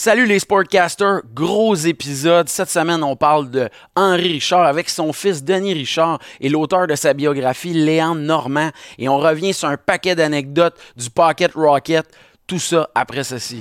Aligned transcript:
Salut 0.00 0.26
les 0.26 0.38
sportcasters, 0.38 1.22
gros 1.34 1.74
épisode. 1.74 2.48
Cette 2.48 2.70
semaine, 2.70 3.02
on 3.02 3.16
parle 3.16 3.50
de 3.50 3.68
Henri 3.96 4.34
Richard 4.34 4.64
avec 4.64 4.88
son 4.90 5.12
fils 5.12 5.42
Denis 5.42 5.72
Richard 5.72 6.20
et 6.40 6.48
l'auteur 6.48 6.86
de 6.86 6.94
sa 6.94 7.14
biographie 7.14 7.72
Léon 7.72 8.14
Normand. 8.14 8.70
Et 8.96 9.08
on 9.08 9.18
revient 9.18 9.52
sur 9.52 9.68
un 9.68 9.76
paquet 9.76 10.14
d'anecdotes 10.14 10.76
du 10.96 11.10
Pocket 11.10 11.50
Rocket. 11.52 12.06
Tout 12.46 12.60
ça 12.60 12.88
après 12.94 13.24
ceci. 13.24 13.60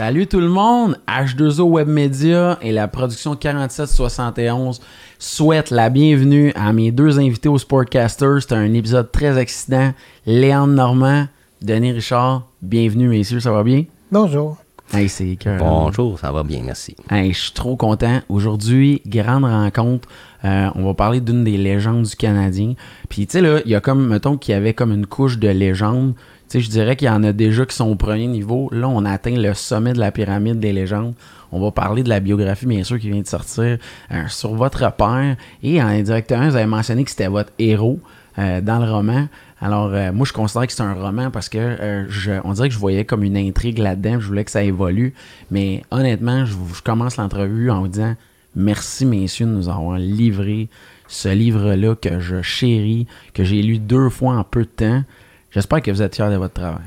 Salut 0.00 0.26
tout 0.26 0.40
le 0.40 0.48
monde, 0.48 0.98
H2O 1.06 1.60
Web 1.60 1.86
Media 1.86 2.58
et 2.62 2.72
la 2.72 2.88
production 2.88 3.36
4771 3.36 4.80
souhaitent 5.18 5.70
la 5.70 5.90
bienvenue 5.90 6.54
à 6.54 6.72
mes 6.72 6.90
deux 6.90 7.18
invités 7.18 7.50
au 7.50 7.58
Sportcasters. 7.58 8.40
C'est 8.40 8.54
un 8.54 8.72
épisode 8.72 9.12
très 9.12 9.36
excitant. 9.36 9.92
Léon 10.24 10.68
Normand, 10.68 11.26
Denis 11.60 11.92
Richard, 11.92 12.46
bienvenue 12.62 13.08
messieurs, 13.08 13.40
ça 13.40 13.52
va 13.52 13.62
bien? 13.62 13.84
Bonjour. 14.10 14.56
Hey, 14.90 15.10
c'est 15.10 15.36
cœur. 15.36 15.58
Bonjour, 15.58 16.18
ça 16.18 16.32
va 16.32 16.44
bien, 16.44 16.62
merci. 16.64 16.96
Hey, 17.10 17.34
je 17.34 17.38
suis 17.38 17.52
trop 17.52 17.76
content. 17.76 18.22
Aujourd'hui, 18.30 19.02
grande 19.06 19.44
rencontre. 19.44 20.08
Euh, 20.46 20.70
on 20.76 20.86
va 20.86 20.94
parler 20.94 21.20
d'une 21.20 21.44
des 21.44 21.58
légendes 21.58 22.04
du 22.04 22.16
Canadien. 22.16 22.72
Puis, 23.10 23.26
tu 23.26 23.32
sais, 23.32 23.40
là, 23.42 23.60
il 23.66 23.70
y 23.70 23.74
a 23.74 23.80
comme, 23.80 24.08
mettons 24.08 24.38
qu'il 24.38 24.52
y 24.52 24.56
avait 24.56 24.72
comme 24.72 24.92
une 24.92 25.06
couche 25.06 25.38
de 25.38 25.48
légende. 25.48 26.14
Je 26.52 26.68
dirais 26.68 26.96
qu'il 26.96 27.06
y 27.06 27.10
en 27.10 27.22
a 27.22 27.32
déjà 27.32 27.64
qui 27.64 27.76
sont 27.76 27.88
au 27.88 27.94
premier 27.94 28.26
niveau. 28.26 28.68
Là, 28.72 28.88
on 28.88 29.04
atteint 29.04 29.36
le 29.36 29.54
sommet 29.54 29.92
de 29.92 30.00
la 30.00 30.10
pyramide 30.10 30.58
des 30.58 30.72
légendes. 30.72 31.14
On 31.52 31.60
va 31.60 31.70
parler 31.70 32.02
de 32.02 32.08
la 32.08 32.20
biographie, 32.20 32.66
bien 32.66 32.82
sûr, 32.82 32.98
qui 32.98 33.10
vient 33.10 33.20
de 33.20 33.26
sortir 33.26 33.78
euh, 34.10 34.28
sur 34.28 34.54
votre 34.54 34.92
père. 34.92 35.36
Et 35.62 35.80
indirectement, 35.80 36.48
vous 36.48 36.56
avez 36.56 36.66
mentionné 36.66 37.04
que 37.04 37.10
c'était 37.10 37.28
votre 37.28 37.52
héros 37.58 38.00
euh, 38.38 38.60
dans 38.60 38.78
le 38.84 38.90
roman. 38.90 39.28
Alors, 39.60 39.90
euh, 39.92 40.12
moi, 40.12 40.26
je 40.26 40.32
considère 40.32 40.66
que 40.66 40.72
c'est 40.72 40.82
un 40.82 40.94
roman 40.94 41.30
parce 41.30 41.48
que 41.48 41.58
euh, 41.58 42.40
on 42.44 42.52
dirait 42.52 42.68
que 42.68 42.74
je 42.74 42.78
voyais 42.78 43.04
comme 43.04 43.22
une 43.22 43.36
intrigue 43.36 43.78
là-dedans. 43.78 44.18
Je 44.18 44.26
voulais 44.26 44.44
que 44.44 44.50
ça 44.50 44.62
évolue. 44.62 45.14
Mais 45.50 45.84
honnêtement, 45.90 46.44
je, 46.46 46.54
je 46.74 46.82
commence 46.82 47.16
l'entrevue 47.16 47.70
en 47.70 47.80
vous 47.80 47.88
disant 47.88 48.14
merci, 48.56 49.04
messieurs, 49.04 49.46
de 49.46 49.52
nous 49.52 49.68
avoir 49.68 49.98
livré 49.98 50.68
ce 51.08 51.28
livre-là 51.28 51.94
que 51.96 52.20
je 52.20 52.40
chéris, 52.40 53.06
que 53.34 53.44
j'ai 53.44 53.62
lu 53.62 53.78
deux 53.78 54.08
fois 54.08 54.34
en 54.34 54.44
peu 54.44 54.62
de 54.62 54.68
temps. 54.68 55.04
J'espère 55.50 55.82
que 55.82 55.90
vous 55.90 56.02
êtes 56.02 56.14
fiers 56.14 56.30
de 56.30 56.36
votre 56.36 56.54
travail. 56.54 56.82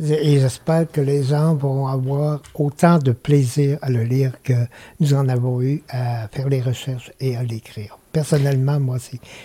Et 0.00 0.40
j'espère 0.40 0.90
que 0.90 1.00
les 1.00 1.22
gens 1.22 1.54
vont 1.54 1.86
avoir 1.86 2.40
autant 2.54 2.98
de 2.98 3.12
plaisir 3.12 3.78
à 3.80 3.90
le 3.90 4.02
lire 4.02 4.32
que 4.42 4.54
nous 4.98 5.14
en 5.14 5.28
avons 5.28 5.62
eu 5.62 5.82
à 5.88 6.26
faire 6.28 6.48
les 6.48 6.60
recherches 6.60 7.12
et 7.20 7.36
à 7.36 7.42
l'écrire. 7.44 7.96
Personnellement, 8.12 8.80
moi, 8.80 8.98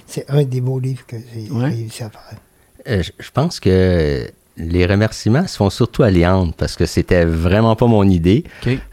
c'est, 0.07 0.25
un 0.29 0.43
des 0.43 0.61
beaux 0.61 0.79
livres 0.79 1.05
que 1.05 1.17
j'ai 1.33 1.51
Ouais. 1.51 1.65
réussi 1.69 2.03
à 2.03 2.09
faire. 2.09 2.39
Euh, 2.87 3.03
je 3.19 3.29
pense 3.31 3.59
que 3.59 4.27
les 4.59 4.85
remerciements 4.85 5.47
se 5.47 5.55
font 5.57 5.69
surtout 5.69 6.03
à 6.03 6.09
Léandre 6.11 6.53
parce 6.57 6.75
que 6.75 6.85
c'était 6.85 7.25
vraiment 7.25 7.75
pas 7.75 7.87
mon 7.87 8.03
idée. 8.03 8.43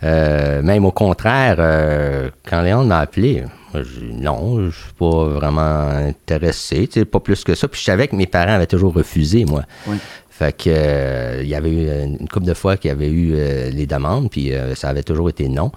Euh, 0.03 0.63
même 0.63 0.85
au 0.85 0.93
contraire, 0.93 1.57
euh, 1.59 2.31
quand 2.49 2.63
Léandre 2.63 2.87
m'a 2.89 3.01
appelé, 3.01 3.43
moi, 3.75 3.83
j'ai 3.83 4.07
dit 4.07 4.15
non, 4.21 4.71
je 4.71 4.77
suis 4.77 4.93
pas 4.99 5.25
vraiment 5.25 5.89
intéressé, 5.89 6.89
pas 7.11 7.21
plus 7.21 7.45
que 7.45 7.55
ça. 7.55 7.69
Puis 7.69 7.81
je 7.81 7.85
savais 7.85 8.09
que 8.09 8.17
mes 8.17 8.27
parents 8.27 8.53
avaient 8.55 8.67
toujours 8.67 8.95
refusé, 8.95 9.45
moi. 9.45 9.63
Oui. 9.87 9.97
Fait 10.31 10.55
que 10.57 10.65
euh, 10.69 11.41
il 11.43 11.49
y 11.49 11.55
avait 11.55 11.71
eu 11.71 12.05
une 12.05 12.29
couple 12.29 12.47
de 12.47 12.55
fois 12.55 12.77
qu'il 12.77 12.91
y 12.91 12.93
avait 12.93 13.11
eu 13.11 13.33
les 13.73 13.87
demandes, 13.87 14.31
puis 14.31 14.53
ça 14.75 14.89
avait 14.91 15.03
toujours 15.03 15.29
été 15.31 15.49
non. 15.49 15.73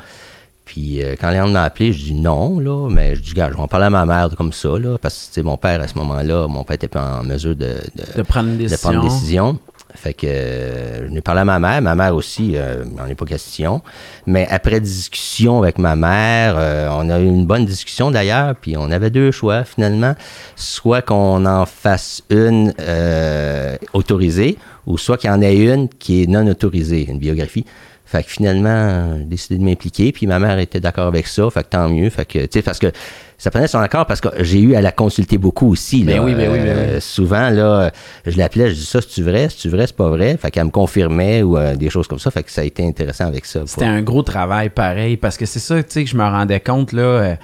Puis 0.66 1.02
euh, 1.02 1.16
quand 1.20 1.32
Léandre 1.32 1.54
m'a 1.54 1.64
appelé, 1.64 1.94
je 1.94 2.04
dis 2.04 2.14
non, 2.14 2.60
là, 2.60 2.90
mais 2.92 3.16
je 3.16 3.22
dis, 3.22 3.34
gars, 3.34 3.50
je 3.50 3.56
vais 3.56 3.60
en 3.62 3.68
parler 3.68 3.88
à 3.88 3.90
ma 3.90 4.06
mère 4.06 4.30
comme 4.38 4.54
ça, 4.54 4.78
là, 4.78 4.98
parce 5.02 5.32
que, 5.34 5.42
mon 5.42 5.58
père, 5.58 5.82
à 5.82 5.88
ce 5.88 5.98
moment-là, 5.98 6.48
mon 6.48 6.64
père 6.64 6.76
était 6.76 6.88
pas 6.88 7.22
en 7.22 7.24
mesure 7.24 7.56
de, 7.56 7.66
de- 7.96 8.18
De 8.18 8.22
prendre 8.22 8.50
une 8.50 8.58
de 8.58 8.76
prendre 8.76 9.02
une 9.02 9.10
décision. 9.10 9.58
Fait 10.02 10.14
que 10.14 10.28
euh, 10.28 11.08
je 11.08 11.12
n'ai 11.12 11.20
parlé 11.20 11.42
à 11.42 11.46
ma 11.46 11.60
mère. 11.60 11.82
Ma 11.82 11.94
mère 11.94 12.16
aussi, 12.16 12.54
euh, 12.56 12.86
il 12.90 12.96
n'en 12.96 13.06
est 13.06 13.16
pas 13.16 13.26
question. 13.26 13.82
Mais 14.26 14.48
après 14.50 14.80
discussion 14.80 15.62
avec 15.62 15.78
ma 15.78 15.98
mère, 15.98 16.56
euh, 16.58 16.88
on 16.94 17.10
a 17.10 17.20
eu 17.20 17.26
une 17.26 17.46
bonne 17.46 17.66
discussion 17.66 18.10
d'ailleurs, 18.10 18.56
puis 18.56 18.78
on 18.78 18.92
avait 18.92 19.10
deux 19.10 19.32
choix 19.32 19.66
finalement. 19.66 20.16
Soit 20.56 21.02
qu'on 21.02 21.46
en 21.46 21.66
fasse 21.66 22.24
une 22.30 22.74
euh, 22.80 23.76
autorisée, 23.92 24.58
ou 24.86 24.98
soit 24.98 25.18
qu'il 25.18 25.30
y 25.30 25.34
en 25.34 25.42
ait 25.42 25.56
une 25.56 25.90
qui 25.90 26.24
est 26.24 26.28
non 26.28 26.46
autorisée, 26.48 27.08
une 27.10 27.20
biographie. 27.20 27.66
Fait 28.06 28.24
que 28.24 28.30
finalement, 28.32 29.18
j'ai 29.20 29.26
décidé 29.26 29.60
de 29.60 29.64
m'impliquer, 29.64 30.12
puis 30.12 30.26
ma 30.26 30.40
mère 30.40 30.58
était 30.58 30.80
d'accord 30.80 31.06
avec 31.06 31.28
ça, 31.28 31.48
fait 31.52 31.62
que 31.64 31.70
tant 31.70 31.88
mieux. 31.90 32.10
Fait 32.10 32.26
que, 32.26 32.40
tu 32.40 32.48
sais, 32.54 32.62
parce 32.64 32.80
que 32.80 32.92
ça 33.38 33.52
prenait 33.52 33.68
son 33.68 33.78
accord 33.78 34.08
parce 34.08 34.20
que 34.20 34.30
j'ai 34.40 34.60
eu 34.60 34.74
à 34.74 34.82
la 34.82 34.92
consulter 34.92 35.38
beaucoup 35.38 35.70
aussi. 35.72 36.04
Là. 36.04 36.14
Ben 36.14 36.24
oui, 36.24 36.34
ben 36.34 36.52
oui, 36.52 36.58
ben 36.58 36.68
Euh, 36.76 36.96
oui. 36.96 37.02
Souvent, 37.02 37.52
là, 37.52 37.92
je 38.26 38.36
l'appelais, 38.36 38.70
je 38.72 38.74
dis 38.74 38.86
ça, 38.86 39.00
c'est-tu 39.00 39.22
vrai, 39.22 39.48
c'est-tu 39.50 39.70
vrai, 39.70 39.86
c'est 39.86 39.96
pas 39.96 40.10
vrai? 40.10 40.36
Fait 40.38 40.50
qu'elle 40.50 40.66
me 40.66 40.72
confirmait 40.72 41.44
ou 41.44 41.56
euh, 41.56 41.76
des 41.76 41.92
choses 41.92 42.08
comme 42.08 42.18
ça. 42.18 42.32
Fait 42.32 42.42
que 42.42 42.52
ça 42.52 42.62
a 42.62 42.64
été 42.64 42.84
intéressant 42.84 43.28
avec 43.28 43.46
ça. 43.46 43.62
C'était 43.68 43.86
un 43.86 44.02
gros 44.02 44.24
travail 44.24 44.70
pareil 44.72 45.16
parce 45.16 45.38
que 45.38 45.46
c'est 45.46 45.60
ça, 45.60 45.76
tu 45.84 45.90
sais, 45.90 46.04
que 46.04 46.10
je 46.10 46.18
me 46.18 46.24
rendais 46.24 46.60
compte 46.60 46.94
là. 46.94 47.02
euh, 47.04 47.36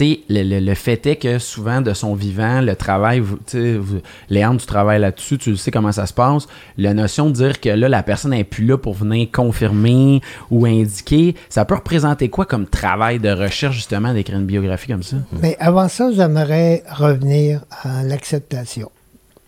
le, 0.00 0.42
le- 0.42 0.60
le 0.60 0.74
fait 0.74 1.06
est 1.06 1.16
que 1.16 1.38
souvent 1.38 1.80
de 1.80 1.92
son 1.94 2.14
vivant, 2.14 2.60
le 2.60 2.74
travail, 2.76 3.20
vous- 3.20 3.36
tu 3.36 3.42
sais, 3.58 3.76
vous- 3.76 4.00
Léandre, 4.28 4.60
tu 4.60 4.66
travailles 4.66 5.00
là-dessus, 5.00 5.38
tu 5.38 5.50
le 5.50 5.56
sais 5.56 5.70
comment 5.70 5.92
ça 5.92 6.06
se 6.06 6.12
passe. 6.12 6.46
La 6.78 6.94
notion 6.94 7.26
de 7.26 7.32
dire 7.32 7.60
que 7.60 7.68
là, 7.68 7.88
la 7.88 8.02
personne 8.02 8.32
n'est 8.32 8.44
plus 8.44 8.64
là 8.66 8.76
pour 8.76 8.94
venir 8.94 9.28
confirmer 9.32 10.20
ou 10.50 10.66
indiquer, 10.66 11.34
ça 11.48 11.64
peut 11.64 11.76
représenter 11.76 12.28
quoi 12.28 12.44
comme 12.46 12.66
travail 12.66 13.18
de 13.20 13.30
recherche 13.30 13.76
justement 13.76 14.12
d'écrire 14.12 14.38
une 14.38 14.46
biographie 14.46 14.88
comme 14.88 15.02
ça? 15.02 15.16
Mais 15.40 15.56
avant 15.60 15.88
ça, 15.88 16.10
j'aimerais 16.12 16.82
revenir 16.90 17.60
à 17.82 18.02
l'acceptation. 18.02 18.90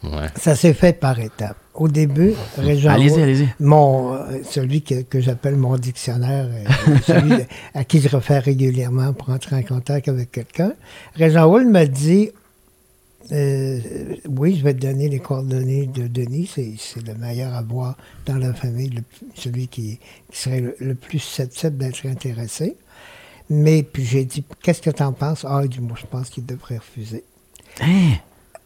Ouais. 0.05 0.28
Ça 0.37 0.55
s'est 0.55 0.75
fait 0.75 0.93
par 0.93 1.19
étapes. 1.19 1.57
Au 1.76 1.88
début, 1.88 2.32
Régent 2.56 2.91
Allez-y. 2.91 3.48
Mon, 3.60 4.14
euh, 4.14 4.38
celui 4.50 4.82
que, 4.82 5.03
que 5.03 5.20
j'appelle 5.20 5.56
mon 5.56 5.76
dictionnaire, 5.76 6.48
euh, 6.50 6.97
celui 7.06 7.42
à 7.75 7.84
qui 7.84 8.00
je 8.00 8.09
refais 8.09 8.38
régulièrement 8.38 9.12
pour 9.12 9.31
entrer 9.31 9.56
en 9.56 9.62
contact 9.62 10.09
avec 10.09 10.32
quelqu'un, 10.32 10.72
Régent 11.15 11.47
Hull 11.53 11.69
m'a 11.69 11.84
dit 11.86 12.31
euh, 13.32 13.78
Oui, 14.28 14.56
je 14.56 14.65
vais 14.65 14.75
te 14.75 14.81
donner 14.81 15.09
les 15.09 15.19
coordonnées 15.19 15.86
de 15.86 16.06
Denis, 16.06 16.50
c'est, 16.54 16.72
c'est 16.78 17.06
le 17.06 17.15
meilleur 17.15 17.54
à 17.54 17.62
voir 17.62 17.97
dans 18.25 18.36
la 18.36 18.54
famille, 18.54 18.91
le- 18.91 19.03
celui 19.34 19.69
qui, 19.69 19.98
qui 20.31 20.38
serait 20.38 20.60
le, 20.60 20.76
le 20.81 20.94
plus 20.94 21.19
susceptible 21.19 21.76
d'être 21.76 22.06
intéressé. 22.06 22.76
Mais 23.50 23.82
puis 23.82 24.04
j'ai 24.04 24.25
dit 24.25 24.44
Qu'est-ce 24.62 24.82
que 24.82 24.91
tu 24.91 25.03
en 25.03 25.12
penses? 25.12 25.44
Ah, 25.48 25.60
il 25.62 25.69
dit 25.69 25.81
Moi, 25.81 25.97
je 26.00 26.06
pense 26.06 26.31
qu'il 26.31 26.47
devrait 26.47 26.78
refuser. 26.78 27.22
Hein? 27.81 28.15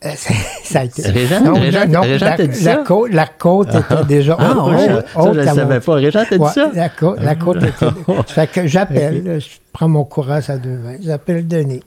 Euh, 0.04 0.10
ça, 0.64 0.80
a 0.80 0.84
été. 0.84 1.02
Régent- 1.02 1.40
non, 1.44 1.54
Régent- 1.54 1.86
non, 1.88 2.00
Régent 2.00 2.24
la, 2.26 2.36
t'a 2.38 2.46
dit 2.46 2.64
la 2.64 2.74
ça? 2.76 2.84
côte, 2.86 3.12
la 3.12 3.26
côte 3.26 3.68
était 3.74 4.04
déjà 4.06 4.36
Ah, 4.38 4.54
haute- 4.56 4.72
ouais. 4.72 4.88
haute 4.94 5.04
Ça, 5.14 5.32
je 5.42 5.48
mon- 5.48 5.54
savais 5.54 5.80
pas. 5.80 5.94
Régent, 5.94 6.22
t'as 6.28 6.36
dit 6.38 6.42
Ouais, 6.42 6.50
ça? 6.52 6.70
La 6.74 6.88
côte, 6.88 7.20
la 7.20 7.34
côte 7.34 7.62
était. 7.62 7.86
fait 8.28 8.46
que 8.50 8.66
j'appelle, 8.66 9.40
je 9.40 9.48
prends 9.72 9.88
mon 9.88 10.04
courage 10.04 10.48
à 10.48 10.56
deux 10.56 10.76
mains, 10.78 10.96
j'appelle 11.02 11.46
Denis. 11.46 11.82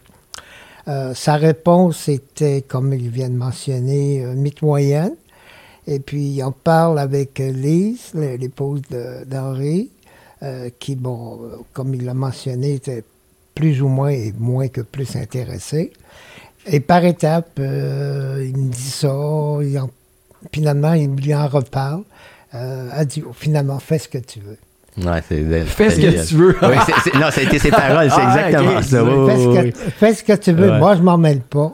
Euh, 0.88 1.14
sa 1.16 1.36
réponse 1.38 2.08
était, 2.10 2.62
comme 2.68 2.94
il 2.94 3.10
vient 3.10 3.30
de 3.30 3.36
mentionner, 3.36 4.24
euh, 4.24 4.34
mitoyenne. 4.36 5.14
Et 5.88 6.00
puis, 6.00 6.42
on 6.46 6.52
parle 6.52 7.00
avec 7.00 7.40
euh, 7.40 7.52
Lise, 7.52 8.12
l'épouse 8.14 8.82
d'Henri, 9.26 9.90
euh, 10.44 10.70
qui, 10.80 10.96
bon, 10.96 11.40
comme 11.74 11.94
il 11.96 12.06
l'a 12.06 12.14
mentionné, 12.14 12.76
était 12.76 13.04
plus 13.56 13.82
ou 13.82 13.88
moins 13.88 14.10
et 14.10 14.34
moins 14.38 14.68
que 14.68 14.82
plus 14.82 15.16
intéressée. 15.16 15.94
Et 16.66 16.80
par 16.80 17.04
étapes, 17.04 17.60
euh, 17.60 18.46
il 18.48 18.58
me 18.58 18.70
dit 18.72 18.82
ça, 18.82 19.08
il 19.62 19.78
en- 19.80 19.90
finalement, 20.54 20.94
il 20.94 21.10
lui 21.10 21.34
en 21.36 21.48
reparle. 21.48 22.04
Euh, 22.56 22.90
elle 22.98 23.06
dit, 23.08 23.24
finalement, 23.34 23.80
fais 23.80 23.98
ce 24.00 24.08
que 24.08 24.18
tu 24.20 24.40
veux. 24.40 24.58
Ouais, 25.06 25.22
c'est, 25.28 25.44
Fais 25.66 25.90
ce 25.90 25.96
que 26.00 26.28
tu 26.28 26.36
veux. 26.36 26.56
Oui, 26.62 26.76
c'est- 26.86 26.94
c'est- 27.10 27.14
non, 27.16 27.32
ça 27.32 27.42
a 27.42 27.44
été 27.44 27.58
ses 27.60 27.72
paroles, 27.72 28.10
c'est 28.12 28.22
Ah, 28.22 28.48
exactement 28.50 28.82
ça. 28.82 29.04
Oui, 29.04 29.30
fais, 29.30 29.38
ce 29.38 29.46
que, 29.46 29.64
oui. 29.66 29.74
fais 29.98 30.14
ce 30.14 30.24
que 30.24 30.34
tu 30.34 30.52
veux, 30.52 30.72
Ouais. 30.72 30.78
moi, 30.80 30.96
je 30.96 31.02
m'en 31.02 31.18
mêle 31.18 31.42
pas. 31.42 31.72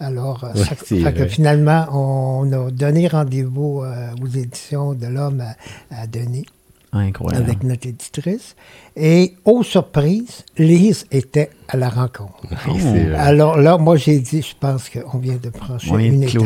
Alors, 0.00 0.42
euh, 0.44 0.58
Ouais, 0.58 0.64
ça- 0.64 0.74
fait 0.76 1.12
que 1.14 1.26
finalement, 1.26 1.86
on 1.92 2.50
a 2.52 2.70
donné 2.70 3.08
rendez-vous 3.08 3.82
euh, 3.84 4.08
aux 4.22 4.26
éditions 4.26 4.92
de 4.94 5.06
l'Homme 5.06 5.42
à, 5.90 6.02
à 6.02 6.06
Denis. 6.06 6.46
Incroyable. 6.92 7.44
avec 7.44 7.62
notre 7.62 7.86
éditrice. 7.86 8.56
Et, 8.96 9.34
aux 9.44 9.62
surprises, 9.62 10.44
Lise 10.56 11.06
était 11.10 11.50
à 11.68 11.76
la 11.76 11.88
rencontre. 11.88 12.46
Alors 13.16 13.58
là, 13.58 13.76
moi, 13.76 13.96
j'ai 13.96 14.18
dit, 14.18 14.42
je 14.42 14.54
pense 14.58 14.88
qu'on 14.88 15.18
vient 15.18 15.36
de 15.42 15.50
franchir 15.50 15.92
On 15.92 15.98
une 15.98 16.22
étape. 16.22 16.42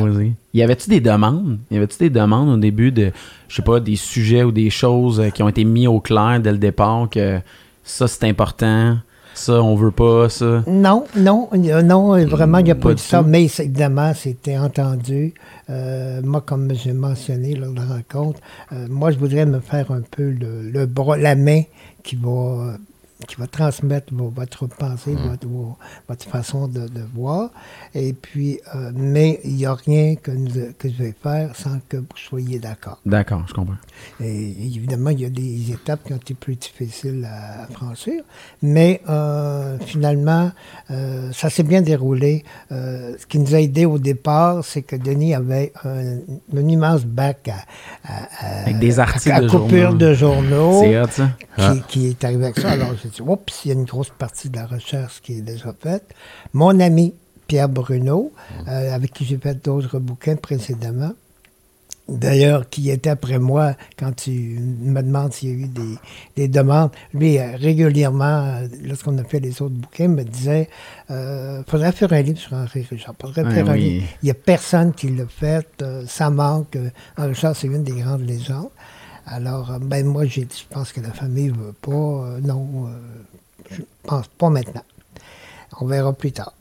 Y 0.53 0.63
avait-tu 0.63 0.91
des 0.91 1.01
demandes? 1.01 1.59
Y 1.71 1.77
avait-tu 1.77 1.99
des 1.99 2.11
demandes 2.11 2.49
au 2.49 2.57
début 2.57 2.91
de, 2.91 3.13
je 3.49 3.57
sais 3.57 3.63
pas, 3.63 3.81
des 3.81 3.97
sujets 3.97 4.43
ou 4.43 4.51
des 4.51 4.71
choses 4.71 5.21
euh, 5.21 5.29
qui 5.31 5.43
ont 5.43 5.49
été 5.49 5.65
mis 5.65 5.87
au 5.87 6.01
clair 6.01 6.41
dès 6.41 6.53
le 6.53 6.59
départ 6.59 7.09
que 7.09 7.41
ça 7.85 8.09
c'est 8.09 8.25
important, 8.25 8.97
ça 9.41 9.63
on 9.63 9.75
veut 9.75 9.91
pas, 9.91 10.29
ça? 10.29 10.63
Non, 10.67 11.05
non, 11.17 11.49
non, 11.55 12.27
vraiment, 12.27 12.59
il 12.59 12.65
n'y 12.65 12.71
a 12.71 12.75
pas, 12.75 12.95
du 12.95 13.03
ça, 13.03 13.23
mais 13.23 13.45
évidemment, 13.45 14.13
c'était 14.15 14.59
entendu. 14.59 15.35
Euh, 15.71 16.21
moi, 16.23 16.43
comme 16.43 16.73
j'ai 16.75 16.93
mentionné 16.93 17.55
lors 17.55 17.73
de 17.73 17.77
la 17.77 17.87
rencontre, 17.87 18.41
euh, 18.73 18.87
moi, 18.91 19.11
je 19.11 19.19
voudrais 19.19 19.47
me 19.47 19.61
faire 19.61 19.91
un 19.91 20.03
peu 20.03 20.31
le, 20.31 20.71
le 20.71 20.87
bras, 20.87 21.17
la 21.17 21.35
main 21.35 21.63
qui 22.03 22.17
va 22.17 22.31
euh, 22.31 22.77
qui 23.26 23.37
va 23.37 23.46
transmettre 23.46 24.12
votre 24.12 24.67
pensée, 24.67 25.14
votre, 25.14 25.46
votre, 26.08 26.25
façon 26.25 26.69
de, 26.69 26.88
voir. 27.14 27.50
Et 27.94 28.12
puis, 28.12 28.61
euh, 28.75 28.90
mais 28.94 29.40
il 29.44 29.55
n'y 29.55 29.67
a 29.67 29.75
rien 29.75 30.17
que, 30.17 30.31
que 30.72 30.88
je 30.88 30.94
vais 30.94 31.14
faire 31.22 31.55
sans 31.56 31.78
que 31.88 31.96
vous 31.96 32.06
soyez 32.17 32.58
d'accord. 32.58 32.99
D'accord, 33.06 33.44
je 33.49 33.55
comprends. 33.55 33.75
Et 34.20 34.50
évidemment, 34.50 35.11
il 35.11 35.20
y 35.20 35.25
a 35.25 35.31
des 35.31 35.72
étapes 35.72 36.05
qui 36.05 36.12
ont 36.12 36.17
été 36.17 36.34
plus 36.34 36.56
difficiles 36.56 37.28
à, 37.31 37.67
franchir, 37.72 38.22
mais 38.62 39.00
euh, 39.08 39.78
finalement, 39.81 40.50
euh, 40.90 41.31
ça 41.32 41.50
s'est 41.50 41.62
bien 41.62 41.82
déroulé. 41.82 42.44
ce 42.70 43.26
qui 43.26 43.38
nous 43.38 43.55
a 43.55 43.61
aidé 43.61 43.84
au 43.84 43.99
départ, 43.99 44.64
c'est 44.64 44.82
que 44.82 44.96
Denis 44.96 45.34
avait 45.34 45.72
un, 45.84 46.19
immense 46.56 47.05
bac 47.05 47.50
à, 48.05 48.62
Avec 48.62 48.78
des 48.78 48.99
articles 48.99 49.32
à, 49.32 49.46
coupure 49.46 49.94
de 49.94 50.14
journaux. 50.14 50.82
C'est 50.82 51.11
ça. 51.12 51.31
Qui, 51.61 51.67
ah. 51.67 51.87
qui, 51.89 52.07
est 52.09 52.25
arrivé 52.25 52.45
avec 52.45 52.59
ça. 52.59 52.71
Alors, 52.71 52.93
j'ai 53.03 53.11
dit, 53.11 53.21
oups, 53.21 53.65
il 53.65 53.69
y 53.69 53.71
a 53.73 53.75
une 53.75 53.85
grosse 53.85 54.11
partie 54.11 54.49
de 54.49 54.57
la 54.57 54.67
recherche 54.67 55.21
qui 55.21 55.35
est 55.35 55.43
déjà 55.43 55.75
faite. 55.79 56.05
Mon 56.55 56.81
ami 56.81 57.15
Pierre 57.47 57.69
Bruno, 57.69 58.33
euh, 58.69 58.95
avec 58.95 59.12
qui 59.12 59.25
j'ai 59.25 59.37
fait 59.37 59.62
d'autres 59.62 59.99
bouquins 59.99 60.37
précédemment, 60.37 61.12
D'ailleurs, 62.11 62.69
qui 62.69 62.91
était 62.91 63.11
après 63.11 63.39
moi 63.39 63.75
quand 63.97 64.15
tu 64.15 64.31
me 64.31 65.01
demandes 65.01 65.33
s'il 65.33 65.49
y 65.49 65.53
a 65.53 65.67
eu 65.67 65.71
des, 66.37 66.49
demandes. 66.49 66.91
Lui, 67.15 67.39
euh, 67.39 67.57
régulièrement, 67.57 68.25
euh, 68.25 68.69
lorsqu'on 68.83 69.17
a 69.19 69.25
fait 69.25 69.39
les 69.39 69.63
autres 69.63 69.75
bouquins, 69.75 70.09
me 70.09 70.25
disait 70.25 70.69
euh, 71.11 71.63
faudrait 71.69 71.93
faire 71.93 72.13
un 72.13 72.23
livre 72.23 72.39
sur 72.39 72.55
Henri 72.55 72.85
Richard. 72.91 73.15
Faudrait 73.21 73.49
faire 73.49 73.71
un 73.71 73.77
livre. 73.77 74.06
Il 74.23 74.27
n'y 74.27 74.31
a 74.31 74.35
personne 74.35 74.93
qui 74.93 75.11
l'a 75.11 75.25
fait. 75.29 75.67
ça 76.09 76.31
manque. 76.31 76.77
Henri 77.17 77.29
Richard, 77.29 77.55
c'est 77.55 77.69
une 77.69 77.85
des 77.85 78.01
grandes 78.01 78.27
légendes. 78.27 78.71
Alors, 79.32 79.79
ben 79.81 80.05
moi, 80.06 80.25
j'ai 80.27 80.44
dit, 80.44 80.65
je 80.69 80.75
pense 80.75 80.93
que 80.93 81.00
la 81.00 81.12
famille 81.12 81.53
ne 81.53 81.56
veut 81.56 81.75
pas. 81.81 82.38
non, 82.43 82.88
je 83.71 83.82
pense 84.03 84.27
pas 84.27 84.50
maintenant. 84.50 84.82
On 85.81 85.87
verra 85.87 86.12
plus 86.12 86.32
tard. 86.32 86.53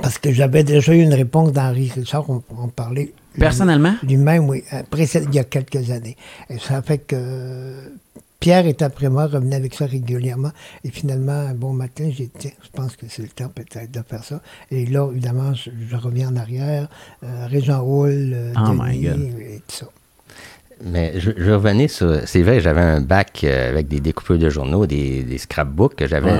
Parce 0.00 0.18
que 0.18 0.32
j'avais 0.32 0.64
déjà 0.64 0.94
eu 0.94 1.02
une 1.02 1.14
réponse 1.14 1.52
d'Henri 1.52 1.90
Richard, 1.94 2.30
on, 2.30 2.42
on 2.56 2.68
parlait. 2.68 3.12
Personnellement? 3.38 3.94
Lui-même, 4.02 4.48
oui, 4.48 4.64
il 4.72 5.34
y 5.34 5.38
a 5.38 5.44
quelques 5.44 5.90
années. 5.90 6.16
Et 6.48 6.58
ça 6.58 6.80
fait 6.80 6.98
que 6.98 7.92
Pierre 8.40 8.66
est 8.66 8.80
après 8.80 9.10
moi, 9.10 9.26
revenait 9.26 9.56
avec 9.56 9.74
ça 9.74 9.84
régulièrement. 9.84 10.50
Et 10.82 10.90
finalement, 10.90 11.32
un 11.32 11.54
bon 11.54 11.74
matin, 11.74 12.10
j'ai 12.10 12.30
dit, 12.38 12.52
je 12.62 12.70
pense 12.72 12.96
que 12.96 13.06
c'est 13.08 13.22
le 13.22 13.28
temps 13.28 13.50
peut-être 13.54 13.90
de 13.90 14.02
faire 14.02 14.24
ça. 14.24 14.40
Et 14.70 14.86
là, 14.86 15.08
évidemment, 15.10 15.52
je, 15.54 15.96
reviens 15.96 16.30
en 16.30 16.36
arrière. 16.36 16.88
Euh, 17.22 17.46
Régent 17.46 17.82
Hall, 17.82 18.32
euh, 18.32 18.52
oh 18.56 18.70
Denis, 18.70 19.06
et 19.06 19.62
tout 19.68 19.76
ça. 19.76 19.86
Mais 20.82 21.20
je, 21.20 21.30
revenais 21.50 21.88
sur. 21.88 22.20
C'est 22.26 22.42
vrai, 22.42 22.60
j'avais 22.60 22.80
un 22.80 23.00
bac 23.00 23.42
euh, 23.44 23.70
avec 23.70 23.88
des 23.88 24.00
découpeurs 24.00 24.38
de 24.38 24.48
journaux, 24.48 24.86
des, 24.86 25.22
des 25.22 25.38
scrapbooks. 25.38 26.04
J'avais 26.06 26.32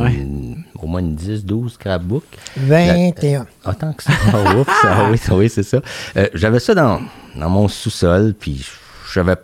au 0.81 0.87
moins 0.87 1.01
une 1.01 1.15
10, 1.15 1.45
12 1.45 1.75
scrapbooks. 1.75 2.25
21. 2.57 3.47
Ah, 3.65 3.75
tant 3.75 3.93
que 3.93 4.03
ça. 4.03 4.13
Ah, 4.83 5.09
oui, 5.11 5.19
oui 5.33 5.49
c'est 5.49 5.63
ça. 5.63 5.81
Euh, 6.17 6.29
j'avais 6.35 6.61
ça 6.61 6.75
dans, 6.75 7.01
dans 7.37 7.51
mon 7.51 7.69
sous-sol, 7.69 8.35
puis 8.39 8.65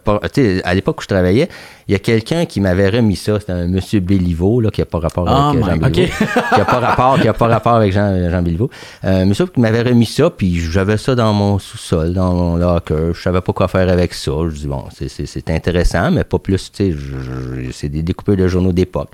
pas. 0.04 0.20
Tu 0.32 0.42
sais, 0.42 0.62
à 0.64 0.74
l'époque 0.74 0.98
où 0.98 1.02
je 1.02 1.08
travaillais, 1.08 1.48
il 1.88 1.92
y 1.92 1.94
a 1.94 1.98
quelqu'un 1.98 2.46
qui 2.46 2.60
m'avait 2.60 2.88
remis 2.88 3.16
ça. 3.16 3.38
C'était 3.40 3.52
un 3.52 3.66
monsieur 3.66 4.00
Béliveau, 4.00 4.60
là, 4.60 4.70
qui 4.70 4.80
n'a 4.80 4.86
pas 4.86 4.98
rapport 4.98 5.28
avec 5.28 5.62
oh 5.62 5.66
Jean 5.66 5.76
Béliveau. 5.76 6.12
qui 6.52 6.58
n'a 6.58 6.64
pas 6.64 6.80
rapport, 6.80 7.20
qui 7.20 7.28
a 7.28 7.32
pas 7.32 7.46
rapport 7.48 7.74
avec 7.74 7.92
Jean, 7.92 8.30
Jean 8.30 8.42
Béliveau. 8.42 8.70
Euh, 9.04 9.24
monsieur 9.24 9.46
qui 9.46 9.60
m'avait 9.60 9.82
remis 9.82 10.06
ça, 10.06 10.30
puis 10.30 10.58
j'avais 10.60 10.96
ça 10.96 11.14
dans 11.14 11.32
mon 11.32 11.58
sous-sol, 11.58 12.12
dans 12.12 12.32
mon 12.32 12.56
locker. 12.56 13.12
Je 13.14 13.20
savais 13.20 13.40
pas 13.40 13.52
quoi 13.52 13.68
faire 13.68 13.88
avec 13.88 14.14
ça. 14.14 14.32
Je 14.48 14.56
dis, 14.56 14.66
bon, 14.66 14.84
c'est 14.92 15.50
intéressant, 15.50 16.10
mais 16.10 16.24
pas 16.24 16.38
plus, 16.38 16.70
tu 16.72 16.92
sais, 16.92 16.98
c'est 17.72 17.88
des 17.88 18.02
découpeurs 18.02 18.36
de 18.36 18.48
journaux 18.48 18.72
d'époque 18.72 19.10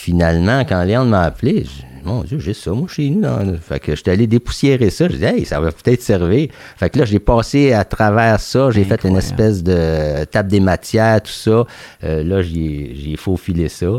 finalement, 0.00 0.64
quand 0.64 0.82
Léon 0.82 1.04
m'a 1.04 1.22
appelé, 1.22 1.66
mon 2.04 2.22
Dieu, 2.22 2.38
j'ai 2.38 2.54
ça, 2.54 2.72
moi, 2.72 2.88
chez 2.88 3.10
nous. 3.10 3.56
Fait 3.60 3.80
que 3.80 3.94
j'étais 3.94 4.10
allé 4.12 4.26
dépoussiérer 4.26 4.90
ça. 4.90 5.08
Je 5.08 5.16
dit, 5.16 5.24
hey, 5.24 5.44
ça 5.44 5.60
va 5.60 5.70
peut-être 5.72 6.02
servir. 6.02 6.48
Fait 6.76 6.90
que 6.90 6.98
là, 6.98 7.04
j'ai 7.04 7.18
passé 7.18 7.72
à 7.72 7.84
travers 7.84 8.40
ça. 8.40 8.70
J'ai 8.70 8.84
fait 8.84 9.04
une 9.04 9.16
espèce 9.16 9.62
de 9.62 10.24
table 10.24 10.48
des 10.48 10.60
matières, 10.60 11.22
tout 11.22 11.30
ça. 11.30 11.64
Euh, 12.04 12.22
là, 12.22 12.42
j'ai 12.42 13.16
faufilé 13.16 13.68
ça. 13.68 13.90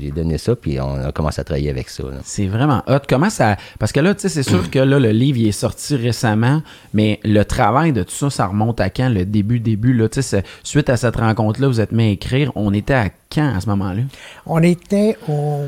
J'ai 0.00 0.10
donné 0.10 0.38
ça, 0.38 0.56
puis 0.56 0.80
on 0.80 0.94
a 0.94 1.12
commencé 1.12 1.40
à 1.40 1.44
travailler 1.44 1.70
avec 1.70 1.88
ça. 1.88 2.04
C'est 2.24 2.46
vraiment 2.46 2.82
hot. 2.86 3.00
Comment 3.08 3.30
ça. 3.30 3.56
Parce 3.78 3.92
que 3.92 4.00
là, 4.00 4.14
tu 4.14 4.22
sais, 4.22 4.28
c'est 4.28 4.42
sûr 4.42 4.70
que 4.70 4.78
là, 4.78 4.98
le 4.98 5.10
livre, 5.10 5.38
il 5.38 5.48
est 5.48 5.52
sorti 5.52 5.96
récemment, 5.96 6.62
mais 6.94 7.20
le 7.24 7.44
travail 7.44 7.92
de 7.92 8.02
tout 8.02 8.14
ça, 8.14 8.30
ça 8.30 8.46
remonte 8.46 8.80
à 8.80 8.90
quand? 8.90 9.08
Le 9.08 9.24
début, 9.24 9.60
début, 9.60 9.92
là, 9.92 10.08
tu 10.08 10.22
sais, 10.22 10.44
suite 10.62 10.88
à 10.88 10.96
cette 10.96 11.16
rencontre-là, 11.16 11.68
vous 11.68 11.80
êtes 11.80 11.92
mis 11.92 12.04
à 12.04 12.08
écrire. 12.10 12.52
On 12.54 12.72
était 12.72 12.94
à 12.94 13.08
quand 13.32 13.54
à 13.54 13.60
ce 13.60 13.68
moment-là? 13.68 14.02
On 14.46 14.62
était 14.62 15.16
au 15.28 15.66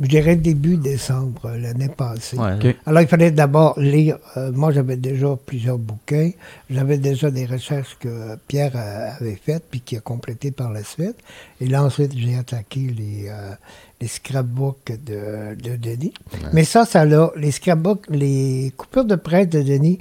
je 0.00 0.06
dirais 0.06 0.36
début 0.36 0.76
décembre 0.76 1.50
l'année 1.50 1.88
passée. 1.88 2.38
Alors, 2.86 3.02
il 3.02 3.08
fallait 3.08 3.30
d'abord 3.30 3.78
lire. 3.78 4.18
Euh, 4.36 4.50
moi, 4.52 4.72
j'avais 4.72 4.96
déjà 4.96 5.36
plusieurs 5.44 5.78
bouquins. 5.78 6.30
J'avais 6.70 6.96
déjà 6.96 7.30
des 7.30 7.44
recherches 7.44 7.96
que 8.00 8.36
Pierre 8.48 8.74
avait 8.74 9.38
faites, 9.44 9.64
puis 9.70 9.80
qui 9.80 9.96
a 9.96 10.00
complété 10.00 10.50
par 10.50 10.72
la 10.72 10.82
suite. 10.82 11.16
Et 11.60 11.66
là, 11.66 11.84
ensuite, 11.84 12.16
j'ai 12.16 12.36
attaqué 12.36 12.80
les, 12.80 13.28
euh, 13.28 13.52
les 14.00 14.08
scrapbooks 14.08 14.92
de, 15.04 15.54
de 15.54 15.76
Denis. 15.76 16.14
Mais 16.52 16.64
ça, 16.64 16.86
ça 16.86 17.04
l'a. 17.04 17.30
Les 17.36 17.50
scrapbooks, 17.50 18.06
les 18.08 18.72
coupures 18.76 19.04
de 19.04 19.16
presse 19.16 19.48
de 19.48 19.60
Denis, 19.60 19.98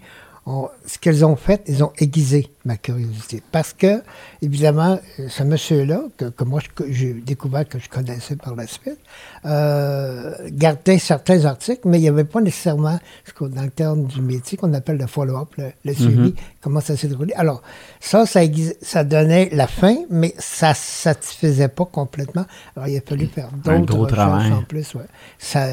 ce 0.47 0.97
qu'elles 0.97 1.23
ont 1.23 1.35
fait, 1.35 1.61
ils 1.67 1.83
ont 1.83 1.91
aiguisé 1.99 2.49
ma 2.65 2.75
curiosité. 2.75 3.43
Parce 3.51 3.73
que, 3.73 4.01
évidemment, 4.41 4.99
ce 5.29 5.43
monsieur-là, 5.43 6.01
que, 6.17 6.43
moi 6.43 6.59
j'ai 6.89 7.13
découvert 7.13 7.67
que 7.67 7.77
je 7.77 7.87
connaissais 7.87 8.35
par 8.35 8.55
la 8.55 8.65
suite, 8.65 8.97
euh, 9.45 10.33
gardait 10.49 10.97
certains 10.97 11.45
articles, 11.45 11.81
mais 11.85 11.99
il 11.99 12.01
n'y 12.01 12.09
avait 12.09 12.23
pas 12.23 12.41
nécessairement, 12.41 12.99
ce 13.25 13.43
dans 13.45 13.63
le 13.63 13.69
terme 13.69 14.05
du 14.05 14.21
métier 14.21 14.57
qu'on 14.57 14.73
appelle 14.73 14.97
le 14.97 15.07
follow-up, 15.07 15.49
le, 15.57 15.93
suivi, 15.93 16.17
mhm. 16.17 16.33
comment 16.61 16.81
ça 16.81 16.97
s'est 16.97 17.07
déroulé. 17.07 17.33
Alors, 17.35 17.61
ça, 17.99 18.25
ça, 18.25 18.41
ça, 18.81 19.03
donnait 19.03 19.49
la 19.51 19.67
fin, 19.67 19.95
mais 20.09 20.33
ça 20.39 20.69
ne 20.69 20.75
satisfaisait 20.75 21.67
pas 21.67 21.85
complètement. 21.85 22.45
Alors, 22.75 22.87
il 22.87 22.97
a 22.97 23.01
fallu 23.01 23.27
faire 23.27 23.49
d'autres 23.63 24.15
choses 24.15 24.51
en 24.51 24.63
plus. 24.63 24.95
Ça, 25.37 25.67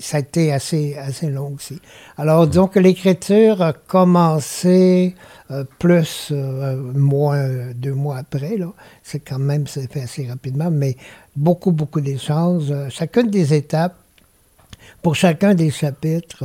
ça 0.00 0.16
a 0.16 0.20
été 0.20 0.52
assez, 0.52 0.96
assez 0.96 1.28
long 1.28 1.54
aussi. 1.54 1.80
Alors, 2.18 2.46
disons 2.46 2.66
que 2.66 2.78
l'écriture 2.80 3.74
commencé 3.86 5.14
euh, 5.50 5.64
plus 5.78 6.28
euh, 6.32 6.76
moins 6.94 7.72
deux 7.74 7.92
mois 7.92 8.16
après. 8.18 8.56
Là. 8.56 8.72
C'est 9.02 9.20
quand 9.20 9.38
même, 9.38 9.66
c'est 9.66 9.92
fait 9.92 10.02
assez 10.02 10.26
rapidement, 10.26 10.70
mais 10.70 10.96
beaucoup, 11.36 11.70
beaucoup 11.70 12.00
d'échanges. 12.00 12.70
Euh, 12.70 12.88
chacune 12.88 13.30
des 13.30 13.52
étapes, 13.52 13.94
pour 15.02 15.14
chacun 15.14 15.54
des 15.54 15.70
chapitres, 15.70 16.44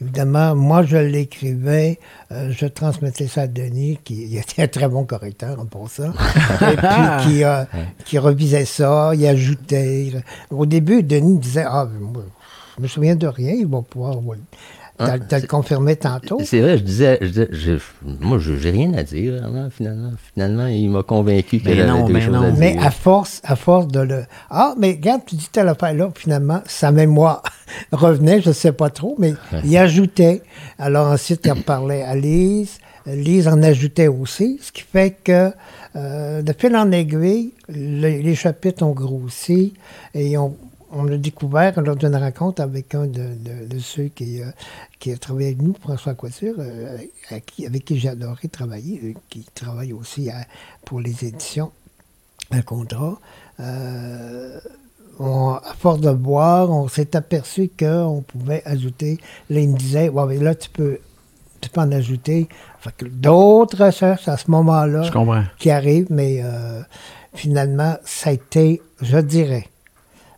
évidemment, 0.00 0.56
moi 0.56 0.82
je 0.82 0.96
l'écrivais, 0.96 2.00
je 2.30 2.66
transmettais 2.66 3.28
ça 3.28 3.42
à 3.42 3.46
Denis, 3.46 3.98
qui 4.02 4.36
était 4.36 4.62
un 4.62 4.66
très 4.66 4.88
bon 4.88 5.04
correcteur 5.04 5.64
pour 5.66 5.88
ça, 5.90 6.12
et 6.62 6.76
puis 6.76 7.24
qui, 7.24 7.42
qui 8.04 8.18
revisait 8.18 8.64
ça, 8.64 9.12
il 9.14 9.24
ajoutait. 9.24 10.12
Au 10.50 10.66
début, 10.66 11.04
Denis 11.04 11.38
disait 11.38 11.64
Ah, 11.64 11.88
je 12.76 12.82
me 12.82 12.88
souviens 12.88 13.14
de 13.14 13.28
rien, 13.28 13.52
il 13.52 13.66
va 13.68 13.82
pouvoir. 13.82 14.16
Hein? 15.00 15.18
Tu 15.28 15.34
as, 15.34 15.38
le 15.40 15.46
confirmé 15.46 15.96
tantôt? 15.96 16.40
C'est 16.44 16.60
vrai, 16.60 16.76
je 16.76 16.82
disais, 16.82 17.18
je, 17.22 17.78
moi, 18.20 18.38
je 18.38 18.52
n'ai 18.52 18.70
rien 18.70 18.94
à 18.94 19.02
dire, 19.02 19.42
finalement. 19.70 20.12
Finalement, 20.34 20.66
il 20.66 20.90
m'a 20.90 21.02
convaincu 21.02 21.58
qu'il 21.58 21.74
y 21.74 21.80
avait 21.80 22.12
des 22.12 22.20
choses 22.20 22.34
à 22.34 22.50
dire. 22.50 22.58
Mais 22.58 22.76
à 22.78 22.90
force, 22.90 23.40
à 23.44 23.56
force 23.56 23.88
de 23.88 24.00
le... 24.00 24.24
Ah, 24.50 24.74
mais 24.78 24.92
regarde, 24.92 25.22
tu 25.26 25.36
dis 25.36 25.48
telle 25.50 25.68
affaire-là, 25.68 26.10
finalement, 26.14 26.60
sa 26.66 26.92
mémoire 26.92 27.42
revenait, 27.92 28.42
je 28.42 28.50
ne 28.50 28.54
sais 28.54 28.72
pas 28.72 28.90
trop, 28.90 29.16
mais 29.18 29.34
il 29.64 29.76
ajoutait. 29.76 30.42
Alors 30.78 31.08
ensuite, 31.08 31.40
il 31.44 31.52
en 31.52 31.56
parlait 31.56 32.02
à 32.02 32.14
Lise. 32.14 32.78
Lise 33.06 33.48
en 33.48 33.62
ajoutait 33.62 34.08
aussi, 34.08 34.60
ce 34.62 34.70
qui 34.70 34.82
fait 34.82 35.16
que 35.24 35.50
euh, 35.96 36.42
de 36.42 36.52
fil 36.52 36.76
en 36.76 36.92
aiguille, 36.92 37.52
les 37.68 38.34
chapitres 38.34 38.84
ont 38.84 38.92
grossi 38.92 39.72
et 40.14 40.36
ont 40.36 40.54
on 40.92 41.04
l'a 41.04 41.18
découvert 41.18 41.80
lors 41.80 41.96
d'une 41.96 42.16
rencontre 42.16 42.62
avec 42.62 42.94
un 42.94 43.06
de, 43.06 43.78
ceux 43.78 44.08
qui, 44.08 44.42
euh, 44.42 44.50
qui 44.98 45.12
a 45.12 45.16
travaillé 45.16 45.48
avec 45.48 45.62
nous, 45.62 45.74
François 45.80 46.14
Coiture, 46.14 46.54
euh, 46.58 46.98
avec 47.30 47.84
qui 47.84 47.98
j'ai 47.98 48.08
adoré 48.08 48.48
travailler, 48.48 49.00
euh, 49.04 49.12
qui 49.28 49.46
travaille 49.54 49.92
aussi 49.92 50.30
pour 50.84 51.00
les 51.00 51.24
éditions, 51.24 51.70
un 52.50 52.62
contrat. 52.62 53.18
à 53.58 54.60
force 55.78 56.00
de 56.00 56.12
boire, 56.12 56.70
on 56.70 56.88
s'est 56.88 57.14
aperçu 57.14 57.70
qu'on 57.78 58.24
pouvait 58.26 58.62
ajouter. 58.64 59.18
Là, 59.48 59.60
il 59.60 59.70
me 59.70 59.76
disait, 59.76 60.08
ouais, 60.08 60.38
là, 60.38 60.54
tu 60.54 60.70
peux, 60.70 60.98
tu 61.60 61.68
peux 61.68 61.80
en 61.80 61.92
ajouter. 61.92 62.48
d'autres 63.02 63.84
recherches 63.84 64.28
à 64.28 64.36
ce 64.36 64.50
moment-là 64.50 65.10
qui 65.58 65.70
arrivent, 65.70 66.10
mais 66.10 66.42
finalement, 67.34 67.96
ça 68.04 68.30
a 68.30 68.32
été, 68.32 68.80
je 69.02 69.18
dirais, 69.18 69.68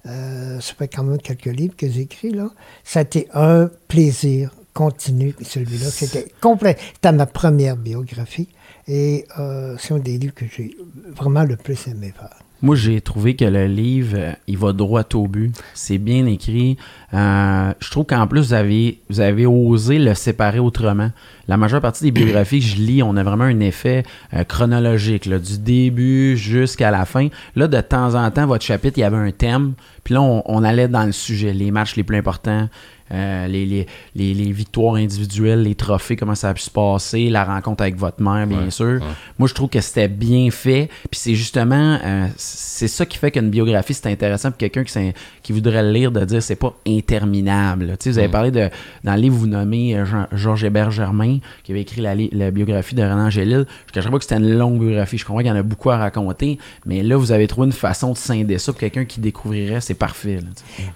euh, 0.06 0.60
ça 0.60 0.74
fait 0.74 0.88
quand 0.88 1.04
même 1.04 1.20
quelques 1.20 1.44
livres 1.46 1.74
que 1.76 1.88
j'ai 1.88 2.02
écrits, 2.02 2.32
là. 2.32 2.50
Ça 2.84 3.00
a 3.00 3.02
été 3.02 3.28
un 3.34 3.70
plaisir 3.88 4.50
continu, 4.74 5.34
celui-là. 5.42 5.90
C'était 5.90 6.26
complet. 6.40 6.76
C'était 6.94 7.12
ma 7.12 7.26
première 7.26 7.76
biographie. 7.76 8.48
Et 8.88 9.26
euh, 9.38 9.76
c'est 9.78 9.94
un 9.94 9.98
des 9.98 10.18
livres 10.18 10.34
que 10.34 10.46
j'ai 10.46 10.76
vraiment 11.14 11.44
le 11.44 11.56
plus 11.56 11.86
aimé 11.86 12.12
faire. 12.16 12.41
Moi, 12.62 12.76
j'ai 12.76 13.00
trouvé 13.00 13.34
que 13.34 13.44
le 13.44 13.66
livre, 13.66 14.16
euh, 14.16 14.32
il 14.46 14.56
va 14.56 14.72
droit 14.72 15.02
au 15.14 15.26
but. 15.26 15.52
C'est 15.74 15.98
bien 15.98 16.26
écrit. 16.26 16.76
Euh, 17.12 17.72
je 17.80 17.90
trouve 17.90 18.06
qu'en 18.06 18.28
plus, 18.28 18.40
vous 18.40 18.54
avez, 18.54 19.00
vous 19.10 19.18
avez 19.18 19.46
osé 19.46 19.98
le 19.98 20.14
séparer 20.14 20.60
autrement. 20.60 21.10
La 21.48 21.56
majeure 21.56 21.80
partie 21.80 22.04
des 22.04 22.12
biographies 22.12 22.60
que 22.60 22.66
je 22.66 22.76
lis, 22.76 23.02
on 23.02 23.16
a 23.16 23.24
vraiment 23.24 23.44
un 23.44 23.58
effet 23.58 24.04
euh, 24.32 24.44
chronologique, 24.44 25.28
du 25.28 25.58
début 25.58 26.36
jusqu'à 26.36 26.92
la 26.92 27.04
fin. 27.04 27.28
Là, 27.56 27.66
de 27.66 27.80
temps 27.80 28.14
en 28.14 28.30
temps, 28.30 28.46
votre 28.46 28.64
chapitre, 28.64 28.96
il 28.98 29.00
y 29.00 29.04
avait 29.04 29.16
un 29.16 29.32
thème. 29.32 29.72
Puis 30.04 30.14
là, 30.14 30.22
on, 30.22 30.44
on 30.46 30.62
allait 30.62 30.86
dans 30.86 31.04
le 31.04 31.12
sujet, 31.12 31.52
les 31.52 31.72
matchs 31.72 31.96
les 31.96 32.04
plus 32.04 32.16
importants, 32.16 32.68
euh, 33.12 33.46
les, 33.46 33.66
les, 33.66 33.86
les, 34.14 34.34
les 34.34 34.52
victoires 34.52 34.94
individuelles, 34.94 35.62
les 35.62 35.74
trophées, 35.74 36.16
comment 36.16 36.34
ça 36.34 36.48
a 36.50 36.54
pu 36.54 36.62
se 36.62 36.70
passer, 36.70 37.28
la 37.28 37.44
rencontre 37.44 37.82
avec 37.82 37.96
votre 37.96 38.22
mère, 38.22 38.46
bien 38.46 38.64
Ouais, 38.64 38.70
sûr. 38.70 38.86
ouais. 38.86 39.00
Moi, 39.38 39.48
je 39.48 39.54
trouve 39.54 39.68
que 39.68 39.80
c'était 39.80 40.08
bien 40.08 40.50
fait. 40.50 40.88
Puis 41.10 41.20
c'est 41.20 41.34
justement, 41.34 41.98
euh, 42.04 42.26
c'est 42.36 42.88
ça 42.88 43.04
qui 43.06 43.18
fait 43.18 43.30
qu'une 43.30 43.50
biographie, 43.50 43.94
c'est 43.94 44.06
intéressant 44.06 44.50
pour 44.50 44.58
quelqu'un 44.58 44.84
qui, 44.84 44.98
qui 45.42 45.52
voudrait 45.52 45.82
le 45.82 45.90
lire, 45.92 46.12
de 46.12 46.24
dire 46.24 46.42
c'est 46.42 46.56
pas 46.56 46.72
interminable. 46.86 47.96
Tu 47.98 48.04
sais, 48.04 48.10
vous 48.10 48.18
avez 48.18 48.28
Mm. 48.28 48.30
parlé 48.30 48.50
de, 48.50 48.70
dans 49.04 49.14
le 49.14 49.20
livre, 49.20 49.36
vous 49.36 49.46
nommez 49.46 49.96
euh, 49.96 50.04
Georges 50.32 50.64
Hébert 50.64 50.90
Germain, 50.90 51.38
qui 51.64 51.72
avait 51.72 51.82
écrit 51.82 52.00
la, 52.00 52.14
la 52.14 52.50
biographie 52.50 52.94
de 52.94 53.02
Renan 53.02 53.30
Gélil. 53.30 53.66
Je 53.86 53.90
ne 53.90 53.94
cacherais 53.94 54.10
pas 54.10 54.18
que 54.18 54.24
c'était 54.24 54.36
une 54.36 54.56
longue 54.56 54.78
biographie. 54.78 55.18
Je 55.18 55.24
comprends 55.24 55.40
qu'il 55.40 55.48
y 55.48 55.52
en 55.52 55.56
a 55.56 55.62
beaucoup 55.62 55.90
à 55.90 55.98
raconter, 55.98 56.58
mais 56.86 57.02
là, 57.02 57.16
vous 57.16 57.32
avez 57.32 57.46
trouvé 57.46 57.66
une 57.66 57.72
façon 57.72 58.12
de 58.12 58.16
scinder 58.16 58.58
ça 58.58 58.72
pour 58.72 58.80
quelqu'un 58.80 59.04
qui 59.04 59.20
découvrirait. 59.20 59.80
C'est 59.80 59.94
parfait. 59.94 60.38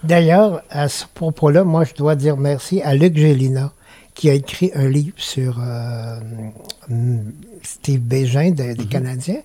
D'ailleurs, 0.05 0.63
à 0.71 0.89
ce 0.89 1.05
propos-là, 1.15 1.65
moi, 1.65 1.85
je 1.85 1.95
dois 1.95 2.06
dire 2.15 2.37
merci 2.37 2.81
à 2.83 2.95
Luc 2.95 3.17
Gélina, 3.17 3.73
qui 4.15 4.31
a 4.31 4.35
écrit 4.35 4.71
un 4.75 4.89
livre 4.89 5.15
sur 5.17 5.59
euh, 5.61 6.19
Steve 7.63 8.01
Bégin 8.01 8.51
de- 8.51 8.75
des 8.75 8.87
Canadiens. 8.87 9.41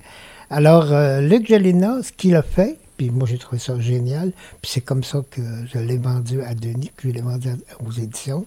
Alors, 0.49 0.91
euh, 0.91 1.21
Luc 1.21 1.47
Gélina, 1.47 2.03
ce 2.03 2.11
qu'il 2.11 2.35
a 2.35 2.41
fait, 2.43 2.77
puis 2.97 3.09
moi, 3.09 3.27
j'ai 3.27 3.37
trouvé 3.37 3.57
ça 3.59 3.79
génial, 3.79 4.31
puis 4.61 4.71
c'est 4.71 4.81
comme 4.81 5.03
ça 5.03 5.21
que 5.31 5.41
je 5.73 5.79
l'ai 5.79 5.97
vendu 5.97 6.41
à 6.41 6.53
Denis, 6.53 6.91
que 6.95 7.07
je 7.09 7.13
l'ai 7.13 7.21
vendu 7.21 7.49
à- 7.49 7.83
aux 7.85 7.91
éditions. 7.91 8.45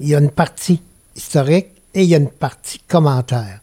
Il 0.00 0.08
y 0.08 0.14
a 0.14 0.18
une 0.18 0.30
partie 0.30 0.80
historique 1.14 1.66
et 1.94 2.02
il 2.02 2.08
y 2.08 2.14
a 2.14 2.18
une 2.18 2.28
partie 2.30 2.80
commentaire 2.88 3.60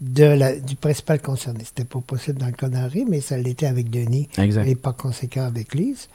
de 0.00 0.24
la, 0.24 0.56
du 0.58 0.76
principal 0.76 1.20
concerné. 1.20 1.60
C'était 1.64 1.84
pas 1.84 2.00
possible 2.00 2.38
dans 2.38 2.46
le 2.46 2.68
d'Henri, 2.68 3.04
mais 3.08 3.20
ça 3.20 3.36
l'était 3.36 3.66
avec 3.66 3.90
Denis 3.90 4.28
Exact. 4.38 4.66
et 4.66 4.74
par 4.74 4.96
conséquent 4.96 5.44
avec 5.44 5.74
Lise. 5.74 6.08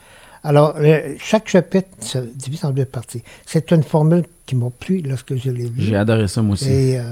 Alors, 0.44 0.74
le- 0.78 1.16
chaque 1.18 1.48
chapitre 1.48 1.88
se 2.00 2.18
divise 2.18 2.64
en 2.64 2.70
deux 2.70 2.84
parties. 2.84 3.22
C'est 3.46 3.70
une 3.70 3.82
formule 3.82 4.24
qui 4.46 4.56
m'a 4.56 4.70
plu 4.70 5.00
lorsque 5.06 5.36
je 5.36 5.50
l'ai 5.50 5.64
vue. 5.66 5.82
J'ai 5.82 5.96
adoré 5.96 6.26
ça, 6.28 6.42
moi 6.42 6.54
aussi. 6.54 6.68
Et 6.70 6.98
euh, 6.98 7.02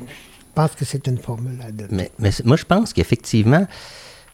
je 0.00 0.04
pense 0.54 0.70
que 0.72 0.84
c'est 0.84 1.06
une 1.08 1.18
formule 1.18 1.58
à 1.62 1.66
adopter. 1.66 2.10
Mais, 2.18 2.30
moi, 2.44 2.56
je 2.56 2.64
pense 2.64 2.92
qu'effectivement, 2.92 3.66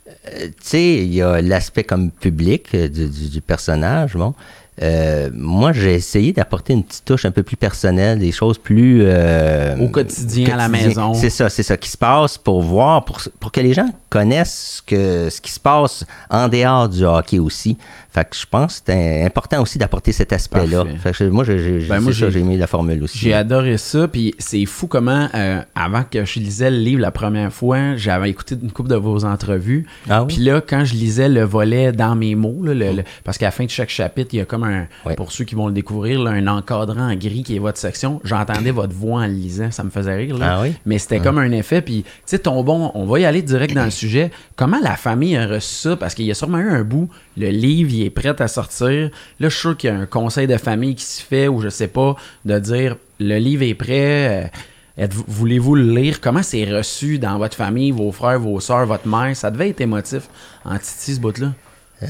euh, 0.09 0.47
tu 0.49 0.53
sais, 0.63 0.95
il 0.97 1.15
y 1.15 1.23
a 1.23 1.41
l'aspect 1.41 1.85
comme 1.85 2.11
public 2.11 2.67
euh, 2.75 2.89
du, 2.89 3.09
du- 3.09 3.29
du 3.31 3.41
personnage, 3.41 4.15
bon. 4.17 4.35
Euh, 4.83 5.31
moi, 5.33 5.73
j'ai 5.73 5.95
essayé 5.95 6.35
d'apporter 6.35 6.75
une 6.75 6.85
petite 6.85 7.07
touche 7.07 7.25
un 7.25 7.31
peu 7.31 7.43
plus 7.43 7.57
personnelle, 7.57 8.19
des 8.19 8.31
choses 8.31 8.59
plus... 8.59 9.01
euh, 9.05 9.75
Au 9.79 9.89
quotidien, 9.89 10.53
à 10.53 10.57
la 10.59 10.69
quotidien. 10.69 10.89
maison. 10.89 11.15
C'est 11.15 11.31
ça, 11.31 11.49
c'est 11.49 11.63
ça 11.63 11.79
qui 11.79 11.89
se 11.89 11.97
passe 11.97 12.37
pour 12.37 12.61
voir, 12.61 13.03
pour, 13.07 13.19
pour 13.41 13.51
que 13.51 13.61
les 13.61 13.73
gens 13.73 13.89
connaissent 14.11 14.77
ce, 14.77 14.83
que, 14.83 15.31
ce 15.31 15.41
qui 15.41 15.51
se 15.51 15.59
passe 15.61 16.05
en 16.29 16.47
dehors 16.49 16.91
du 16.91 17.05
hockey 17.07 17.39
aussi. 17.39 17.79
Fait 18.17 18.25
que 18.25 18.35
je 18.35 18.47
pense 18.51 18.81
que 18.81 18.85
c'est 18.93 19.25
important 19.25 19.61
aussi 19.61 19.77
d'apporter 19.77 20.11
cet 20.11 20.33
aspect-là. 20.33 20.85
Moi, 21.31 21.45
j'ai, 21.45 21.59
j'ai, 21.83 21.87
Ben, 21.87 22.01
j'ai 22.11 22.39
aimé 22.39 22.57
la 22.57 22.67
formule 22.67 23.03
aussi. 23.03 23.19
J'ai 23.19 23.35
adoré 23.35 23.77
ça, 23.77 24.09
puis 24.09 24.35
c'est 24.39 24.65
fou 24.65 24.87
comment, 24.87 25.29
euh, 25.35 25.61
avant 25.75 26.03
que 26.03 26.25
je 26.25 26.41
lisais 26.41 26.71
le 26.71 26.79
livre 26.79 27.03
la 27.03 27.11
première 27.11 27.53
fois, 27.53 27.95
j'avais 27.97 28.31
écouté 28.31 28.57
une 28.63 28.73
couple 28.73 28.89
de 28.89 28.95
vos 28.95 29.27
entrevues. 29.27 29.87
Ah 30.09 30.23
oui? 30.23 30.29
Puis 30.35 30.43
là, 30.43 30.63
quand 30.67 30.87
je 30.87 30.95
lisais 30.95 31.29
le 31.29 31.43
volet 31.43 31.93
dans 31.93 32.15
mes 32.17 32.35
mots, 32.35 32.63
là, 32.65 32.73
le- 32.73 32.93
le- 32.93 33.05
parce 33.23 33.37
qu'à 33.37 33.49
la 33.49 33.51
fin 33.51 33.67
de 33.67 33.71
chaque 33.71 33.91
chapitre, 33.91 34.31
il 34.33 34.39
y 34.39 34.41
a 34.41 34.47
comme 34.47 34.65
un, 34.65 34.87
pour 35.15 35.31
ceux 35.31 35.45
qui 35.45 35.55
vont 35.55 35.67
le 35.67 35.75
découvrir, 35.75 36.23
là, 36.23 36.31
un 36.31 36.47
encadrant 36.47 37.11
en 37.13 37.15
gris 37.17 37.43
qui 37.43 37.57
est 37.57 37.59
votre 37.59 37.77
section. 37.79 38.23
J'entendais 38.25 38.71
votre 38.71 38.95
voix 38.95 39.21
en 39.21 39.27
le 39.27 39.33
lisant, 39.35 39.71
ça 39.71 39.85
me 39.85 39.91
faisait 39.91 40.17
rire. 40.17 40.39
Là. 40.39 40.57
Ah 40.57 40.63
oui? 40.63 40.73
Mais 40.87 40.97
c'était 40.99 41.21
comme 41.21 41.37
un 41.37 41.53
effet. 41.53 41.83
Puis, 41.83 42.03
tu 42.05 42.11
sais, 42.25 42.39
ton 42.39 42.63
bon, 42.65 42.91
on 42.95 43.05
va 43.05 43.21
y 43.21 43.27
aller 43.27 43.43
direct 43.43 43.75
dans 43.75 43.85
le 43.85 43.91
sujet. 43.91 44.31
Comment 44.57 44.81
la 44.83 44.97
famille 44.97 45.37
a 45.37 45.47
reçu 45.47 45.75
ça? 45.75 45.97
Parce 45.97 46.15
qu'il 46.15 46.25
y 46.25 46.31
a 46.31 46.35
sûrement 46.35 46.59
eu 46.61 46.71
un 46.71 46.83
bout, 46.83 47.11
le 47.37 47.49
livre, 47.51 47.91
il 47.93 48.06
est 48.07 48.11
prêt 48.11 48.41
à 48.41 48.49
sortir. 48.49 49.11
Là, 49.41 49.49
je 49.49 49.49
suis 49.49 49.61
sûr 49.61 49.77
qu'il 49.77 49.91
y 49.91 49.93
a 49.93 49.97
un 49.97 50.07
conseil 50.07 50.47
de 50.47 50.57
famille 50.57 50.95
qui 50.95 51.05
se 51.05 51.23
fait, 51.23 51.49
ou 51.49 51.61
je 51.61 51.69
sais 51.69 51.89
pas, 51.89 52.17
de 52.45 52.59
dire, 52.59 52.97
le 53.21 53.37
livre 53.39 53.63
est 53.65 53.75
prêt. 53.75 54.51
euh, 54.99 55.07
Voulez-vous 55.29 55.75
le 55.75 55.95
lire? 55.95 56.21
Comment 56.21 56.43
c'est 56.43 56.65
reçu 56.65 57.19
dans 57.19 57.37
votre 57.39 57.57
famille, 57.57 57.91
vos 57.91 58.13
frères, 58.13 58.41
vos 58.41 58.61
soeurs, 58.61 58.87
votre 58.87 59.07
mère? 59.07 59.37
Ça 59.37 59.51
devait 59.51 59.69
être 59.71 59.81
émotif 59.83 60.23
en 60.65 60.79
Titi, 60.79 61.15
ce 61.17 61.21
bout-là. 61.21 61.53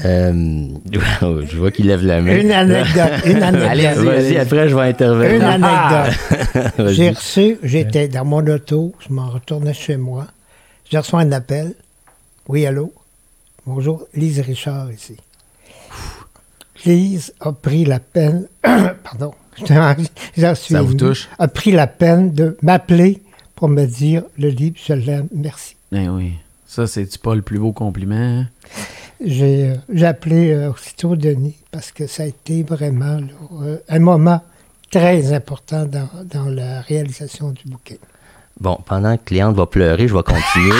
Euh, 0.05 0.67
je 0.91 1.57
vois 1.57 1.71
qu'il 1.71 1.87
lève 1.87 2.03
la 2.05 2.21
main. 2.21 2.37
Une 2.37 2.51
anecdote. 2.51 3.11
Une 3.25 3.41
anecdote. 3.43 3.69
Allez-y, 3.69 4.05
Vas-y, 4.05 4.37
après, 4.37 4.69
je 4.69 4.75
vais 4.75 4.81
intervenir. 4.83 5.35
Une 5.35 5.41
anecdote. 5.43 6.73
Vas-y. 6.77 6.93
J'ai 6.93 7.09
reçu, 7.11 7.57
j'étais 7.63 8.07
dans 8.07 8.25
mon 8.25 8.45
auto, 8.47 8.93
je 9.05 9.13
m'en 9.13 9.29
retournais 9.29 9.73
chez 9.73 9.97
moi. 9.97 10.27
J'ai 10.89 10.97
reçu 10.97 11.15
un 11.15 11.31
appel. 11.31 11.73
Oui, 12.47 12.65
allô? 12.65 12.93
Bonjour, 13.65 14.07
Lise 14.13 14.39
Richard 14.39 14.91
ici. 14.93 15.17
Lise 16.85 17.33
a 17.39 17.51
pris 17.51 17.85
la 17.85 17.99
peine, 17.99 18.47
pardon, 19.03 19.33
j'en 20.37 20.55
suis 20.55 20.73
Ça 20.73 20.81
vous 20.81 20.91
ému, 20.91 20.97
touche? 20.97 21.27
a 21.39 21.47
pris 21.47 21.71
la 21.71 21.87
peine 21.87 22.33
de 22.33 22.57
m'appeler 22.61 23.21
pour 23.55 23.69
me 23.69 23.85
dire 23.85 24.23
le 24.37 24.49
livre, 24.49 24.75
je 24.85 24.93
l'aime, 24.93 25.27
merci. 25.33 25.75
Ben 25.91 26.09
oui. 26.09 26.33
Ça, 26.65 26.85
c'est-tu 26.85 27.17
pas 27.17 27.33
le 27.33 27.41
plus 27.41 27.57
beau 27.59 27.71
compliment? 27.71 28.15
hein? 28.15 28.47
J'ai 29.23 29.73
euh, 29.89 30.05
appelé 30.07 30.51
euh, 30.51 30.71
aussitôt 30.71 31.15
Denis 31.15 31.55
parce 31.71 31.91
que 31.91 32.05
ça 32.05 32.23
a 32.23 32.25
été 32.27 32.61
vraiment 32.61 33.15
là, 33.17 33.27
euh, 33.63 33.77
un 33.89 33.99
moment 33.99 34.41
très 34.91 35.33
important 35.33 35.85
dans, 35.85 36.09
dans 36.25 36.49
la 36.49 36.81
réalisation 36.81 37.49
du 37.51 37.63
bouquet. 37.65 37.99
Bon, 38.59 38.77
pendant 38.85 39.15
que 39.17 39.23
Cléante 39.25 39.55
va 39.55 39.67
pleurer, 39.67 40.07
je 40.07 40.15
vais 40.15 40.23
continuer. 40.23 40.73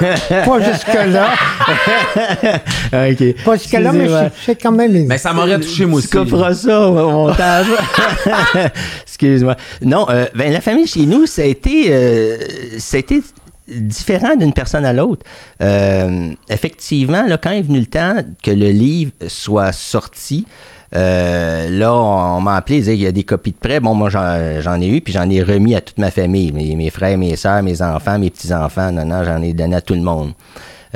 Pas 0.44 0.60
jusque-là, 0.60 1.28
OK. 2.92 3.44
pas 3.44 3.56
jusque-là, 3.56 3.92
mais 3.92 3.98
Excusez-moi. 4.04 4.22
j'ai- 4.24 4.30
j'ai 4.46 4.54
quand 4.56 4.72
même 4.72 4.90
aimé. 4.96 5.04
Mais 5.08 5.18
ça 5.18 5.32
m'aurait 5.32 5.60
touché, 5.60 5.86
moi 5.86 6.00
Tu 6.00 6.06
aussi. 6.06 6.16
couperas 6.30 6.54
ça 6.54 6.80
au 6.88 7.10
montage. 7.10 7.66
Excuse-moi. 9.06 9.56
Non, 9.82 10.06
euh, 10.10 10.26
ben, 10.34 10.52
la 10.52 10.60
famille 10.60 10.86
chez 10.86 11.06
nous, 11.06 11.26
ça 11.26 11.42
a 11.42 11.44
été, 11.46 11.86
euh, 11.90 12.36
ça 12.78 12.96
a 12.96 13.00
été 13.00 13.22
différent 13.68 14.34
d'une 14.36 14.52
personne 14.52 14.84
à 14.84 14.92
l'autre. 14.92 15.24
Euh, 15.62 16.30
effectivement, 16.48 17.24
là, 17.26 17.38
quand 17.38 17.50
est 17.52 17.62
venu 17.62 17.80
le 17.80 17.86
temps 17.86 18.16
que 18.42 18.50
le 18.50 18.70
livre 18.70 19.12
soit 19.28 19.72
sorti, 19.72 20.44
euh, 20.46 20.79
là, 20.92 21.92
on 21.92 22.40
m'a 22.40 22.56
appelé, 22.56 22.78
il 22.78 22.80
disait 22.80 22.94
qu'il 22.94 23.04
y 23.04 23.06
a 23.06 23.12
des 23.12 23.24
copies 23.24 23.52
de 23.52 23.56
prêt. 23.56 23.80
Bon, 23.80 23.94
moi, 23.94 24.10
j'en 24.10 24.60
j'en 24.60 24.80
ai 24.80 24.88
eu, 24.88 25.00
puis 25.00 25.12
j'en 25.12 25.28
ai 25.30 25.42
remis 25.42 25.74
à 25.74 25.80
toute 25.80 25.98
ma 25.98 26.10
famille, 26.10 26.52
mes, 26.52 26.74
mes 26.74 26.90
frères, 26.90 27.16
mes 27.18 27.36
soeurs, 27.36 27.62
mes 27.62 27.82
enfants, 27.82 28.18
mes 28.18 28.30
petits-enfants. 28.30 28.92
Non, 28.92 29.04
non, 29.04 29.24
j'en 29.24 29.42
ai 29.42 29.52
donné 29.52 29.76
à 29.76 29.80
tout 29.80 29.94
le 29.94 30.02
monde. 30.02 30.32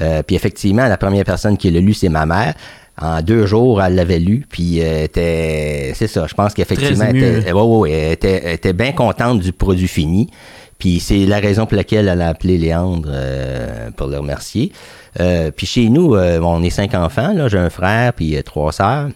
Euh, 0.00 0.22
puis 0.22 0.34
effectivement, 0.34 0.88
la 0.88 0.96
première 0.96 1.24
personne 1.24 1.56
qui 1.56 1.70
l'a 1.70 1.80
lu, 1.80 1.94
c'est 1.94 2.08
ma 2.08 2.26
mère. 2.26 2.54
En 3.00 3.22
deux 3.22 3.46
jours, 3.46 3.82
elle 3.82 3.96
l'avait 3.96 4.20
lu, 4.20 4.46
puis 4.48 4.80
euh, 4.80 5.04
était, 5.04 5.92
c'est 5.94 6.06
ça. 6.06 6.26
Je 6.28 6.34
pense 6.34 6.54
qu'effectivement, 6.54 7.06
elle 7.08 7.16
était, 7.16 7.52
ouais, 7.52 7.62
ouais, 7.62 7.90
elle 7.90 8.12
était, 8.12 8.42
elle 8.44 8.54
était 8.54 8.72
bien 8.72 8.92
contente 8.92 9.40
du 9.40 9.52
produit 9.52 9.88
fini. 9.88 10.30
Puis 10.78 11.00
c'est 11.00 11.26
la 11.26 11.38
raison 11.38 11.66
pour 11.66 11.76
laquelle 11.76 12.08
elle 12.08 12.20
a 12.20 12.28
appelé 12.28 12.58
Léandre 12.58 13.08
euh, 13.10 13.90
pour 13.96 14.08
le 14.08 14.18
remercier. 14.18 14.72
Euh, 15.20 15.50
puis 15.50 15.66
chez 15.66 15.88
nous, 15.88 16.14
euh, 16.14 16.40
on 16.40 16.62
est 16.62 16.70
cinq 16.70 16.94
enfants. 16.94 17.32
Là, 17.32 17.48
j'ai 17.48 17.58
un 17.58 17.70
frère 17.70 18.12
puis 18.12 18.36
euh, 18.36 18.42
trois 18.42 18.72
sœurs. 18.72 19.08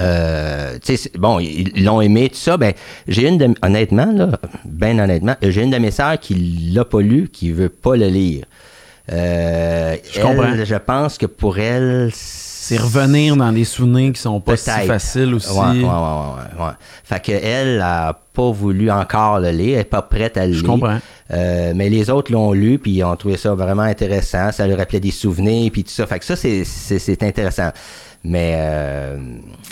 Euh, 0.00 0.78
bon, 1.18 1.38
ils 1.38 1.72
ils 1.76 1.84
l'ont 1.84 2.00
aimé, 2.00 2.28
tout 2.28 2.36
ça. 2.36 2.56
Ben, 2.56 2.72
j'ai 3.06 3.28
une 3.28 3.38
de, 3.38 3.54
honnêtement, 3.62 4.10
là, 4.12 4.30
ben 4.64 4.98
honnêtement, 5.00 5.36
j'ai 5.42 5.62
une 5.62 5.70
de 5.70 5.78
mes 5.78 5.90
sœurs 5.90 6.18
qui 6.18 6.34
l'a 6.72 6.84
pas 6.84 7.00
lu, 7.00 7.28
qui 7.32 7.52
veut 7.52 7.68
pas 7.68 7.96
le 7.96 8.08
lire. 8.08 8.44
Euh, 9.12 9.96
Je 10.10 10.18
elle, 10.18 10.24
comprends. 10.24 10.64
Je 10.64 10.74
pense 10.76 11.18
que 11.18 11.26
pour 11.26 11.58
elle, 11.58 12.10
C'est 12.66 12.78
revenir 12.78 13.36
dans 13.36 13.52
des 13.52 13.64
souvenirs 13.64 14.14
qui 14.14 14.22
sont 14.22 14.40
pas 14.40 14.56
si 14.56 14.70
faciles 14.70 15.34
aussi. 15.34 15.50
Ouais, 15.50 15.66
ouais, 15.66 15.82
ouais, 15.84 16.64
ouais. 16.64 16.72
Fait 17.04 17.20
qu'elle 17.20 17.78
a 17.82 18.18
pas 18.32 18.50
voulu 18.52 18.90
encore 18.90 19.38
le 19.38 19.50
lire, 19.50 19.74
elle 19.74 19.80
est 19.82 19.84
pas 19.84 20.00
prête 20.00 20.38
à 20.38 20.46
le 20.46 20.54
Je 20.54 20.60
lire. 20.62 20.70
comprends. 20.70 20.98
Euh, 21.30 21.74
mais 21.76 21.90
les 21.90 22.08
autres 22.08 22.32
l'ont 22.32 22.52
lu, 22.52 22.78
puis 22.78 22.92
ils 22.92 23.04
ont 23.04 23.14
trouvé 23.16 23.36
ça 23.36 23.54
vraiment 23.54 23.82
intéressant. 23.82 24.50
Ça 24.50 24.66
leur 24.66 24.78
rappelait 24.78 25.00
des 25.00 25.10
souvenirs, 25.10 25.70
puis 25.70 25.84
tout 25.84 25.90
ça. 25.90 26.06
Fait 26.06 26.18
que 26.18 26.24
ça, 26.24 26.36
c'est, 26.36 27.22
intéressant. 27.22 27.68
Mais 28.24 28.54
euh, 28.56 29.18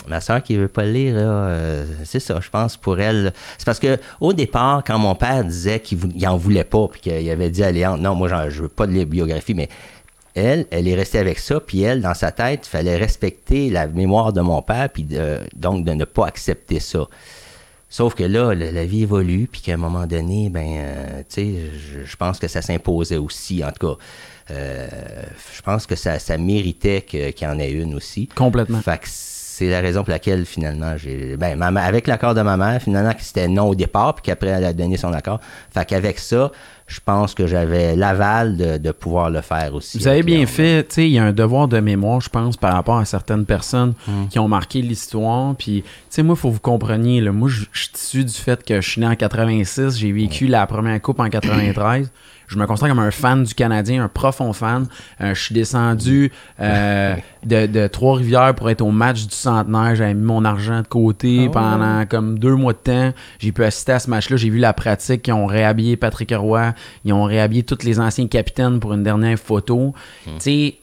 ma 0.07 0.21
soeur 0.21 0.43
qui 0.43 0.55
veut 0.55 0.67
pas 0.67 0.83
le 0.83 0.91
lire, 0.91 1.15
là, 1.15 1.21
euh, 1.21 1.85
c'est 2.03 2.19
ça, 2.19 2.37
je 2.43 2.49
pense, 2.51 2.77
pour 2.77 2.99
elle. 2.99 3.33
C'est 3.57 3.65
parce 3.65 3.79
que 3.79 3.97
au 4.21 4.33
départ, 4.33 4.83
quand 4.85 4.99
mon 4.99 5.15
père 5.15 5.43
disait 5.43 5.79
qu'il 5.79 5.97
vou- 5.97 6.11
il 6.15 6.27
en 6.27 6.37
voulait 6.37 6.63
pas, 6.63 6.87
puis 6.91 7.01
qu'il 7.01 7.27
avait 7.31 7.49
dit 7.49 7.63
à 7.63 7.71
Léon, 7.71 7.97
non, 7.97 8.13
moi, 8.13 8.27
j'en- 8.27 8.51
je 8.51 8.61
veux 8.61 8.69
pas 8.69 8.85
de 8.85 8.91
lire 8.91 9.07
biographie, 9.07 9.55
mais 9.55 9.67
elle, 10.35 10.65
elle 10.71 10.87
est 10.87 10.95
restée 10.95 11.19
avec 11.19 11.39
ça, 11.39 11.59
puis 11.59 11.81
elle, 11.81 12.01
dans 12.01 12.13
sa 12.13 12.31
tête, 12.31 12.61
il 12.65 12.69
fallait 12.69 12.95
respecter 12.97 13.69
la 13.69 13.87
mémoire 13.87 14.33
de 14.33 14.41
mon 14.41 14.61
père, 14.61 14.89
puis 14.89 15.03
de- 15.03 15.39
donc 15.55 15.85
de 15.85 15.91
ne 15.93 16.05
pas 16.05 16.25
accepter 16.27 16.79
ça. 16.79 17.07
Sauf 17.89 18.15
que 18.15 18.23
là, 18.23 18.55
la, 18.55 18.71
la 18.71 18.85
vie 18.85 19.03
évolue, 19.03 19.47
puis 19.51 19.61
qu'à 19.61 19.73
un 19.75 19.77
moment 19.77 20.07
donné, 20.07 20.49
ben, 20.49 20.65
euh, 20.77 21.19
tu 21.29 21.35
sais, 21.35 21.55
je, 21.77 22.03
je 22.05 22.15
pense 22.15 22.39
que 22.39 22.47
ça 22.47 22.61
s'imposait 22.63 23.17
aussi, 23.17 23.63
en 23.63 23.71
tout 23.71 23.87
cas. 23.87 23.97
Euh, 24.51 24.87
je 25.55 25.61
pense 25.61 25.85
que 25.85 25.95
ça, 25.95 26.17
ça 26.19 26.37
méritait 26.37 27.01
qu'il 27.03 27.33
y 27.41 27.45
en 27.45 27.59
ait 27.59 27.71
une 27.71 27.93
aussi. 27.93 28.27
Complètement. 28.27 28.81
Fait 28.81 28.97
que 28.97 29.07
c'est 29.55 29.69
la 29.69 29.81
raison 29.81 30.01
pour 30.03 30.09
laquelle, 30.11 30.45
finalement, 30.47 30.97
j'ai. 30.97 31.37
Ben, 31.37 31.55
ma 31.55 31.67
avec 31.83 32.07
l'accord 32.07 32.33
de 32.33 32.41
ma 32.41 32.57
mère, 32.57 32.81
finalement, 32.81 33.13
que 33.13 33.21
c'était 33.21 33.47
non 33.47 33.69
au 33.69 33.75
départ, 33.75 34.15
puis 34.15 34.23
qu'après, 34.23 34.47
elle 34.47 34.65
a 34.65 34.73
donné 34.73 34.97
son 34.97 35.13
accord. 35.13 35.39
Fait 35.71 35.85
qu'avec 35.85 36.17
ça, 36.17 36.51
je 36.87 36.99
pense 37.05 37.35
que 37.35 37.45
j'avais 37.45 37.95
l'aval 37.95 38.57
de, 38.57 38.77
de 38.77 38.91
pouvoir 38.91 39.29
le 39.29 39.41
faire 39.41 39.75
aussi. 39.75 39.99
Vous 39.99 40.07
avez 40.07 40.23
bien 40.23 40.45
fait, 40.47 40.87
tu 40.87 40.95
sais, 40.95 41.05
il 41.07 41.11
y 41.13 41.19
a 41.19 41.23
un 41.23 41.33
devoir 41.33 41.67
de 41.67 41.79
mémoire, 41.79 42.19
je 42.19 42.29
pense, 42.29 42.57
par 42.57 42.73
rapport 42.73 42.97
à 42.97 43.05
certaines 43.05 43.45
personnes 43.45 43.93
Mm. 44.07 44.27
qui 44.29 44.39
ont 44.39 44.47
marqué 44.47 44.81
l'histoire. 44.81 45.55
Puis, 45.55 45.83
tu 45.83 45.89
sais, 46.09 46.23
moi, 46.23 46.35
il 46.35 46.39
faut 46.41 46.49
que 46.49 46.55
vous 46.55 46.59
compreniez, 46.59 47.21
là, 47.21 47.31
moi, 47.31 47.47
je 47.47 47.65
je 47.71 47.81
suis 47.83 47.91
issu 47.95 48.25
du 48.25 48.33
fait 48.33 48.63
que 48.63 48.81
je 48.81 48.89
suis 48.89 49.01
né 49.01 49.07
en 49.07 49.15
86, 49.15 49.97
j'ai 49.97 50.11
vécu 50.11 50.47
la 50.47 50.65
première 50.65 50.99
coupe 51.01 51.19
en 51.19 51.29
93. 51.29 52.11
Je 52.53 52.59
me 52.59 52.65
considère 52.67 52.89
comme 52.95 53.03
un 53.03 53.11
fan 53.11 53.43
du 53.43 53.53
Canadien, 53.55 54.03
un 54.03 54.07
profond 54.07 54.53
fan. 54.53 54.85
Euh, 55.21 55.33
je 55.33 55.41
suis 55.41 55.55
descendu 55.55 56.31
euh, 56.59 57.15
de, 57.45 57.65
de 57.65 57.87
Trois-Rivières 57.87 58.53
pour 58.55 58.69
être 58.69 58.81
au 58.81 58.91
match 58.91 59.25
du 59.25 59.33
centenaire. 59.35 59.95
J'avais 59.95 60.13
mis 60.13 60.23
mon 60.23 60.45
argent 60.45 60.81
de 60.81 60.87
côté 60.87 61.47
Oh. 61.47 61.51
pendant 61.51 62.05
comme 62.05 62.37
deux 62.39 62.55
mois 62.55 62.73
de 62.73 62.77
temps. 62.77 63.13
J'ai 63.39 63.51
pu 63.51 63.63
assister 63.63 63.93
à 63.93 63.99
ce 63.99 64.09
match-là. 64.09 64.37
J'ai 64.37 64.49
vu 64.49 64.59
la 64.59 64.73
pratique. 64.73 65.27
Ils 65.27 65.33
ont 65.33 65.45
réhabillé 65.47 65.97
Patrick 65.97 66.31
Roy. 66.35 66.73
Ils 67.05 67.13
ont 67.13 67.23
réhabillé 67.23 67.63
tous 67.63 67.83
les 67.83 67.99
anciens 67.99 68.27
capitaines 68.27 68.79
pour 68.79 68.93
une 68.93 69.03
dernière 69.03 69.37
photo. 69.39 69.93
Tu 70.25 70.31
sais, 70.39 70.75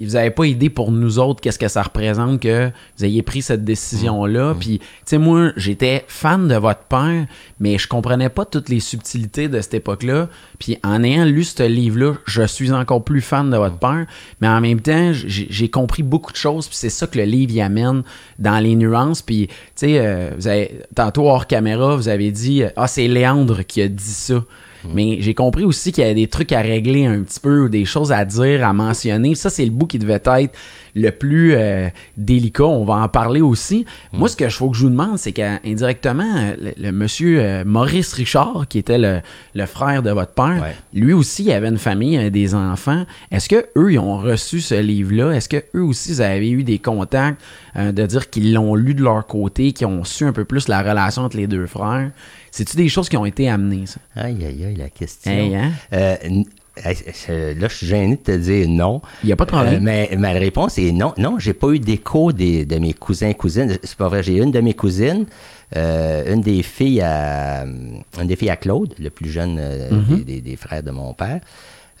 vous 0.00 0.12
n'avez 0.12 0.30
pas 0.30 0.44
idée 0.44 0.68
pour 0.68 0.92
nous 0.92 1.18
autres 1.18 1.40
qu'est-ce 1.40 1.58
que 1.58 1.68
ça 1.68 1.82
représente 1.82 2.40
que 2.40 2.70
vous 2.98 3.04
ayez 3.04 3.22
pris 3.22 3.40
cette 3.40 3.64
décision-là. 3.64 4.54
Puis, 4.60 4.78
tu 4.78 4.86
sais, 5.06 5.18
moi, 5.18 5.52
j'étais 5.56 6.04
fan 6.06 6.48
de 6.48 6.54
votre 6.56 6.82
père, 6.82 7.26
mais 7.60 7.78
je 7.78 7.88
comprenais 7.88 8.28
pas 8.28 8.44
toutes 8.44 8.68
les 8.68 8.80
subtilités 8.80 9.48
de 9.48 9.58
cette 9.60 9.74
époque-là. 9.74 10.28
Puis, 10.58 10.76
en 10.84 11.02
ayant 11.02 11.24
lu 11.24 11.44
ce 11.44 11.62
livre-là, 11.62 12.14
je 12.26 12.42
suis 12.42 12.72
encore 12.72 13.04
plus 13.04 13.22
fan 13.22 13.50
de 13.50 13.56
votre 13.56 13.78
père. 13.78 14.06
Mais 14.42 14.48
en 14.48 14.60
même 14.60 14.80
temps, 14.80 15.12
j'ai 15.14 15.70
compris 15.70 16.02
beaucoup 16.02 16.32
de 16.32 16.36
choses. 16.36 16.68
Puis, 16.68 16.76
c'est 16.76 16.90
ça 16.90 17.06
que 17.06 17.16
le 17.16 17.24
livre 17.24 17.52
y 17.52 17.62
amène 17.62 18.02
dans 18.38 18.58
les 18.58 18.76
nuances. 18.76 19.22
Puis, 19.22 19.46
tu 19.46 19.54
sais, 19.76 19.98
euh, 19.98 20.66
tantôt 20.94 21.28
hors 21.28 21.46
caméra, 21.46 21.96
vous 21.96 22.08
avez 22.08 22.30
dit 22.30 22.64
Ah, 22.76 22.86
c'est 22.86 23.08
Léandre 23.08 23.64
qui 23.64 23.80
a 23.80 23.88
dit 23.88 24.04
ça. 24.04 24.44
Mais 24.94 25.18
j'ai 25.20 25.34
compris 25.34 25.64
aussi 25.64 25.92
qu'il 25.92 26.02
y 26.02 26.04
avait 26.04 26.14
des 26.14 26.28
trucs 26.28 26.52
à 26.52 26.60
régler 26.60 27.06
un 27.06 27.22
petit 27.22 27.40
peu, 27.40 27.64
ou 27.64 27.68
des 27.68 27.84
choses 27.84 28.12
à 28.12 28.24
dire, 28.24 28.66
à 28.66 28.72
mentionner. 28.72 29.34
Ça, 29.34 29.50
c'est 29.50 29.64
le 29.64 29.70
bout 29.70 29.86
qui 29.86 29.98
devait 29.98 30.20
être 30.24 30.56
le 30.96 31.10
plus 31.10 31.52
euh, 31.54 31.88
délicat. 32.16 32.64
On 32.64 32.84
va 32.84 32.94
en 32.94 33.08
parler 33.08 33.42
aussi. 33.42 33.84
Moi, 34.12 34.28
ce 34.28 34.34
que 34.36 34.48
je 34.48 34.56
faut 34.56 34.70
que 34.70 34.76
je 34.76 34.82
vous 34.82 34.90
demande, 34.90 35.18
c'est 35.18 35.32
qu'indirectement, 35.32 36.52
le, 36.58 36.72
le 36.76 36.90
monsieur 36.90 37.38
euh, 37.40 37.64
Maurice 37.66 38.12
Richard, 38.14 38.66
qui 38.68 38.78
était 38.78 38.98
le, 38.98 39.20
le 39.54 39.66
frère 39.66 40.02
de 40.02 40.10
votre 40.10 40.32
père, 40.32 40.46
Ouais. 40.62 40.74
lui 40.94 41.12
aussi, 41.12 41.44
il 41.44 41.52
avait 41.52 41.68
une 41.68 41.76
famille, 41.78 42.14
il 42.14 42.18
avait 42.18 42.30
des 42.30 42.54
enfants. 42.54 43.04
Est-ce 43.30 43.48
que 43.48 43.66
eux, 43.76 43.92
ils 43.92 43.98
ont 43.98 44.16
reçu 44.18 44.60
ce 44.60 44.74
livre-là? 44.80 45.32
Est-ce 45.32 45.48
que 45.50 45.62
eux 45.74 45.82
aussi, 45.82 46.12
vous 46.14 46.20
avez 46.22 46.50
eu 46.50 46.64
des 46.64 46.78
contacts 46.78 47.40
euh, 47.76 47.92
de 47.92 48.06
dire 48.06 48.30
qu'ils 48.30 48.54
l'ont 48.54 48.74
lu 48.74 48.94
de 48.94 49.02
leur 49.02 49.26
côté, 49.26 49.72
qu'ils 49.72 49.86
ont 49.86 50.02
su 50.04 50.24
un 50.24 50.32
peu 50.32 50.44
plus 50.46 50.66
la 50.68 50.80
relation 50.82 51.22
entre 51.22 51.36
les 51.36 51.46
deux 51.46 51.66
frères? 51.66 52.10
C'est-tu 52.50 52.78
des 52.78 52.88
choses 52.88 53.10
qui 53.10 53.18
ont 53.18 53.26
été 53.26 53.50
amenées, 53.50 53.84
ça? 53.84 54.00
Aïe, 54.16 54.42
aïe, 54.46 54.64
aïe, 54.64 54.76
la 54.76 54.88
question. 54.88 55.30
Hey, 55.30 55.54
hein? 55.54 55.72
Euh, 56.84 56.92
euh, 57.30 57.54
là, 57.54 57.68
je 57.68 57.74
suis 57.74 57.86
gêné 57.86 58.16
de 58.16 58.20
te 58.20 58.36
dire 58.36 58.68
non. 58.68 59.00
Il 59.22 59.26
n'y 59.26 59.32
a 59.32 59.36
pas 59.36 59.44
de 59.46 59.50
problème. 59.50 59.74
Euh, 59.76 59.80
mais 59.80 60.10
ma 60.18 60.32
réponse 60.32 60.76
est 60.78 60.92
non. 60.92 61.14
Non, 61.16 61.38
j'ai 61.38 61.54
pas 61.54 61.68
eu 61.70 61.78
d'écho 61.78 62.32
des, 62.32 62.64
de 62.66 62.76
mes 62.78 62.92
cousins 62.92 63.28
et 63.28 63.34
cousines. 63.34 63.78
C'est 63.82 63.96
pas 63.96 64.08
vrai. 64.08 64.22
J'ai 64.22 64.36
une 64.36 64.50
de 64.50 64.60
mes 64.60 64.74
cousines, 64.74 65.24
euh, 65.74 66.32
une 66.34 66.42
des 66.42 66.62
filles 66.62 67.00
à 67.00 67.64
une 67.64 68.26
des 68.26 68.36
filles 68.36 68.50
à 68.50 68.56
Claude, 68.56 68.92
le 68.98 69.08
plus 69.10 69.30
jeune 69.30 69.56
euh, 69.58 69.90
Mhm. 69.90 70.16
des, 70.18 70.24
des- 70.24 70.40
des 70.42 70.56
frères 70.56 70.82
de 70.82 70.90
mon 70.90 71.14
père. 71.14 71.40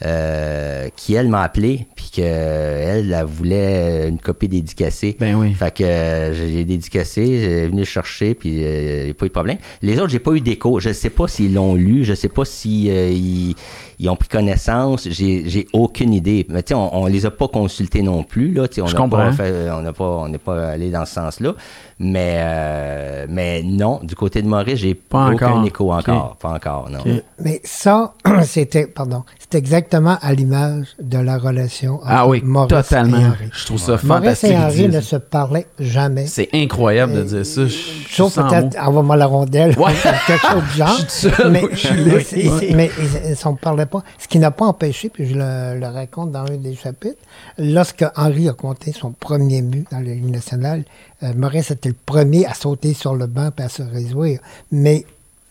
euh, 0.04 0.88
qui 0.94 1.14
elle 1.14 1.28
m'a 1.28 1.42
appelé 1.42 1.86
puis 1.96 2.10
que 2.14 2.20
elle, 2.20 3.12
elle 3.18 3.24
voulait 3.24 4.08
une 4.10 4.18
copie 4.18 4.46
dédicacée. 4.46 5.16
Ben 5.18 5.34
oui. 5.36 5.54
Fait 5.54 5.74
que 5.74 5.84
euh, 5.84 6.34
j'ai 6.34 6.64
dédicacé, 6.66 7.24
j'ai 7.40 7.66
venu 7.68 7.78
le 7.78 7.84
chercher, 7.86 8.34
puis 8.34 8.50
il 8.60 9.04
n'y 9.04 9.10
a 9.10 9.14
pas 9.14 9.24
eu 9.24 9.28
de 9.28 9.32
problème. 9.32 9.56
Les 9.80 9.98
autres, 9.98 10.10
j'ai 10.10 10.18
pas 10.18 10.32
eu 10.32 10.42
d'écho. 10.42 10.80
Je 10.80 10.92
sais 10.92 11.08
pas 11.08 11.28
s'ils 11.28 11.54
l'ont 11.54 11.74
lu, 11.74 12.04
je 12.04 12.12
sais 12.12 12.28
pas 12.28 12.44
si 12.44 12.90
euh, 12.90 13.08
ils, 13.10 13.54
ils 13.98 14.08
ont 14.10 14.16
pris 14.16 14.28
connaissance. 14.28 15.08
J'ai 15.10 15.44
j'ai 15.48 15.66
aucune 15.72 16.12
idée. 16.12 16.46
Mais 16.48 16.62
tu 16.62 16.68
sais, 16.68 16.74
on, 16.74 16.94
on 17.02 17.06
les 17.06 17.26
a 17.26 17.30
pas 17.30 17.48
consultés 17.48 18.02
non 18.02 18.22
plus 18.22 18.52
là. 18.52 18.68
Tu 18.68 18.76
sais, 18.76 18.80
on 18.82 18.86
Je 18.86 18.96
comprends. 18.96 19.18
pas 19.26 19.32
fait- 19.32 19.70
on 19.70 19.80
n'a 19.82 19.92
pas, 19.92 20.04
on 20.04 20.28
n'est 20.28 20.38
pas 20.38 20.68
allé 20.70 20.90
dans 20.90 21.04
ce 21.06 21.14
sens-là. 21.14 21.52
Mais 21.98 22.36
euh, 22.40 23.26
mais 23.30 23.62
non, 23.62 24.00
du 24.02 24.14
côté 24.14 24.42
de 24.42 24.48
Maurice, 24.48 24.80
j'ai 24.80 24.94
Pas 24.94 25.30
aucun 25.32 25.48
encore. 25.52 25.66
écho 25.66 25.92
encore, 25.92 26.36
pas 26.36 26.50
encore, 26.50 26.90
non. 26.90 26.98
Mais 27.42 27.60
ça, 27.64 28.12
c'était, 28.44 28.86
pardon, 28.86 29.22
c'est 29.38 29.56
exactement 29.56 30.18
à 30.20 30.34
l'image 30.34 30.88
de 31.00 31.16
la 31.16 31.38
relation 31.38 31.94
entre 31.94 32.04
Ah 32.06 32.26
oui, 32.28 32.42
Maurice 32.44 32.72
et 32.72 32.82
totalement. 32.82 33.16
Henri. 33.16 33.48
Je 33.50 33.64
trouve 33.64 33.78
ça 33.78 33.92
Maurice 34.02 34.06
fantastique. 34.40 34.50
et 34.50 34.56
Henri 34.58 34.88
de 34.88 34.96
ne 34.96 35.00
se 35.00 35.16
parlaient 35.16 35.66
jamais. 35.80 36.26
C'est 36.26 36.50
incroyable 36.52 37.14
de 37.14 37.22
dire 37.22 37.46
ça. 37.46 37.66
Je- 37.66 37.74
Sauf 38.10 38.34
peut-être, 38.34 38.76
envoie-moi 38.78 39.16
la 39.16 39.26
rondelle, 39.26 39.74
Ouais. 39.78 39.92
ou 39.92 40.26
quelque 40.26 40.46
chose 40.46 40.62
du 40.70 40.76
genre. 40.76 40.88
Je 40.98 41.06
suis 41.06 41.30
seul, 41.30 41.50
mais, 41.50 41.60
moi, 41.62 41.70
je 41.72 41.76
suis 41.78 42.42
là. 42.42 42.50
mais 42.76 42.90
ils 43.24 43.30
ne 43.30 43.34
s'en 43.34 43.54
parlaient 43.54 43.85
pas. 43.86 44.02
Ce 44.18 44.28
qui 44.28 44.38
n'a 44.38 44.50
pas 44.50 44.66
empêché, 44.66 45.08
puis 45.08 45.26
je 45.26 45.34
le, 45.34 45.78
le 45.80 45.86
raconte 45.86 46.32
dans 46.32 46.44
un 46.44 46.56
des 46.56 46.74
chapitres, 46.74 47.20
lorsque 47.58 48.04
Henri 48.16 48.48
a 48.48 48.52
compté 48.52 48.92
son 48.92 49.12
premier 49.12 49.62
but 49.62 49.86
dans 49.90 49.98
la 49.98 50.14
Ligue 50.14 50.30
nationale, 50.30 50.84
euh, 51.22 51.32
Maurice 51.34 51.70
était 51.70 51.88
le 51.88 51.96
premier 52.06 52.46
à 52.46 52.54
sauter 52.54 52.94
sur 52.94 53.14
le 53.14 53.26
banc 53.26 53.50
et 53.58 53.62
à 53.62 53.68
se 53.68 53.82
réjouir. 53.82 54.40
Mais, 54.70 55.04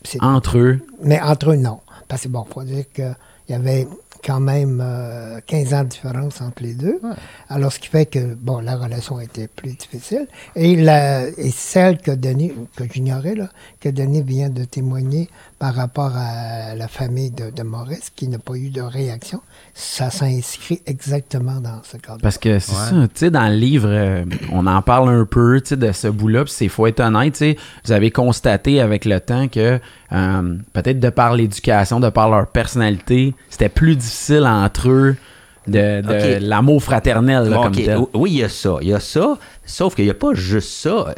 c'est- 0.04 0.22
Entre 0.24 0.58
eux? 0.58 0.80
mais 1.04 1.20
entre 1.22 1.52
eux, 1.52 1.56
non. 1.58 1.80
Parce 2.08 2.24
que 2.24 2.28
bon, 2.28 2.46
il 2.50 2.54
faut 2.54 2.64
dire 2.64 2.86
qu'il 2.94 3.16
y 3.50 3.54
avait 3.54 3.88
quand 4.24 4.40
même 4.40 4.82
euh, 4.84 5.40
15 5.46 5.74
ans 5.76 5.84
de 5.84 5.90
différence 5.90 6.42
entre 6.42 6.64
les 6.64 6.74
deux. 6.74 7.00
Alors, 7.48 7.72
ce 7.72 7.78
qui 7.78 7.88
fait 7.90 8.08
que, 8.08 8.34
bon, 8.34 8.60
la 8.60 8.76
relation 8.76 9.20
était 9.20 9.48
plus 9.48 9.74
difficile. 9.74 10.28
Et, 10.56 10.76
la, 10.76 11.28
et 11.28 11.52
celle 11.52 12.00
que 12.00 12.10
Denis, 12.10 12.52
que 12.76 12.86
j'ignorais, 12.92 13.36
là, 13.36 13.50
que 13.80 13.90
Denis 13.90 14.24
vient 14.24 14.50
de 14.50 14.64
témoigner 14.64 15.30
par 15.58 15.74
rapport 15.74 16.12
à 16.16 16.76
la 16.76 16.88
famille 16.88 17.32
de, 17.32 17.50
de 17.50 17.64
Maurice, 17.64 18.12
qui 18.14 18.28
n'a 18.28 18.38
pas 18.40 18.56
eu 18.56 18.70
de 18.70 18.82
réaction, 18.82 19.42
ça 19.74 20.10
s'inscrit 20.10 20.82
exactement 20.86 21.62
dans 21.62 21.82
ce 21.84 21.98
cadre. 21.98 22.20
Parce 22.22 22.38
que 22.38 22.60
c'est 22.60 22.74
Ouais. 22.74 22.90
ça, 22.90 23.08
tu 23.08 23.10
sais, 23.16 23.32
dans 23.32 23.48
le 23.48 23.56
livre, 23.56 23.88
euh, 23.90 24.26
on 24.52 24.68
en 24.68 24.82
parle 24.82 25.10
un 25.10 25.26
peu, 25.26 25.62
tu 25.62 25.70
sais, 25.70 25.78
de 25.78 25.92
ce 25.94 26.08
bout-là, 26.08 26.44
puis 26.44 26.54
c'est 26.54 26.68
faut 26.68 26.88
être 26.88 27.00
honnête, 27.00 27.34
tu 27.34 27.40
sais, 27.40 27.58
vous 27.86 27.94
avez 27.94 28.12
constaté 28.12 28.82
avec 28.82 29.06
le 29.06 29.20
temps 29.22 29.48
que 29.48 29.80
euh, 30.12 30.58
peut-être 30.74 31.00
de 31.00 31.10
par 31.10 31.34
l'éducation, 31.34 32.02
de 32.02 32.10
par 32.10 32.30
leur 32.30 32.48
personnalité, 32.48 33.34
c'était 33.50 33.70
plus 33.70 33.96
difficile 33.96 34.46
entre 34.46 34.90
eux 34.90 35.16
de, 35.68 36.40
l'amour 36.46 36.84
fraternel, 36.84 37.50
là, 37.50 37.58
comme 37.64 37.76
tel. 37.76 38.00
Oui, 38.14 38.32
il 38.34 38.38
y 38.40 38.44
a 38.44 38.50
ça. 38.50 38.78
Il 38.82 38.90
y 38.90 38.94
a 38.94 39.00
ça. 39.00 39.38
Sauf 39.66 39.96
qu'il 39.96 40.06
n'y 40.06 40.12
a 40.12 40.16
pas 40.16 40.34
juste 40.34 40.70
ça. 40.70 41.16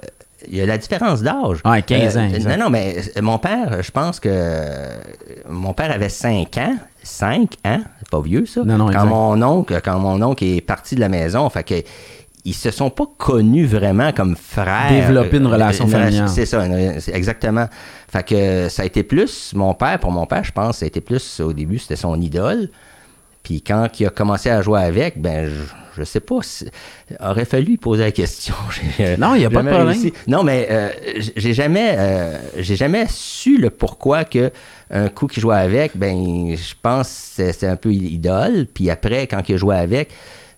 Il 0.50 0.58
y 0.58 0.62
a 0.62 0.66
la 0.66 0.78
différence 0.78 1.22
d'âge. 1.22 1.60
Ouais, 1.66 1.82
15 1.82 2.18
ans, 2.18 2.30
non, 2.48 2.58
non, 2.58 2.70
mais 2.70 2.98
euh, 3.16 3.22
mon 3.22 3.38
père, 3.38 3.82
je 3.82 3.92
pense 3.92 4.20
que 4.20 4.30
euh, 4.32 4.98
mon 5.50 5.74
père 5.74 5.92
avait 5.92 6.10
5 6.10 6.58
ans. 6.58 6.76
5 7.04 7.58
ans, 7.66 7.82
c'est 8.00 8.10
pas 8.10 8.22
vieux 8.22 8.46
ça. 8.46 8.64
Non, 8.64 8.78
non, 8.78 8.86
quand 8.86 8.92
exact. 8.92 9.06
mon 9.06 9.42
oncle, 9.42 9.82
quand 9.84 10.00
mon 10.00 10.22
oncle 10.22 10.44
est 10.44 10.62
parti 10.62 10.96
de 10.96 11.00
la 11.00 11.10
maison, 11.10 11.50
fait 11.50 11.64
que 11.64 11.76
ils 12.46 12.54
se 12.54 12.72
sont 12.72 12.90
pas 12.90 13.06
connus 13.18 13.66
vraiment 13.66 14.14
comme 14.14 14.38
frères. 14.38 14.90
Développer 14.90 15.38
une 15.38 15.48
relation 15.48 15.84
Une 15.84 15.92
familiale. 15.92 16.30
C'est 16.30 16.46
ça, 16.46 16.66
exactement. 17.14 17.68
Fait 18.08 18.24
que 18.24 18.70
ça 18.70 18.84
a 18.84 18.86
été 18.86 19.04
plus 19.04 19.54
mon 19.54 19.74
père, 19.74 20.00
pour 20.00 20.12
mon 20.12 20.26
père, 20.26 20.46
je 20.46 20.54
pense, 20.54 20.78
ça 20.78 20.86
a 20.86 20.88
été 20.88 21.02
plus 21.02 21.42
au 21.42 21.52
début, 21.52 21.78
c'était 21.78 21.98
son 21.98 22.20
idole. 22.22 22.70
Puis 23.48 23.62
quand 23.62 23.88
il 23.98 24.06
a 24.06 24.10
commencé 24.10 24.50
à 24.50 24.62
jouer 24.62 24.82
avec, 24.82 25.22
ben 25.22 25.48
je, 25.50 26.02
je 26.02 26.04
sais 26.04 26.20
pas, 26.20 26.40
si- 26.42 26.66
aurait 27.22 27.46
fallu 27.46 27.66
lui 27.66 27.78
poser 27.78 28.04
la 28.04 28.12
question. 28.12 28.54
Euh, 29.00 29.16
Non, 29.16 29.36
il 29.36 29.44
y 29.44 29.46
a 29.46 29.50
pas 29.50 29.62
de 29.64 29.68
problème. 29.70 29.88
réussi. 29.88 30.12
Non, 30.28 30.44
mais 30.44 30.68
euh, 30.70 30.90
j'ai 31.38 31.54
jamais, 31.54 31.96
euh, 31.98 32.38
j'ai 32.58 32.76
jamais 32.76 33.06
su 33.10 33.58
le 33.58 33.70
pourquoi 33.70 34.26
que 34.26 34.52
un 34.92 35.08
coup 35.08 35.28
qu'il 35.28 35.42
jouait 35.42 35.56
avec, 35.56 35.96
ben 35.96 36.56
je 36.58 36.74
pense 36.82 37.08
que 37.38 37.52
c'est- 37.54 37.68
un 37.68 37.78
peu 37.78 37.94
idole. 37.94 38.66
Puis 38.74 38.90
après, 38.90 39.28
quand 39.28 39.42
il 39.48 39.56
a 39.56 39.58
joué 39.58 39.76
avec, 39.78 40.10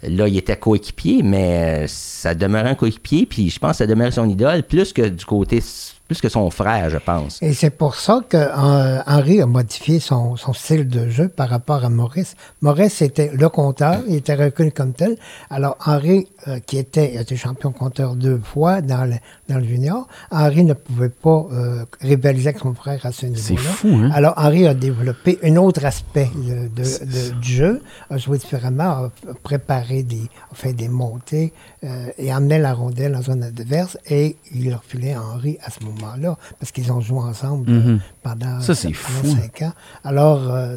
là, 0.02 0.28
il 0.28 0.38
était 0.38 0.56
coéquipier, 0.58 1.22
mais 1.22 1.84
euh, 1.84 1.86
ça 1.88 2.34
demeurait 2.34 2.70
un 2.70 2.76
coéquipier. 2.76 3.28
Puis 3.28 3.52
je 3.52 3.60
pense 3.60 3.72
que 3.74 3.78
ça 3.78 3.88
demeurait 3.88 4.12
son 4.12 4.28
idole 4.28 4.64
plus 4.64 4.94
que 4.94 5.04
du 5.10 5.26
côté, 5.26 5.62
plus 6.10 6.22
que 6.22 6.28
son 6.28 6.50
frère, 6.50 6.90
je 6.90 6.98
pense. 6.98 7.38
Et 7.44 7.54
c'est 7.54 7.70
pour 7.70 7.94
ça 7.94 8.20
que 8.28 8.36
euh, 8.36 9.00
Henri 9.06 9.42
a 9.42 9.46
modifié 9.46 10.00
son, 10.00 10.36
son 10.38 10.54
style 10.54 10.88
de 10.88 11.08
jeu 11.08 11.28
par 11.30 11.48
rapport 11.50 11.86
à 11.86 11.90
Maurice. 11.90 12.34
Maurice 12.64 13.04
était 13.04 13.30
le 13.32 13.48
compteur, 13.48 14.02
il 14.08 14.16
était 14.16 14.34
reconnu 14.34 14.72
comme 14.72 14.94
tel. 14.94 15.16
Alors 15.52 15.78
Henri, 15.86 16.28
euh, 16.48 16.58
qui 16.66 16.80
était, 16.80 17.14
était 17.16 17.36
champion 17.36 17.72
compteur 17.72 18.16
deux 18.16 18.42
fois 18.44 18.82
dans 18.82 19.06
le, 19.06 19.18
dans 19.50 19.60
le 19.60 19.64
junior, 19.66 20.08
Henri 20.32 20.64
ne 20.64 20.74
pouvait 20.74 21.10
pas 21.10 21.46
euh, 21.54 21.86
rivaliser 22.02 22.50
avec 22.50 22.60
son 22.60 22.74
frère 22.74 23.06
à 23.06 23.12
ce 23.12 23.28
niveau-là. 23.28 23.46
C'est 23.56 23.58
fou, 23.58 23.90
hein? 23.94 24.10
Alors 24.12 24.34
Henri 24.38 24.66
a 24.68 24.74
développé 24.74 25.38
un 25.44 25.56
autre 25.58 25.86
aspect 25.86 26.30
de- 26.36 26.70
de- 26.70 27.06
de- 27.06 27.40
du 27.40 27.52
jeu, 27.54 27.82
a 28.10 28.18
joué 28.18 28.40
différemment, 28.40 28.84
a 28.90 29.12
préparé 29.44 30.02
des, 30.02 30.24
a 30.52 30.56
fait 30.56 30.74
des 30.74 30.88
montées 30.90 31.54
euh, 31.84 32.08
et 32.18 32.32
amenait 32.32 32.60
la 32.60 32.74
rondelle 32.74 33.16
en 33.16 33.22
zone 33.22 33.44
adverse 33.44 33.98
et 34.10 34.36
il 34.54 34.74
refilé 34.74 35.14
à 35.14 35.22
Henri 35.24 35.58
à 35.64 35.70
ce 35.72 35.84
moment-là. 35.86 36.38
parce 36.60 36.72
qu'ils 36.72 36.92
ont 36.92 37.00
joué 37.02 37.20
ensemble 37.20 37.70
Mhm. 37.72 37.90
euh, 37.96 37.98
pendant, 38.24 38.60
Ça, 38.62 38.74
pendant 38.76 38.94
fou. 38.96 39.28
cinq 39.28 39.62
ans. 39.62 39.74
Alors, 40.04 40.50
euh, 40.52 40.76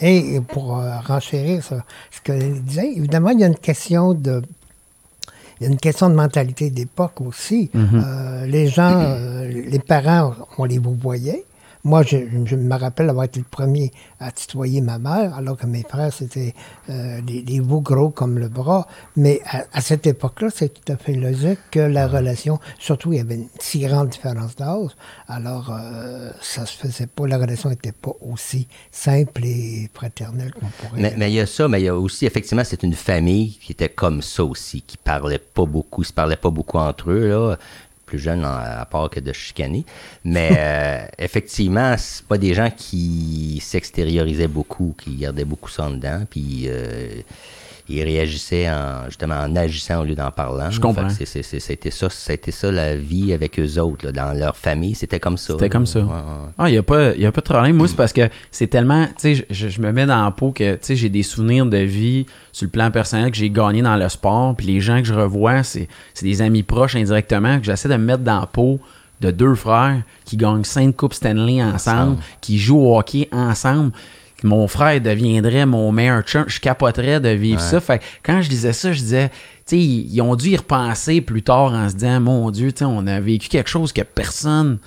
et 0.00 0.40
pour 0.40 0.78
euh, 0.78 0.98
renchérir 1.06 1.62
ça, 1.62 1.84
ce 2.10 2.20
qu'il 2.20 2.62
disait, 2.64 2.92
évidemment, 2.96 3.30
il 3.30 3.40
y 3.40 3.44
a 3.44 3.46
une 3.46 3.56
question 3.56 4.14
de 4.14 4.42
il 5.60 5.66
y 5.66 5.68
a 5.68 5.70
une 5.70 5.78
question 5.78 6.10
de 6.10 6.14
mentalité 6.16 6.70
d'époque 6.70 7.20
aussi. 7.20 7.70
Mhm. 7.72 8.02
Euh, 8.04 8.46
les 8.46 8.66
gens, 8.66 8.98
euh, 9.00 9.46
les 9.48 9.78
parents, 9.78 10.34
on 10.58 10.64
les 10.64 10.78
vous 10.78 10.94
voyait. 10.94 11.44
Moi, 11.84 12.02
je, 12.04 12.16
me 12.16 12.76
rappelle 12.76 13.10
avoir 13.10 13.24
été 13.24 13.40
le 13.40 13.46
premier 13.48 13.90
à 14.20 14.30
tutoyer 14.30 14.80
ma 14.80 14.98
mère, 14.98 15.34
alors 15.34 15.56
que 15.56 15.66
mes 15.66 15.82
frères, 15.82 16.12
c'était 16.12 16.54
euh, 16.88 17.20
des, 17.22 17.42
des 17.42 17.58
veaux 17.58 17.80
gros 17.80 18.10
comme 18.10 18.38
le 18.38 18.48
bras. 18.48 18.86
Mais 19.16 19.40
à, 19.46 19.64
à 19.72 19.80
cette 19.80 20.06
époque-là, 20.06 20.48
c'est 20.54 20.68
tout 20.68 20.92
à 20.92 20.96
fait 20.96 21.14
logique 21.14 21.58
que 21.72 21.80
la 21.80 22.06
relation, 22.06 22.60
surtout, 22.78 23.12
il 23.12 23.16
y 23.16 23.20
avait 23.20 23.34
une 23.34 23.48
si 23.58 23.80
grande 23.80 24.10
différence 24.10 24.54
d'âge. 24.54 24.90
Alors, 25.26 25.76
euh, 25.76 26.30
ça 26.40 26.66
se 26.66 26.76
faisait 26.76 27.08
pas, 27.08 27.26
la 27.26 27.38
relation 27.38 27.68
n'était 27.68 27.92
pas 27.92 28.12
aussi 28.20 28.68
simple 28.92 29.44
et 29.44 29.90
fraternelle 29.92 30.52
qu'on 30.52 30.66
pourrait. 30.66 31.00
Mais, 31.00 31.14
mais 31.16 31.30
il 31.32 31.34
y 31.34 31.40
a 31.40 31.46
ça, 31.46 31.66
mais 31.66 31.80
il 31.80 31.84
y 31.84 31.88
a 31.88 31.96
aussi, 31.96 32.26
effectivement, 32.26 32.62
c'est 32.64 32.84
une 32.84 32.94
famille 32.94 33.58
qui 33.58 33.72
était 33.72 33.88
comme 33.88 34.22
ça 34.22 34.44
aussi, 34.44 34.82
qui 34.82 34.96
parlait 34.96 35.38
pas 35.38 35.64
beaucoup, 35.64 36.04
se 36.04 36.12
parlait 36.12 36.36
pas 36.36 36.50
beaucoup 36.50 36.78
entre 36.78 37.10
eux, 37.10 37.28
là. 37.28 37.58
Plus 38.12 38.18
jeunes, 38.18 38.44
à 38.44 38.84
part 38.84 39.08
que 39.08 39.20
de 39.20 39.32
chicaner. 39.32 39.86
Mais 40.22 40.50
euh, 40.58 41.06
effectivement, 41.18 41.94
c'est 41.96 42.26
pas 42.26 42.36
des 42.36 42.52
gens 42.52 42.68
qui 42.70 43.58
s'extériorisaient 43.62 44.48
beaucoup, 44.48 44.94
qui 45.02 45.16
gardaient 45.16 45.46
beaucoup 45.46 45.70
ça 45.70 45.84
en 45.84 45.92
dedans, 45.92 46.26
puis 46.28 46.64
euh, 46.66 47.22
ils 47.88 48.02
réagissaient 48.02 48.70
en, 48.70 49.06
justement 49.06 49.34
en 49.36 49.54
agissant 49.56 50.00
au 50.00 50.04
lieu 50.04 50.14
d'en 50.14 50.30
parlant. 50.30 50.70
Je 50.70 50.80
comprends. 50.80 51.08
C'était 51.10 51.90
ça, 51.90 52.08
c'était 52.10 52.50
ça 52.50 52.70
la 52.72 52.96
vie 52.96 53.32
avec 53.32 53.58
eux 53.58 53.78
autres, 53.78 54.06
là, 54.06 54.12
dans 54.12 54.32
leur 54.38 54.56
famille, 54.56 54.94
c'était 54.94 55.20
comme 55.20 55.36
ça. 55.36 55.54
C'était 55.54 55.68
comme 55.68 55.86
ça. 55.86 56.00
Ouais, 56.00 56.06
ouais. 56.06 56.48
Ah, 56.58 56.68
il 56.68 56.72
n'y 56.72 56.78
a, 56.78 56.82
pas- 56.82 57.14
y 57.14 57.26
a 57.26 57.32
pas 57.32 57.40
de 57.40 57.46
problème. 57.46 57.76
Moi, 57.76 57.88
c'est 57.88 57.96
parce 57.96 58.12
que 58.12 58.28
c'est 58.50 58.68
tellement. 58.68 59.06
Tu 59.18 59.36
sais, 59.36 59.46
je, 59.50 59.68
je 59.68 59.80
me 59.80 59.92
mets 59.92 60.06
dans 60.06 60.24
la 60.24 60.30
peau 60.30 60.52
que, 60.52 60.74
tu 60.74 60.78
sais, 60.82 60.96
j'ai 60.96 61.08
des 61.08 61.22
souvenirs 61.22 61.66
de 61.66 61.78
vie 61.78 62.26
sur 62.52 62.64
le 62.66 62.70
plan 62.70 62.90
personnel 62.90 63.30
que 63.30 63.36
j'ai 63.36 63.50
gagné 63.50 63.82
dans 63.82 63.96
le 63.96 64.08
sport. 64.08 64.54
Puis 64.56 64.66
les 64.66 64.80
gens 64.80 64.98
que 64.98 65.04
je 65.08 65.14
revois, 65.14 65.62
c'est 65.62 65.88
c'est 66.14 66.24
des 66.26 66.40
amis 66.42 66.62
proches 66.62 66.96
indirectement 66.96 67.58
que 67.58 67.64
j'essaie 67.64 67.88
de 67.88 67.96
me 67.96 68.04
mettre 68.04 68.22
dans 68.22 68.40
la 68.40 68.46
peau 68.46 68.78
de 69.20 69.30
deux 69.30 69.54
frères 69.54 70.02
qui 70.24 70.36
gagnent 70.36 70.64
cinq 70.64 70.96
Coupes 70.96 71.14
Stanley 71.14 71.62
ensemble, 71.62 72.00
Ensemble. 72.00 72.16
qui 72.40 72.58
jouent 72.58 72.80
au 72.80 72.98
hockey 72.98 73.28
ensemble. 73.32 73.92
Mon 74.42 74.66
frère 74.68 75.00
deviendrait 75.00 75.66
mon 75.66 75.92
meilleur 75.92 76.22
chum. 76.22 76.44
Je 76.46 76.60
capoterais 76.60 77.20
de 77.20 77.28
vivre 77.30 77.60
ça. 77.60 77.80
Fait 77.80 77.98
que 77.98 78.04
quand 78.22 78.42
je 78.42 78.48
disais 78.48 78.72
ça, 78.72 78.92
je 78.92 78.98
disais, 78.98 79.28
tu 79.28 79.76
sais, 79.76 79.78
ils 79.78 80.20
ont 80.20 80.34
dû 80.36 80.50
y 80.50 80.56
repenser 80.56 81.20
plus 81.20 81.42
tard 81.42 81.72
en 81.72 81.88
se 81.88 81.94
disant, 81.94 82.20
mon 82.20 82.50
Dieu, 82.50 82.72
tu 82.72 82.84
on 82.84 83.06
a 83.06 83.20
vécu 83.20 83.48
quelque 83.48 83.70
chose 83.70 83.92
que 83.92 84.02
personne 84.02 84.78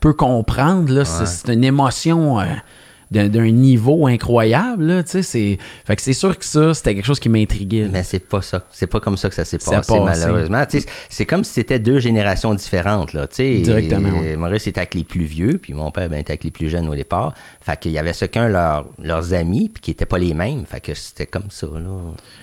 peut 0.00 0.12
comprendre. 0.12 0.92
Là, 0.92 1.04
c'est 1.04 1.52
une 1.52 1.64
émotion 1.64 2.40
euh, 2.40 2.44
d'un, 3.10 3.50
niveau 3.50 4.06
incroyable. 4.06 4.84
Là, 4.84 5.02
tu 5.02 5.10
sais, 5.10 5.22
c'est... 5.22 5.58
Fait 5.84 5.96
que 5.96 6.02
c'est 6.02 6.12
sûr 6.12 6.38
que 6.38 6.44
ça, 6.44 6.74
c'était 6.74 6.94
quelque 6.94 7.06
chose 7.06 7.20
qui 7.20 7.28
m'intriguait. 7.28 7.88
Mais 7.90 8.02
c'est 8.02 8.18
pas 8.18 8.42
ça. 8.42 8.64
C'est 8.70 8.86
pas 8.86 9.00
comme 9.00 9.16
ça 9.16 9.28
que 9.28 9.34
ça 9.34 9.44
s'est 9.44 9.58
passé, 9.58 9.76
passé. 9.76 10.00
malheureusement. 10.00 10.64
Tu 10.66 10.80
sais, 10.80 10.86
c'est 11.08 11.26
comme 11.26 11.44
si 11.44 11.54
c'était 11.54 11.78
deux 11.78 11.98
générations 11.98 12.54
différentes, 12.54 13.12
là. 13.12 13.26
tu 13.26 13.36
sais. 13.36 13.54
Directement, 13.60 14.22
Et- 14.22 14.32
oui. 14.32 14.36
Maurice 14.36 14.66
était 14.66 14.80
avec 14.80 14.94
les 14.94 15.04
plus 15.04 15.24
vieux, 15.24 15.58
puis 15.60 15.74
mon 15.74 15.90
père 15.90 16.08
ben, 16.08 16.18
était 16.18 16.32
avec 16.32 16.44
les 16.44 16.50
plus 16.50 16.68
jeunes 16.68 16.88
au 16.88 16.94
départ. 16.94 17.34
Fait 17.60 17.78
qu'il 17.78 17.92
y 17.92 17.98
avait 17.98 18.12
chacun 18.12 18.48
leur, 18.48 18.86
leurs 19.02 19.32
amis, 19.32 19.70
puis 19.72 19.80
qui 19.80 19.90
étaient 19.90 20.06
pas 20.06 20.18
les 20.18 20.34
mêmes. 20.34 20.64
Fait 20.66 20.80
que 20.80 20.94
c'était 20.94 21.26
comme 21.26 21.50
ça, 21.50 21.66
là. 21.66 21.90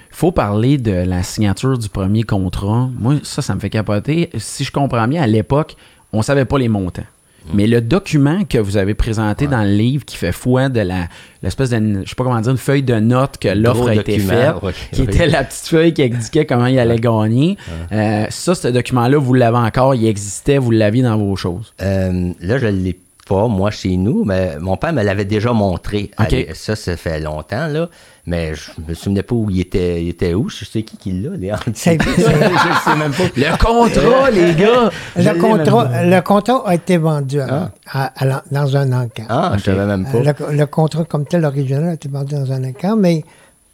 faut 0.09 0.31
parler 0.31 0.77
de 0.77 0.91
la 0.91 1.23
signature 1.23 1.77
du 1.77 1.89
premier 1.89 2.23
contrat. 2.23 2.89
Moi, 2.97 3.15
ça, 3.23 3.41
ça 3.41 3.53
me 3.55 3.59
fait 3.59 3.69
capoter. 3.69 4.29
Si 4.37 4.63
je 4.63 4.71
comprends 4.71 5.07
bien, 5.07 5.21
à 5.21 5.27
l'époque, 5.27 5.75
on 6.13 6.21
savait 6.21 6.45
pas 6.45 6.57
les 6.57 6.69
montants. 6.69 7.03
Mais 7.53 7.67
le 7.67 7.81
document 7.81 8.43
que 8.43 8.57
vous 8.57 8.77
avez 8.77 8.93
présenté 8.93 9.47
dans 9.47 9.63
le 9.63 9.69
livre 9.69 10.03
qui 10.05 10.17
fait 10.17 10.31
foi 10.31 10.69
de 10.69 10.79
la 10.81 11.07
l'espèce 11.43 11.69
de 11.69 12.01
je 12.03 12.09
sais 12.09 12.15
pas 12.15 12.23
comment 12.23 12.41
dire 12.41 12.51
une 12.51 12.57
feuille 12.57 12.81
de 12.81 12.95
notes 12.95 13.37
que 13.37 13.49
l'offre 13.49 13.89
a 13.89 13.95
été 13.95 14.17
faite 14.17 14.55
qui 14.91 15.01
oui. 15.01 15.07
était 15.07 15.27
la 15.27 15.43
petite 15.43 15.67
feuille 15.67 15.93
qui 15.93 16.01
indiquait 16.01 16.45
comment 16.45 16.65
il 16.65 16.79
allait 16.79 16.97
gagner. 16.97 17.57
Euh, 17.91 18.25
ça 18.29 18.55
ce 18.55 18.67
document 18.69 19.07
là 19.07 19.17
vous 19.19 19.33
l'avez 19.33 19.57
encore, 19.57 19.95
il 19.95 20.07
existait, 20.07 20.57
vous 20.57 20.71
l'aviez 20.71 21.03
dans 21.03 21.17
vos 21.17 21.35
choses. 21.35 21.73
Euh, 21.81 22.31
là, 22.39 22.57
je 22.57 22.67
l'ai 22.67 22.97
pas, 23.27 23.47
moi, 23.47 23.71
chez 23.71 23.97
nous, 23.97 24.23
mais 24.23 24.57
mon 24.59 24.77
père 24.77 24.93
me 24.93 25.03
l'avait 25.03 25.25
déjà 25.25 25.51
montré. 25.51 26.11
Allez, 26.17 26.49
ça, 26.53 26.75
ça 26.75 26.95
fait 26.95 27.19
longtemps, 27.19 27.67
là. 27.67 27.89
Mais 28.27 28.55
je 28.55 28.71
me 28.87 28.93
souvenais 28.95 29.21
pas 29.21 29.35
où 29.35 29.49
il 29.51 29.59
était, 29.61 30.01
il 30.03 30.09
était 30.09 30.33
où. 30.33 30.49
Je 30.49 30.65
sais 30.65 30.81
qui 30.81 30.97
qui 30.97 31.11
l'a, 31.11 31.35
Léon. 31.37 31.55
C'est- 31.75 31.97
je 32.17 32.21
sais 32.21 32.95
même 32.95 33.13
pas. 33.13 33.23
Le 33.35 33.57
contrat 33.63 34.31
les 34.31 34.55
gars. 34.55 34.89
Le 35.15 35.39
contrat, 35.39 35.85
même 35.89 36.09
le 36.09 36.21
contrat 36.21 36.63
a 36.65 36.73
été 36.75 36.97
vendu 36.97 37.39
à- 37.39 37.71
à- 37.91 38.05
à 38.15 38.25
l'en- 38.25 38.41
dans 38.51 38.75
un 38.77 38.91
encan. 38.93 39.25
Ah, 39.29 39.53
je 39.57 39.63
savais 39.63 39.85
même 39.85 40.05
pas. 40.05 40.17
Euh, 40.17 40.33
Le, 40.51 40.57
le 40.57 40.65
contrat 40.65 41.05
comme 41.05 41.25
tel 41.25 41.45
original 41.45 41.89
a 41.89 41.93
été 41.93 42.09
vendu 42.09 42.33
dans 42.33 42.51
un 42.51 42.63
encan, 42.63 42.95
mais 42.95 43.23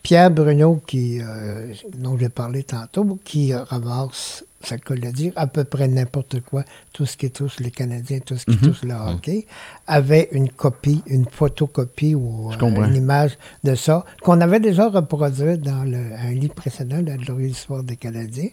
Pierre 0.03 0.31
Bruno, 0.31 0.81
qui, 0.85 1.21
euh, 1.21 1.67
dont 1.97 2.17
j'ai 2.19 2.29
parlé 2.29 2.63
tantôt, 2.63 3.19
qui 3.23 3.53
euh, 3.53 3.63
ramasse, 3.63 4.43
ça 4.63 4.75
le 4.75 4.81
cas 4.81 4.95
de 4.95 5.01
le 5.01 5.11
dire, 5.11 5.33
à 5.35 5.47
peu 5.47 5.63
près 5.63 5.87
n'importe 5.87 6.41
quoi, 6.41 6.63
tout 6.93 7.05
ce 7.05 7.17
qui 7.17 7.29
touche 7.31 7.59
les 7.59 7.71
Canadiens, 7.71 8.19
tout 8.19 8.37
ce 8.37 8.45
qui 8.45 8.57
touche 8.57 8.83
le 8.83 8.93
hockey, 8.93 9.45
avait 9.87 10.29
une 10.31 10.49
copie, 10.49 11.01
une 11.07 11.25
photocopie 11.25 12.15
ou 12.15 12.51
euh, 12.51 12.85
une 12.85 12.95
image 12.95 13.37
de 13.63 13.75
ça, 13.75 14.05
qu'on 14.21 14.41
avait 14.41 14.59
déjà 14.59 14.89
reproduit 14.89 15.57
dans 15.57 15.83
le, 15.83 15.97
un 16.17 16.31
livre 16.31 16.53
précédent, 16.53 17.01
la 17.05 17.17
Glorieuse 17.17 17.51
Histoire 17.51 17.83
des 17.83 17.95
Canadiens, 17.95 18.49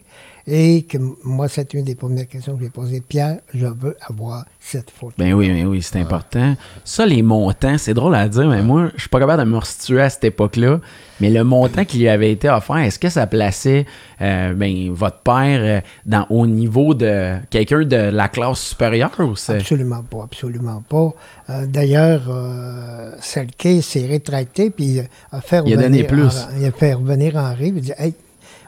et 0.47 0.83
que 0.83 0.97
moi, 1.23 1.47
c'est 1.47 1.73
une 1.73 1.83
des 1.83 1.95
premières 1.95 2.27
questions 2.27 2.57
que 2.57 2.63
j'ai 2.63 2.69
posées. 2.69 3.01
Pierre, 3.01 3.39
je 3.53 3.67
veux 3.67 3.95
avoir 4.01 4.45
cette 4.59 4.89
photo. 4.89 5.13
Ben 5.17 5.33
oui, 5.33 5.49
ben 5.49 5.67
oui, 5.67 5.81
c'est 5.81 5.99
important. 5.99 6.55
Ça, 6.83 7.05
les 7.05 7.21
montants, 7.21 7.77
c'est 7.77 7.93
drôle 7.93 8.15
à 8.15 8.27
dire, 8.27 8.47
mais 8.47 8.63
moi, 8.63 8.89
je 8.95 9.01
suis 9.01 9.09
pas 9.09 9.19
capable 9.19 9.43
de 9.43 9.49
me 9.49 9.57
restituer 9.57 10.01
à 10.01 10.09
cette 10.09 10.23
époque-là. 10.23 10.79
Mais 11.21 11.29
le 11.29 11.43
montant 11.43 11.83
qui 11.85 11.97
lui 11.99 12.07
avait 12.09 12.31
été 12.31 12.49
offert, 12.49 12.77
est-ce 12.77 12.97
que 12.99 13.09
ça 13.09 13.27
plaçait 13.27 13.85
euh, 14.21 14.53
ben, 14.53 14.91
votre 14.91 15.19
père 15.19 15.59
euh, 15.61 15.81
dans, 16.05 16.25
au 16.29 16.47
niveau 16.47 16.93
de 16.93 17.35
quelqu'un 17.49 17.81
de 17.83 17.95
la 17.95 18.27
classe 18.29 18.59
supérieure 18.59 19.11
ou. 19.19 19.33
Absolument 19.55 20.03
pas, 20.03 20.23
absolument 20.23 20.83
pas. 20.87 21.11
Euh, 21.49 21.65
D'ailleurs, 21.65 22.21
euh, 22.29 23.11
Selke 23.19 23.81
s'est 23.81 24.05
rétracté 24.05 24.69
puis 24.69 25.01
a 25.31 25.41
fait 25.41 25.61
Il 25.65 25.73
a 25.73 25.81
donné 25.81 26.03
revenir 26.03 26.07
plus. 26.07 26.37
Henri- 26.37 26.59
il 26.59 26.65
a 26.65 26.71
fait 26.71 26.93
revenir 26.93 27.35
Henri. 27.35 27.73
Il 27.75 27.81
dit 27.81 27.93
Hey, 27.97 28.13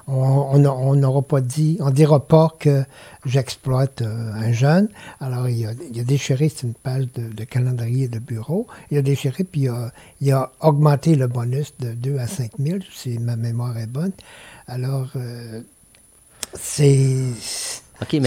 on 0.07 0.95
n'aura 0.95 1.21
pas 1.21 1.41
dit, 1.41 1.77
on 1.79 1.89
dira 1.89 2.19
pas 2.19 2.49
que 2.59 2.83
j'exploite 3.25 4.01
euh, 4.01 4.31
un 4.33 4.51
jeune. 4.51 4.89
Alors, 5.19 5.47
il 5.49 5.65
a, 5.65 5.71
il 5.93 5.99
a 5.99 6.03
déchiré, 6.03 6.49
c'est 6.49 6.63
une 6.67 6.73
page 6.73 7.07
de, 7.15 7.31
de 7.33 7.43
calendrier 7.43 8.07
de 8.07 8.19
bureau. 8.19 8.67
Il 8.89 8.97
a 8.97 9.01
déchiré, 9.01 9.43
puis 9.43 9.61
il 9.61 9.69
a, 9.69 9.91
il 10.21 10.31
a 10.31 10.51
augmenté 10.61 11.15
le 11.15 11.27
bonus 11.27 11.73
de 11.79 11.91
2 11.91 12.17
à 12.17 12.27
5 12.27 12.51
000, 12.59 12.79
si 12.93 13.19
ma 13.19 13.35
mémoire 13.35 13.77
est 13.77 13.87
bonne. 13.87 14.11
Alors, 14.67 15.09
euh, 15.15 15.61
c'est. 16.53 17.17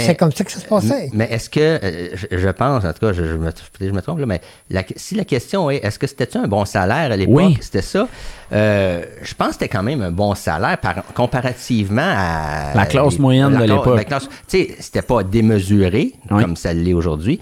C'est 0.05 0.15
comme 0.15 0.31
ça 0.31 0.45
que 0.45 0.53
ça 0.53 0.61
se 0.61 0.67
passait. 0.67 1.11
Mais 1.15 1.25
est-ce 1.33 1.51
que, 1.51 1.59
euh, 1.61 2.11
je, 2.15 2.39
je 2.39 2.49
pense, 2.51 2.85
en 2.85 2.93
tout 2.93 3.01
cas, 3.01 3.13
je, 3.13 3.25
je 3.25 3.35
me, 3.35 3.51
je 3.81 3.91
me 3.91 4.01
trompe, 4.03 4.21
là, 4.21 4.27
mais 4.27 4.41
la- 4.71 4.85
si 4.95 5.17
la 5.17 5.25
question 5.25 5.69
est, 5.69 5.79
est-ce 5.79 5.99
que 5.99 6.07
c'était 6.07 6.37
un 6.37 6.47
bon 6.47 6.65
salaire 6.65 7.11
à 7.11 7.17
l'époque? 7.17 7.35
Oui. 7.35 7.59
C'était 7.61 7.83
ça? 7.83 8.07
Euh, 8.53 9.03
je 9.23 9.35
pense 9.35 9.49
que 9.49 9.53
c'était 9.55 9.69
quand 9.69 9.83
même 9.83 10.03
un 10.03 10.11
bon 10.11 10.35
salaire 10.35 10.79
par- 10.79 11.03
comparativement 11.15 12.03
à... 12.05 12.75
La 12.75 12.87
classe 12.87 13.15
les- 13.15 13.19
moyenne 13.19 13.53
la 13.53 13.61
de 13.61 13.65
l'époque. 13.73 14.05
classe- 14.07 14.29
Tu 14.49 14.59
sais, 14.67 14.77
c'était 14.81 15.03
pas 15.03 15.23
démesuré 15.23 16.13
Oui. 16.31 16.43
comme 16.43 16.57
ça 16.57 16.73
l'est 16.73 16.93
aujourd'hui, 16.93 17.41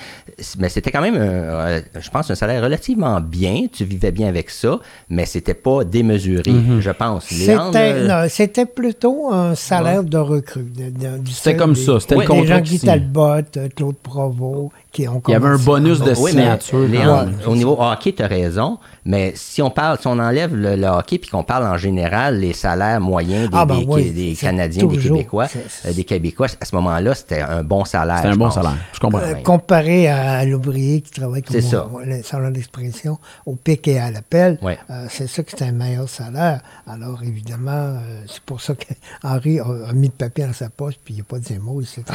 mais 0.58 0.68
c'était 0.68 0.90
quand 0.90 1.00
même, 1.00 1.16
un, 1.16 1.18
euh, 1.18 1.80
je 2.00 2.10
pense, 2.10 2.30
un 2.30 2.34
salaire 2.34 2.62
relativement 2.62 3.20
bien. 3.20 3.66
Tu 3.72 3.84
vivais 3.84 4.12
bien 4.12 4.28
avec 4.28 4.50
ça, 4.50 4.78
mais 5.08 5.26
c'était 5.26 5.54
pas 5.54 5.84
démesuré, 5.84 6.42
Mm-hmm. 6.50 6.80
je 6.80 6.90
pense. 6.90 7.24
C'était, 7.26 7.56
euh, 7.76 8.08
non, 8.08 8.26
c'était 8.28 8.66
plutôt 8.66 9.32
un 9.32 9.54
salaire 9.54 10.02
de 10.04 10.18
recrue. 10.18 10.62
de- 10.62 10.90
de- 10.90 11.18
du 11.18 11.32
C'était 11.32 11.56
comme 11.56 11.72
des- 11.74 11.80
ça, 11.80 12.00
c'était 12.00 12.14
le 12.14 12.20
des 12.22 12.26
contrat 12.26 12.56
gens 12.56 12.62
qui. 12.62 12.78
Talbot, 12.80 13.42
Claude 13.76 13.96
Provost, 14.02 14.70
qui 14.92 15.06
ont 15.08 15.22
Il 15.28 15.32
y 15.32 15.34
avait 15.34 15.48
un 15.48 15.56
bonus 15.58 16.00
de 16.00 16.12
Oui, 16.18 16.32
mais 16.34 16.42
signature. 16.42 16.78
même. 16.88 17.32
au 17.46 17.54
niveau 17.56 17.76
hockey, 17.80 18.12
tu 18.12 18.22
as 18.22 18.26
raison, 18.26 18.78
mais 19.04 19.32
si 19.36 19.62
on 19.62 19.70
parle, 19.70 19.98
si 20.00 20.06
on 20.06 20.18
enlève 20.18 20.54
le, 20.54 20.76
le 20.76 20.86
hockey 21.02 21.18
puis 21.18 21.30
qu'on 21.30 21.44
parle 21.44 21.66
en 21.66 21.76
général 21.76 22.38
les 22.38 22.52
salaires 22.52 23.00
moyens 23.00 23.50
des, 23.50 23.56
Ah, 23.56 23.64
ben 23.66 23.78
des- 23.80 23.84
oui, 23.86 24.10
des 24.10 24.34
c'est 24.34 24.46
Canadiens, 24.46 24.86
des 24.86 24.98
Québécois, 24.98 25.46
euh, 25.86 25.92
des 25.92 26.04
Québécois, 26.04 26.46
à 26.60 26.64
ce 26.64 26.74
moment-là, 26.76 27.14
c'était 27.14 27.40
un 27.40 27.62
bon 27.62 27.84
salaire. 27.84 28.16
C'était 28.18 28.28
un 28.28 28.36
bon 28.36 28.44
pense. 28.46 28.54
salaire. 28.54 28.76
Je 28.92 29.00
comprends. 29.00 29.18
Euh, 29.20 29.34
comparé 29.42 30.08
à 30.08 30.44
l'ouvrier 30.44 31.00
qui 31.00 31.10
travaille 31.10 31.42
comme 31.42 31.54
C'est 31.54 31.62
ça. 31.62 31.88
on- 31.92 31.98
le 31.98 32.22
salon 32.22 32.50
d'expression 32.50 33.18
au 33.46 33.54
pic 33.56 33.86
et 33.88 33.98
à 33.98 34.10
l'appel, 34.10 34.58
Ouais. 34.62 34.78
euh, 34.90 35.06
c'est 35.10 35.26
ça 35.28 35.42
que 35.42 35.50
c'est 35.50 35.62
un 35.64 35.72
meilleur 35.72 36.08
salaire. 36.08 36.60
Alors 36.86 37.22
évidemment, 37.22 37.70
euh, 37.72 38.22
c'est 38.26 38.40
pour 38.42 38.60
ça 38.60 38.74
qu'Henri 38.74 39.60
a, 39.60 39.64
a 39.88 39.92
mis 39.92 40.06
le 40.06 40.12
papier 40.12 40.46
dans 40.46 40.52
sa 40.52 40.68
poche 40.70 40.94
puis 41.04 41.14
il 41.14 41.18
n'a 41.18 41.24
pas 41.24 41.38
dit 41.38 41.54
un 41.54 41.58
mot, 41.62 41.80
il 41.80 41.86
s'est. 41.86 42.02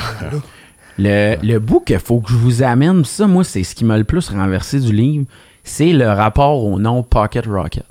Le, 0.99 1.35
le 1.43 1.59
bout 1.59 1.81
qu'il 1.81 1.99
faut 1.99 2.19
que 2.21 2.31
je 2.31 2.35
vous 2.37 2.63
amène, 2.63 3.05
ça, 3.05 3.27
moi, 3.27 3.43
c'est 3.43 3.63
ce 3.63 3.75
qui 3.75 3.85
m'a 3.85 3.97
le 3.99 4.03
plus 4.03 4.29
renversé 4.29 4.79
du 4.79 4.91
livre, 4.91 5.25
c'est 5.63 5.93
le 5.93 6.07
rapport 6.09 6.63
au 6.63 6.79
nom 6.79 7.03
Pocket 7.03 7.45
Rocket. 7.45 7.83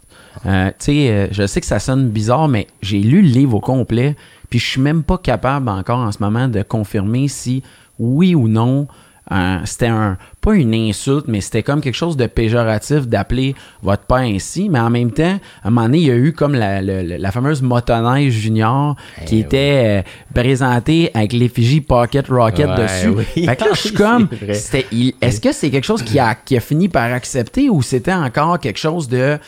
Euh, 0.45 0.69
tu 0.71 0.75
sais, 0.85 1.11
euh, 1.11 1.27
je 1.31 1.47
sais 1.47 1.61
que 1.61 1.67
ça 1.67 1.79
sonne 1.79 2.09
bizarre, 2.11 2.49
mais 2.49 2.67
j'ai 2.83 2.99
lu 2.99 3.23
le 3.23 3.29
livre 3.29 3.55
au 3.55 3.61
complet, 3.61 4.17
puis 4.51 4.59
je 4.59 4.67
suis 4.67 4.81
même 4.81 5.03
pas 5.03 5.19
capable 5.19 5.69
encore 5.69 5.99
en 6.01 6.13
ce 6.13 6.19
moment 6.21 6.49
de 6.49 6.63
confirmer 6.63 7.29
si, 7.29 7.63
oui 7.99 8.35
ou 8.35 8.47
non, 8.49 8.87
un- 9.29 9.65
c'était 9.65 9.87
un 9.89 10.19
pas 10.41 10.55
une 10.55 10.73
insulte, 10.73 11.25
mais 11.27 11.41
c'était 11.41 11.65
comme 11.65 11.81
quelque 11.81 11.97
chose 11.97 12.17
de 12.17 12.27
péjoratif 12.27 13.09
d'appeler 13.09 13.57
votre 13.83 14.05
père 14.05 14.19
ainsi. 14.19 14.69
Mais 14.69 14.79
en 14.79 14.91
même 14.91 15.11
temps, 15.11 15.41
à 15.65 15.67
un 15.67 15.71
moment 15.71 15.87
donné, 15.87 15.99
il 15.99 16.05
y 16.05 16.11
a 16.13 16.15
eu 16.15 16.33
comme 16.33 16.55
la, 16.55 17.33
fameuse 17.33 17.61
motoneige 17.63 18.33
junior 18.33 18.95
qui 19.27 19.39
Eh 19.39 19.41
était 19.41 19.83
euh, 19.85 20.03
présentée 20.33 21.11
avec 21.15 21.33
l'effigie 21.33 21.81
Pocket 21.81 22.29
Rocket 22.29 22.69
Ouais, 22.69 22.83
dessus. 22.85 23.09
oui. 23.09 23.45
Fait 23.47 23.57
que 23.57 23.65
là, 23.65 23.71
je 23.75 23.81
suis 23.81 23.93
comme, 23.95 24.29
est-ce 24.49 25.41
que 25.41 25.51
c'est 25.51 25.71
quelque 25.71 25.83
chose 25.85 26.05
qui 26.05 26.21
a, 26.21 26.37
qui 26.37 26.57
a 26.57 26.61
fini 26.61 26.89
par 26.89 27.13
accepter 27.13 27.69
ou 27.69 27.83
c'était 27.83 28.13
encore 28.15 28.61
quelque 28.61 28.79
chose 28.79 29.09
de, 29.09 29.39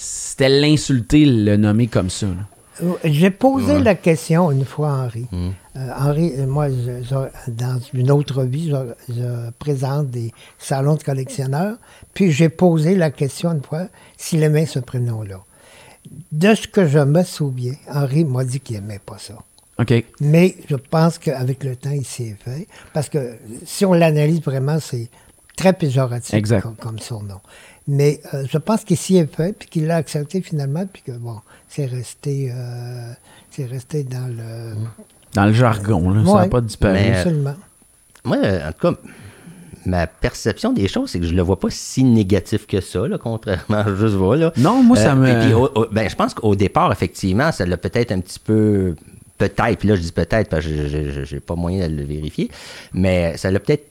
c'était 0.00 0.48
l'insulter, 0.48 1.24
le 1.26 1.56
nommer 1.56 1.88
comme 1.88 2.08
ça? 2.10 2.26
là? 2.26 2.32
Euh, 2.84 2.92
J'ai 3.04 3.30
posé 3.30 3.80
la 3.80 3.96
question 3.96 4.52
une 4.52 4.64
fois 4.64 4.90
à 4.90 4.92
Henri. 5.06 5.26
Mm. 5.32 5.48
Euh, 5.76 5.88
Henri, 5.98 6.32
euh, 6.38 6.46
moi, 6.46 6.68
je- 6.68 7.02
je- 7.02 7.50
dans 7.50 7.80
une 7.92 8.10
autre 8.12 8.44
vie, 8.44 8.70
je, 8.70 9.12
je 9.12 9.50
présente 9.58 10.10
des 10.10 10.32
salons 10.58 10.94
de 10.94 11.02
collectionneurs. 11.02 11.76
Puis 12.14 12.30
j'ai 12.30 12.48
posé 12.48 12.94
la 12.94 13.10
question 13.10 13.50
une 13.52 13.62
fois 13.62 13.88
s'il 14.16 14.44
aimait 14.44 14.66
ce 14.66 14.78
prénom-là. 14.78 15.40
De 16.30 16.54
ce 16.54 16.68
que 16.68 16.86
je 16.86 17.00
me 17.00 17.24
souviens, 17.24 17.74
Henri 17.92 18.24
m'a 18.24 18.44
dit 18.44 18.60
qu'il 18.60 18.76
n'aimait 18.76 19.00
pas 19.04 19.18
ça. 19.18 19.34
OK. 19.80 19.92
Mais 20.20 20.56
je 20.70 20.76
pense 20.76 21.18
qu'avec 21.18 21.64
le 21.64 21.74
temps, 21.74 21.90
il 21.90 22.04
s'est 22.06 22.36
fait. 22.44 22.68
Parce 22.94 23.08
que 23.08 23.36
si 23.66 23.84
on 23.84 23.92
l'analyse 23.92 24.40
vraiment, 24.40 24.78
c'est 24.80 25.08
très 25.56 25.72
péjoratif 25.72 26.32
Exact. 26.34 26.62
Comme, 26.62 26.76
comme 26.76 26.98
surnom. 27.00 27.40
Mais 27.88 28.20
euh, 28.34 28.44
je 28.50 28.58
pense 28.58 28.84
qu'il 28.84 28.96
s'y 28.98 29.16
est 29.16 29.34
fait, 29.34 29.52
puis 29.58 29.68
qu'il 29.68 29.86
l'a 29.86 29.96
accepté 29.96 30.42
finalement, 30.42 30.84
puis 30.92 31.02
que 31.02 31.12
bon, 31.12 31.36
c'est 31.68 31.86
resté, 31.86 32.52
euh, 32.54 33.12
c'est 33.50 33.64
resté 33.64 34.04
dans 34.04 34.26
le. 34.28 34.74
Dans 35.34 35.46
le 35.46 35.52
jargon, 35.54 36.10
là, 36.10 36.22
ça 36.24 36.32
n'a 36.42 36.48
pas 36.48 36.60
disparu. 36.60 36.92
Mais- 36.94 37.16
Absolument. 37.16 37.54
Moi, 38.24 38.36
euh, 38.44 38.68
en 38.68 38.72
tout 38.72 38.92
cas, 38.94 39.00
ma 39.86 40.06
perception 40.06 40.72
des 40.72 40.86
choses, 40.88 41.10
c'est 41.10 41.20
que 41.20 41.26
je 41.26 41.34
le 41.34 41.40
vois 41.42 41.58
pas 41.58 41.68
si 41.70 42.04
négatif 42.04 42.66
que 42.66 42.80
ça, 42.80 43.06
là, 43.08 43.16
contrairement 43.18 43.78
à 43.78 43.94
juste 43.94 44.14
voir. 44.16 44.36
Là. 44.36 44.52
Non, 44.58 44.82
moi, 44.82 44.96
ça 44.96 45.12
Euh, 45.12 45.16
me- 45.16 45.28
et 45.28 45.44
puis, 45.46 45.54
au- 45.54 45.70
au- 45.74 45.86
ben, 45.90 46.08
je 46.10 46.14
pense 46.16 46.34
qu'au 46.34 46.54
départ, 46.54 46.92
effectivement, 46.92 47.52
ça 47.52 47.64
l'a 47.64 47.76
peut-être 47.78 48.12
un 48.12 48.20
petit 48.20 48.38
peu. 48.38 48.94
Peut-être, 49.38 49.78
puis 49.78 49.88
là, 49.88 49.94
je 49.96 50.00
dis 50.02 50.12
peut-être 50.12 50.50
parce 50.50 50.66
que 50.66 50.88
je 51.24 51.34
n'ai 51.34 51.40
pas 51.40 51.54
moyen 51.54 51.88
de 51.88 51.94
le 51.94 52.02
vérifier, 52.02 52.50
mais 52.92 53.36
ça 53.36 53.50
l'a 53.50 53.60
peut-être 53.60 53.86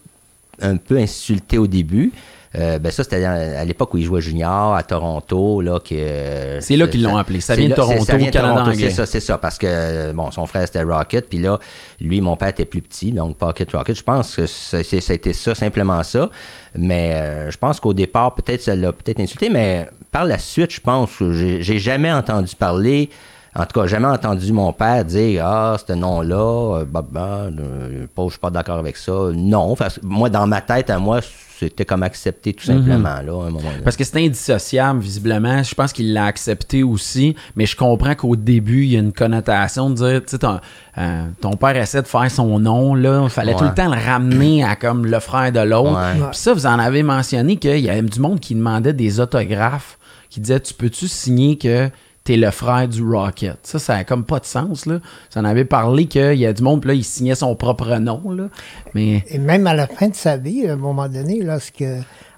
un 0.61 0.75
peu 0.75 0.97
insulté 0.97 1.57
au 1.57 1.67
début. 1.67 2.11
Euh, 2.57 2.79
ben 2.79 2.91
ça, 2.91 3.03
c'était 3.03 3.23
à 3.23 3.63
l'époque 3.65 3.93
où 3.93 3.97
il 3.97 4.03
jouait 4.05 4.21
junior 4.21 4.73
à 4.75 4.81
Toronto. 4.83 5.61
Là, 5.61 5.79
que, 5.79 5.93
euh, 5.93 6.59
C'est 6.61 6.75
là 6.75 6.87
qu'ils 6.87 7.03
l'ont 7.03 7.15
appelé. 7.17 7.39
Ça 7.39 7.55
vient 7.55 7.69
de 7.69 7.73
Toronto, 7.75 8.03
ça 8.03 8.17
vient 8.17 8.27
de 8.27 8.31
Canada 8.31 8.53
Toronto, 8.55 8.71
anglais. 8.71 8.89
C'est 8.89 8.95
ça, 8.95 9.05
c'est 9.05 9.19
ça. 9.19 9.37
Parce 9.37 9.57
que, 9.57 10.11
bon, 10.13 10.31
son 10.31 10.45
frère, 10.47 10.65
c'était 10.65 10.81
Rocket. 10.83 11.29
Puis 11.29 11.37
là, 11.39 11.59
lui, 12.01 12.19
mon 12.19 12.35
père 12.35 12.47
était 12.49 12.65
plus 12.65 12.81
petit, 12.81 13.11
donc 13.11 13.37
Pocket 13.37 13.71
Rocket. 13.71 13.95
Je 13.95 14.03
pense 14.03 14.35
que 14.35 14.47
c'est- 14.47 15.33
ça 15.33 15.55
simplement 15.55 16.01
ça. 16.03 16.29
Mais 16.75 17.11
euh, 17.13 17.51
je 17.51 17.57
pense 17.57 17.79
qu'au 17.79 17.93
départ, 17.93 18.33
peut-être, 18.33 18.61
ça 18.63 18.75
l'a 18.75 18.91
peut-être 18.91 19.19
insulté. 19.19 19.49
Mais 19.49 19.87
par 20.11 20.25
la 20.25 20.37
suite, 20.39 20.71
je 20.71 20.81
pense 20.81 21.11
que 21.17 21.31
j'ai 21.33 21.79
jamais 21.79 22.11
entendu 22.11 22.55
parler... 22.55 23.09
En 23.55 23.65
tout 23.65 23.79
cas, 23.79 23.87
jamais 23.87 24.05
entendu 24.07 24.53
mon 24.53 24.71
père 24.71 25.03
dire 25.03 25.43
Ah, 25.43 25.77
ce 25.87 25.91
nom-là, 25.93 26.83
bah, 26.85 27.03
bah, 27.09 27.47
euh, 27.59 28.05
je 28.15 28.29
suis 28.29 28.37
pas 28.39 28.51
d'accord 28.51 28.77
avec 28.77 28.95
ça. 28.97 29.11
Non. 29.33 29.75
Moi, 30.03 30.29
dans 30.29 30.45
ma 30.45 30.61
tête, 30.61 30.91
à 30.91 30.99
moi, 30.99 31.21
c'était 31.59 31.85
comme 31.85 32.03
accepté 32.03 32.53
tout 32.53 32.65
simplement, 32.65 33.03
là, 33.03 33.15
à 33.15 33.19
un 33.19 33.49
moment 33.49 33.59
donné. 33.59 33.83
Parce 33.83 33.95
que 33.95 34.03
c'est 34.03 34.23
indissociable, 34.23 34.99
visiblement. 34.99 35.63
Je 35.63 35.73
pense 35.73 35.91
qu'il 35.91 36.13
l'a 36.13 36.25
accepté 36.25 36.83
aussi, 36.83 37.35
mais 37.55 37.65
je 37.65 37.75
comprends 37.75 38.15
qu'au 38.15 38.35
début, 38.35 38.83
il 38.83 38.91
y 38.91 38.95
a 38.95 38.99
une 38.99 39.13
connotation 39.13 39.89
de 39.89 39.95
dire, 39.95 40.21
tu 40.21 40.31
sais, 40.31 40.37
ton, 40.39 40.59
euh, 40.97 41.25
ton 41.41 41.53
père 41.53 41.75
essaie 41.75 42.01
de 42.01 42.07
faire 42.07 42.29
son 42.29 42.59
nom, 42.59 42.95
là, 42.95 43.21
il 43.23 43.29
fallait 43.29 43.55
tout 43.55 43.63
le 43.63 43.73
temps 43.73 43.93
le 43.93 43.99
ramener 43.99 44.63
à 44.63 44.75
comme 44.75 45.05
le 45.05 45.19
frère 45.19 45.51
de 45.51 45.59
l'autre. 45.59 45.99
Puis 46.31 46.39
ça, 46.39 46.53
vous 46.53 46.65
en 46.65 46.79
avez 46.79 47.03
mentionné 47.03 47.57
qu'il 47.57 47.79
y 47.79 47.89
avait 47.89 48.01
du 48.01 48.19
monde 48.19 48.39
qui 48.39 48.53
demandait 48.55 48.93
des 48.93 49.19
autographes, 49.19 49.97
qui 50.29 50.39
disait, 50.39 50.59
tu 50.59 50.73
peux-tu 50.73 51.07
signer 51.07 51.57
que 51.57 51.89
t'es 52.27 52.35
le 52.35 52.51
frère 52.51 52.89
du 52.89 53.01
Rocket? 53.01 53.57
Ça, 53.63 53.79
ça 53.79 53.95
a 53.95 54.03
comme 54.03 54.25
pas 54.25 54.39
de 54.39 54.45
sens, 54.45 54.85
là. 54.85 54.99
Ça 55.29 55.39
en 55.39 55.45
avait 55.45 55.63
parlé 55.63 56.07
qu'il 56.07 56.33
y 56.33 56.45
a 56.45 56.51
du 56.51 56.61
monde, 56.61 56.81
puis 56.81 56.89
là, 56.89 56.93
il 56.93 57.05
signait 57.05 57.35
son 57.35 57.55
propre 57.55 57.95
nom, 57.99 58.31
là. 58.31 58.49
Mais... 58.93 59.23
Et 59.29 59.37
même 59.37 59.65
à 59.65 59.73
la 59.73 59.87
fin 59.87 60.09
de 60.09 60.15
sa 60.15 60.35
vie, 60.35 60.67
à 60.67 60.73
un 60.73 60.75
moment 60.75 61.07
donné, 61.07 61.41
lorsque 61.41 61.85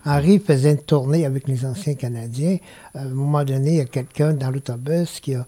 Henri 0.05 0.37
faisait 0.37 0.73
une 0.73 0.77
tournée 0.77 1.25
avec 1.25 1.47
les 1.47 1.65
anciens 1.65 1.95
Canadiens, 1.95 2.57
à 2.93 3.01
un 3.01 3.09
moment 3.09 3.43
donné, 3.43 3.71
il 3.71 3.77
y 3.77 3.81
a 3.81 3.85
quelqu'un 3.85 4.33
dans 4.33 4.51
l'autobus 4.51 5.19
qui 5.19 5.33
a, 5.33 5.47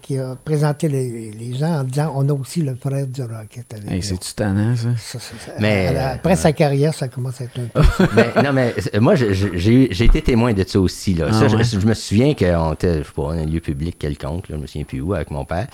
qui 0.00 0.16
a 0.18 0.34
présenté 0.42 0.88
les, 0.88 1.30
les 1.32 1.54
gens 1.54 1.80
en 1.80 1.84
disant 1.84 2.12
on 2.16 2.26
a 2.28 2.32
aussi 2.32 2.62
le 2.62 2.74
frère 2.74 3.06
du 3.06 3.22
Rocket 3.22 3.72
avec 3.74 3.90
Hey, 3.90 4.02
c'est-tu 4.02 4.32
tannant, 4.34 4.74
ça? 4.74 4.88
Ça, 4.96 5.18
ça, 5.20 5.34
ça- 5.44 5.52
Mais, 5.60 5.88
euh, 5.94 6.14
après 6.14 6.36
sa 6.36 6.52
carrière, 6.52 6.94
ça 6.94 7.08
commence 7.08 7.40
à 7.40 7.44
être 7.44 7.58
un 7.60 7.66
peu. 7.66 7.82
mais, 8.16 8.42
non, 8.42 8.52
mais 8.54 8.74
euh, 8.94 9.00
moi, 9.00 9.14
j'ai 9.14 9.30
eu- 9.30 9.88
j'ai 9.90 10.04
été 10.04 10.22
témoin 10.22 10.52
de 10.54 10.64
ça 10.66 10.80
aussi. 10.80 11.14
Là. 11.14 11.26
Ah 11.28 11.32
Ça, 11.32 11.48
je- 11.48 11.56
ouais? 11.56 11.64
je, 11.64 11.78
me 11.86 11.92
souviens 11.94 12.34
qu'on 12.34 12.72
était, 12.72 12.98
je 13.00 13.02
sais 13.04 13.12
pas, 13.14 13.32
un 13.32 13.44
lieu 13.44 13.60
public 13.60 13.98
quelconque, 13.98 14.48
là, 14.48 14.56
je 14.56 14.62
me 14.62 14.66
souviens 14.66 14.84
plus 14.84 15.00
où, 15.02 15.12
avec 15.12 15.30
mon 15.30 15.44
père. 15.44 15.66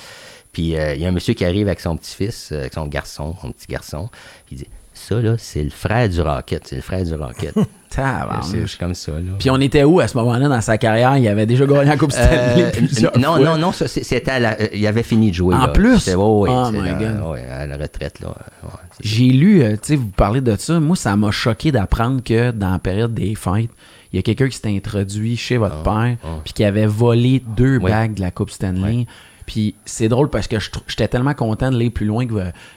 Puis 0.52 0.76
euh, 0.76 0.94
il 0.96 1.00
y 1.00 1.06
a 1.06 1.08
un 1.08 1.12
monsieur 1.12 1.34
qui 1.34 1.44
arrive 1.44 1.68
avec 1.68 1.78
son 1.78 1.96
petit-fils, 1.96 2.50
euh, 2.50 2.60
avec 2.62 2.74
son 2.74 2.86
garçon, 2.88 3.36
son 3.40 3.52
petit 3.52 3.68
garçon. 3.68 4.08
Puis 4.46 4.56
il 4.56 4.58
dit 4.58 4.66
Ça, 5.08 5.20
là, 5.20 5.34
c'est 5.38 5.64
le 5.64 5.70
frère 5.70 6.08
du 6.08 6.20
Rocket. 6.20 6.62
C'est 6.66 6.76
le 6.76 6.82
frère 6.82 7.04
du 7.04 7.14
Rocket. 7.14 7.54
C'est 7.90 8.78
comme 8.78 8.94
ça. 8.94 9.10
Là. 9.12 9.18
Puis 9.38 9.50
on 9.50 9.58
était 9.60 9.82
où 9.82 9.98
à 9.98 10.06
ce 10.06 10.16
moment-là 10.18 10.48
dans 10.48 10.60
sa 10.60 10.78
carrière? 10.78 11.16
Il 11.16 11.26
avait 11.26 11.46
déjà 11.46 11.66
gagné 11.66 11.86
la 11.86 11.96
Coupe 11.96 12.12
Stanley 12.12 12.62
Euh, 12.62 12.70
plusieurs 12.72 13.18
non, 13.18 13.34
fois. 13.36 13.38
non, 13.44 13.58
non, 13.58 13.72
c'était 13.72 14.22
euh, 14.28 14.66
il 14.72 14.86
avait 14.86 15.02
fini 15.02 15.30
de 15.30 15.34
jouer. 15.34 15.56
En 15.56 15.62
là. 15.66 15.68
plus? 15.68 16.06
Ouais, 16.06 16.14
ouais, 16.14 16.50
Oh 16.52 16.68
c'est 16.70 16.78
my 16.80 16.90
God. 16.90 17.30
ouais, 17.32 17.44
à 17.50 17.66
la 17.66 17.76
retraite. 17.76 18.20
Là. 18.20 18.28
Ouais. 18.62 18.68
J'ai 19.02 19.24
lu, 19.30 19.62
euh, 19.62 19.72
tu 19.72 19.78
sais, 19.82 19.96
vous 19.96 20.06
parlez 20.08 20.40
de 20.40 20.54
ça. 20.56 20.78
Moi, 20.78 20.94
ça 20.94 21.16
m'a 21.16 21.32
choqué 21.32 21.72
d'apprendre 21.72 22.22
que 22.22 22.52
dans 22.52 22.70
la 22.70 22.78
période 22.78 23.12
des 23.12 23.34
fêtes, 23.34 23.70
il 24.12 24.16
y 24.16 24.18
a 24.18 24.22
quelqu'un 24.22 24.48
qui 24.48 24.56
s'était 24.56 24.68
introduit 24.76 25.36
chez 25.36 25.56
votre 25.56 25.82
père, 25.82 26.16
puis 26.44 26.52
qui 26.52 26.62
avait 26.64 26.86
volé 26.86 27.42
deux 27.56 27.78
Oui. 27.78 27.90
bagues 27.90 28.14
de 28.14 28.20
la 28.20 28.30
Coupe 28.30 28.50
Stanley. 28.50 29.06
Puis 29.52 29.74
c'est 29.84 30.08
drôle 30.08 30.30
parce 30.30 30.46
que 30.46 30.58
j'étais 30.86 31.08
tellement 31.08 31.34
content 31.34 31.72
de 31.72 31.76
lire 31.76 31.90
plus 31.90 32.06
loin 32.06 32.24
que, 32.24 32.34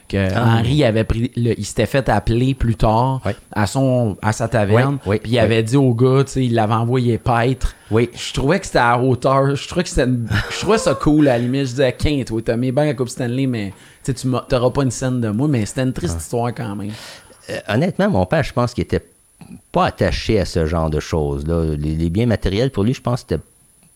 que 0.10 0.18
Ah. 0.34 0.58
Henri 0.58 0.84
avait 0.84 1.04
pris. 1.04 1.32
le- 1.36 1.54
il 1.56 1.64
s'était 1.66 1.86
fait 1.86 2.10
appeler 2.10 2.56
plus 2.56 2.74
tard 2.74 3.22
Oui. 3.28 3.34
à, 3.52 3.68
son, 3.68 4.18
à 4.24 4.32
sa 4.32 4.48
taverne. 4.48 4.98
Oui, 5.06 5.20
puis 5.22 5.34
il 5.34 5.38
avait 5.38 5.62
dit 5.62 5.78
au 5.78 5.94
gars, 5.94 6.24
tu 6.26 6.32
sais, 6.32 6.46
il 6.46 6.56
l'avait 6.56 6.74
envoyé 6.74 7.20
paître. 7.20 7.76
Oui. 7.92 8.10
Je 8.16 8.34
trouvais 8.34 8.60
que 8.60 8.66
c'était 8.66 8.80
à 8.80 9.00
hauteur. 9.00 9.56
Je 9.56 9.68
trouvais 9.68 9.84
que 9.84 9.90
c'était 9.90 10.10
je 10.50 10.60
trouvais 10.62 10.80
ça 10.80 10.96
cool 10.96 11.28
à 11.28 11.34
la 11.34 11.38
limite. 11.44 11.66
Je 11.66 11.70
disais, 11.74 11.94
Quinte, 11.94 12.32
oui, 12.32 12.42
t'as 12.42 12.58
mes 12.58 12.72
bagues 12.72 12.90
à 12.90 12.94
Coupe 12.96 13.10
Stanley, 13.10 13.46
mais 13.46 13.72
tu 14.04 14.12
t'auras 14.50 14.72
pas 14.72 14.82
une 14.82 14.90
scène 14.90 15.22
de 15.22 15.30
moi. 15.30 15.48
Mais 15.48 15.68
c'était 15.68 15.84
une 15.84 15.94
triste 15.94 16.20
histoire 16.20 16.56
quand 16.56 16.76
même. 16.76 16.90
Euh, 17.52 17.60
honnêtement, 17.70 18.10
mon 18.10 18.26
père, 18.26 18.42
je 18.42 18.52
pense 18.52 18.74
qu'il 18.74 18.84
était 18.84 19.06
pas 19.72 19.86
attaché 19.86 20.40
à 20.40 20.46
ce 20.46 20.66
genre 20.66 20.90
de 20.90 21.00
choses-là. 21.00 21.76
Les, 21.78 21.94
les 21.96 22.10
biens 22.10 22.26
matériels, 22.26 22.72
pour 22.72 22.84
lui, 22.84 22.96
je 22.96 23.02
pense 23.02 23.22
que 23.24 23.28
c'était 23.30 23.44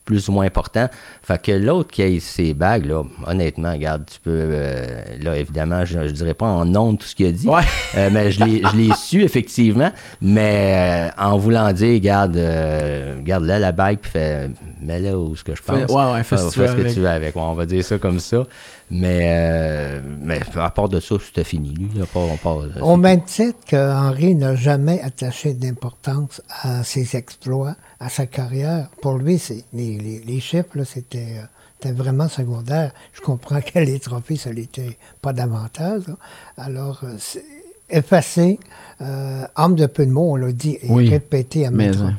plus 0.07 0.29
ou 0.29 0.31
moins 0.31 0.45
important. 0.45 0.87
Fait 1.21 1.39
que 1.39 1.51
l'autre 1.51 1.91
qui 1.91 2.01
a 2.01 2.19
ses 2.19 2.53
bagues, 2.55 2.85
là, 2.85 3.03
honnêtement, 3.27 3.73
regarde, 3.73 4.03
tu 4.11 4.19
peux... 4.21 4.31
euh, 4.33 5.03
là, 5.21 5.37
évidemment, 5.37 5.83
je, 5.85 6.07
je 6.07 6.11
dirais 6.13 6.33
pas 6.33 6.45
en 6.47 6.63
nom 6.65 6.95
tout 6.95 7.05
ce 7.05 7.13
qu'il 7.13 7.27
a 7.27 7.31
dit, 7.31 7.47
Ouais. 7.47 7.61
euh, 7.97 8.09
mais 8.11 8.31
je 8.31 8.43
l'ai 8.43 8.89
su, 8.97 9.21
effectivement. 9.21 9.91
Mais 10.21 11.09
euh, 11.19 11.21
en 11.23 11.37
voulant 11.37 11.71
dire, 11.73 11.99
garde, 11.99 12.37
euh, 12.37 13.19
garde 13.21 13.43
là 13.43 13.59
la 13.59 13.71
bague, 13.73 13.97
puis 13.99 14.11
fais, 14.11 14.49
mets-la 14.81 15.17
où 15.17 15.35
ce 15.35 15.43
que 15.43 15.53
je 15.55 15.61
pense. 15.61 15.77
Fais- 15.77 15.91
ouais, 15.91 16.13
ouais, 16.13 16.23
fais 16.23 16.37
ce 16.37 16.45
que 16.47 16.53
tu 16.53 16.59
veux 16.61 16.67
ce 16.67 16.71
que 16.73 16.79
avec. 16.81 16.93
tu 16.93 16.99
veux 17.01 17.09
avec. 17.09 17.35
Ouais, 17.35 17.41
on 17.45 17.53
va 17.53 17.65
dire 17.65 17.83
ça 17.83 17.97
comme 17.97 18.19
ça. 18.19 18.43
Mais, 18.89 19.19
euh, 19.23 20.01
mais 20.21 20.39
à 20.55 20.69
part 20.69 20.87
de 20.87 20.99
ça, 21.01 21.15
c'était 21.23 21.43
fini. 21.43 21.71
Lui, 21.73 21.89
pas, 22.13 22.19
on 22.19 22.37
part, 22.37 22.59
Au 22.81 22.95
même 22.95 23.21
titre 23.23 23.59
que 23.67 23.75
Henri 23.75 24.33
n'a 24.35 24.55
jamais 24.55 25.01
attaché 25.01 25.53
d'importance 25.53 26.41
à 26.61 26.83
ses 26.83 27.15
exploits, 27.17 27.75
à 27.99 28.07
sa 28.09 28.25
carrière. 28.27 28.89
Pour 29.01 29.17
lui, 29.17 29.39
c'est, 29.39 29.65
les, 29.73 29.97
les- 29.97 30.19
les 30.25 30.39
chiffres, 30.39 30.83
c'était, 30.85 31.37
euh, 31.37 31.43
c'était 31.79 31.93
vraiment 31.93 32.29
secondaire. 32.29 32.91
Je 33.11 33.19
comprends 33.21 33.59
que 33.59 33.77
les 33.79 33.99
trophées, 33.99 34.37
ça 34.37 34.53
l'était 34.53 34.97
pas 35.21 35.33
davantage. 35.33 36.07
là. 36.07 36.15
Alors, 36.57 37.01
euh, 37.03 37.17
effacé, 37.89 38.59
euh, 39.01 39.45
homme 39.57 39.75
de 39.75 39.85
peu 39.85 40.05
de 40.05 40.11
mots, 40.11 40.31
on 40.31 40.35
l'a 40.37 40.51
dit 40.53 40.77
et 40.81 40.87
Oui, 40.89 41.09
répété 41.09 41.65
à 41.65 41.71
maintes 41.71 41.97
hein. 41.97 42.15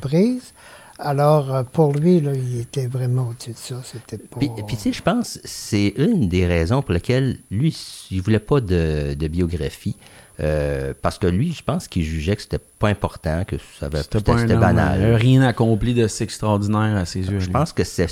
Alors, 0.99 1.55
euh, 1.55 1.63
pour 1.63 1.93
lui, 1.93 2.19
là, 2.19 2.31
il 2.33 2.59
était 2.59 2.87
vraiment 2.87 3.29
au-dessus 3.29 3.51
de 3.51 3.57
ça. 3.57 3.81
C'était 3.83 4.17
pas... 4.17 4.37
Puis, 4.39 4.49
puis, 4.67 4.75
tu 4.75 4.81
sais, 4.83 4.93
je 4.93 5.01
pense 5.01 5.35
que 5.35 5.39
c'est 5.47 5.93
une 5.97 6.27
des 6.27 6.45
raisons 6.45 6.81
pour 6.81 6.93
lesquelles 6.93 7.37
lui, 7.49 7.75
il 8.11 8.21
voulait 8.21 8.39
pas 8.39 8.59
de, 8.59 9.13
de 9.13 9.27
biographie. 9.27 9.95
euh, 10.41 10.93
parce 11.01 11.17
que 11.17 11.27
lui, 11.27 11.51
je 11.53 11.63
pense 11.63 11.87
qu'il 11.89 12.03
jugeait 12.03 12.35
que 12.35 12.41
c'était 12.41 12.59
pas 12.79 12.87
important, 12.89 13.43
que 13.45 13.57
ça 13.79 13.87
avait- 13.87 14.03
C'était 14.03 14.21
pas 14.21 14.37
c'était 14.37 14.55
banal. 14.55 15.01
euh, 15.01 15.15
rien 15.17 15.41
accompli 15.41 15.93
de 15.93 16.07
si 16.07 16.23
extraordinaire 16.23 16.95
à 16.95 17.05
ses 17.05 17.19
yeux. 17.29 17.39
je 17.39 17.45
lui. 17.47 17.51
pense 17.53 17.73
que 17.73 17.83
c'est 17.83 18.07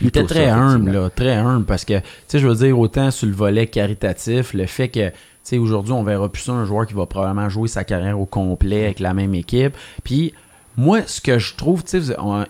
Il 0.00 0.08
était 0.08 0.24
très 0.24 0.46
ça, 0.46 0.56
humble, 0.56 0.90
là, 0.92 1.10
très 1.10 1.34
humble, 1.34 1.66
parce 1.66 1.84
que, 1.84 1.98
tu 1.98 2.04
sais, 2.26 2.38
je 2.40 2.46
veux 2.48 2.54
dire, 2.56 2.76
autant 2.78 3.10
sur 3.12 3.26
le 3.28 3.34
volet 3.34 3.66
caritatif, 3.68 4.52
le 4.54 4.66
fait 4.66 4.88
que, 4.88 5.10
tu 5.10 5.14
sais, 5.44 5.58
aujourd'hui, 5.58 5.92
on 5.92 6.02
verra 6.02 6.28
plus 6.28 6.42
ça 6.42 6.52
un 6.52 6.64
joueur 6.64 6.86
qui 6.86 6.94
va 6.94 7.06
probablement 7.06 7.48
jouer 7.48 7.68
sa 7.68 7.84
carrière 7.84 8.18
au 8.18 8.26
complet 8.26 8.84
avec 8.86 8.98
la 8.98 9.14
même 9.14 9.34
équipe. 9.36 9.76
Puis, 10.02 10.32
moi, 10.76 11.00
ce 11.06 11.20
que 11.20 11.38
je 11.38 11.54
trouve, 11.56 11.82
tu 11.84 12.00
sais, 12.02 12.14
on, 12.18 12.44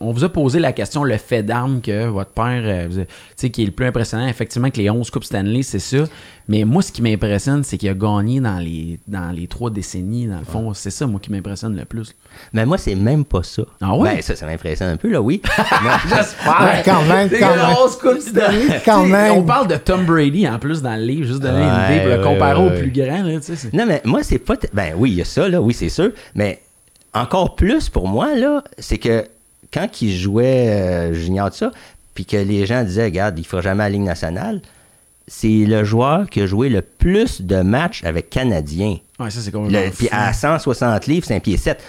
on 0.00 0.12
vous 0.12 0.24
a 0.24 0.28
posé 0.28 0.58
la 0.58 0.72
question, 0.72 1.04
le 1.04 1.16
fait 1.16 1.42
d'armes 1.42 1.80
que 1.80 2.06
votre 2.08 2.30
père, 2.32 2.62
euh, 2.64 2.88
tu 2.88 3.04
sais, 3.36 3.50
qui 3.50 3.62
est 3.62 3.66
le 3.66 3.70
plus 3.70 3.86
impressionnant, 3.86 4.26
effectivement, 4.26 4.70
que 4.70 4.78
les 4.78 4.90
11 4.90 5.08
Coupes 5.10 5.24
Stanley, 5.24 5.62
c'est 5.62 5.78
ça. 5.78 5.98
Mais 6.46 6.64
moi, 6.64 6.82
ce 6.82 6.92
qui 6.92 7.00
m'impressionne, 7.00 7.64
c'est 7.64 7.78
qu'il 7.78 7.88
a 7.88 7.94
gagné 7.94 8.38
dans 8.40 8.58
les, 8.58 8.98
dans 9.06 9.30
les 9.34 9.46
trois 9.46 9.70
décennies, 9.70 10.26
dans 10.26 10.38
le 10.40 10.44
fond. 10.44 10.74
C'est 10.74 10.90
ça, 10.90 11.06
moi, 11.06 11.18
qui 11.18 11.30
m'impressionne 11.32 11.74
le 11.74 11.86
plus. 11.86 12.14
Mais 12.52 12.66
moi, 12.66 12.76
c'est 12.76 12.94
même 12.96 13.24
pas 13.24 13.42
ça. 13.42 13.62
Ah 13.80 13.96
ouais? 13.96 14.16
Ben, 14.16 14.22
ça, 14.22 14.36
ça 14.36 14.44
m'impressionne 14.44 14.90
un 14.90 14.96
peu, 14.98 15.08
là, 15.08 15.22
oui. 15.22 15.40
Mais- 15.82 15.90
J'espère! 16.16 16.60
Ouais, 16.60 16.82
quand 16.84 17.02
même, 17.04 17.30
quand 17.30 17.56
même. 17.56 17.76
11 17.82 17.96
Coupes 17.96 18.20
Stanley. 18.20 18.82
Quand 18.84 19.06
même. 19.06 19.36
On 19.38 19.42
parle 19.42 19.68
de 19.68 19.76
Tom 19.76 20.04
Brady, 20.04 20.46
en 20.46 20.58
plus, 20.58 20.82
dans 20.82 20.96
le 20.96 21.02
livre, 21.06 21.26
juste 21.28 21.40
donner 21.40 21.62
une 21.64 21.94
idée, 21.94 22.00
pour 22.04 22.16
le 22.18 22.22
comparer 22.22 22.60
ouais, 22.60 22.66
au 22.66 22.70
ouais. 22.70 22.78
plus 22.82 22.90
grand, 22.90 23.22
là, 23.22 23.40
tu 23.40 23.56
sais. 23.56 23.68
Non, 23.72 23.86
mais 23.86 24.02
moi, 24.04 24.22
c'est 24.22 24.38
pas. 24.38 24.56
t- 24.58 24.68
Ben 24.74 24.92
oui, 24.98 25.12
il 25.12 25.16
y 25.16 25.22
a 25.22 25.24
ça, 25.24 25.48
là, 25.48 25.62
oui, 25.62 25.72
c'est 25.72 25.88
sûr. 25.88 26.10
Mais 26.34 26.60
encore 27.14 27.54
plus 27.54 27.88
pour 27.88 28.08
moi, 28.08 28.34
là, 28.34 28.62
c'est 28.78 28.98
que 28.98 29.26
quand 29.72 30.02
il 30.02 30.16
jouait 30.16 30.68
euh, 30.68 31.14
junior 31.14 31.50
de 31.50 31.54
ça, 31.54 31.70
puis 32.14 32.24
que 32.24 32.36
les 32.36 32.66
gens 32.66 32.84
disaient, 32.84 33.04
regarde, 33.04 33.38
il 33.38 33.44
fera 33.44 33.62
jamais 33.62 33.84
la 33.84 33.90
Ligue 33.90 34.02
nationale, 34.02 34.60
c'est 35.26 35.48
le 35.48 35.84
joueur 35.84 36.28
qui 36.28 36.42
a 36.42 36.46
joué 36.46 36.68
le 36.68 36.82
plus 36.82 37.42
de 37.42 37.62
matchs 37.62 38.04
avec 38.04 38.30
Canadiens. 38.30 38.98
Ouais, 39.18 39.30
ça, 39.30 39.40
c'est 39.40 39.50
Puis 39.96 40.08
à 40.10 40.32
160 40.32 41.06
livres, 41.06 41.26
c'est 41.26 41.34
un 41.34 41.40
pied 41.40 41.56
7. 41.56 41.82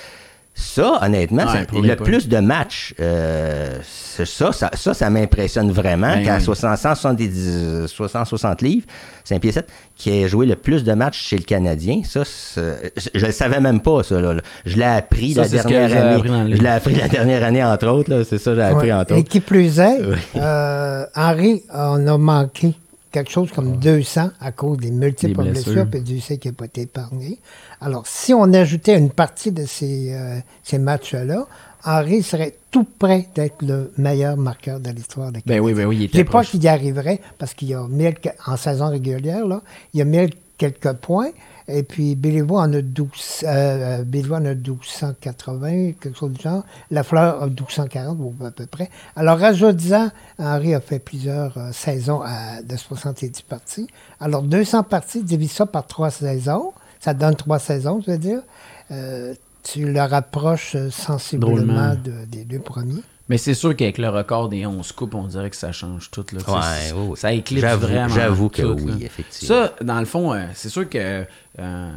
Ça, 0.58 1.00
honnêtement, 1.02 1.44
le 1.74 1.96
pas. 1.96 2.04
plus 2.06 2.30
de 2.30 2.38
matchs, 2.38 2.94
euh, 3.02 3.78
c'est 3.84 4.26
ça, 4.26 4.54
ça, 4.54 4.72
ça, 4.74 4.94
ça 4.94 5.10
m'impressionne 5.10 5.70
vraiment 5.70 6.14
Ben 6.16 6.24
qu'à 6.24 6.38
oui. 6.38 6.42
60, 6.44 6.78
170, 6.78 7.88
60, 7.88 8.26
60 8.28 8.62
livres, 8.62 8.86
c'est 9.26 9.36
un 9.36 9.40
pied 9.40 9.52
7, 9.52 9.68
qui 9.98 10.12
ait 10.12 10.30
joué 10.30 10.46
le 10.46 10.56
plus 10.56 10.86
de 10.86 10.94
matchs 10.94 11.20
chez 11.22 11.36
le 11.38 11.44
Canadien. 11.44 12.02
Ça, 12.06 12.24
je 12.56 13.26
le 13.26 13.32
savais 13.34 13.60
même 13.60 13.82
pas, 13.82 14.02
ça. 14.04 14.22
Là, 14.22 14.34
là. 14.34 14.42
Je 14.66 14.78
l'ai 14.78 14.84
appris 14.86 15.34
Ça, 15.34 15.42
la 15.42 15.50
dernière 15.50 16.24
année. 16.24 16.56
Je 16.56 16.62
l'ai 16.62 16.70
appris 16.70 16.96
la 16.96 17.10
dernière 17.10 17.44
année, 17.44 17.64
entre 17.64 17.88
autres. 17.88 18.24
C'est 18.24 18.38
ça, 18.38 18.56
j'ai 18.56 18.62
appris 18.62 18.88
Ouais. 18.88 18.94
entre 18.94 19.14
Et 19.14 19.20
autres. 19.20 19.30
qui 19.30 19.42
plus 19.42 19.78
est, 19.80 20.00
Oui. 20.02 20.16
euh, 20.38 21.06
Henri, 21.16 21.64
on 21.74 22.08
a 22.08 22.18
manqué 22.18 22.74
quelque 23.12 23.32
chose 23.32 23.50
comme 23.54 23.78
200 23.78 24.30
à 24.42 24.52
cause 24.52 24.78
des 24.78 24.92
multiples 24.92 25.42
Des 25.44 25.50
blessures, 25.52 25.74
blessures. 25.74 25.90
puis 25.92 26.02
Dieu 26.02 26.20
sait 26.20 26.38
qu'il 26.38 26.52
n'a 26.52 26.56
pas 26.56 26.66
été 26.66 26.82
épargné. 26.82 27.40
Alors, 27.82 28.08
si 28.08 28.34
on 28.34 28.52
ajoutait 28.54 28.98
une 28.98 29.10
partie 29.12 29.52
de 29.52 29.66
ces, 29.66 30.14
euh, 30.14 30.40
ces 30.64 30.80
matchs-là, 30.80 31.46
Henri 31.84 32.24
serait 32.24 32.56
tout 32.72 32.84
près 32.98 33.28
d'être 33.36 33.62
le 33.62 33.92
meilleur 33.98 34.38
marqueur 34.38 34.80
de 34.80 34.90
l'histoire 34.90 35.32
de 35.32 35.40
Ben 35.46 35.60
oui, 35.60 35.74
ben 35.74 35.86
oui, 35.86 35.98
il 35.98 36.02
Je 36.02 36.06
était 36.06 36.24
pas 36.24 36.44
qu'il 36.44 36.64
y 36.64 36.68
arriverait, 36.68 37.22
parce 37.38 37.54
qu'il 37.54 37.68
y 37.70 37.74
a 37.76 37.86
1000, 37.88 38.16
que- 38.16 38.30
en 38.48 38.58
saison 38.58 38.90
régulière, 38.90 39.46
là, 39.46 39.62
il 39.94 40.00
y 40.00 40.02
a 40.02 40.06
1000 40.06 40.32
quelques 40.58 40.94
points. 40.94 41.30
Et 41.68 41.82
puis, 41.84 42.16
Béliveau 42.16 42.58
en 42.58 42.72
a 42.74 42.82
12, 42.82 43.44
euh, 43.44 44.04
Béliveau 44.04 44.36
en 44.36 44.46
a 44.46 44.54
1280, 44.54 45.94
quelque 46.00 46.18
chose 46.18 46.32
du 46.34 46.42
genre. 46.42 46.64
La 46.92 47.04
Fleur 47.04 47.42
a 47.42 47.48
1240, 47.48 48.18
ou 48.20 48.34
à 48.46 48.52
peu 48.52 48.66
près. 48.68 48.90
Alors, 49.16 49.40
rajoute-en, 49.40 50.10
Henri 50.40 50.74
a 50.76 50.82
fait 50.82 51.00
plusieurs 51.00 51.58
euh, 51.58 51.72
saisons 51.72 52.22
à- 52.22 52.62
de 52.64 52.76
70 52.78 53.42
parties. 53.42 53.88
Alors, 54.20 54.44
200 54.44 54.84
parties, 54.84 55.24
divise 55.24 55.52
ça 55.52 55.66
par 55.66 55.88
trois 55.88 56.12
saisons. 56.12 56.74
Ça 57.06 57.14
donne 57.14 57.36
trois 57.36 57.60
saisons, 57.60 58.02
je 58.04 58.12
veux 58.14 58.18
dire. 58.18 58.40
Euh, 58.90 59.36
tu 59.62 59.92
le 59.94 60.02
rapproches 60.02 60.74
euh, 60.76 60.90
sensiblement 60.90 61.94
de- 62.04 62.26
des 62.26 62.46
deux 62.46 62.58
premiers. 62.60 63.02
Mais 63.30 63.38
c'est 63.38 63.54
sûr 63.54 63.76
qu'avec 63.76 64.00
le 64.00 64.10
record 64.10 64.50
des 64.50 64.66
11 64.66 64.92
coupes, 64.92 65.14
on 65.14 65.28
dirait 65.28 65.52
que 65.52 65.56
ça 65.56 65.72
change 65.72 66.10
tout. 66.10 66.26
Là. 66.32 66.40
Ouais. 66.48 67.16
Ça 67.16 67.32
éclipse 67.32 67.64
vraiment. 67.76 68.08
j'avoue 68.10 68.50
que 68.50 68.64
tout, 68.64 68.78
oui, 68.84 68.92
là. 69.00 69.06
effectivement. 69.06 69.56
Ça, 69.56 69.74
dans 69.84 70.00
le 70.00 70.06
fond, 70.06 70.34
euh, 70.34 70.46
c'est 70.56 70.70
sûr 70.70 70.90
que. 70.90 71.26
euh, 71.60 71.92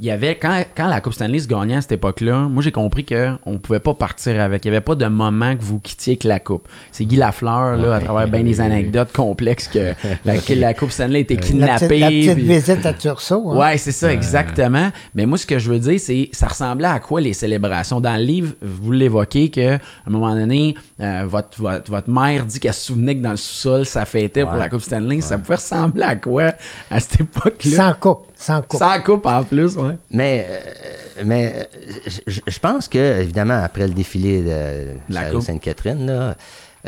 il 0.00 0.06
y 0.06 0.10
avait 0.10 0.36
quand, 0.36 0.64
quand 0.74 0.88
la 0.88 1.00
Coupe 1.02 1.12
Stanley 1.12 1.40
se 1.40 1.46
gagnait 1.46 1.76
à 1.76 1.80
cette 1.82 1.92
époque-là, 1.92 2.48
moi 2.48 2.62
j'ai 2.62 2.72
compris 2.72 3.04
qu'on 3.04 3.38
ne 3.52 3.58
pouvait 3.58 3.80
pas 3.80 3.92
partir 3.92 4.40
avec. 4.40 4.64
Il 4.64 4.70
n'y 4.70 4.76
avait 4.76 4.84
pas 4.84 4.94
de 4.94 5.04
moment 5.06 5.54
que 5.54 5.62
vous 5.62 5.78
quittiez 5.78 6.12
avec 6.12 6.24
la 6.24 6.40
Coupe. 6.40 6.66
C'est 6.90 7.04
Guy 7.04 7.16
Lafleur, 7.16 7.76
là, 7.76 7.96
à 7.96 8.00
travers 8.00 8.26
bien 8.28 8.42
des 8.42 8.60
anecdotes 8.62 9.12
complexes, 9.12 9.68
que 9.68 9.92
la, 10.24 10.38
que 10.38 10.54
la 10.54 10.72
Coupe 10.74 10.90
Stanley 10.90 11.18
a 11.18 11.20
été 11.20 11.34
La 11.36 11.40
kidnappée. 11.42 11.86
petite, 11.88 12.00
la 12.00 12.08
petite 12.08 12.34
puis- 12.34 12.42
visite 12.44 12.86
à 12.86 12.92
Tursault. 12.94 13.50
hein. 13.52 13.56
Ouais, 13.58 13.76
c'est 13.76 13.92
ça, 13.92 14.12
exactement. 14.12 14.90
Mais 15.14 15.26
moi, 15.26 15.36
ce 15.36 15.44
que 15.46 15.58
je 15.58 15.70
veux 15.70 15.78
dire, 15.78 16.00
c'est 16.00 16.30
ça 16.32 16.48
ressemblait 16.48 16.88
à 16.88 16.98
quoi 16.98 17.20
les 17.20 17.34
célébrations? 17.34 18.00
Dans 18.00 18.16
le 18.16 18.22
livre, 18.24 18.54
vous 18.62 18.92
l'évoquez 18.92 19.50
que 19.50 19.74
à 19.74 19.78
un 20.06 20.10
moment 20.10 20.34
donné, 20.34 20.74
euh, 21.00 21.24
votre, 21.26 21.60
votre, 21.60 21.90
votre 21.90 22.08
mère 22.08 22.46
dit 22.46 22.58
qu'elle 22.58 22.72
se 22.74 22.86
souvenait 22.86 23.16
que 23.16 23.22
dans 23.22 23.32
le 23.32 23.36
sous-sol, 23.36 23.84
ça 23.84 24.06
fêtait 24.06 24.44
pour 24.44 24.52
Ouais. 24.54 24.58
la 24.60 24.68
Coupe 24.70 24.80
Stanley. 24.82 25.20
Ça 25.20 25.36
pouvait 25.36 25.56
ressembler 25.56 26.04
à 26.04 26.16
quoi 26.16 26.52
à 26.90 27.00
cette 27.00 27.20
époque-là? 27.20 27.76
Sans 27.76 27.94
coupe. 27.94 28.26
Sans 28.40 28.62
coupe. 28.62 28.78
Sans 28.80 29.00
coupe 29.02 29.26
en 29.26 29.44
plus, 29.44 29.76
ouais. 29.76 29.96
Mais, 30.10 30.46
euh, 30.48 31.22
mais 31.26 31.54
euh, 31.54 32.10
je, 32.26 32.40
je 32.46 32.58
pense 32.58 32.88
que, 32.88 33.20
évidemment, 33.20 33.60
après 33.62 33.86
le 33.86 33.92
défilé 33.94 34.42
de. 34.42 35.40
Sainte-Catherine, 35.40 36.06
là, 36.06 36.34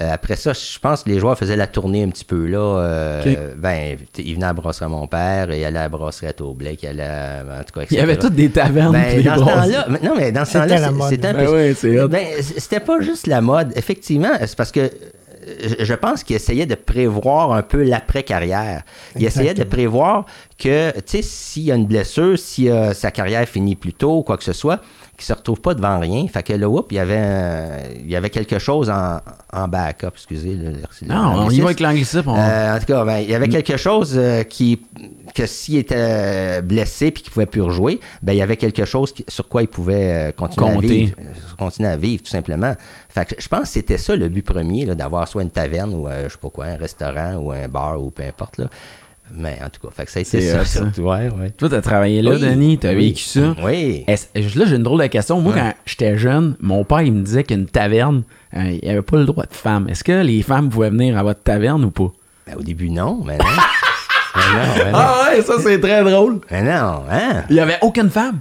euh, 0.00 0.10
après 0.14 0.36
ça, 0.36 0.54
je 0.54 0.78
pense 0.78 1.02
que 1.02 1.10
les 1.10 1.18
joueurs 1.18 1.36
faisaient 1.36 1.54
la 1.56 1.66
tournée 1.66 2.02
un 2.02 2.08
petit 2.08 2.24
peu 2.24 2.46
là. 2.46 2.58
euh. 2.58 3.52
Ben, 3.58 3.98
ils 4.16 4.34
venaient 4.34 4.44
à 4.46 4.48
la 4.48 4.52
brasserie 4.54 4.86
à 4.86 4.88
mon 4.88 5.06
père, 5.06 5.52
ils 5.52 5.62
allaient 5.64 5.78
à 5.78 5.82
la 5.82 5.88
brasserie 5.90 6.28
à 6.28 6.32
Tourblake, 6.32 6.82
ils 6.82 6.86
allaient 6.88 7.02
à, 7.02 7.42
en 7.60 7.62
tout 7.64 7.78
cas, 7.78 7.86
Il 7.90 7.98
y 7.98 8.00
avait 8.00 8.16
toutes 8.16 8.34
des 8.34 8.48
tavernes. 8.48 8.92
Ben, 8.92 9.16
des 9.16 9.22
dans 9.22 9.34
ce 9.36 9.40
temps-là, 9.40 9.86
mais- 9.90 10.00
non, 10.02 10.14
mais 10.16 10.32
dans 10.32 10.46
ce 10.46 10.52
C'était 10.52 10.66
temps-là, 10.68 10.80
la 10.80 10.86
c'est- 10.88 10.92
mode. 10.94 11.10
c'était 11.10 11.28
un 11.28 11.34
Ben 11.34 11.44
peu. 11.46 12.08
Ben, 12.08 12.26
c'était 12.40 12.80
pas 12.80 13.00
juste 13.02 13.26
la 13.26 13.42
mode. 13.42 13.72
Effectivement, 13.76 14.30
c'est 14.40 14.56
parce 14.56 14.72
que 14.72 14.90
je- 15.78 15.94
pense 15.94 16.24
qu'il 16.24 16.36
essayait 16.36 16.66
de 16.66 16.74
prévoir 16.74 17.52
un 17.52 17.62
peu 17.62 17.82
l'après-carrière. 17.82 18.82
Il 19.16 19.24
essayait 19.24 19.54
de 19.54 19.64
prévoir 19.64 20.26
que, 20.58 20.90
tu 20.92 21.02
sais, 21.06 21.22
s'il 21.22 21.64
y 21.64 21.72
a 21.72 21.74
une 21.74 21.86
blessure, 21.86 22.38
si 22.38 22.68
euh, 22.68 22.92
sa 22.94 23.10
carrière 23.10 23.46
finit 23.48 23.74
plus 23.76 23.92
tôt 23.92 24.18
ou 24.18 24.22
quoi 24.22 24.36
que 24.36 24.44
ce 24.44 24.52
soit, 24.52 24.80
qu'il 25.24 25.34
se 25.34 25.38
retrouve 25.38 25.60
pas 25.60 25.74
devant 25.74 25.98
rien. 25.98 26.26
Fait 26.28 26.42
que 26.42 26.52
là, 26.52 26.68
whoop, 26.68 26.88
il 26.90 26.96
y 26.96 26.98
avait, 26.98 27.94
il 28.00 28.10
y 28.10 28.16
avait 28.16 28.30
quelque 28.30 28.58
chose 28.58 28.90
en, 28.90 29.18
en 29.52 29.68
backup, 29.68 30.08
excusez. 30.14 30.54
le- 30.54 30.70
le- 30.70 31.06
Non, 31.08 31.44
on 31.46 31.50
y 31.50 31.60
va 31.60 31.66
avec 31.66 31.80
l'anglicisme. 31.80 32.28
on- 32.28 32.36
Euh, 32.36 32.76
en 32.76 32.78
tout 32.80 32.86
cas, 32.86 33.04
ben, 33.04 33.18
il 33.18 33.30
y 33.30 33.34
avait 33.34 33.48
quelque 33.48 33.76
chose 33.76 34.14
euh, 34.16 34.42
qui 34.42 34.80
que 35.34 35.46
s'il 35.46 35.78
était 35.78 36.60
blessé 36.60 37.10
puis 37.10 37.22
qu'il 37.22 37.32
pouvait 37.32 37.46
plus 37.46 37.62
rejouer, 37.62 38.00
ben 38.22 38.32
il 38.34 38.38
y 38.38 38.42
avait 38.42 38.56
quelque 38.58 38.84
chose 38.84 39.12
qui- 39.12 39.24
sur 39.28 39.48
quoi 39.48 39.62
il 39.62 39.68
pouvait 39.68 40.28
euh, 40.28 40.32
continuer 40.32 40.72
Compter. 40.74 40.86
à 40.86 40.90
vivre, 40.90 41.16
continuer 41.58 41.88
à 41.88 41.96
vivre 41.96 42.22
tout 42.22 42.30
simplement. 42.30 42.74
Fait 43.08 43.24
que 43.24 43.34
je 43.40 43.48
pense 43.48 43.62
que 43.62 43.68
c'était 43.68 43.98
ça 43.98 44.14
le 44.16 44.28
but 44.28 44.42
premier 44.44 44.84
d'avoir 44.86 45.26
soit 45.28 45.42
une 45.42 45.50
taverne 45.50 45.94
ou 45.94 46.08
je 46.08 46.28
sais 46.28 46.38
pas 46.40 46.50
quoi, 46.50 46.66
un 46.66 46.76
restaurant 46.76 47.34
ou 47.36 47.52
un 47.52 47.68
bar 47.68 48.02
ou 48.02 48.10
peu 48.10 48.22
importe 48.24 48.58
là. 48.58 48.66
Mais 49.34 49.58
en 49.64 49.68
tout 49.70 49.80
cas, 49.86 49.92
fait 49.94 50.04
que 50.04 50.10
ça 50.10 50.18
a 50.18 50.22
été 50.22 50.40
C'est 50.40 50.50
ça, 50.52 50.64
ça. 50.64 50.84
Ouais, 51.00 51.28
ouais. 51.30 51.50
Toi, 51.56 51.68
t'as 51.70 51.80
travaillé 51.80 52.20
là, 52.22 52.32
Oui. 52.32 52.40
Denis, 52.40 52.78
t'as 52.78 52.90
Oui. 52.90 53.08
vécu 53.08 53.22
ça? 53.22 53.54
Oui. 53.62 54.04
Est-ce- 54.06 54.58
là, 54.58 54.64
j'ai 54.66 54.76
une 54.76 54.82
drôle 54.82 55.00
de 55.00 55.06
question. 55.06 55.40
Moi, 55.40 55.54
Ouais. 55.54 55.60
quand 55.60 55.72
j'étais 55.86 56.18
jeune, 56.18 56.56
mon 56.60 56.84
père, 56.84 57.00
il 57.02 57.12
me 57.12 57.22
disait 57.22 57.44
qu'une 57.44 57.66
taverne, 57.66 58.22
euh, 58.56 58.62
il 58.64 58.80
n'y 58.84 58.90
avait 58.90 59.02
pas 59.02 59.16
le 59.16 59.24
droit 59.24 59.44
de 59.44 59.54
femmes. 59.54 59.88
Est-ce 59.88 60.04
que 60.04 60.12
les 60.22 60.42
femmes 60.42 60.68
pouvaient 60.68 60.90
venir 60.90 61.16
à 61.16 61.22
votre 61.22 61.42
taverne 61.42 61.84
ou 61.84 61.90
pas? 61.90 62.12
Ben, 62.46 62.56
au 62.58 62.62
début 62.62 62.90
non, 62.90 63.22
mais 63.24 63.38
non. 63.38 63.44
mais 64.36 64.42
non, 64.42 64.72
mais 64.84 64.92
non. 64.92 64.98
Ah 64.98 65.24
ouais, 65.30 65.42
ça, 65.42 65.54
c'est 65.62 65.80
très 65.80 66.02
drôle. 66.04 66.40
Mais 66.50 66.62
non, 66.62 67.02
hein? 67.10 67.44
Il 67.48 67.54
n'y 67.54 67.60
avait 67.60 67.78
aucune 67.82 68.10
femme? 68.10 68.38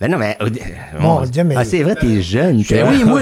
Ben 0.00 0.08
non, 0.12 0.18
mais. 0.18 0.36
dé- 0.50 0.62
Mon 1.00 1.22
Dieu, 1.22 1.42
mais- 1.42 1.56
Ah, 1.58 1.64
c'est 1.64 1.82
vrai, 1.82 1.96
t'es 1.96 2.22
jeune. 2.22 2.62
Ben 2.70 2.86
oui, 2.88 3.02
moi, 3.02 3.20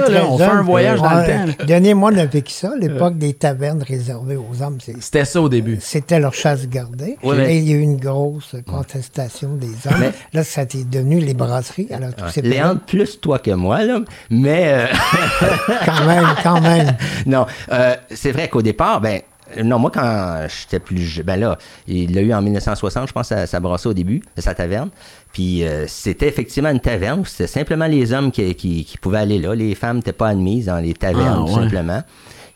ça, 0.00 0.08
là, 0.10 0.26
on 0.28 0.36
fait 0.36 0.44
jeune. 0.44 0.56
un 0.58 0.62
voyage 0.62 1.00
dans 1.00 1.08
le 1.10 1.26
temps, 1.26 1.46
là. 1.58 1.64
Donnez-moi, 1.66 2.10
on 2.14 2.18
a 2.18 2.24
vécu 2.26 2.52
ça, 2.52 2.72
l'époque 2.78 3.16
des 3.16 3.32
tavernes 3.32 3.82
réservées 3.82 4.36
aux 4.36 4.62
hommes. 4.62 4.76
C'était 5.00 5.24
ça 5.24 5.40
au 5.40 5.48
début. 5.48 5.78
C'était 5.80 6.20
leur 6.20 6.34
chasse 6.34 6.68
gardée. 6.68 7.16
Ouais, 7.22 7.36
mais- 7.36 7.54
Et 7.54 7.58
il 7.60 7.70
y 7.70 7.72
a 7.72 7.76
eu 7.76 7.80
une 7.80 7.96
grosse 7.96 8.56
contestation 8.66 9.54
des 9.54 9.68
hommes. 9.86 10.00
Mais- 10.00 10.12
Là, 10.34 10.44
ça 10.44 10.62
était 10.62 10.84
devenu 10.84 11.18
les 11.20 11.32
brasseries. 11.34 11.88
Alors, 11.90 12.14
tout 12.14 12.28
s'est 12.28 12.42
Léandre, 12.42 12.80
plus 12.86 13.18
toi 13.18 13.38
que 13.38 13.50
moi, 13.52 13.82
là. 13.84 14.00
Mais. 14.28 14.72
euh, 14.72 14.86
Quand 15.86 16.04
même, 16.06 16.26
quand 16.42 16.60
même. 16.60 16.94
non, 17.26 17.46
euh, 17.72 17.94
c'est 18.14 18.32
vrai 18.32 18.48
qu'au 18.48 18.60
départ, 18.62 19.00
ben. 19.00 19.20
Non, 19.62 19.78
moi, 19.78 19.90
quand 19.92 20.46
j'étais 20.48 20.80
plus 20.80 20.98
jeune, 21.02 21.24
ben 21.24 21.38
là, 21.38 21.58
il 21.86 22.14
l'a 22.14 22.22
eu 22.22 22.32
en 22.32 22.42
1960, 22.42 23.08
je 23.08 23.12
pense, 23.12 23.32
à 23.32 23.46
sa 23.46 23.60
brassée 23.60 23.88
au 23.88 23.94
début, 23.94 24.22
de 24.36 24.40
sa 24.40 24.54
taverne. 24.54 24.90
Puis 25.32 25.64
euh, 25.64 25.86
c'était 25.86 26.28
effectivement 26.28 26.70
une 26.70 26.80
taverne 26.80 27.20
où 27.20 27.24
c'était 27.24 27.46
simplement 27.46 27.86
les 27.86 28.12
hommes 28.12 28.30
qui, 28.32 28.54
qui, 28.54 28.84
qui 28.84 28.98
pouvaient 28.98 29.18
aller 29.18 29.38
là. 29.38 29.54
Les 29.54 29.74
femmes 29.74 29.96
n'étaient 29.98 30.12
pas 30.12 30.28
admises 30.28 30.66
dans 30.66 30.78
les 30.78 30.94
tavernes, 30.94 31.44
Ah, 31.44 31.46
tout 31.46 31.56
ouais. 31.56 31.62
simplement. 31.64 32.02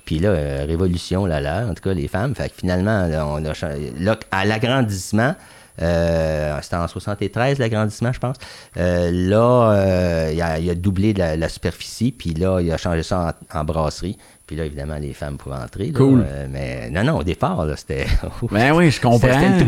Puis 0.05 0.19
là, 0.19 0.29
euh, 0.31 0.65
révolution, 0.67 1.25
là, 1.27 1.41
là, 1.41 1.67
en 1.69 1.75
tout 1.75 1.83
cas, 1.83 1.95
les 1.95 2.09
femmes. 2.09 2.35
Fait 2.35 2.49
que 2.51 2.55
finalement, 2.57 3.07
là, 3.07 3.27
on 3.27 3.45
a 3.45 3.55
changé. 3.55 3.93
Là, 3.99 4.19
à 4.31 4.45
l'agrandissement, 4.45 5.35
euh, 5.83 6.57
c'était 6.63 6.77
en 6.77 6.87
73, 6.87 7.59
l'agrandissement, 7.59 8.13
je 8.13 8.21
pense. 8.21 8.37
Euh, 8.77 9.11
là, 9.13 9.73
euh, 9.73 10.31
il, 10.33 10.41
a, 10.43 10.59
il 10.59 10.71
a 10.71 10.75
doublé 10.75 11.13
la, 11.15 11.37
la 11.37 11.49
superficie, 11.49 12.13
puis 12.13 12.35
là, 12.35 12.61
il 12.61 12.71
a 12.71 12.77
changé 12.77 13.03
ça 13.03 13.35
en, 13.53 13.59
en 13.61 13.65
brasserie. 13.65 14.17
Puis 14.47 14.57
là, 14.57 14.67
évidemment, 14.67 14.97
les 15.01 15.15
femmes 15.15 15.39
pouvaient 15.39 15.57
entrer. 15.57 15.87
là. 15.87 15.93
Cool. 15.95 16.23
Euh, 16.29 16.47
mais 16.51 16.91
non, 16.91 17.03
non, 17.03 17.19
au 17.21 17.23
départ, 17.25 17.65
là, 17.65 17.77
c'était. 17.77 18.05
Ben 18.51 18.73
oui, 18.75 18.91
je 18.91 19.01
comprends. 19.01 19.19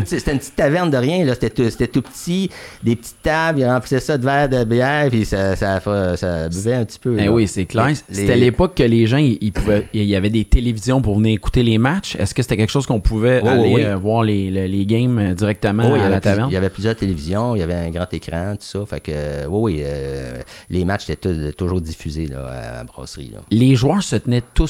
C'était 0.05 0.31
une, 0.31 0.37
petite 0.37 0.55
taverne 0.55 0.91
de 0.91 0.97
rien, 0.97 1.25
là. 1.25 1.33
C'était 1.33 1.49
tout, 1.49 1.67
c'était 1.69 1.87
tout 1.87 2.03
petit, 2.03 2.51
des 2.83 2.95
petites 2.95 3.21
tables, 3.23 3.59
ils 3.59 3.65
remplissaient 3.65 3.99
ça 3.99 4.19
de 4.19 4.23
verres 4.23 4.49
de 4.49 4.63
bière, 4.65 5.09
puis 5.09 5.25
ça, 5.25 5.55
ça, 5.55 5.79
ça, 6.15 6.47
buvait 6.49 6.75
un 6.75 6.85
petit 6.85 6.99
peu. 6.99 7.15
Ben 7.15 7.25
là. 7.25 7.31
oui, 7.31 7.47
c'est 7.47 7.65
clair. 7.65 7.87
Les- 7.87 7.95
C'était 8.15 8.35
l'époque 8.35 8.75
que 8.75 8.83
les 8.83 9.07
gens, 9.07 9.17
ils, 9.17 9.39
ils 9.41 9.51
pouvaient, 9.51 9.87
il 9.93 10.03
y 10.03 10.15
avait 10.15 10.29
des 10.29 10.45
télévisions 10.45 11.01
pour 11.01 11.17
venir 11.17 11.33
écouter 11.33 11.63
les 11.63 11.79
matchs. 11.79 12.15
Est-ce 12.17 12.35
que 12.35 12.43
c'était 12.43 12.57
quelque 12.57 12.69
chose 12.71 12.85
qu'on 12.85 12.99
pouvait 13.01 13.41
Oui, 13.41 13.49
aller 13.49 13.73
oui, 13.73 13.83
euh, 13.83 13.95
voir 13.95 14.23
les, 14.23 14.51
les, 14.51 14.67
les 14.67 14.85
games 14.85 15.17
euh, 15.17 15.33
directement 15.33 15.89
Oh, 15.91 15.95
à 15.95 16.07
la 16.09 16.19
plus- 16.19 16.21
taverne? 16.21 16.49
il 16.51 16.53
y 16.53 16.57
avait 16.57 16.69
plusieurs 16.69 16.95
télévisions, 16.95 17.55
il 17.55 17.59
y 17.59 17.63
avait 17.63 17.73
un 17.73 17.89
grand 17.89 18.13
écran, 18.13 18.51
tout 18.55 18.65
ça. 18.65 18.85
Fait 18.85 18.99
que, 18.99 19.47
oui, 19.47 19.73
oui, 19.77 19.81
euh, 19.83 20.39
les 20.69 20.85
matchs 20.85 21.09
étaient 21.09 21.51
toujours 21.53 21.81
diffusés 21.81 22.27
là, 22.27 22.45
à 22.45 22.73
la 22.77 22.83
brasserie. 22.83 23.31
Là. 23.33 23.39
Les 23.49 23.75
joueurs 23.75 24.03
se 24.03 24.15
tenaient 24.17 24.43
tous 24.53 24.66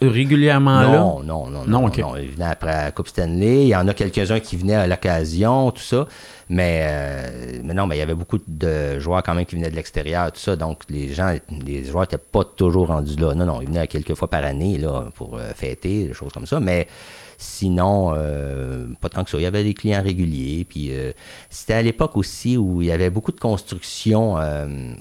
régulièrement 0.00 0.80
là? 0.80 0.98
Non, 0.98 1.22
non, 1.22 1.50
non, 1.50 1.64
Non, 1.66 1.80
non, 1.82 1.90
non. 1.96 2.16
Ils 2.16 2.30
venaient 2.30 2.44
après 2.46 2.72
la 2.72 2.90
Coupe 2.90 3.08
Stanley. 3.08 3.62
Il 3.62 3.68
y 3.68 3.76
en 3.76 3.86
a 3.88 3.94
quelques-uns 3.94 4.40
qui 4.40 4.56
venaient 4.56 4.74
à 4.74 4.86
l'occasion, 4.86 5.70
tout 5.70 5.82
ça. 5.82 6.06
Mais, 6.48 6.80
euh, 6.82 7.60
mais 7.62 7.74
non, 7.74 7.86
mais 7.86 7.96
il 7.96 8.00
y 8.00 8.02
avait 8.02 8.14
beaucoup 8.14 8.38
de 8.44 8.98
joueurs 8.98 9.22
quand 9.22 9.34
même 9.34 9.46
qui 9.46 9.54
venaient 9.54 9.70
de 9.70 9.76
l'extérieur, 9.76 10.32
tout 10.32 10.40
ça. 10.40 10.56
Donc, 10.56 10.82
les 10.88 11.12
gens, 11.12 11.32
les 11.64 11.84
joueurs 11.84 12.02
n'étaient 12.02 12.18
pas 12.18 12.42
toujours 12.44 12.88
rendus 12.88 13.14
là. 13.16 13.34
Non, 13.34 13.46
non, 13.46 13.60
ils 13.60 13.68
venaient 13.68 13.86
quelques 13.86 14.14
fois 14.14 14.28
par 14.28 14.44
année 14.44 14.76
là, 14.76 15.04
pour 15.14 15.36
euh, 15.36 15.52
fêter, 15.54 16.08
des 16.08 16.12
choses 16.12 16.32
comme 16.32 16.46
ça. 16.46 16.58
Mais 16.58 16.88
sinon, 17.38 18.14
euh, 18.16 18.86
pas 19.00 19.08
tant 19.08 19.22
que 19.22 19.30
ça. 19.30 19.38
Il 19.38 19.44
y 19.44 19.46
avait 19.46 19.62
des 19.62 19.74
clients 19.74 20.02
réguliers. 20.02 20.66
Puis 20.68 20.90
c'était 21.48 21.74
à 21.74 21.82
l'époque 21.82 22.16
aussi 22.16 22.56
où 22.56 22.82
il 22.82 22.88
y 22.88 22.92
avait 22.92 23.10
beaucoup 23.10 23.32
de 23.32 23.40
construction 23.40 24.36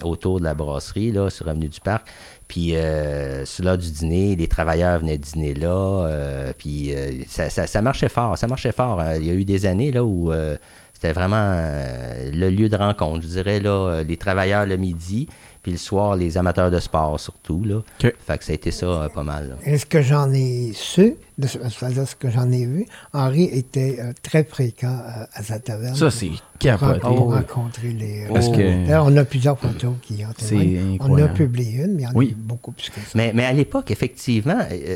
autour 0.04 0.40
de 0.40 0.46
la 0.46 0.54
brasserie, 0.54 1.12
là, 1.12 1.30
sur 1.30 1.50
Avenue 1.50 1.68
du 1.68 1.82
Parc. 1.82 2.08
Puis 2.50 2.76
euh, 2.76 3.46
sur 3.46 3.78
du 3.78 3.90
dîner, 3.92 4.36
les 4.36 4.48
travailleurs 4.50 5.00
venaient 5.00 5.18
dîner 5.20 5.54
là. 5.54 5.68
euh, 6.08 6.52
puis 6.58 6.94
euh, 6.94 7.12
ça, 7.28 7.50
ça- 7.50 7.68
ça 7.68 7.82
marchait 7.82 8.10
fort, 8.10 8.38
ça 8.38 8.48
marchait 8.48 8.72
fort. 8.74 9.00
Euh, 9.00 9.18
Il 9.18 9.26
y 9.26 9.30
a 9.30 9.34
eu 9.34 9.46
des 9.46 9.66
années 9.68 9.92
là 9.94 10.04
où 10.04 10.34
euh, 10.34 10.58
c'était 10.94 11.14
vraiment 11.14 11.38
euh, 11.38 12.32
le 12.34 12.50
lieu 12.50 12.68
de 12.68 12.76
rencontre. 12.76 13.22
Je 13.22 13.28
dirais 13.28 13.60
là, 13.62 14.02
les 14.04 14.18
travailleurs 14.18 14.66
le 14.66 14.76
midi, 14.78 15.28
puis 15.62 15.72
le 15.74 15.78
soir, 15.78 16.16
les 16.16 16.38
amateurs 16.38 16.72
de 16.72 16.80
sport 16.80 17.20
surtout. 17.20 17.64
Là. 17.66 17.82
Fait 18.00 18.38
que 18.38 18.44
ça 18.46 18.52
a 18.52 18.56
été 18.56 18.72
ça 18.72 18.86
euh, 18.86 19.10
pas 19.10 19.24
mal. 19.24 19.50
là. 19.50 19.56
Et 19.66 19.78
ce 19.78 19.86
que 19.86 20.02
j'en 20.02 20.32
ai 20.32 20.72
su, 20.74 21.16
de 21.38 21.48
ce- 21.48 21.58
c'est-à-dire 21.70 22.08
ce 22.08 22.16
que 22.16 22.30
j'en 22.30 22.50
ai 22.52 22.66
vu, 22.66 22.86
Henri 23.14 23.44
était 23.46 23.98
euh, 24.00 24.14
très 24.24 24.44
fréquent 24.44 24.88
euh, 25.06 25.24
à 25.34 25.44
sa 25.44 25.60
taverne. 25.60 25.96
Ça, 25.96 26.10
c'est 26.12 26.32
capoté. 26.60 27.00
pour 27.02 27.34
rencontrer 27.34 27.90
les. 27.90 28.26
euh, 28.26 28.34
Parce 28.34 28.50
que- 28.50 28.86
D'ailleurs, 28.86 29.06
on 29.06 29.16
a 29.18 29.26
plusieurs 29.26 29.58
photos 29.60 29.94
qui 30.02 30.24
ont 30.26 30.30
C'est 30.38 30.50
témoigné. 30.50 30.98
On 31.02 31.16
a 31.18 31.28
publié 31.28 31.84
une, 31.84 31.96
mais 31.96 32.04
il 32.04 32.06
y 32.06 32.08
en 32.08 32.12
Oui. 32.16 32.36
a 32.38 32.42
beaucoup 32.48 32.72
plus 32.72 32.90
que 32.90 33.00
ça. 33.02 33.12
Mais, 33.16 33.32
mais 33.34 33.46
à 33.46 33.54
l'époque, 33.54 33.92
effectivement, 33.92 34.60
euh, 34.72 34.96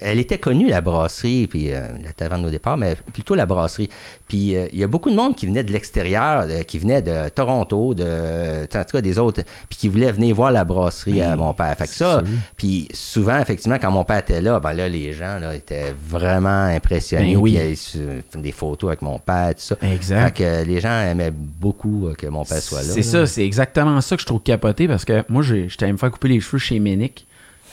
elle 0.00 0.18
était 0.18 0.38
connue, 0.38 0.68
la 0.68 0.80
brasserie, 0.80 1.46
puis 1.46 1.72
euh, 1.72 1.80
la 2.04 2.12
taverne 2.12 2.44
au 2.46 2.50
départ, 2.50 2.76
mais 2.76 2.96
plutôt 3.12 3.34
la 3.34 3.46
brasserie. 3.46 3.88
Puis 4.28 4.56
euh, 4.56 4.66
il 4.72 4.78
y 4.78 4.84
a 4.84 4.86
beaucoup 4.86 5.10
de 5.10 5.16
monde 5.16 5.34
qui 5.36 5.46
venait 5.46 5.64
de 5.64 5.72
l'extérieur, 5.72 6.44
euh, 6.48 6.62
qui 6.62 6.78
venait 6.78 7.02
de 7.02 7.28
Toronto, 7.30 7.94
de, 7.94 8.62
en 8.74 8.84
tout 8.84 8.92
cas 8.92 9.00
des 9.00 9.18
autres, 9.18 9.42
puis 9.68 9.78
qui 9.78 9.88
voulaient 9.88 10.12
venir 10.12 10.34
voir 10.34 10.52
la 10.52 10.64
brasserie 10.64 11.22
à 11.22 11.36
mon 11.36 11.52
père. 11.54 11.74
Fait 11.76 11.86
que 11.86 11.94
ça, 11.94 12.22
puis 12.56 12.88
souvent, 12.92 13.38
effectivement, 13.38 13.78
quand 13.80 13.90
mon 13.90 14.04
père 14.04 14.18
était 14.18 14.40
là, 14.40 14.60
ben 14.60 14.72
là, 14.72 14.88
les 14.88 15.12
gens 15.12 15.38
là, 15.38 15.54
étaient 15.54 15.94
vraiment 16.08 16.64
impressionnés. 16.64 17.34
Ben 17.34 17.40
oui. 17.40 17.56
Puis, 17.58 17.70
ils 17.70 17.76
se- 17.76 18.38
des 18.38 18.52
photos 18.52 18.88
avec 18.88 19.02
mon 19.02 19.18
père, 19.18 19.54
tout 19.54 19.60
ça. 19.62 19.76
Exact. 19.82 20.36
Fait 20.38 20.44
que 20.64 20.68
les 20.68 20.80
gens 20.80 21.00
aimaient 21.00 21.32
beaucoup 21.32 22.08
euh, 22.08 22.14
que 22.14 22.26
mon 22.26 22.44
père 22.44 22.58
soit 22.62 22.82
là. 22.82 22.88
C'est 22.92 23.02
ça, 23.02 23.26
c'est 23.26 23.44
exactement 23.44 24.00
ça 24.00 24.16
que 24.16 24.22
je 24.22 24.26
trouve 24.26 24.40
capoté 24.42 24.86
parce 24.88 25.04
que 25.04 25.24
moi, 25.28 25.42
j'ai- 25.42 25.68
j'étais 25.68 25.84
allé 25.84 25.92
me 25.92 25.98
faire 25.98 26.10
couper 26.10 26.28
les 26.28 26.40
cheveux 26.40 26.58
chez 26.58 26.78
Ménic. 26.78 27.26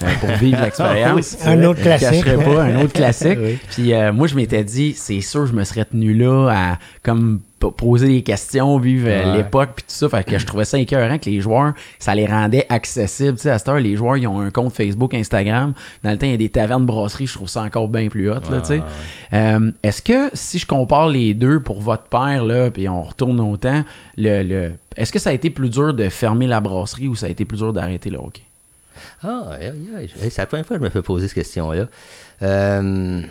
Euh, 0.03 0.07
pour 0.19 0.29
vivre 0.37 0.61
l'expérience. 0.61 1.37
Un 1.45 1.63
autre 1.63 1.79
Je 1.83 1.89
le 1.89 1.97
classique. 1.97 2.23
cacherai 2.25 2.43
pas, 2.43 2.63
un 2.63 2.81
autre 2.81 2.93
classique. 2.93 3.37
Oui. 3.41 3.57
Puis 3.71 3.93
euh, 3.93 4.11
moi, 4.13 4.27
je 4.27 4.35
m'étais 4.35 4.63
dit, 4.63 4.93
c'est 4.93 5.21
sûr, 5.21 5.45
je 5.45 5.53
me 5.53 5.63
serais 5.63 5.85
tenu 5.85 6.13
là 6.13 6.49
à 6.49 6.79
comme 7.03 7.41
poser 7.77 8.07
des 8.07 8.21
questions, 8.21 8.77
vivre 8.77 9.07
euh, 9.09 9.31
Ouais. 9.31 9.37
l'époque, 9.37 9.69
puis 9.77 9.85
tout 9.87 9.95
ça. 9.95 10.07
Fait 10.07 10.23
que 10.23 10.37
je 10.37 10.45
trouvais 10.45 10.65
ça 10.65 10.77
écœurant 10.77 11.17
que 11.17 11.27
les 11.31 11.41
joueurs, 11.41 11.73
ça 11.97 12.13
les 12.13 12.27
rendait 12.27 12.67
accessibles. 12.69 13.37
Tu 13.37 13.43
sais, 13.43 13.49
à 13.49 13.57
cette 13.57 13.67
heure, 13.69 13.79
les 13.79 13.95
joueurs, 13.95 14.17
ils 14.17 14.27
ont 14.27 14.39
un 14.39 14.51
compte 14.51 14.71
Facebook, 14.71 15.15
Instagram. 15.15 15.73
Dans 16.03 16.11
le 16.11 16.17
temps, 16.17 16.27
il 16.27 16.31
y 16.31 16.35
a 16.35 16.37
des 16.37 16.49
tavernes 16.49 16.85
brasseries, 16.85 17.25
je 17.25 17.33
trouve 17.33 17.49
ça 17.49 17.63
encore 17.63 17.87
bien 17.87 18.07
plus 18.07 18.29
hot, 18.29 18.35
là, 18.51 18.61
tu 18.61 18.67
sais. 18.67 18.81
Euh, 19.33 19.71
Est-ce 19.81 20.03
que 20.03 20.29
si 20.33 20.59
je 20.59 20.67
compare 20.67 21.09
les 21.09 21.33
deux 21.33 21.59
pour 21.59 21.81
votre 21.81 22.03
père, 22.03 22.45
là, 22.45 22.69
puis 22.69 22.87
on 22.87 23.01
retourne 23.01 23.39
au 23.39 23.57
temps, 23.57 23.83
le, 24.15 24.43
le, 24.43 24.71
est-ce 24.95 25.11
que 25.11 25.17
ça 25.19 25.31
a 25.31 25.33
été 25.33 25.49
plus 25.49 25.69
dur 25.69 25.93
de 25.95 26.07
fermer 26.09 26.45
la 26.45 26.59
brasserie 26.61 27.07
ou 27.07 27.15
ça 27.15 27.25
a 27.25 27.29
été 27.29 27.45
plus 27.45 27.57
dur 27.57 27.73
d'arrêter 27.73 28.11
le 28.11 28.17
hockey? 28.19 28.43
Ah, 29.23 29.57
c'est 30.17 30.37
la 30.37 30.45
première 30.45 30.65
fois 30.65 30.77
que 30.77 30.83
je 30.83 30.85
me 30.85 30.91
fais 30.91 31.01
poser 31.01 31.27
cette 31.27 31.35
question-là. 31.35 31.87
Euh, 32.41 33.21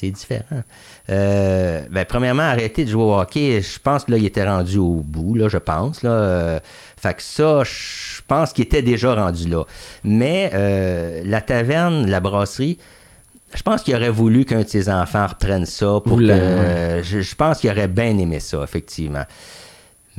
c'est 0.00 0.10
différent. 0.10 0.62
Euh, 1.10 1.82
ben, 1.90 2.06
premièrement, 2.06 2.42
arrêter 2.44 2.86
de 2.86 2.90
jouer 2.90 3.02
au 3.02 3.14
hockey, 3.18 3.60
je 3.60 3.78
pense 3.78 4.04
que 4.04 4.12
là, 4.12 4.16
il 4.16 4.24
était 4.24 4.48
rendu 4.48 4.78
au 4.78 5.02
bout, 5.04 5.34
là, 5.34 5.48
je 5.48 5.58
pense. 5.58 6.02
Là. 6.02 6.10
Euh, 6.10 6.60
fait 6.96 7.14
que 7.14 7.22
ça, 7.22 7.62
je 7.64 8.22
pense 8.26 8.54
qu'il 8.54 8.64
était 8.64 8.80
déjà 8.80 9.14
rendu 9.14 9.46
là. 9.46 9.64
Mais 10.02 10.50
euh, 10.54 11.22
la 11.26 11.42
taverne, 11.42 12.08
la 12.08 12.20
brasserie, 12.20 12.78
je 13.54 13.62
pense 13.62 13.82
qu'il 13.82 13.94
aurait 13.94 14.10
voulu 14.10 14.46
qu'un 14.46 14.62
de 14.62 14.68
ses 14.68 14.88
enfants 14.88 15.26
reprenne 15.26 15.66
ça 15.66 16.00
pour 16.02 16.14
Oula, 16.14 16.38
que. 16.38 17.02
je, 17.02 17.20
je 17.20 17.34
pense 17.34 17.58
qu'il 17.58 17.70
aurait 17.70 17.88
bien 17.88 18.16
aimé 18.16 18.40
ça, 18.40 18.62
effectivement. 18.64 19.24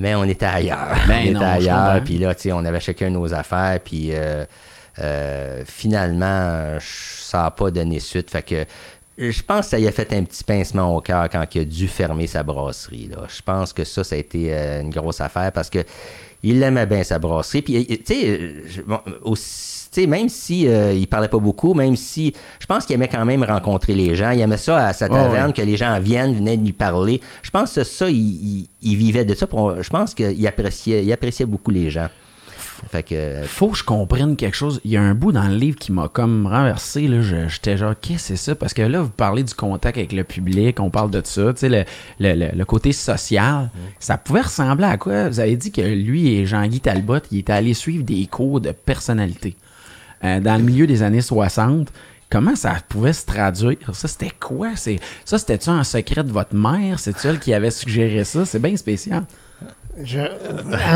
Mais 0.01 0.15
on 0.15 0.23
était 0.25 0.45
ailleurs. 0.45 0.97
Ben 1.07 1.19
on 1.19 1.21
était 1.21 1.33
non, 1.33 1.41
ailleurs. 1.41 2.03
Puis 2.03 2.17
là, 2.17 2.33
tu 2.35 2.41
sais, 2.41 2.51
on 2.51 2.65
avait 2.65 2.79
chacun 2.79 3.09
nos 3.09 3.33
affaires. 3.33 3.79
Puis 3.83 4.09
euh, 4.11 4.43
euh, 4.99 5.63
finalement, 5.65 6.77
ça 6.79 7.43
n'a 7.43 7.51
pas 7.51 7.71
donné 7.71 7.99
suite. 7.99 8.29
Fait 8.31 8.41
que 8.41 8.65
je 9.17 9.43
pense 9.43 9.65
que 9.65 9.71
ça 9.71 9.79
y 9.79 9.87
a 9.87 9.91
fait 9.91 10.11
un 10.13 10.23
petit 10.23 10.43
pincement 10.43 10.95
au 10.95 11.01
cœur 11.01 11.29
quand 11.29 11.45
il 11.53 11.61
a 11.61 11.65
dû 11.65 11.87
fermer 11.87 12.27
sa 12.27 12.41
brasserie. 12.43 13.09
Là. 13.11 13.27
Je 13.27 13.41
pense 13.41 13.71
que 13.73 13.83
ça, 13.83 14.03
ça 14.03 14.15
a 14.15 14.17
été 14.17 14.53
euh, 14.53 14.81
une 14.81 14.89
grosse 14.89 15.21
affaire 15.21 15.51
parce 15.51 15.69
que 15.69 15.79
il 16.43 16.61
aimait 16.63 16.87
bien 16.87 17.03
sa 17.03 17.19
brasserie. 17.19 17.61
Puis, 17.61 17.85
tu 18.03 18.03
sais, 18.15 18.53
bon, 18.87 18.99
aussi- 19.21 19.70
sais, 19.91 20.07
même 20.07 20.29
si 20.29 20.67
euh, 20.67 20.93
il 20.93 21.07
parlait 21.07 21.27
pas 21.27 21.37
beaucoup, 21.39 21.73
même 21.73 21.95
si 21.95 22.33
je 22.59 22.65
pense 22.65 22.85
qu'il 22.85 22.93
aimait 22.95 23.07
quand 23.09 23.25
même 23.25 23.43
rencontrer 23.43 23.93
les 23.93 24.15
gens, 24.15 24.31
il 24.31 24.39
aimait 24.39 24.57
ça 24.57 24.87
à 24.87 24.93
sa 24.93 25.07
Ouais, 25.07 25.15
taverne, 25.17 25.47
ouais. 25.47 25.53
que 25.53 25.61
les 25.61 25.75
gens 25.77 25.99
viennent, 25.99 26.33
venaient 26.35 26.55
lui 26.57 26.71
parler. 26.73 27.19
Je 27.43 27.49
pense 27.49 27.73
que 27.73 27.83
ça, 27.83 28.09
il, 28.09 28.15
il- 28.17 28.67
il 28.81 28.95
vivait 28.97 29.25
de 29.25 29.33
ça. 29.35 29.47
Je 29.81 29.89
pense 29.89 30.13
qu'il 30.13 30.47
appréciait, 30.47 31.03
il 31.03 31.11
appréciait 31.11 31.45
beaucoup 31.45 31.71
les 31.71 31.89
gens. 31.89 32.07
Fait 32.91 33.03
que, 33.03 33.43
Faut 33.45 33.67
que 33.67 33.77
je 33.77 33.83
comprenne 33.83 34.35
quelque 34.35 34.57
chose. 34.57 34.81
Il 34.83 34.89
y 34.89 34.97
a 34.97 35.01
un 35.03 35.13
bout 35.13 35.31
dans 35.31 35.47
le 35.47 35.53
livre 35.55 35.77
qui 35.77 35.91
m'a 35.91 36.07
comme 36.07 36.47
renversé. 36.47 37.07
Là. 37.07 37.21
J'étais 37.47 37.77
genre, 37.77 37.93
qu'est-ce 38.01 38.13
que 38.15 38.19
c'est 38.29 38.35
ça? 38.37 38.55
Parce 38.55 38.73
que 38.73 38.81
là, 38.81 39.01
vous 39.03 39.09
parlez 39.09 39.43
du 39.43 39.53
contact 39.53 39.97
avec 39.97 40.11
le 40.13 40.23
public, 40.23 40.79
on 40.79 40.89
parle 40.89 41.11
de 41.11 41.21
ça, 41.23 41.53
tu 41.53 41.59
sais, 41.59 41.69
le, 41.69 41.83
le- 42.19 42.33
le- 42.33 42.57
le 42.57 42.65
côté 42.65 42.91
social. 42.91 43.69
Ça 43.99 44.17
pouvait 44.17 44.41
ressembler 44.41 44.85
à 44.85 44.97
quoi? 44.97 45.29
Vous 45.29 45.39
avez 45.39 45.55
dit 45.57 45.71
que 45.71 45.81
lui 45.81 46.33
et 46.33 46.47
Jean-Guy 46.47 46.79
Talbot, 46.79 47.19
il 47.31 47.39
était 47.39 47.53
allé 47.53 47.75
suivre 47.75 48.03
des 48.03 48.25
cours 48.25 48.59
de 48.61 48.71
personnalité 48.71 49.55
euh, 50.23 50.39
dans 50.39 50.57
le 50.57 50.63
milieu 50.63 50.87
des 50.87 51.03
années 51.03 51.21
60. 51.21 51.87
Comment 52.29 52.55
ça 52.55 52.75
pouvait 52.87 53.13
se 53.13 53.25
traduire? 53.25 53.77
Ça, 53.93 54.07
c'était 54.07 54.31
quoi? 54.39 54.75
Ça, 54.77 55.37
c'était-tu 55.37 55.69
un 55.69 55.83
secret 55.83 56.23
de 56.23 56.31
votre 56.31 56.55
mère? 56.55 56.99
C'est-tu 56.99 57.27
elle 57.27 57.39
qui 57.39 57.53
avait 57.53 57.71
suggéré 57.71 58.23
ça? 58.23 58.45
C'est 58.45 58.59
bien 58.59 58.77
spécial. 58.77 59.25
Je- 60.01 60.19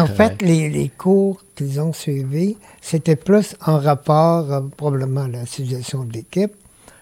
en 0.01 0.07
fait, 0.07 0.41
les, 0.41 0.89
cours 0.97 1.43
qu'ils 1.55 1.81
ont 1.81 1.91
suivis, 1.91 2.55
c'était 2.81 3.17
plus 3.17 3.55
en 3.65 3.79
rapport, 3.79 4.51
euh, 4.53 4.61
probablement, 4.77 5.23
à 5.23 5.27
la 5.27 5.45
suggestion 5.45 6.05
de 6.05 6.13
l'équipe. 6.13 6.53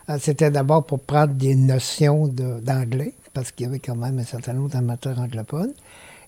Euh, 0.10 0.18
c'était 0.20 0.50
d'abord 0.50 0.86
pour 0.86 1.00
prendre 1.00 1.34
des 1.34 1.54
notions 1.56 2.28
d'anglais, 2.28 3.14
parce 3.34 3.52
qu'il 3.52 3.68
y 3.68 3.70
avait 3.70 3.80
quand 3.80 3.96
même 3.96 4.18
un 4.18 4.24
certain 4.24 4.54
nombre 4.54 4.70
d'amateurs 4.70 5.20
anglophones. 5.20 5.74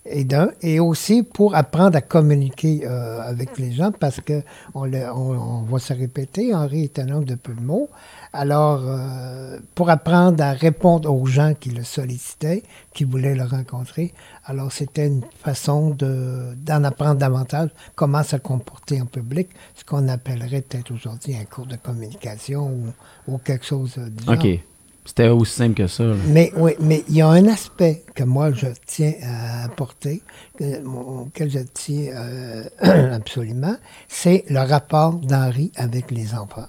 Et, 0.07 0.23
d'un, 0.23 0.51
et 0.61 0.79
aussi 0.79 1.23
pour 1.23 1.55
apprendre 1.55 1.97
à 1.97 2.01
communiquer 2.01 2.81
euh, 2.85 3.21
avec 3.23 3.57
les 3.57 3.71
gens, 3.71 3.91
parce 3.91 4.21
que 4.21 4.43
on, 4.75 4.85
le- 4.85 5.09
on, 5.11 5.31
on 5.31 5.61
va 5.63 5.79
se 5.79 5.93
répéter, 5.93 6.53
Henri 6.53 6.83
est 6.83 6.99
un 6.99 7.09
homme 7.09 7.25
de 7.25 7.33
peu 7.33 7.53
de 7.53 7.61
mots. 7.61 7.89
Alors, 8.31 8.81
euh, 8.85 9.57
pour 9.73 9.89
apprendre 9.89 10.43
à 10.43 10.51
répondre 10.51 11.11
aux 11.11 11.25
gens 11.25 11.53
qui 11.59 11.71
le 11.71 11.83
sollicitaient, 11.83 12.61
qui 12.93 13.03
voulaient 13.03 13.33
le 13.33 13.45
rencontrer, 13.45 14.13
alors 14.45 14.71
c'était 14.71 15.07
une 15.07 15.23
façon 15.43 15.89
de, 15.89 16.53
d'en 16.55 16.83
apprendre 16.83 17.15
davantage 17.15 17.69
comment 17.95 18.21
se 18.21 18.35
comporter 18.35 19.01
en 19.01 19.07
public, 19.07 19.49
ce 19.73 19.83
qu'on 19.85 20.07
appellerait 20.07 20.61
peut-être 20.61 20.91
aujourd'hui 20.93 21.35
un 21.35 21.45
cours 21.45 21.65
de 21.65 21.77
communication 21.77 22.67
ou, 22.67 23.31
ou 23.33 23.37
quelque 23.39 23.65
chose 23.65 23.97
du 23.97 24.23
genre. 24.23 24.35
OK. 24.35 24.59
C'était 25.05 25.27
aussi 25.29 25.53
simple 25.53 25.75
que 25.75 25.87
ça. 25.87 26.03
là. 26.03 26.15
Mais 26.27 26.51
oui, 26.57 26.71
mais 26.79 27.03
il 27.07 27.15
y 27.17 27.21
a 27.21 27.27
un 27.27 27.47
aspect 27.47 28.03
que 28.15 28.23
moi 28.23 28.51
je 28.51 28.67
tiens 28.87 29.13
à 29.23 29.65
apporter, 29.65 30.21
que- 30.57 30.83
auquel 30.85 31.49
je 31.51 31.59
tiens 31.73 32.11
euh, 32.15 32.63
absolument, 33.15 33.75
c'est 34.07 34.43
le 34.49 34.59
rapport 34.59 35.13
d'Henri 35.13 35.71
avec 35.75 36.09
les 36.11 36.33
enfants. 36.33 36.67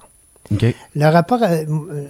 Le 0.95 1.07
rapport, 1.07 1.43
euh, 1.43 1.65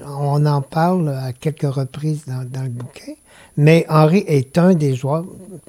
on 0.06 0.44
en 0.44 0.60
parle 0.60 1.08
à 1.08 1.32
quelques 1.32 1.62
reprises 1.72 2.24
dans, 2.26 2.44
dans 2.46 2.64
le 2.64 2.68
bouquin, 2.68 3.12
Mais 3.56 3.86
Henri 3.88 4.24
est 4.26 4.58
un 4.58 4.74
des 4.74 4.94
joueurs. 4.94 5.24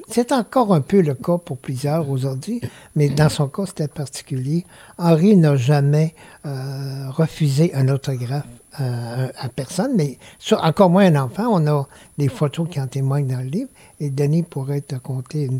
C'est 0.09 0.33
encore 0.33 0.73
un 0.73 0.81
peu 0.81 0.99
le 0.99 1.13
cas 1.13 1.37
pour 1.37 1.57
plusieurs 1.57 2.09
aujourd'hui, 2.09 2.59
mais 2.97 3.07
dans 3.07 3.29
son 3.29 3.47
cas, 3.47 3.65
c'était 3.67 3.87
particulier. 3.87 4.65
Henri 4.97 5.37
n'a 5.37 5.55
jamais 5.55 6.13
euh, 6.45 7.09
refusé 7.09 7.73
un 7.73 7.87
autographe 7.87 8.43
euh, 8.79 9.27
à 9.35 9.49
personne, 9.49 9.93
mais 9.95 10.19
encore 10.51 10.91
moins 10.91 11.05
un 11.05 11.23
enfant. 11.23 11.47
On 11.49 11.65
a 11.65 11.87
des 12.19 12.27
photos 12.27 12.67
qui 12.69 12.79
en 12.79 12.85
témoignent 12.85 13.27
dans 13.27 13.39
le 13.39 13.49
livre. 13.49 13.69
Et 13.99 14.11
Denis 14.11 14.43
pourrait 14.43 14.81
te 14.81 14.95
compter 14.95 15.45
une, 15.45 15.59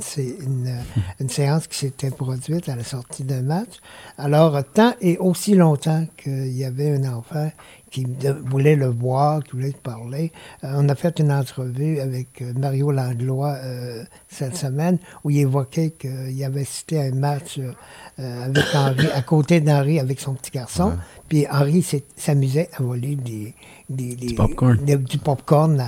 une, 1.20 1.30
séance 1.30 1.66
qui 1.66 1.80
s'était 1.80 2.12
produite 2.12 2.70
à 2.70 2.76
la 2.76 2.84
sortie 2.84 3.24
d'un 3.24 3.42
match. 3.42 3.80
Alors, 4.20 4.64
tant 4.74 4.94
et 5.02 5.18
aussi 5.18 5.56
longtemps 5.56 6.06
qu'il 6.16 6.56
y 6.56 6.64
avait 6.64 6.92
un 6.92 7.12
enfant 7.12 7.52
qui 7.90 8.06
voulait 8.46 8.76
le 8.76 8.88
voir, 8.88 9.44
qui 9.44 9.54
voulait 9.54 9.74
parler. 9.82 10.32
Euh, 10.64 10.74
on 10.76 10.88
a 10.88 10.94
fait 10.94 11.20
une 11.20 11.32
entrevue 11.32 12.00
avec 12.00 12.44
euh, 12.44 12.54
Mario 12.56 12.92
Langlois 12.92 13.58
cette 14.30 14.56
semaine 14.56 15.00
où 15.24 15.32
il 15.32 15.40
évoquait 15.40 15.92
qu'il 15.92 16.44
avait 16.44 16.66
cité 16.66 17.02
un 17.02 17.16
match 17.16 17.60
avec 18.18 18.64
Henri, 18.74 19.08
à 19.14 19.22
côté 19.22 19.62
d'Henri 19.62 20.00
avec 20.00 20.20
son 20.20 20.34
petit 20.34 20.52
garçon. 20.52 20.94
Puis 21.30 21.46
Henri 21.52 21.86
s'amusait 22.16 22.70
à 22.74 22.82
voler 22.82 23.16
des, 23.16 23.54
des, 23.90 24.16
du 24.16 24.34
popcorn, 24.34 24.78
du 24.78 25.18
popcorn 25.18 25.84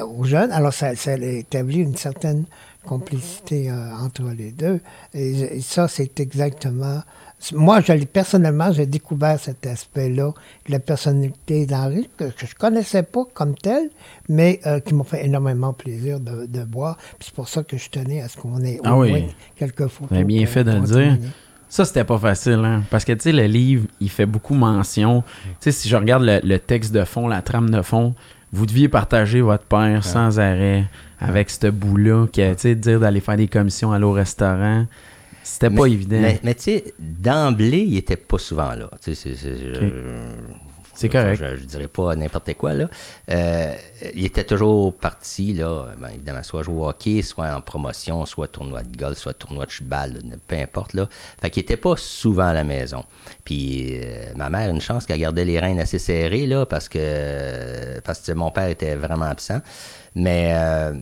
aux 0.00 0.24
jeunes. 0.24 0.52
Alors, 0.52 0.72
ça, 0.72 0.94
ça, 0.94 1.12
a 1.12 1.16
établi 1.16 1.80
une 1.80 1.96
certaine 1.96 2.44
complicité 2.84 3.70
euh, 3.70 3.94
entre 3.96 4.24
les 4.36 4.52
deux. 4.52 4.80
Et, 5.14 5.60
ça, 5.60 5.88
c'est 5.88 6.20
exactement. 6.20 7.02
Moi, 7.52 7.80
je, 7.80 8.04
personnellement, 8.04 8.72
j'ai 8.72 8.86
découvert 8.86 9.38
cet 9.38 9.66
aspect-là 9.66 10.32
de 10.66 10.72
la 10.72 10.78
personnalité 10.78 11.66
d'Henri, 11.66 12.08
que, 12.16 12.26
je 12.36 12.46
ne 12.46 12.58
connaissais 12.58 13.02
pas 13.02 13.24
comme 13.34 13.54
tel, 13.54 13.90
mais 14.28 14.60
euh, 14.66 14.80
qui 14.80 14.94
m'a 14.94 15.04
fait 15.04 15.26
énormément 15.26 15.72
plaisir 15.72 16.20
de, 16.20 16.46
de 16.46 16.60
voir. 16.70 16.96
c'est 17.20 17.34
pour 17.34 17.48
ça 17.48 17.62
que 17.62 17.76
je 17.76 17.90
tenais 17.90 18.20
à 18.20 18.28
ce 18.28 18.36
qu'on 18.36 18.60
ait 18.62 18.78
au 18.78 18.82
ah 18.84 18.90
moins 18.94 19.22
quelques 19.56 19.88
photos. 19.88 20.24
bien 20.24 20.46
fait 20.46 20.64
de 20.64 20.72
le 20.72 20.80
dire. 20.80 21.18
Ça, 21.68 21.86
c'était 21.86 22.04
pas 22.04 22.18
facile, 22.18 22.60
hein? 22.66 22.82
Parce 22.90 23.02
que, 23.02 23.12
tu 23.12 23.20
sais, 23.20 23.32
le 23.32 23.46
livre, 23.46 23.86
il 23.98 24.10
fait 24.10 24.26
beaucoup 24.26 24.52
mention. 24.52 25.24
Tu 25.44 25.54
sais, 25.60 25.72
si 25.72 25.88
je 25.88 25.96
regarde 25.96 26.22
le, 26.22 26.58
texte 26.58 26.92
de 26.92 27.02
fond, 27.02 27.28
la 27.28 27.40
trame 27.40 27.70
de 27.70 27.80
fond, 27.80 28.14
vous 28.52 28.66
deviez 28.66 28.90
partager 28.90 29.40
votre 29.40 29.64
père 29.64 30.04
sans 30.04 30.38
arrêt 30.38 30.84
avec 31.18 31.48
ce 31.48 31.68
bout-là, 31.68 32.26
tu 32.30 32.42
sais, 32.58 32.74
dire 32.74 33.00
d'aller 33.00 33.20
faire 33.20 33.38
des 33.38 33.48
commissions, 33.48 33.90
aller 33.90 34.04
au 34.04 34.12
restaurant. 34.12 34.84
C'était 35.42 35.70
pas 35.70 35.86
évident. 35.86 36.20
Mais, 36.42 36.54
tu 36.54 36.62
sais, 36.62 36.94
d'emblée, 36.98 37.84
il 37.86 37.96
était 37.96 38.16
pas 38.16 38.38
souvent 38.38 38.74
là. 38.74 38.90
Tu 39.02 39.14
sais, 39.14 39.34
c'est 40.94 41.08
correct. 41.08 41.42
Je, 41.42 41.56
je, 41.56 41.64
dirais 41.64 41.88
pas 41.88 42.14
n'importe 42.14 42.54
quoi, 42.54 42.74
là. 42.74 42.88
Euh, 43.30 43.74
il 44.14 44.24
était 44.24 44.44
toujours 44.44 44.94
parti, 44.94 45.52
là, 45.54 45.86
ben, 45.98 46.10
évidemment, 46.10 46.42
soit 46.42 46.62
jouer 46.62 46.76
au 46.76 46.88
hockey, 46.88 47.22
soit 47.22 47.54
en 47.54 47.60
promotion, 47.60 48.26
soit 48.26 48.48
tournoi 48.48 48.82
de 48.82 48.96
golf, 48.96 49.18
soit 49.18 49.32
tournoi 49.32 49.66
de 49.66 49.70
cheval, 49.70 50.20
peu 50.46 50.56
importe, 50.56 50.92
là. 50.92 51.08
Fait 51.40 51.50
qu'il 51.50 51.62
était 51.62 51.76
pas 51.76 51.96
souvent 51.96 52.46
à 52.48 52.52
la 52.52 52.64
maison. 52.64 53.04
Puis 53.44 53.98
euh, 54.00 54.32
ma 54.36 54.50
mère, 54.50 54.70
une 54.70 54.80
chance 54.80 55.06
qu'elle 55.06 55.20
gardait 55.20 55.44
les 55.44 55.58
reins 55.58 55.78
assez 55.78 55.98
serrés, 55.98 56.46
là, 56.46 56.66
parce 56.66 56.88
que, 56.88 58.00
parce 58.00 58.20
que 58.20 58.32
mon 58.32 58.50
père 58.50 58.68
était 58.68 58.94
vraiment 58.94 59.26
absent. 59.26 59.60
Mais 60.14 60.52
euh, 60.52 60.92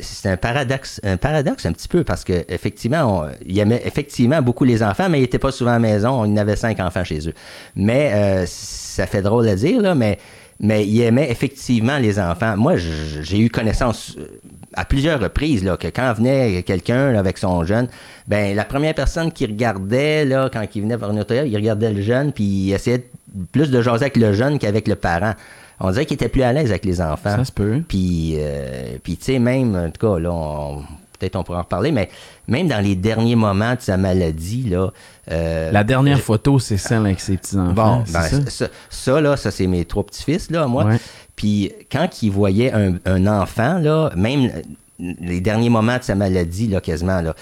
c'est 0.00 0.28
un 0.28 0.36
paradoxe, 0.36 1.00
un 1.02 1.16
paradoxe 1.16 1.66
un 1.66 1.72
petit 1.72 1.88
peu 1.88 2.04
parce 2.04 2.22
que 2.22 2.44
effectivement, 2.48 3.26
il 3.44 3.58
aimait 3.58 3.82
effectivement 3.84 4.40
beaucoup 4.40 4.64
les 4.64 4.82
enfants, 4.82 5.08
mais 5.08 5.18
il 5.18 5.22
n'était 5.22 5.40
pas 5.40 5.50
souvent 5.50 5.72
à 5.72 5.74
la 5.74 5.78
maison. 5.80 6.24
Il 6.24 6.34
y 6.34 6.38
avait 6.38 6.56
cinq 6.56 6.78
enfants 6.78 7.02
chez 7.02 7.28
eux. 7.28 7.34
Mais 7.74 8.12
euh, 8.14 8.44
ça 8.46 9.06
fait 9.06 9.22
drôle 9.22 9.48
à 9.48 9.56
dire 9.56 9.94
mais 9.94 10.18
mais 10.58 10.86
il 10.86 11.00
aimait 11.02 11.30
effectivement 11.30 11.98
les 11.98 12.18
enfants. 12.18 12.56
Moi, 12.56 12.76
j'ai 12.76 13.38
eu 13.38 13.50
connaissance 13.50 14.16
euh, 14.18 14.40
à 14.72 14.84
plusieurs 14.84 15.20
reprises 15.20 15.64
là, 15.64 15.76
que 15.76 15.88
quand 15.88 16.12
venait 16.14 16.62
quelqu'un 16.62 17.14
avec 17.14 17.36
son 17.38 17.64
jeune, 17.64 17.88
ben 18.26 18.56
la 18.56 18.64
première 18.64 18.94
personne 18.94 19.32
qui 19.32 19.44
regardait 19.44 20.24
là, 20.24 20.48
quand 20.50 20.64
il 20.74 20.82
venait 20.82 20.94
une 20.94 21.20
autographe, 21.20 21.46
il 21.46 21.56
regardait 21.56 21.92
le 21.92 22.00
jeune 22.00 22.32
puis 22.32 22.44
il 22.44 22.72
essayait 22.72 23.06
plus 23.52 23.70
de 23.70 23.82
jaser 23.82 24.04
avec 24.04 24.16
le 24.16 24.32
jeune 24.32 24.58
qu'avec 24.58 24.88
le 24.88 24.94
parent 24.94 25.34
on 25.80 25.90
dirait 25.90 26.06
qu'il 26.06 26.14
était 26.14 26.28
plus 26.28 26.42
à 26.42 26.52
l'aise 26.52 26.70
avec 26.70 26.84
les 26.84 27.00
enfants. 27.00 27.36
Ça 27.36 27.44
se 27.44 27.52
peut. 27.52 27.82
Puis, 27.86 28.34
euh, 28.38 28.98
puis 29.02 29.16
tu 29.16 29.24
sais, 29.24 29.38
même, 29.38 29.76
en 29.76 29.90
tout 29.90 30.06
cas, 30.06 30.18
là, 30.18 30.78
peut-être 31.18 31.36
on 31.36 31.42
pourra 31.42 31.58
en 31.58 31.62
reparler, 31.62 31.92
mais 31.92 32.08
même 32.48 32.68
dans 32.68 32.82
les 32.82 32.94
derniers 32.94 33.36
moments 33.36 33.74
de 33.74 33.80
sa 33.80 33.96
maladie, 33.96 34.68
là. 34.68 34.92
Euh, 35.30 35.72
la 35.72 35.84
dernière 35.84 36.20
photo, 36.20 36.58
c'est 36.58 36.76
celle 36.76 36.98
avec 36.98 37.20
ses 37.20 37.36
petits-enfants. 37.36 37.72
Bon, 37.72 38.04
ben, 38.12 38.22
ça? 38.48 38.66
ça? 38.88 39.20
là, 39.20 39.36
ça, 39.36 39.50
c'est 39.50 39.66
mes 39.66 39.84
trois 39.84 40.04
petits-fils, 40.04 40.50
là, 40.50 40.66
moi. 40.66 40.86
Puis 41.34 41.72
quand 41.90 42.22
il 42.22 42.30
voyait 42.30 42.72
un, 42.72 42.94
un, 43.04 43.26
enfant, 43.26 43.78
là, 43.78 44.10
même 44.16 44.50
les 44.98 45.40
derniers 45.40 45.68
moments 45.68 45.98
de 45.98 46.02
sa 46.02 46.14
maladie, 46.14 46.68
là, 46.68 46.80
quasiment, 46.80 47.20
là, 47.20 47.34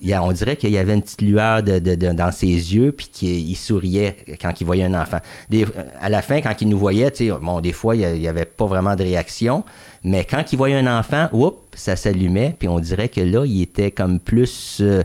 on 0.00 0.32
dirait 0.32 0.56
qu'il 0.56 0.70
y 0.70 0.78
avait 0.78 0.94
une 0.94 1.02
petite 1.02 1.22
lueur 1.22 1.62
dans 1.62 2.32
ses 2.32 2.46
yeux, 2.46 2.92
puis 2.92 3.08
qu'il 3.12 3.56
souriait 3.56 4.16
quand 4.40 4.60
il 4.60 4.64
voyait 4.64 4.84
un 4.84 4.94
enfant. 4.94 5.18
à 6.00 6.08
la 6.08 6.22
fin, 6.22 6.40
quand 6.40 6.54
il 6.60 6.68
nous 6.68 6.78
voyait, 6.78 7.12
bon, 7.40 7.60
des 7.60 7.72
fois, 7.72 7.96
il 7.96 8.20
n'y 8.20 8.28
avait 8.28 8.44
pas 8.44 8.66
vraiment 8.66 8.94
de 8.94 9.02
réaction, 9.02 9.64
mais 10.04 10.24
quand 10.24 10.52
il 10.52 10.56
voyait 10.56 10.76
un 10.76 10.98
enfant, 10.98 11.28
oups, 11.32 11.58
ça 11.74 11.96
s'allumait, 11.96 12.54
puis 12.58 12.68
on 12.68 12.78
dirait 12.78 13.08
que 13.08 13.20
là, 13.20 13.44
il 13.44 13.62
était 13.62 13.90
comme 13.90 14.20
plus... 14.20 14.78
Euh, 14.80 15.02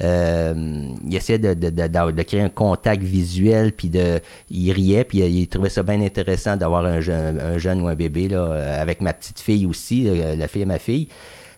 euh, 0.00 0.88
il 1.06 1.14
essayait 1.14 1.38
de, 1.38 2.22
créer 2.22 2.40
un 2.40 2.48
contact 2.48 3.02
visuel, 3.02 3.72
puis 3.72 3.88
de, 3.88 4.20
il 4.50 4.72
riait, 4.72 5.04
puis 5.04 5.18
il, 5.18 5.46
trouvait 5.46 5.68
ça 5.68 5.84
bien 5.84 6.00
intéressant 6.00 6.56
d'avoir 6.56 6.84
un, 6.86 6.98
un, 6.98 7.58
jeune 7.58 7.82
ou 7.82 7.88
un 7.88 7.94
bébé, 7.94 8.28
là, 8.28 8.80
avec 8.80 9.00
ma 9.00 9.12
petite 9.12 9.38
fille 9.38 9.64
aussi, 9.66 10.08
la 10.36 10.48
fille 10.48 10.62
et 10.62 10.66
ma 10.66 10.80
fille. 10.80 11.08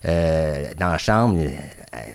Euh, 0.07 0.65
dans 0.79 0.89
la 0.89 0.99
chambre, 0.99 1.41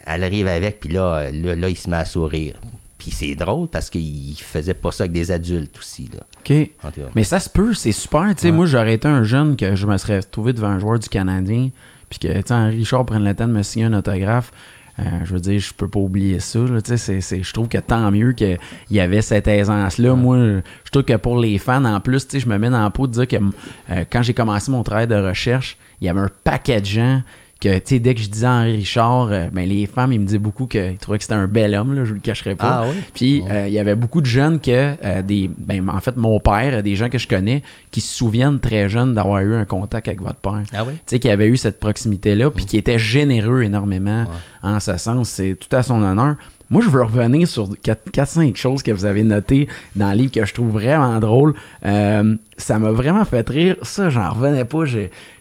elle 0.06 0.24
arrive 0.24 0.48
avec, 0.48 0.80
puis 0.80 0.90
là, 0.90 1.32
là, 1.32 1.70
il 1.70 1.78
se 1.78 1.90
met 1.90 1.98
à 1.98 2.06
sourire. 2.06 2.56
Puis 2.98 3.12
c'est 3.12 3.34
drôle 3.36 3.70
parce 3.70 3.90
qu'il 3.90 4.36
faisait 4.38 4.74
pas 4.74 4.92
ça 4.92 5.04
avec 5.04 5.14
des 5.14 5.32
adultes 5.32 5.78
aussi. 5.78 6.10
Là. 6.14 6.20
OK. 6.40 7.02
Mais 7.16 7.24
ça 7.24 7.40
se 7.40 7.50
peut, 7.50 7.74
c'est 7.74 7.94
super. 7.94 8.34
Moi, 8.52 8.66
j'aurais 8.66 8.96
été 8.96 9.08
un 9.08 9.24
jeune 9.24 9.56
que 9.56 9.76
je 9.76 9.88
me 9.88 9.98
serais 9.98 10.22
trouvé 10.22 10.52
devant 10.52 10.68
un 10.68 10.80
joueur 10.80 11.00
du 11.00 11.08
Canadien, 11.08 11.70
puis 12.10 12.20
que 12.20 12.28
Richard 12.70 13.06
prenne 13.06 13.24
le 13.24 13.34
temps 13.34 13.48
de 13.48 13.54
me 13.54 13.64
signer 13.64 13.86
un 13.86 13.94
autographe. 13.94 14.52
Euh, 15.00 15.04
je 15.24 15.34
veux 15.34 15.40
dire, 15.40 15.60
je 15.60 15.74
peux 15.74 15.88
pas 15.88 16.00
oublier 16.00 16.42
ça. 16.42 16.60
je 16.60 17.54
trouve 17.54 17.70
que 17.70 17.78
tant 17.78 18.12
mieux 18.12 18.34
qu'il 18.34 18.58
y 18.92 19.00
avait 19.00 19.22
cette 19.22 19.48
aisance-là. 19.48 20.14
Moi, 20.16 20.38
je 20.84 20.92
trouve 20.92 21.04
que 21.04 21.16
pour 21.16 21.40
les 21.40 21.58
fans, 21.58 21.86
en 21.86 22.02
plus, 22.02 22.28
je 22.34 22.46
me 22.48 22.58
mets 22.58 22.70
dans 22.70 22.84
la 22.84 22.90
peau 22.90 23.08
de 23.08 23.14
dire 23.14 23.28
que 23.28 23.38
euh, 23.38 24.04
quand 24.12 24.24
j'ai 24.24 24.34
commencé 24.34 24.70
mon 24.72 24.84
travail 24.84 25.08
de 25.08 25.16
recherche, 25.16 25.78
il 26.02 26.08
y 26.08 26.10
avait 26.10 26.20
un 26.20 26.30
paquet 26.44 26.82
de 26.82 26.86
gens 26.86 27.22
que 27.60 27.78
tu 27.80 27.82
sais 27.86 28.00
dès 28.00 28.16
que 28.16 28.22
je 28.22 28.30
disais 28.30 28.48
Henri 28.48 28.78
Richard 28.78 29.28
euh, 29.32 29.48
ben 29.52 29.68
les 29.68 29.86
femmes 29.86 30.14
ils 30.14 30.20
me 30.20 30.26
disaient 30.26 30.38
beaucoup 30.38 30.66
qu'ils 30.66 30.98
trouvaient 30.98 31.18
que 31.18 31.24
c'était 31.24 31.36
un 31.36 31.48
bel 31.48 31.76
homme 31.76 31.94
là, 31.94 32.06
je 32.06 32.14
le 32.14 32.20
cacherai 32.20 32.56
pas. 32.56 32.86
Ah, 32.86 32.92
puis 33.14 33.44
euh, 33.50 33.68
il 33.68 33.74
y 33.74 33.80
avait 33.80 33.96
beaucoup 33.96 34.22
de 34.22 34.26
jeunes 34.26 34.60
que 34.60 34.96
euh, 35.04 35.22
des 35.22 35.50
ben 35.58 35.90
en 35.90 36.00
fait 36.00 36.16
mon 36.16 36.40
père 36.40 36.82
des 36.84 36.96
gens 36.96 37.10
que 37.10 37.18
je 37.18 37.28
connais 37.28 37.62
qui 37.92 38.02
se 38.02 38.16
souviennent 38.16 38.60
très 38.60 38.88
jeunes 38.88 39.14
d'avoir 39.14 39.42
eu 39.42 39.56
un 39.56 39.66
contact 39.66 40.08
avec 40.08 40.22
votre 40.22 40.40
père. 40.40 40.64
Ah 40.74 40.84
oui? 40.88 40.94
tu 40.94 41.02
sais 41.08 41.20
qui 41.20 41.30
avait 41.30 41.48
eu 41.48 41.58
cette 41.58 41.80
proximité 41.80 42.36
là 42.36 42.50
puis 42.50 42.66
qui 42.66 42.78
était 42.78 43.00
généreux 43.00 43.64
énormément 43.64 44.26
en 44.64 44.80
ce 44.80 44.98
sens. 44.98 45.30
C'est 45.30 45.56
tout 45.56 45.74
à 45.76 45.84
son 45.84 46.02
honneur 46.02 46.36
moi, 46.70 46.84
je 46.84 46.90
veux 46.90 47.02
revenir 47.02 47.48
sur 47.48 47.70
4-5 47.70 48.56
choses 48.56 48.84
que 48.84 48.92
vous 48.92 49.06
avez 49.06 49.24
notées 49.24 49.68
dans 49.96 50.12
le 50.12 50.18
livre 50.18 50.32
que 50.32 50.46
je 50.46 50.54
trouve 50.54 50.70
vraiment 50.70 51.20
drôle. 51.20 51.56
Euh, 51.86 52.36
ça 52.58 52.78
m'a 52.78 52.92
vraiment 52.92 53.26
fait 53.26 53.48
rire. 53.50 53.76
Ça, 53.82 54.10
j'en 54.12 54.30
revenais 54.30 54.66
pas. 54.66 54.84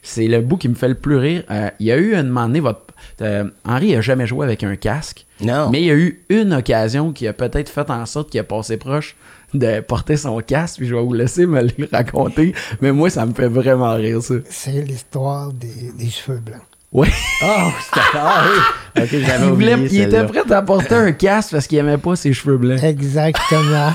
C'est 0.02 0.26
le 0.26 0.40
bout 0.40 0.56
qui 0.56 0.70
me 0.70 0.74
fait 0.74 0.88
le 0.88 0.94
plus 0.94 1.16
rire. 1.16 1.42
Euh, 1.50 1.68
il 1.80 1.86
y 1.86 1.92
a 1.92 1.98
eu 1.98 2.14
un 2.14 2.22
moment 2.22 2.46
donné, 2.46 2.60
votre, 2.60 2.80
euh, 3.20 3.44
Henri 3.66 3.92
n'a 3.92 4.00
jamais 4.00 4.26
joué 4.26 4.46
avec 4.46 4.64
un 4.64 4.76
casque. 4.76 5.26
Non. 5.42 5.68
Mais 5.70 5.82
il 5.82 5.86
y 5.86 5.90
a 5.90 5.96
eu 5.96 6.24
une 6.30 6.54
occasion 6.54 7.12
qui 7.12 7.26
a 7.26 7.34
peut-être 7.34 7.68
fait 7.68 7.90
en 7.90 8.06
sorte 8.06 8.30
qu'il 8.30 8.40
a 8.40 8.44
passé 8.44 8.78
proche 8.78 9.14
de 9.52 9.80
porter 9.80 10.16
son 10.16 10.40
casque, 10.40 10.78
puis 10.78 10.86
je 10.86 10.94
vais 10.94 11.02
vous 11.02 11.14
laisser 11.14 11.46
me 11.46 11.62
le 11.62 11.88
raconter. 11.92 12.54
Mais 12.80 12.92
moi, 12.92 13.10
ça 13.10 13.26
me 13.26 13.34
fait 13.34 13.48
vraiment 13.48 13.94
rire, 13.94 14.22
ça. 14.22 14.34
C'est 14.48 14.82
l'histoire 14.82 15.52
des 15.52 16.08
cheveux 16.10 16.38
blancs. 16.38 16.67
Oui. 16.92 17.08
Oh, 17.40 17.70
ah, 18.14 18.42
oui. 18.44 19.02
Ok, 19.02 19.08
j'avais 19.10 19.46
il, 19.46 19.52
voulait, 19.52 19.78
il 19.92 20.00
était 20.00 20.24
prêt 20.26 20.50
à 20.50 20.60
porter 20.60 20.96
un 20.96 21.12
casque 21.12 21.52
parce 21.52 21.68
qu'il 21.68 21.78
aimait 21.78 21.96
pas 21.96 22.16
ses 22.16 22.32
cheveux 22.32 22.58
blancs. 22.58 22.82
Exactement. 22.82 23.92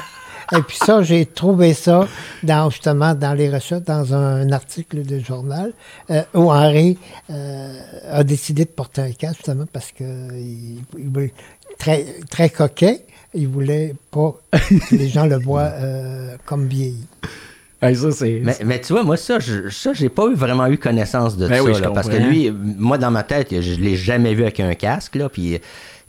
Et 0.56 0.62
puis 0.62 0.78
ça, 0.78 1.02
j'ai 1.02 1.26
trouvé 1.26 1.74
ça 1.74 2.08
dans, 2.42 2.70
justement 2.70 3.14
dans 3.14 3.34
les 3.34 3.50
recherches, 3.50 3.84
dans 3.84 4.14
un, 4.14 4.50
article 4.54 5.04
de 5.04 5.20
journal, 5.20 5.74
euh, 6.10 6.22
où 6.34 6.54
Henri 6.54 6.98
euh, 7.30 7.82
a 8.12 8.24
décidé 8.24 8.64
de 8.64 8.70
porter 8.70 9.02
un 9.02 9.12
casque, 9.12 9.38
justement 9.38 9.66
parce 9.74 9.92
que 9.92 10.06
il, 10.34 10.82
très, 11.78 12.06
très 12.30 12.50
coquet. 12.50 13.06
Il 13.34 13.50
voulait 13.50 13.96
pas 14.10 14.36
que 14.52 14.96
les 14.96 15.10
gens 15.10 15.26
le 15.26 15.38
voient 15.38 15.72
euh, 15.74 16.38
comme 16.46 16.68
vieilli 16.68 17.08
mais, 18.66 18.82
tu 18.82 18.94
vois, 18.94 19.04
moi, 19.04 19.18
ça, 19.18 19.40
je, 19.40 19.70
ça, 19.70 19.94
j'ai 19.94 20.10
pas 20.10 20.30
vraiment 20.34 20.68
eu 20.68 20.78
connaissance 20.78 21.38
de 21.38 21.48
ben 21.48 21.74
ça. 21.74 21.92
parce 21.92 22.08
que 22.08 22.18
lui, 22.18 22.52
moi, 22.52 22.98
dans 22.98 23.12
ma 23.12 23.24
tête, 23.24 23.60
je 23.62 23.76
l'ai 23.76 23.96
jamais 23.96 24.34
vu 24.34 24.44
avec 24.44 24.60
un 24.60 24.74
casque. 24.74 25.16
Là, 25.16 25.30
puis 25.30 25.60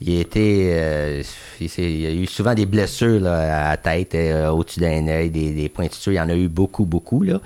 il 0.01 0.21
était. 0.21 0.71
Euh, 0.73 1.23
il, 1.61 2.07
a 2.07 2.11
eu 2.11 2.27
souvent 2.27 2.55
des 2.55 2.67
blessures 2.67 3.27
à 3.27 3.71
la 3.71 3.77
tête, 3.77 4.15
euh, 4.15 4.51
au-dessus 4.51 4.81
d'un 4.81 5.07
œil, 5.09 5.31
des, 5.31 5.53
des 5.53 5.69
pointures. 5.69 6.13
Il 6.13 6.17
y 6.17 6.21
en 6.21 6.29
a 6.29 6.35
eu 6.35 6.49
beaucoup, 6.49 6.85
beaucoup. 6.85 7.23
Là. 7.23 7.41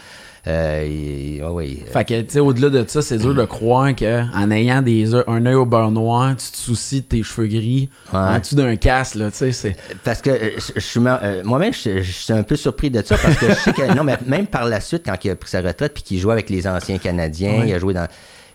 Euh, 0.49 1.41
ouais, 1.41 1.49
ouais. 1.51 1.77
Fait 1.93 2.05
que, 2.05 2.21
tu 2.23 2.31
sais, 2.31 2.41
au-delà 2.41 2.71
de 2.71 2.85
ça, 2.89 3.03
c'est 3.03 3.19
dur 3.19 3.35
de 3.35 3.45
croire 3.45 3.95
qu'en 3.95 4.51
ayant 4.51 4.81
des 4.83 5.15
un 5.15 5.45
œil 5.47 5.55
au 5.55 5.67
beurre 5.67 5.91
noir, 5.91 6.35
tu 6.37 6.51
te 6.51 6.57
soucies 6.57 7.01
de 7.03 7.07
tes 7.07 7.23
cheveux 7.23 7.47
gris 7.47 7.89
Ouais. 8.13 8.19
en 8.19 8.39
dessous 8.39 8.55
d'un 8.57 8.77
casque, 8.77 9.17
là, 9.17 9.31
tu 9.31 9.37
sais, 9.37 9.53
c'est... 9.53 9.77
Parce 10.05 10.23
que 10.23 10.31
euh, 10.31 10.51
je, 10.75 10.81
suis 10.81 11.01
euh, 11.05 11.43
moi-même, 11.45 11.73
je, 11.75 12.03
je 12.03 12.11
suis 12.13 12.33
un 12.33 12.43
peu 12.43 12.57
surpris 12.57 12.91
de 12.91 13.03
ça 13.05 13.17
parce 13.19 13.37
que 13.37 13.49
je 13.49 13.55
sais 13.55 13.73
que 13.73 13.95
non, 13.95 14.05
mais 14.05 14.17
même 14.27 14.47
par 14.47 14.65
la 14.65 14.81
suite, 14.81 15.03
quand 15.05 15.17
il 15.25 15.31
a 15.31 15.37
pris 15.37 15.51
sa 15.51 15.61
retraite 15.61 15.93
puis 15.95 16.03
qu'il 16.03 16.19
jouait 16.19 16.33
avec 16.33 16.49
les 16.51 16.67
anciens 16.67 16.99
Canadiens, 16.99 17.61
Ouais. 17.61 17.69
il 17.69 17.75
a 17.75 17.79
joué 17.79 17.93
dans. 17.95 18.07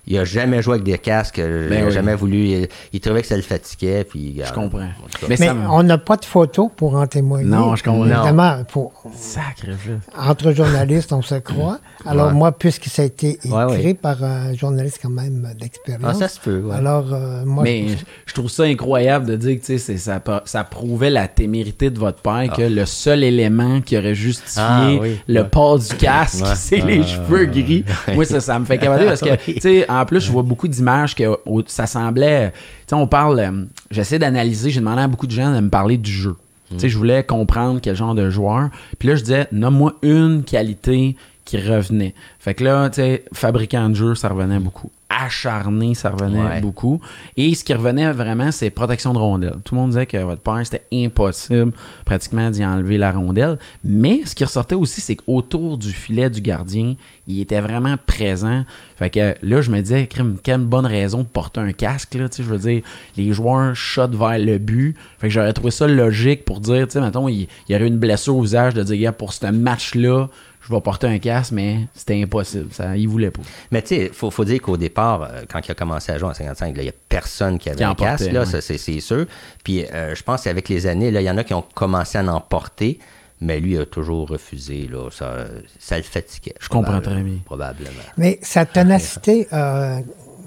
Il 0.05 0.17
a 0.17 0.25
jamais 0.25 0.61
joué 0.61 0.73
avec 0.73 0.83
des 0.83 0.97
casques, 0.97 1.39
euh, 1.39 1.69
Ben 1.69 1.79
il 1.79 1.83
a 1.83 1.85
oui. 1.87 1.91
jamais 1.93 2.15
voulu. 2.15 2.37
Il, 2.47 2.67
il 2.91 2.99
trouvait 2.99 3.21
que 3.21 3.27
ça 3.27 3.37
le 3.37 3.41
fatiguait, 3.41 4.03
puis. 4.03 4.41
Je 4.45 4.51
comprends. 4.53 4.89
Mais 5.29 5.49
on 5.69 5.81
n'a 5.83 5.97
pas 5.97 6.17
de 6.17 6.25
photos 6.25 6.69
pour 6.75 6.95
en 6.95 7.07
témoigner. 7.07 7.45
Non, 7.49 7.75
je 7.77 7.83
comprends. 7.83 8.03
Évidemment, 8.05 8.63
pour- 8.69 8.91
Sacré 9.15 9.71
jeu. 9.85 9.99
entre 10.17 10.51
journalistes, 10.51 11.13
on 11.13 11.21
se 11.21 11.35
croit. 11.35 11.79
Alors 12.05 12.27
Ouais. 12.27 12.33
moi, 12.33 12.51
puisque 12.51 12.85
ça 12.85 13.01
a 13.03 13.05
été 13.05 13.29
écrit 13.31 13.49
Ouais, 13.49 13.63
ouais. 13.65 13.93
par 13.93 14.21
un 14.23 14.53
journaliste 14.53 14.99
quand 15.01 15.09
même 15.09 15.47
d'expérience. 15.59 16.11
Ah, 16.15 16.19
ça 16.19 16.27
se 16.27 16.39
peut, 16.39 16.59
ouais. 16.59 16.75
Alors, 16.75 17.13
euh, 17.13 17.45
moi, 17.45 17.63
Mais 17.63 17.87
je- 17.87 17.95
je 18.25 18.33
trouve 18.33 18.49
ça 18.49 18.63
incroyable 18.63 19.25
de 19.25 19.35
dire 19.37 19.57
que 19.61 19.77
ça, 19.77 20.19
ça 20.45 20.63
prouvait 20.65 21.09
la 21.11 21.27
témérité 21.29 21.89
de 21.89 21.97
votre 21.99 22.21
père, 22.21 22.51
que 22.55 22.61
le 22.61 22.85
seul 22.85 23.23
élément 23.23 23.79
qui 23.79 23.97
aurait 23.97 24.15
justifié 24.15 24.61
Ah, 24.65 24.89
oui. 24.99 25.17
le 25.27 25.41
Ouais. 25.41 25.47
port 25.47 25.79
du 25.79 25.93
casque, 25.95 26.43
Ouais. 26.43 26.51
c'est 26.55 26.81
Ah, 26.81 26.85
les 26.87 27.03
cheveux 27.03 27.45
gris. 27.45 27.85
Moi, 28.13 28.25
ça, 28.25 28.41
ça 28.41 28.59
me 28.59 28.65
fait 28.65 28.77
capoter 28.77 29.05
parce 29.05 29.21
que, 29.21 29.29
Oui. 29.47 29.53
tu 29.55 29.61
sais, 29.61 29.85
en 30.01 30.05
plus, 30.05 30.19
je 30.21 30.31
vois 30.31 30.43
beaucoup 30.43 30.67
d'images 30.67 31.15
que 31.15 31.23
ça 31.67 31.85
semblait. 31.87 32.51
Tu 32.51 32.57
sais, 32.87 32.95
on 32.95 33.07
parle. 33.07 33.39
euh, 33.39 33.65
J'essaie 33.91 34.19
d'analyser, 34.19 34.69
j'ai 34.71 34.79
demandé 34.79 35.01
à 35.01 35.07
beaucoup 35.07 35.27
de 35.27 35.31
gens 35.31 35.53
de 35.53 35.59
me 35.59 35.69
parler 35.69 35.97
du 35.97 36.11
jeu. 36.11 36.35
Tu 36.69 36.79
sais, 36.79 36.89
je 36.89 36.97
voulais 36.97 37.23
comprendre 37.23 37.79
quel 37.81 37.95
genre 37.95 38.15
de 38.15 38.29
joueur. 38.29 38.69
Puis 38.97 39.07
là, 39.09 39.15
je 39.15 39.21
disais, 39.21 39.47
nomme-moi 39.51 39.93
une 40.01 40.43
qualité 40.43 41.15
qui 41.45 41.57
revenait. 41.57 42.15
Fait 42.39 42.53
que 42.55 42.63
là, 42.63 42.89
tu 42.89 42.95
sais, 42.95 43.25
fabricant 43.33 43.89
de 43.89 43.93
jeu, 43.95 44.15
ça 44.15 44.29
revenait 44.29 44.59
beaucoup. 44.59 44.89
Acharné, 45.21 45.93
ça 45.95 46.09
revenait 46.09 46.41
Ouais. 46.41 46.61
beaucoup. 46.61 46.99
Et 47.37 47.53
ce 47.55 47.63
qui 47.63 47.73
revenait 47.73 48.11
vraiment, 48.11 48.51
c'est 48.51 48.69
protection 48.69 49.13
de 49.13 49.19
rondelle. 49.19 49.55
Tout 49.63 49.75
le 49.75 49.81
monde 49.81 49.89
disait 49.91 50.05
que 50.05 50.17
votre 50.17 50.41
père, 50.41 50.59
c'était 50.63 50.83
impossible 50.93 51.71
pratiquement 52.05 52.49
d'y 52.49 52.65
enlever 52.65 52.97
la 52.97 53.11
rondelle. 53.11 53.57
Mais 53.83 54.21
ce 54.25 54.35
qui 54.35 54.43
ressortait 54.43 54.75
aussi, 54.75 55.01
c'est 55.01 55.15
qu'autour 55.15 55.77
du 55.77 55.91
filet 55.91 56.29
du 56.29 56.41
gardien, 56.41 56.95
il 57.27 57.39
était 57.41 57.61
vraiment 57.61 57.95
présent. 58.05 58.65
Fait 58.97 59.09
que 59.09 59.35
là, 59.41 59.61
je 59.61 59.71
me 59.71 59.81
disais, 59.81 60.07
quelle 60.43 60.59
bonne 60.61 60.85
raison 60.85 61.19
de 61.19 61.23
porter 61.27 61.59
un 61.61 61.71
casque. 61.71 62.15
Là, 62.15 62.27
tu 62.29 62.37
sais, 62.37 62.43
je 62.43 62.49
veux 62.49 62.57
dire, 62.59 62.81
les 63.17 63.31
joueurs 63.33 63.75
shotent 63.75 64.15
vers 64.15 64.37
le 64.39 64.57
but. 64.57 64.95
Fait 65.19 65.27
que 65.27 65.33
j'aurais 65.33 65.53
trouvé 65.53 65.71
ça 65.71 65.87
logique 65.87 66.45
pour 66.45 66.59
dire, 66.59 66.87
tu 66.87 66.93
sais, 66.93 67.01
mettons, 67.01 67.27
il, 67.27 67.47
il 67.67 67.73
y 67.73 67.75
aurait 67.75 67.87
une 67.87 67.97
blessure 67.97 68.35
au 68.37 68.41
visage 68.41 68.73
de 68.73 68.83
dire, 68.83 68.97
gars, 69.01 69.11
pour 69.11 69.33
ce 69.33 69.45
match-là, 69.47 70.27
je 70.65 70.73
vais 70.73 70.81
porter 70.81 71.07
un 71.07 71.19
casque, 71.19 71.51
mais 71.51 71.79
c'était 71.93 72.21
impossible. 72.21 72.71
Ça, 72.71 72.95
il 72.95 73.07
voulait 73.07 73.31
pas. 73.31 73.41
Mais 73.71 73.81
tu 73.81 73.89
sais, 73.89 74.05
il 74.05 74.13
faut, 74.13 74.31
faut 74.31 74.45
dire 74.45 74.61
qu'au 74.61 74.77
départ, 74.77 75.23
euh, 75.23 75.43
quand 75.49 75.59
il 75.67 75.71
a 75.71 75.75
commencé 75.75 76.11
à 76.11 76.17
jouer 76.17 76.29
en 76.29 76.33
55, 76.33 76.75
là, 76.75 76.81
il 76.81 76.85
n'y 76.85 76.89
a 76.89 76.93
personne 77.09 77.59
qui 77.59 77.69
avait 77.69 77.77
Qui 77.77 77.83
un 77.83 77.95
casque, 77.95 78.31
là, 78.31 78.41
ouais. 78.41 78.45
ça, 78.45 78.61
c'est, 78.61 78.77
c'est 78.77 78.99
sûr. 78.99 79.25
Puis 79.63 79.85
euh, 79.85 80.15
je 80.15 80.23
pense 80.23 80.43
qu'avec 80.43 80.69
les 80.69 80.87
années, 80.87 81.11
là, 81.11 81.21
il 81.21 81.25
y 81.25 81.29
en 81.29 81.37
a 81.37 81.43
qui 81.43 81.53
ont 81.53 81.65
commencé 81.73 82.17
à 82.17 82.23
en 82.23 82.39
porter, 82.39 82.99
mais 83.41 83.59
lui 83.59 83.77
a 83.77 83.85
toujours 83.85 84.29
refusé. 84.29 84.87
Là, 84.89 85.09
ça, 85.11 85.45
ça 85.79 85.97
le 85.97 86.03
fatiguait. 86.03 86.55
Je 86.59 86.69
comprends 86.69 87.01
très 87.01 87.21
bien. 87.21 87.39
Probablement. 87.45 87.91
mais 88.17 88.39
sa 88.41 88.65
ténacité 88.65 89.47
euh, 89.51 89.99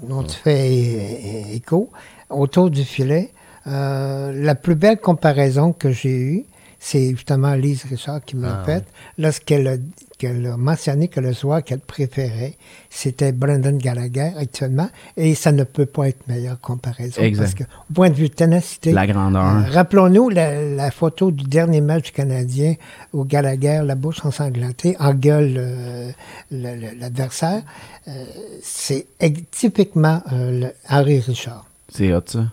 dont 0.03 0.23
tu 0.23 0.35
fais 0.35 1.53
écho 1.53 1.91
autour 2.29 2.69
du 2.69 2.83
filet, 2.83 3.31
euh, 3.67 4.31
la 4.33 4.55
plus 4.55 4.75
belle 4.75 4.99
comparaison 4.99 5.73
que 5.73 5.91
j'ai 5.91 6.17
eue, 6.17 6.45
c'est 6.89 7.09
justement 7.11 7.53
Lise 7.55 7.83
Richard 7.89 8.21
qui 8.25 8.35
me 8.37 8.43
l'a 8.43 8.59
Ah, 8.61 8.65
faite, 8.65 8.85
lorsqu'elle 9.17 9.67
a, 9.67 9.75
qu'elle 10.17 10.45
a 10.47 10.55
mentionné 10.55 11.09
que 11.09 11.19
le 11.19 11.33
joueur 11.33 11.61
qu'elle 11.63 11.81
préférait, 11.81 12.53
c'était 12.89 13.33
Brendan 13.33 13.77
Gallagher 13.77 14.31
actuellement, 14.37 14.89
et 15.17 15.35
ça 15.35 15.51
ne 15.51 15.63
peut 15.65 15.85
pas 15.85 16.07
être 16.07 16.25
meilleure 16.27 16.59
comparaison. 16.61 17.21
Exact. 17.21 17.43
Parce 17.43 17.53
que, 17.55 17.63
au 17.89 17.93
point 17.93 18.09
de 18.09 18.15
vue 18.15 18.29
ténacité, 18.29 18.93
La 18.93 19.05
grandeur. 19.05 19.43
euh, 19.45 19.69
rappelons-nous 19.69 20.29
la, 20.29 20.61
la 20.63 20.89
photo 20.91 21.29
du 21.31 21.43
dernier 21.43 21.81
match 21.81 22.05
du 22.05 22.11
Canadien 22.13 22.75
où 23.13 23.25
Gallagher, 23.25 23.81
la 23.83 23.95
bouche 23.95 24.23
ensanglantée, 24.25 24.95
engueule 24.99 25.55
euh, 25.57 26.11
le- 26.51 26.75
le- 26.75 26.99
l'adversaire. 26.99 27.63
Euh, 28.07 28.23
c'est 28.63 29.07
typiquement 29.51 30.21
euh, 30.31 30.61
le 30.61 30.67
Henri 30.89 31.19
Richard. 31.19 31.65
C'est 31.89 32.13
hot, 32.13 32.21
ça. 32.27 32.45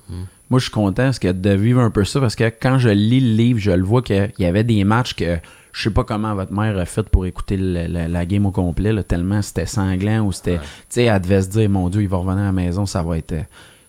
Moi, 0.50 0.58
je 0.60 0.64
suis 0.64 0.72
content 0.72 1.04
parce 1.04 1.18
que 1.18 1.32
de 1.32 1.50
vivre 1.50 1.80
un 1.80 1.90
peu 1.90 2.04
ça, 2.04 2.20
parce 2.20 2.36
que 2.36 2.44
quand 2.44 2.78
je 2.78 2.90
lis 2.90 3.20
le 3.20 3.34
livre, 3.34 3.58
je 3.58 3.70
le 3.70 3.82
vois 3.82 4.02
qu'il 4.02 4.30
y 4.38 4.44
avait 4.44 4.64
des 4.64 4.84
matchs 4.84 5.14
que 5.14 5.38
je 5.72 5.82
sais 5.82 5.90
pas 5.90 6.04
comment 6.04 6.34
votre 6.34 6.52
mère 6.52 6.78
a 6.78 6.84
fait 6.84 7.02
pour 7.08 7.26
écouter 7.26 7.56
le- 7.56 7.86
la, 7.86 8.06
la 8.08 8.26
game 8.26 8.46
au 8.46 8.50
complet, 8.52 8.92
là, 8.92 9.02
tellement 9.02 9.42
c'était 9.42 9.66
sanglant 9.66 10.20
ou 10.24 10.32
c'était. 10.32 10.58
Tu 10.58 10.64
sais, 10.90 11.04
elle 11.04 11.20
devait 11.20 11.42
se 11.42 11.48
dire, 11.48 11.68
mon 11.70 11.88
Dieu, 11.88 12.02
il 12.02 12.08
va 12.08 12.18
revenir 12.18 12.42
à 12.42 12.46
la 12.46 12.52
maison, 12.52 12.86
ça 12.86 13.02
va 13.02 13.18
être. 13.18 13.34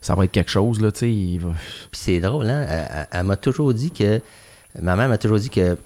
Ça 0.01 0.13
va 0.15 0.25
être 0.25 0.31
quelque 0.31 0.51
chose, 0.51 0.81
là, 0.81 0.91
tu 0.91 0.99
sais. 0.99 1.37
va- 1.39 1.53
c'est 1.91 2.19
drôle, 2.19 2.47
hein? 2.49 2.65
Elle 3.11 3.23
m'a 3.25 3.35
toujours 3.37 3.73
dit 3.73 3.91
que. 3.91 4.21
Ma 4.81 4.95
mère 4.95 5.09
m'a 5.09 5.17
toujours 5.17 5.39
dit 5.39 5.49
que. 5.49 5.77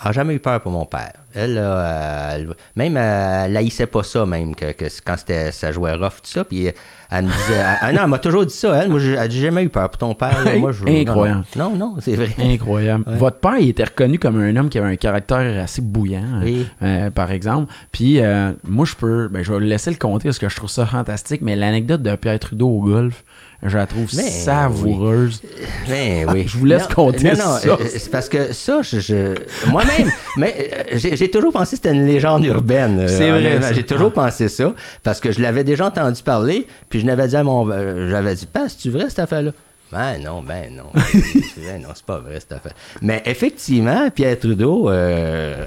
Elle 0.00 0.06
n'a 0.06 0.12
jamais 0.12 0.34
eu 0.34 0.38
peur 0.38 0.60
pour 0.60 0.70
mon 0.72 0.84
père. 0.84 1.12
Elle, 1.34 1.56
elle- 1.58 2.54
même, 2.76 2.96
elle 2.96 3.56
haïssait 3.56 3.86
pas 3.86 4.02
ça, 4.02 4.24
même, 4.26 4.54
que, 4.54 4.72
que 4.72 4.84
quand 5.04 5.16
c'était, 5.18 5.50
ça 5.52 5.72
jouait 5.72 5.92
rough, 5.94 6.20
tout 6.22 6.30
ça. 6.30 6.44
Puis 6.44 6.68
elle 7.10 7.24
me 7.24 7.28
disait. 7.30 7.60
Ah 7.80 7.92
non, 7.92 8.02
elle 8.04 8.08
m'a 8.08 8.18
toujours 8.18 8.46
dit 8.46 8.54
ça, 8.54 8.74
elle. 8.82 8.88
Moi, 8.90 8.98
j'ai- 9.00 9.12
elle 9.12 9.18
a 9.18 9.28
jamais 9.28 9.64
eu 9.64 9.68
peur 9.68 9.88
pour 9.90 9.98
ton 9.98 10.14
père. 10.14 10.44
là. 10.44 10.56
Moi, 10.58 10.72
je, 10.72 10.84
Incroyable. 10.86 11.44
Non, 11.56 11.70
non, 11.70 11.76
non, 11.76 11.96
c'est 12.00 12.14
vrai. 12.14 12.30
Incroyable. 12.40 13.04
Votre 13.06 13.38
père, 13.38 13.56
il 13.58 13.68
était 13.70 13.84
reconnu 13.84 14.18
comme 14.18 14.40
un 14.40 14.54
homme 14.56 14.68
qui 14.68 14.78
avait 14.78 14.88
un 14.92 14.96
caractère 14.96 15.62
assez 15.64 15.82
bouillant, 15.82 16.22
hein, 16.22 16.40
Oui. 16.44 16.66
euh, 16.82 17.10
par 17.10 17.30
exemple. 17.32 17.72
Puis, 17.92 18.20
euh, 18.20 18.52
moi, 18.64 18.86
je 18.86 18.94
peux, 18.94 19.28
ben, 19.28 19.42
je 19.42 19.52
vais 19.52 19.60
laisser 19.60 19.90
le 19.90 19.96
compter 19.96 20.28
parce 20.28 20.38
que 20.38 20.48
je 20.48 20.56
trouve 20.56 20.70
ça 20.70 20.86
fantastique, 20.86 21.42
mais 21.42 21.56
l'anecdote 21.56 22.02
de 22.02 22.14
Pierre 22.16 22.38
Trudeau 22.38 22.68
au 22.68 22.80
golf, 22.82 23.24
je 23.62 23.76
la 23.76 23.86
trouve 23.86 24.06
Mais 24.16 24.30
savoureuse. 24.30 25.42
Ben 25.88 26.26
oui. 26.32 26.44
Je 26.46 26.56
vous 26.58 26.64
laisse 26.64 26.88
Non, 26.88 26.94
compter 26.94 27.24
non, 27.24 27.30
non, 27.32 27.56
ça. 27.58 27.68
euh, 27.70 27.76
C'est 27.88 28.10
parce 28.10 28.28
que 28.28 28.52
ça, 28.52 28.82
je, 28.82 29.00
je- 29.00 29.34
moi-même, 29.68 30.10
mais 30.36 30.70
euh, 30.92 30.98
j'ai 30.98 31.30
toujours 31.30 31.52
pensé 31.52 31.76
que 31.76 31.82
c'était 31.82 31.94
une 31.96 32.06
légende 32.06 32.44
urbaine. 32.44 33.00
euh, 33.00 33.08
C'est 33.08 33.30
vrai. 33.30 33.60
J'ai 33.74 33.82
toujours 33.84 34.12
pensé 34.12 34.48
ça 34.48 34.72
parce 35.02 35.18
que 35.20 35.32
je 35.32 35.40
l'avais 35.40 35.64
déjà 35.64 35.86
entendu 35.86 36.22
parler, 36.22 36.66
puis 36.88 37.00
je 37.00 37.06
l'avais 37.06 37.26
dit 37.28 37.36
à 37.36 37.42
mon, 37.42 37.68
j'avais 38.08 38.34
dit, 38.34 38.46
pas, 38.46 38.66
c'est 38.68 38.90
vrai 38.90 39.06
cette 39.08 39.18
affaire-là? 39.18 39.50
Ben 39.90 40.18
non, 40.18 40.42
ben 40.42 40.74
non. 40.74 40.90
ben 41.56 41.80
non, 41.82 41.88
c'est 41.94 42.04
pas 42.04 42.18
vrai 42.18 42.40
cette 42.40 42.52
affaire. 42.52 42.74
Mais 43.00 43.22
effectivement, 43.24 44.10
Pierre 44.10 44.38
Trudeau, 44.38 44.90
euh, 44.90 45.66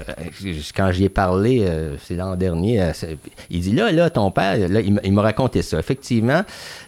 quand 0.76 0.92
j'y 0.92 1.04
ai 1.04 1.08
parlé, 1.08 1.64
euh, 1.66 1.96
c'est 2.00 2.14
l'an 2.14 2.36
dernier, 2.36 2.80
euh, 2.82 2.92
il 3.50 3.60
dit 3.60 3.72
là, 3.72 3.90
là, 3.90 4.10
ton 4.10 4.30
père, 4.30 4.68
là, 4.68 4.80
il 4.80 5.12
m'a- 5.12 5.22
raconté 5.22 5.62
ça. 5.62 5.78
Effectivement, 5.78 6.42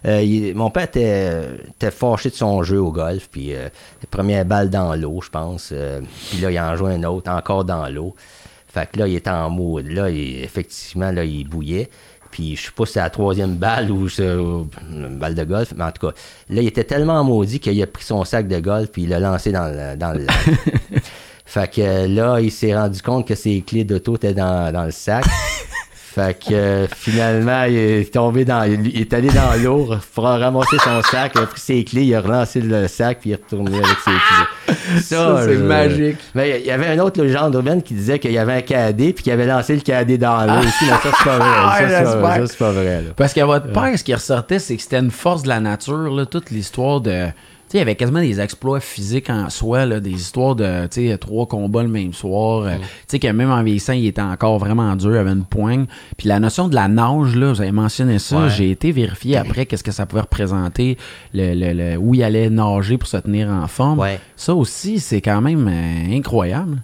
mon 0.04 0.70
père 0.70 0.84
était, 0.84 1.90
fâché 1.90 2.30
de 2.30 2.34
son 2.34 2.62
jeu 2.62 2.80
au 2.80 2.92
golf, 2.92 3.28
puis 3.30 3.52
première 4.10 4.44
balle 4.44 4.70
dans 4.70 4.94
l'eau, 4.94 5.20
je 5.20 5.30
pense. 5.30 5.72
puis 6.30 6.40
là, 6.40 6.50
il 6.50 6.58
en 6.58 6.76
joue 6.76 6.86
un 6.86 7.02
autre, 7.04 7.30
encore 7.30 7.64
dans 7.64 7.88
l'eau. 7.88 8.14
Fait 8.68 8.90
que 8.90 8.98
là, 8.98 9.06
il 9.06 9.14
était 9.14 9.30
en 9.30 9.50
mode. 9.50 9.86
Là, 9.86 10.10
effectivement, 10.10 11.12
là, 11.12 11.24
il 11.24 11.48
bouillait. 11.48 11.88
Puis 12.34 12.56
je 12.56 12.62
sais 12.62 12.72
pas 12.74 12.84
si 12.84 12.94
c'est 12.94 13.00
la 13.00 13.10
troisième 13.10 13.54
balle 13.54 13.92
ou 13.92 14.08
une 14.08 15.18
balle 15.20 15.36
de 15.36 15.44
golf, 15.44 15.72
mais 15.76 15.84
en 15.84 15.92
tout 15.92 16.08
cas, 16.08 16.12
là, 16.50 16.62
il 16.62 16.66
était 16.66 16.82
tellement 16.82 17.22
maudit 17.22 17.60
qu'il 17.60 17.80
a 17.80 17.86
pris 17.86 18.02
son 18.02 18.24
sac 18.24 18.48
de 18.48 18.58
golf 18.58 18.90
puis 18.90 19.04
il 19.04 19.10
l'a 19.10 19.20
lancé 19.20 19.52
dans 19.52 19.68
le, 19.68 19.96
dans 19.96 20.12
le 20.12 20.24
lac. 20.24 20.36
fait 21.46 21.72
que 21.72 21.80
euh, 21.80 22.08
là, 22.08 22.40
il 22.40 22.50
s'est 22.50 22.74
rendu 22.74 23.00
compte 23.02 23.28
que 23.28 23.36
ses 23.36 23.60
clés 23.60 23.84
d'auto 23.84 24.16
étaient 24.16 24.34
dans, 24.34 24.72
dans 24.72 24.82
le 24.82 24.90
sac. 24.90 25.24
Fait 26.14 26.38
que 26.38 26.54
euh, 26.54 26.86
finalement, 26.94 27.64
il 27.64 27.76
est 27.76 28.14
tombé 28.14 28.44
dans. 28.44 28.62
Il 28.62 29.00
est 29.00 29.12
allé 29.12 29.28
dans 29.30 29.60
l'eau 29.60 29.88
pour 30.14 30.22
ramasser 30.24 30.76
son 30.78 31.02
sac, 31.02 31.32
il 31.34 31.40
a 31.40 31.46
pris 31.46 31.60
ses 31.60 31.82
clés, 31.84 32.04
il 32.04 32.14
a 32.14 32.20
relancé 32.20 32.60
le 32.60 32.86
sac, 32.86 33.18
puis 33.20 33.30
il 33.30 33.32
est 33.32 33.42
retourné 33.42 33.78
avec 33.78 33.96
ses 34.04 34.10
clés. 34.12 34.74
Ça, 35.02 35.40
c'est 35.44 35.54
je- 35.54 35.58
magique. 35.62 36.18
Mais 36.36 36.60
il 36.60 36.66
y 36.66 36.70
avait 36.70 36.86
un 36.86 36.98
autre 37.00 37.20
légende 37.20 37.52
urbaine 37.54 37.82
qui 37.82 37.94
disait 37.94 38.20
qu'il 38.20 38.30
y 38.30 38.38
avait 38.38 38.52
un 38.54 38.60
cadet, 38.60 39.12
puis 39.12 39.24
qu'il 39.24 39.32
avait 39.32 39.46
lancé 39.46 39.74
le 39.74 39.80
cadet 39.80 40.16
dans 40.16 40.44
l'eau 40.46 40.60
aussi, 40.60 40.84
mais 40.84 40.90
ça, 40.90 40.98
c'est 41.18 41.24
pas 41.24 41.38
vrai. 41.38 41.48
Ah, 41.66 41.78
Ça, 41.80 41.88
ça, 41.88 42.04
j'espère. 42.04 42.34
ça, 42.36 42.46
c'est 42.46 42.58
pas 42.58 42.70
vrai. 42.70 43.02
Là. 43.02 43.10
Parce 43.16 43.32
qu'à 43.32 43.46
votre 43.46 43.72
père, 43.72 43.98
ce 43.98 44.04
qui 44.04 44.14
ressortait, 44.14 44.60
c'est 44.60 44.76
que 44.76 44.82
c'était 44.82 45.00
une 45.00 45.10
force 45.10 45.42
de 45.42 45.48
la 45.48 45.58
nature, 45.58 46.14
là, 46.14 46.26
toute 46.26 46.50
l'histoire 46.50 47.00
de. 47.00 47.26
Il 47.74 47.78
y 47.78 47.80
avait 47.80 47.96
quasiment 47.96 48.20
des 48.20 48.40
exploits 48.40 48.78
physiques 48.78 49.28
en 49.30 49.50
soi, 49.50 49.84
là, 49.84 49.98
des 49.98 50.12
histoires 50.12 50.54
de, 50.54 50.86
trois 51.16 51.46
combats 51.46 51.82
le 51.82 51.88
même 51.88 52.12
soir. 52.12 52.62
euh, 52.62 52.74
sais, 53.08 53.18
que 53.18 53.26
même 53.26 53.50
en 53.50 53.62
vieillissant, 53.64 53.94
il 53.94 54.06
était 54.06 54.22
encore 54.22 54.58
vraiment 54.58 54.94
dur, 54.94 55.10
il 55.10 55.18
avait 55.18 55.32
une 55.32 55.44
poigne. 55.44 55.86
Puis 56.16 56.28
la 56.28 56.38
notion 56.38 56.68
de 56.68 56.74
la 56.76 56.86
nage, 56.86 57.34
là, 57.34 57.52
vous 57.52 57.60
avez 57.60 57.72
mentionné 57.72 58.20
ça, 58.20 58.42
Ouais. 58.44 58.48
j'ai 58.50 58.70
été 58.70 58.92
vérifier 58.92 59.36
après 59.36 59.66
qu'est-ce 59.66 59.82
que 59.82 59.90
ça 59.90 60.06
pouvait 60.06 60.22
représenter, 60.22 60.96
le, 61.32 61.52
le- 61.54 61.72
le- 61.72 61.96
où 61.96 62.14
il 62.14 62.22
allait 62.22 62.48
nager 62.48 62.96
pour 62.96 63.08
se 63.08 63.16
tenir 63.16 63.48
en 63.48 63.66
forme. 63.66 63.98
Ouais. 63.98 64.20
Ça 64.36 64.54
aussi, 64.54 65.00
c'est 65.00 65.20
quand 65.20 65.40
même 65.40 65.66
euh, 65.68 66.16
incroyable. 66.16 66.80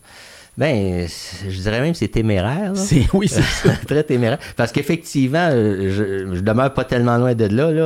Ben, 0.58 1.06
je 1.48 1.56
dirais 1.60 1.80
même 1.80 1.92
que 1.92 1.98
c'est 1.98 2.08
téméraire. 2.08 2.72
C'est, 2.74 3.06
oui, 3.14 3.28
c'est 3.28 3.42
très 3.86 4.02
téméraire. 4.02 4.38
Parce 4.56 4.72
qu'effectivement, 4.72 5.48
euh, 5.52 5.90
je, 6.30 6.34
je 6.34 6.40
demeure 6.40 6.74
pas 6.74 6.84
tellement 6.84 7.16
loin 7.16 7.34
de 7.34 7.44
là, 7.44 7.70
là 7.70 7.80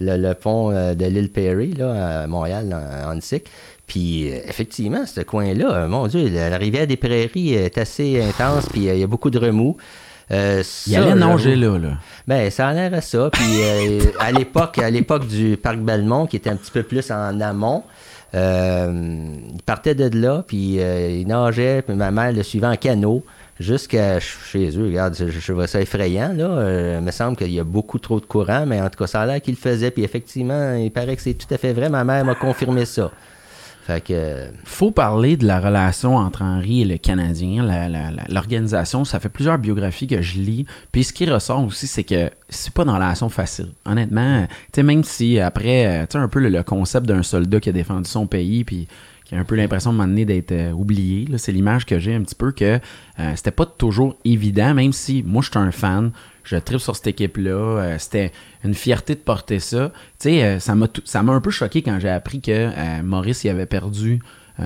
le, 0.00 0.16
le 0.16 0.34
pont 0.34 0.70
euh, 0.70 0.94
de 0.94 1.04
l'île 1.06 1.30
Perry, 1.30 1.72
là, 1.72 2.22
à 2.22 2.26
Montréal, 2.26 2.74
en, 3.06 3.16
en. 3.16 3.18
Puis, 3.86 4.30
euh, 4.30 4.38
effectivement, 4.48 5.06
ce 5.06 5.20
coin-là, 5.20 5.74
euh, 5.74 5.88
mon 5.88 6.06
Dieu, 6.06 6.28
la, 6.28 6.50
la 6.50 6.56
rivière 6.56 6.86
des 6.86 6.96
Prairies 6.96 7.54
est 7.54 7.78
assez 7.78 8.22
intense, 8.22 8.66
puis 8.70 8.84
il 8.84 8.98
y 8.98 9.02
a 9.02 9.06
beaucoup 9.06 9.30
de 9.30 9.38
remous. 9.38 9.76
Euh, 10.30 10.62
Il 10.86 10.94
ça, 10.94 11.02
allait 11.02 11.14
nager 11.14 11.54
là, 11.54 11.78
là. 11.78 11.98
Ben, 12.26 12.50
ça 12.50 12.68
a 12.68 12.72
l'air 12.72 12.94
à 12.94 13.02
ça. 13.02 13.28
Puis 13.30 13.42
euh, 13.60 14.00
à 14.18 14.32
l'époque, 14.32 14.78
à 14.78 14.88
l'époque 14.88 15.26
du 15.26 15.56
parc 15.56 15.78
Belmont, 15.78 16.26
qui 16.26 16.36
était 16.36 16.50
un 16.50 16.56
petit 16.56 16.70
peu 16.70 16.82
plus 16.82 17.10
en 17.10 17.40
amont, 17.40 17.84
euh, 18.34 19.26
il 19.54 19.62
partait 19.62 19.94
de 19.94 20.18
là, 20.18 20.42
puis 20.46 20.76
il 20.78 21.26
nageait, 21.26 21.82
puis 21.82 21.94
ma 21.94 22.10
mère 22.10 22.32
le 22.32 22.42
suivait 22.42 22.66
en 22.66 22.76
canot 22.76 23.22
jusqu'à 23.60 24.20
chez 24.20 24.76
eux. 24.78 24.86
Regarde, 24.86 25.14
je, 25.14 25.52
vois 25.52 25.66
ça 25.66 25.80
effrayant, 25.80 26.32
là. 26.32 26.44
Euh, 26.44 26.96
il 27.00 27.04
me 27.04 27.10
semble 27.10 27.36
qu'il 27.36 27.52
y 27.52 27.60
a 27.60 27.64
beaucoup 27.64 27.98
trop 27.98 28.20
de 28.20 28.26
courant, 28.26 28.66
mais 28.66 28.80
en 28.80 28.88
tout 28.88 28.98
cas, 28.98 29.06
ça 29.06 29.22
a 29.22 29.26
l'air 29.26 29.40
qu'il 29.40 29.56
faisait. 29.56 29.90
Puis 29.90 30.02
effectivement, 30.02 30.74
il 30.74 30.90
paraît 30.90 31.16
que 31.16 31.22
c'est 31.22 31.34
tout 31.34 31.52
à 31.52 31.58
fait 31.58 31.72
vrai. 31.72 31.88
Ma 31.88 32.04
mère 32.04 32.24
m'a 32.24 32.34
confirmé 32.34 32.84
ça. 32.84 33.10
Fait 33.86 34.02
que... 34.02 34.46
faut 34.64 34.92
parler 34.92 35.36
de 35.36 35.46
la 35.46 35.60
relation 35.60 36.16
entre 36.16 36.40
Henri 36.40 36.80
et 36.80 36.84
le 36.86 36.96
Canadien, 36.96 37.62
l'organisation. 38.30 39.04
Ça 39.04 39.20
fait 39.20 39.28
plusieurs 39.28 39.58
biographies 39.58 40.06
que 40.06 40.22
je 40.22 40.38
lis. 40.38 40.64
Puis 40.90 41.04
ce 41.04 41.12
qui 41.12 41.28
ressort 41.28 41.62
aussi, 41.62 41.86
c'est 41.86 42.02
que 42.02 42.30
c'est 42.48 42.72
pas 42.72 42.84
une 42.84 42.90
relation 42.90 43.28
facile. 43.28 43.72
Honnêtement, 43.84 44.46
tu 44.46 44.76
sais, 44.76 44.82
même 44.82 45.04
si 45.04 45.38
après, 45.38 45.86
euh, 45.86 46.06
tu 46.06 46.12
sais, 46.12 46.18
un 46.18 46.28
peu 46.28 46.40
le, 46.40 46.48
le 46.48 46.62
concept 46.62 47.06
d'un 47.06 47.22
soldat 47.22 47.60
qui 47.60 47.68
a 47.68 47.72
défendu 47.72 48.08
son 48.08 48.26
pays, 48.26 48.64
puis 48.64 48.88
qui 49.24 49.34
a 49.34 49.38
un 49.38 49.44
peu 49.44 49.54
l'impression 49.54 49.92
de 49.92 49.98
m'amener 49.98 50.24
d'être 50.24 50.52
euh, 50.52 50.72
oublié, 50.72 51.26
c'est 51.38 51.52
l'image 51.52 51.86
que 51.86 51.98
j'ai 51.98 52.14
un 52.14 52.22
petit 52.22 52.34
peu 52.34 52.52
que 52.52 52.78
euh, 53.18 53.32
c'était 53.36 53.50
pas 53.50 53.64
toujours 53.66 54.16
évident, 54.24 54.74
même 54.74 54.92
si 54.92 55.22
moi 55.22 55.42
je 55.42 55.50
suis 55.50 55.58
un 55.58 55.70
fan. 55.70 56.12
Je 56.42 56.56
tripe 56.56 56.80
sur 56.80 56.94
cette 56.94 57.06
équipe-là. 57.06 57.50
euh, 57.50 57.96
C'était 57.98 58.32
une 58.64 58.74
fierté 58.74 59.14
de 59.14 59.20
porter 59.20 59.60
ça. 59.60 59.92
Tu 60.20 60.28
sais, 60.28 60.44
euh, 60.44 60.58
ça 60.58 60.74
m'a 61.22 61.32
un 61.32 61.40
peu 61.40 61.50
choqué 61.50 61.80
quand 61.80 61.98
j'ai 62.00 62.10
appris 62.10 62.40
que 62.42 63.00
Maurice 63.02 63.44
il 63.44 63.48
avait 63.48 63.66
perdu 63.66 64.20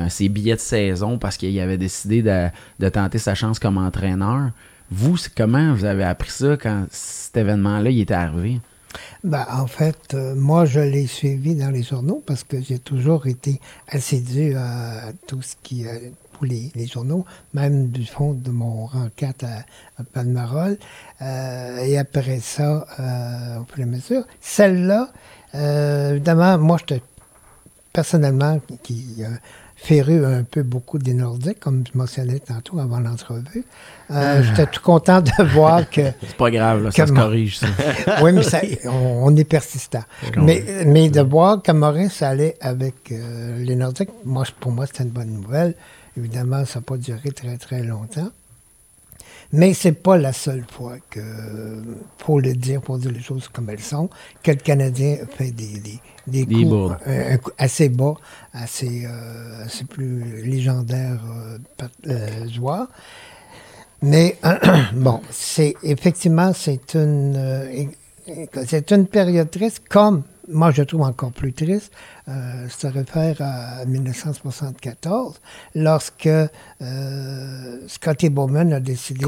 ses 0.08 0.28
billets 0.28 0.56
de 0.56 0.60
saison 0.60 1.18
parce 1.18 1.36
qu'il 1.38 1.58
avait 1.60 1.78
décidé 1.78 2.20
de, 2.20 2.48
de 2.78 2.88
tenter 2.88 3.18
sa 3.18 3.34
chance 3.34 3.58
comme 3.58 3.78
entraîneur. 3.78 4.50
Vous, 4.90 5.16
comment 5.36 5.72
vous 5.72 5.84
avez 5.84 6.04
appris 6.04 6.30
ça 6.30 6.56
quand 6.56 6.86
cet 6.90 7.36
événement-là 7.36 7.90
il 7.90 8.00
était 8.00 8.12
arrivé? 8.14 8.60
Ben, 9.24 9.46
en 9.50 9.66
fait, 9.66 10.14
euh, 10.14 10.34
moi, 10.34 10.64
je 10.64 10.80
l'ai 10.80 11.06
suivi 11.06 11.54
dans 11.54 11.70
les 11.70 11.82
journaux 11.82 12.22
parce 12.24 12.44
que 12.44 12.60
j'ai 12.60 12.78
toujours 12.78 13.26
été 13.26 13.60
assidu 13.88 14.54
à 14.56 15.12
tout 15.26 15.42
ce 15.42 15.54
qui 15.62 15.86
euh, 15.86 16.10
pour 16.32 16.46
les, 16.46 16.70
les 16.74 16.86
journaux, 16.86 17.24
même 17.52 17.88
du 17.88 18.06
fond 18.06 18.32
de 18.32 18.50
mon 18.50 18.86
rang 18.86 19.08
4 19.16 19.44
à, 19.44 19.48
à 19.98 20.04
Palmarol. 20.04 20.78
Euh, 21.20 21.78
et 21.78 21.98
après 21.98 22.38
ça, 22.40 22.86
euh, 23.00 23.58
au 23.60 23.64
fur 23.64 23.80
et 23.80 23.82
à 23.82 23.86
mesure, 23.86 24.24
celle-là, 24.40 25.10
évidemment, 25.54 26.58
moi, 26.58 26.78
personnellement 27.92 28.60
qui 28.82 29.24
euh, 29.80 29.86
féru 29.86 30.24
un 30.26 30.42
peu 30.42 30.62
beaucoup 30.62 30.98
des 30.98 31.14
Nordiques, 31.14 31.60
comme 31.60 31.84
je 31.90 31.96
mentionnais 31.96 32.38
tantôt 32.40 32.78
avant 32.78 33.00
l'entrevue. 33.00 33.64
Euh, 34.10 34.42
J'étais 34.42 34.66
tout 34.66 34.82
content 34.82 35.20
de 35.20 35.30
voir 35.52 35.88
que 35.88 36.00
C'est 36.20 36.36
pas 36.36 36.50
grave, 36.50 36.84
là, 36.84 36.90
ça 36.90 37.06
se 37.06 37.12
corrige, 37.12 37.58
ça. 37.58 37.66
oui, 38.22 38.32
mais 38.32 38.42
ça- 38.42 38.60
on, 38.86 39.22
on 39.26 39.36
est 39.36 39.44
persistant. 39.44 40.02
Mais, 40.36 40.64
mais 40.86 41.08
de 41.10 41.20
voir 41.20 41.62
que 41.62 41.72
Maurice 41.72 42.22
allait 42.22 42.56
avec 42.60 43.12
euh, 43.12 43.58
les 43.62 43.76
Nordiques, 43.76 44.10
moi, 44.24 44.44
pour 44.60 44.72
moi, 44.72 44.86
c'était 44.86 45.04
une 45.04 45.10
bonne 45.10 45.30
nouvelle. 45.30 45.74
Évidemment, 46.16 46.64
ça 46.64 46.80
n'a 46.80 46.84
pas 46.84 46.96
duré 46.96 47.30
très, 47.30 47.56
très 47.58 47.82
longtemps. 47.82 48.28
Mais 49.52 49.72
c'est 49.72 49.92
pas 49.92 50.18
la 50.18 50.32
seule 50.32 50.64
fois 50.70 50.96
que, 51.08 51.20
pour 52.18 52.40
le 52.40 52.52
dire, 52.52 52.82
pour 52.82 52.98
dire 52.98 53.10
les 53.10 53.20
choses 53.20 53.48
comme 53.48 53.70
elles 53.70 53.80
sont, 53.80 54.10
que 54.42 54.50
le 54.50 54.58
Canadien 54.58 55.16
fait 55.36 55.52
des, 55.52 55.78
des, 55.78 56.00
des 56.26 56.44
Des 56.44 56.64
coups 56.64 56.92
un 57.06 57.38
coup 57.38 57.50
assez 57.56 57.88
bas, 57.88 58.14
assez, 58.52 59.06
euh, 59.06 59.64
assez 59.64 59.84
plus 59.84 60.42
légendaires 60.44 61.22
euh, 61.26 61.58
euh, 62.08 62.48
joueurs. 62.48 62.88
Mais 64.02 64.36
bon, 64.92 65.20
c'est 65.30 65.74
effectivement 65.82 66.52
c'est 66.52 66.94
une 66.94 67.34
euh, 67.36 67.84
c'est 68.66 68.92
une 68.92 69.06
période 69.06 69.50
triste, 69.50 69.82
comme 69.88 70.22
moi 70.50 70.70
je 70.70 70.82
trouve 70.82 71.02
encore 71.02 71.32
plus 71.32 71.52
triste. 71.52 71.92
Euh, 72.28 72.68
ça 72.68 72.90
réfère 72.90 73.36
à 73.40 73.84
1974, 73.84 75.40
lorsque 75.74 76.26
euh, 76.26 77.78
Scotty 77.86 78.28
Bowman 78.28 78.72
a 78.72 78.80
décidé 78.80 79.26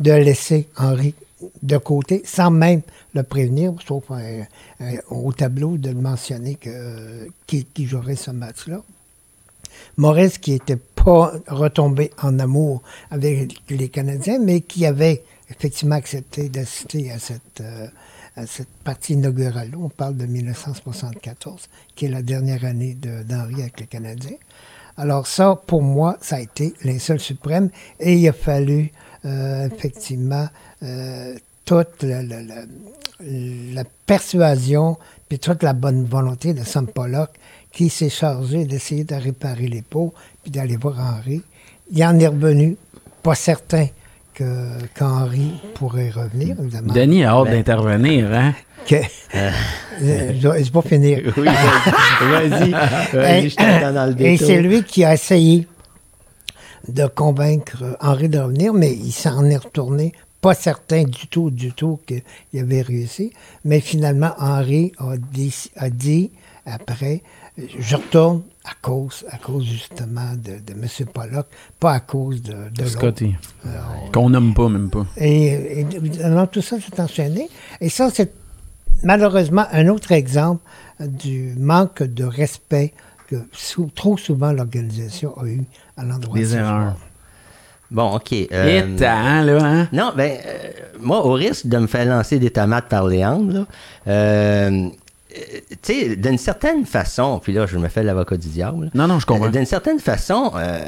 de, 0.00 0.12
laisser 0.12 0.68
Henry 0.76 1.14
de 1.62 1.78
côté, 1.78 2.22
sans 2.24 2.50
même 2.50 2.82
le 3.14 3.22
prévenir, 3.22 3.74
sauf 3.86 4.04
euh, 4.10 4.42
au 5.08 5.32
tableau 5.32 5.76
de 5.76 5.90
le 5.90 6.00
mentionner 6.00 6.56
que, 6.56 7.28
qui, 7.46 7.64
qui 7.64 7.86
jouerait 7.86 8.16
ce 8.16 8.30
match-là. 8.30 8.82
Maurice 9.96 10.38
qui 10.38 10.52
n'était 10.52 10.76
pas 10.76 11.32
retombé 11.46 12.10
en 12.22 12.38
amour 12.38 12.82
avec 13.10 13.60
les 13.68 13.88
Canadiens, 13.88 14.38
mais 14.38 14.60
qui 14.60 14.86
avait 14.86 15.22
effectivement 15.50 15.96
accepté 15.96 16.48
d'assister 16.48 17.10
à 17.10 17.18
cette, 17.18 17.60
euh, 17.60 17.86
cette 18.46 18.68
partie 18.84 19.14
inaugurale. 19.14 19.72
On 19.80 19.88
parle 19.88 20.16
de 20.16 20.26
1974, 20.26 21.68
qui 21.94 22.06
est 22.06 22.08
la 22.08 22.22
dernière 22.22 22.64
année 22.64 22.94
d'Henri 22.94 23.62
avec 23.62 23.80
les 23.80 23.86
Canadiens. 23.86 24.36
Alors 24.96 25.26
ça, 25.26 25.60
pour 25.66 25.82
moi, 25.82 26.16
ça 26.20 26.36
a 26.36 26.40
été 26.40 26.74
l'insulte 26.82 27.20
suprême 27.20 27.70
et 28.00 28.14
il 28.14 28.28
a 28.28 28.32
fallu 28.32 28.90
euh, 29.24 29.68
effectivement 29.68 30.48
euh, 30.82 31.36
toute 31.64 32.02
la 33.20 33.84
persuasion 34.06 34.96
puis 35.28 35.38
toute 35.38 35.62
la 35.62 35.72
bonne 35.72 36.04
volonté 36.04 36.54
de 36.54 36.64
Sam 36.64 36.86
Pollock 36.86 37.30
qui 37.70 37.90
s'est 37.90 38.10
chargé 38.10 38.64
d'essayer 38.64 39.04
de 39.04 39.14
réparer 39.14 39.68
les 39.68 39.82
pots 39.82 40.14
puis 40.42 40.50
d'aller 40.50 40.76
voir 40.76 40.98
Henri. 40.98 41.42
Il 41.92 42.04
en 42.04 42.18
est 42.18 42.26
revenu, 42.26 42.76
pas 43.22 43.34
certain 43.34 43.86
que 44.38 44.78
qu'Henri 44.98 45.52
pourrait 45.74 46.10
revenir, 46.10 46.56
évidemment. 46.60 46.92
Denis 46.92 47.24
a 47.24 47.32
hâte 47.32 47.44
Ben- 47.46 47.56
d'intervenir, 47.56 48.32
hein? 48.32 48.54
Que- 48.86 48.96
je 50.00 50.32
je 50.40 50.48
vais 50.48 50.70
pas 50.70 50.82
finir. 50.82 51.32
Oui, 51.36 51.44
vas-y. 51.44 52.70
Vas-y, 52.70 52.70
vas-y, 53.12 53.50
je 53.50 53.56
t'attends 53.56 53.92
dans 53.92 54.06
le 54.16 54.22
Et 54.22 54.36
c'est 54.36 54.60
lui 54.62 54.82
qui 54.84 55.04
a 55.04 55.12
essayé 55.14 55.66
de 56.88 57.06
convaincre 57.06 57.96
Henri 58.00 58.28
de 58.28 58.38
revenir, 58.38 58.72
mais 58.72 58.92
il 58.94 59.12
s'en 59.12 59.44
est 59.44 59.56
retourné, 59.56 60.12
pas 60.40 60.54
certain 60.54 61.02
du 61.02 61.26
tout, 61.26 61.50
du 61.50 61.72
tout 61.72 62.00
qu'il 62.06 62.22
avait 62.60 62.82
réussi. 62.82 63.32
Mais 63.64 63.80
finalement, 63.80 64.30
Henri 64.38 64.92
a 64.98 65.16
dit, 65.16 65.54
a 65.76 65.90
dit 65.90 66.30
après, 66.64 67.22
je 67.78 67.96
retourne 67.96 68.42
à 68.64 68.72
cause, 68.80 69.24
à 69.30 69.38
cause 69.38 69.64
justement 69.64 70.32
de, 70.34 70.52
de 70.64 70.72
M. 70.72 70.86
Pollock, 71.12 71.46
pas 71.80 71.92
à 71.94 72.00
cause 72.00 72.42
de, 72.42 72.54
de. 72.74 72.84
Scotty. 72.86 73.34
Qu'on 74.12 74.30
nomme 74.30 74.54
pas, 74.54 74.68
même 74.68 74.90
pas. 74.90 75.06
Et, 75.16 75.46
et 75.46 75.80
évidemment, 75.80 76.46
tout 76.46 76.62
ça 76.62 76.76
s'est 76.80 77.00
enchaîné. 77.00 77.48
Et 77.80 77.88
ça, 77.88 78.10
c'est 78.12 78.32
malheureusement 79.02 79.64
un 79.72 79.88
autre 79.88 80.12
exemple 80.12 80.62
du 81.00 81.54
manque 81.58 82.02
de 82.02 82.24
respect 82.24 82.92
que 83.28 83.36
sou- 83.52 83.90
trop 83.94 84.16
souvent 84.16 84.52
l'organisation 84.52 85.36
a 85.38 85.46
eu 85.46 85.62
à 85.96 86.04
l'endroit 86.04 86.34
de 86.36 86.40
Des 86.42 86.54
erreurs. 86.56 86.96
Bon, 87.90 88.16
OK. 88.16 88.32
Et 88.32 88.48
euh, 88.52 88.96
tant, 88.98 89.42
là, 89.42 89.64
hein? 89.64 89.88
Non, 89.92 90.12
ben, 90.14 90.38
euh, 90.46 90.70
moi, 91.00 91.24
au 91.24 91.32
risque 91.32 91.66
de 91.66 91.78
me 91.78 91.86
faire 91.86 92.04
lancer 92.04 92.38
des 92.38 92.50
tomates 92.50 92.86
par 92.88 93.06
les 93.06 93.24
angles, 93.24 93.52
là, 93.54 93.66
euh, 94.08 94.70
euh, 94.70 94.88
tu 95.28 95.76
sais, 95.82 96.16
d'une 96.16 96.38
certaine 96.38 96.86
façon, 96.86 97.38
puis 97.42 97.52
là, 97.52 97.66
je 97.66 97.76
me 97.76 97.88
fais 97.88 98.02
l'avocat 98.02 98.36
du 98.36 98.48
diable. 98.48 98.90
Non, 98.94 99.06
non, 99.06 99.18
je 99.20 99.26
comprends. 99.26 99.46
euh, 99.46 99.50
D'une 99.50 99.66
certaine 99.66 99.98
façon, 99.98 100.52
euh, 100.56 100.80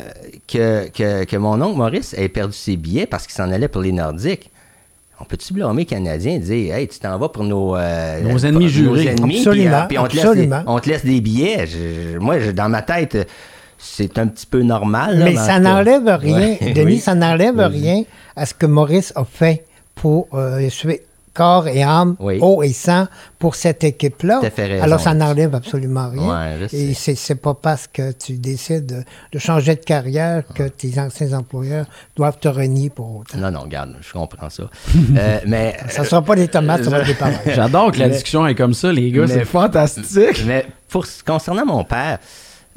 que, 0.48 0.88
que, 0.88 1.24
que 1.24 1.36
mon 1.36 1.60
oncle 1.60 1.76
Maurice 1.76 2.14
ait 2.16 2.28
perdu 2.28 2.54
ses 2.56 2.76
billets 2.76 3.06
parce 3.06 3.26
qu'il 3.26 3.34
s'en 3.34 3.50
allait 3.52 3.68
pour 3.68 3.82
les 3.82 3.92
Nordiques. 3.92 4.50
On 5.20 5.24
peut-tu 5.24 5.52
blâmer 5.52 5.82
les 5.82 5.86
Canadiens 5.86 6.32
et 6.32 6.38
dire, 6.38 6.74
hey, 6.74 6.88
tu 6.88 6.98
t'en 6.98 7.18
vas 7.18 7.28
pour 7.28 7.44
nos, 7.44 7.76
euh, 7.76 8.20
Nos 8.22 8.38
ennemis 8.38 8.64
pour 8.64 8.68
jurés? 8.68 9.04
nos 9.04 9.10
ennemis, 9.10 9.36
Absolument, 9.38 9.70
puis, 9.70 9.74
euh, 9.76 9.86
puis 9.88 9.98
on, 9.98 10.06
te 10.06 10.14
laisse 10.14 10.22
des, 10.22 10.28
absolument. 10.30 10.62
on 10.66 10.78
te 10.78 10.88
laisse 10.88 11.04
des 11.04 11.20
billets? 11.20 11.66
Je- 11.66 12.12
je- 12.14 12.18
moi, 12.18 12.38
je- 12.40 12.50
dans 12.52 12.70
ma 12.70 12.80
tête, 12.80 13.14
euh, 13.16 13.24
c'est 13.76 14.16
un 14.18 14.26
petit 14.26 14.46
peu 14.46 14.62
normal. 14.62 15.18
là, 15.18 15.24
Mais 15.26 15.36
ça 15.36 15.58
n'enlève 15.58 16.06
rien, 16.06 16.56
Ouais, 16.62 16.72
Denis, 16.72 16.94
oui. 16.94 16.98
ça 16.98 17.14
n'enlève 17.14 17.58
rien 17.58 18.04
à 18.34 18.46
ce 18.46 18.54
que 18.54 18.64
Maurice 18.64 19.12
a 19.14 19.24
fait 19.26 19.64
pour 19.94 20.28
euh, 20.32 20.58
essuyer 20.60 21.02
corps 21.40 21.68
et 21.68 21.82
âme, 21.82 22.16
Oui. 22.20 22.38
eau 22.42 22.62
et 22.62 22.72
sang 22.74 23.06
pour 23.38 23.54
cette 23.54 23.82
équipe-là. 23.82 24.40
Alors, 24.82 25.00
ça 25.00 25.14
n'enlève 25.14 25.54
absolument 25.54 26.10
rien. 26.10 26.58
Ouais, 26.60 26.66
et 26.72 26.92
c'est, 26.94 27.34
pas 27.34 27.54
parce 27.54 27.86
que 27.86 28.12
tu 28.12 28.34
décides 28.34 29.04
de, 29.32 29.38
changer 29.38 29.74
de 29.76 29.80
carrière 29.84 30.42
que 30.54 30.64
tes 30.64 30.98
anciens 31.00 31.32
employeurs 31.32 31.86
doivent 32.16 32.38
te 32.38 32.48
renier 32.48 32.90
pour 32.90 33.16
autant. 33.20 33.38
Non, 33.38 33.50
non, 33.50 33.60
regarde, 33.60 33.96
je 34.02 34.12
comprends 34.12 34.50
ça. 34.50 34.64
Euh, 35.16 35.40
mais 35.46 35.76
Ça 35.88 36.02
ne 36.02 36.06
sera 36.06 36.22
pas 36.22 36.36
des 36.36 36.48
tomates, 36.48 36.84
ça 36.84 36.90
va 36.90 37.02
des 37.02 37.14
pavés. 37.24 37.36
J'adore 37.54 37.90
que 37.92 37.98
la 37.98 38.06
Mais- 38.06 38.12
discussion 38.14 38.46
est 38.46 38.54
comme 38.54 38.74
ça, 38.74 38.92
les 38.92 39.10
gars. 39.10 39.22
mais- 39.22 39.28
C'est 39.28 39.44
fantastique. 39.44 40.44
Mais 40.46 40.66
pour, 40.88 41.04
concernant 41.26 41.64
mon 41.66 41.84
père, 41.84 42.18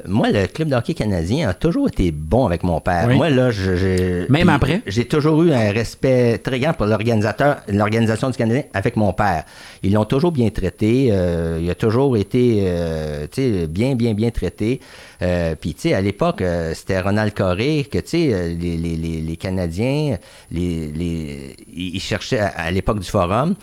moi, 0.06 0.30
le 0.30 0.46
club 0.46 0.68
de 0.68 0.74
hockey 0.74 0.94
canadien 0.94 1.48
a 1.48 1.54
toujours 1.54 1.88
été 1.88 2.10
bon 2.10 2.46
avec 2.46 2.62
mon 2.62 2.80
père. 2.80 3.06
Oui. 3.08 3.16
Moi, 3.16 3.30
là, 3.30 3.50
je, 3.50 3.76
je- 3.76 4.30
Même 4.32 4.48
après? 4.48 4.82
J'ai 4.86 5.04
toujours 5.06 5.42
eu 5.42 5.52
un 5.52 5.70
respect 5.72 6.38
très 6.38 6.58
grand 6.60 6.72
pour 6.74 6.86
l'organisateur, 6.86 7.56
l'organisation 7.68 8.30
du 8.30 8.36
Canadien 8.36 8.64
avec 8.74 8.96
mon 8.96 9.12
père. 9.12 9.44
Ils 9.82 9.92
l'ont 9.92 10.04
toujours 10.04 10.32
bien 10.32 10.50
traité. 10.50 11.08
euh, 11.10 11.58
il 11.62 11.70
a 11.70 11.74
toujours 11.74 12.16
été, 12.16 12.58
euh, 12.66 13.26
tu 13.30 13.42
sais, 13.42 13.66
bien, 13.66 13.94
bien, 13.94 14.14
bien 14.14 14.30
traité. 14.30 14.80
Euh, 15.22 15.54
Puis, 15.58 15.74
tu 15.74 15.82
sais, 15.88 15.94
à 15.94 16.00
l'époque, 16.00 16.42
euh, 16.42 16.72
c'était 16.74 17.00
Ronald 17.00 17.32
Coré 17.34 17.86
que, 17.90 17.98
tu 17.98 18.08
sais, 18.08 18.28
euh, 18.32 18.48
les, 18.48 18.76
les, 18.76 18.96
les, 18.96 19.20
les 19.20 19.36
Canadiens, 19.36 20.18
les, 20.50 20.88
les, 20.92 21.56
ils 21.74 21.96
ils 21.96 22.00
cherchaient 22.00 22.40
à, 22.40 22.48
à 22.48 22.70
l'époque 22.70 23.00
du 23.00 23.08
forum. 23.08 23.54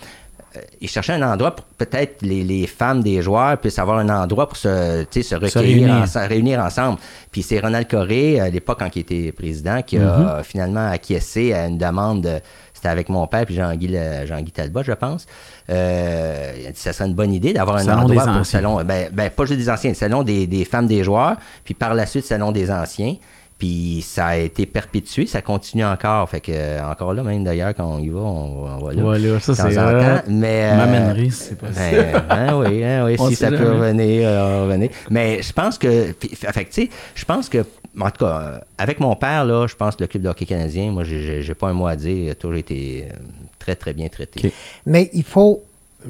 Euh, 0.55 0.59
Ils 0.81 0.89
cherchaient 0.89 1.13
un 1.13 1.21
endroit 1.33 1.55
pour 1.55 1.65
peut-être 1.65 2.21
les, 2.21 2.43
les 2.43 2.67
femmes 2.67 3.01
des 3.03 3.21
joueurs 3.21 3.57
puissent 3.57 3.79
avoir 3.79 3.97
un 3.99 4.09
endroit 4.09 4.47
pour 4.47 4.57
se, 4.57 5.03
tu 5.03 5.23
sais, 5.23 5.29
se 5.29 5.35
réunir. 5.59 5.93
en- 5.93 6.05
se 6.07 6.19
réunir 6.19 6.59
ensemble. 6.59 6.97
Puis 7.31 7.41
c'est 7.43 7.59
Ronald 7.59 7.87
Coré, 7.87 8.39
à 8.39 8.49
l'époque, 8.49 8.79
quand 8.79 8.95
il 8.95 8.99
était 8.99 9.31
président, 9.31 9.81
qui 9.81 9.97
a 9.97 10.41
finalement 10.43 10.89
acquiescé 10.89 11.53
à 11.53 11.67
une 11.67 11.77
demande. 11.77 12.21
de- 12.21 12.39
c'était 12.73 12.89
avec 12.89 13.09
mon 13.09 13.27
père 13.27 13.45
puis 13.45 13.53
Jean-Guy 13.53 13.95
Jean-Guy 14.25 14.51
Talbot, 14.51 14.81
je 14.81 14.93
pense. 14.93 15.27
Euh, 15.69 16.53
il 16.59 16.67
a 16.67 16.71
dit 16.71 16.79
ça 16.79 16.93
serait 16.93 17.07
une 17.07 17.13
bonne 17.15 17.31
idée 17.33 17.53
d'avoir 17.53 17.77
un 17.77 17.83
Salon 17.83 18.01
endroit 18.03 18.15
des 18.15 18.27
pour 18.27 18.33
le 18.33 18.39
anciens. 18.41 18.59
salon. 18.59 18.83
Ben, 18.83 19.09
ben, 19.13 19.29
pas 19.29 19.45
juste 19.45 19.59
des 19.59 19.69
anciens, 19.69 19.91
le 19.91 19.95
salon 19.95 20.23
des, 20.23 20.47
des 20.47 20.65
femmes 20.65 20.87
des 20.87 21.03
joueurs, 21.03 21.35
puis 21.63 21.73
par 21.73 21.93
la 21.93 22.05
suite, 22.05 22.25
salon 22.25 22.51
des 22.51 22.71
anciens. 22.71 23.15
Puis 23.61 24.03
ça 24.03 24.25
a 24.25 24.37
été 24.37 24.65
perpétué, 24.65 25.27
ça 25.27 25.43
continue 25.43 25.85
encore. 25.85 26.27
Fait 26.27 26.41
que, 26.41 26.51
euh, 26.51 26.83
encore 26.83 27.13
là, 27.13 27.21
même 27.21 27.43
d'ailleurs, 27.43 27.75
quand 27.75 27.85
on 27.85 27.99
y 27.99 28.09
va, 28.09 28.19
on, 28.19 28.65
on 28.65 28.77
va 28.83 28.91
là. 28.91 29.03
Voilà, 29.03 29.39
ça, 29.39 29.51
de 29.53 29.57
temps 29.59 29.69
c'est 29.69 29.75
temps. 29.75 30.23
Mais, 30.29 30.71
euh, 30.73 31.29
c'est 31.29 31.55
possible. 31.59 31.77
ben, 31.77 32.25
ben 32.27 32.57
oui, 32.57 32.83
hein, 32.83 33.05
oui 33.05 33.17
si 33.29 33.35
ça 33.35 33.51
peut 33.51 33.71
revenir, 33.71 34.27
euh, 34.27 34.63
revenir. 34.63 34.89
Mais 35.11 35.43
je 35.43 35.53
pense 35.53 35.77
que, 35.77 36.11
puis, 36.13 36.29
fait 36.29 36.65
que, 36.65 36.71
tu 36.71 36.81
sais, 36.85 36.89
je 37.13 37.23
pense 37.23 37.49
que, 37.49 37.59
en 37.99 38.09
tout 38.09 38.25
cas, 38.25 38.41
euh, 38.41 38.59
avec 38.79 38.99
mon 38.99 39.15
père, 39.15 39.45
là, 39.45 39.67
je 39.67 39.75
pense 39.75 39.95
que 39.95 40.05
le 40.05 40.07
club 40.07 40.23
de 40.23 40.29
hockey 40.29 40.47
canadien, 40.47 40.89
moi, 40.91 41.03
j'ai- 41.03 41.53
pas 41.53 41.67
un 41.69 41.73
mot 41.73 41.85
à 41.85 41.95
dire, 41.95 42.17
il 42.17 42.29
a 42.31 42.33
toujours 42.33 42.57
été 42.57 43.05
euh, 43.11 43.15
très, 43.59 43.75
très 43.75 43.93
bien 43.93 44.07
traité. 44.07 44.51
Mais 44.87 45.11
il 45.13 45.23
faut, 45.23 45.61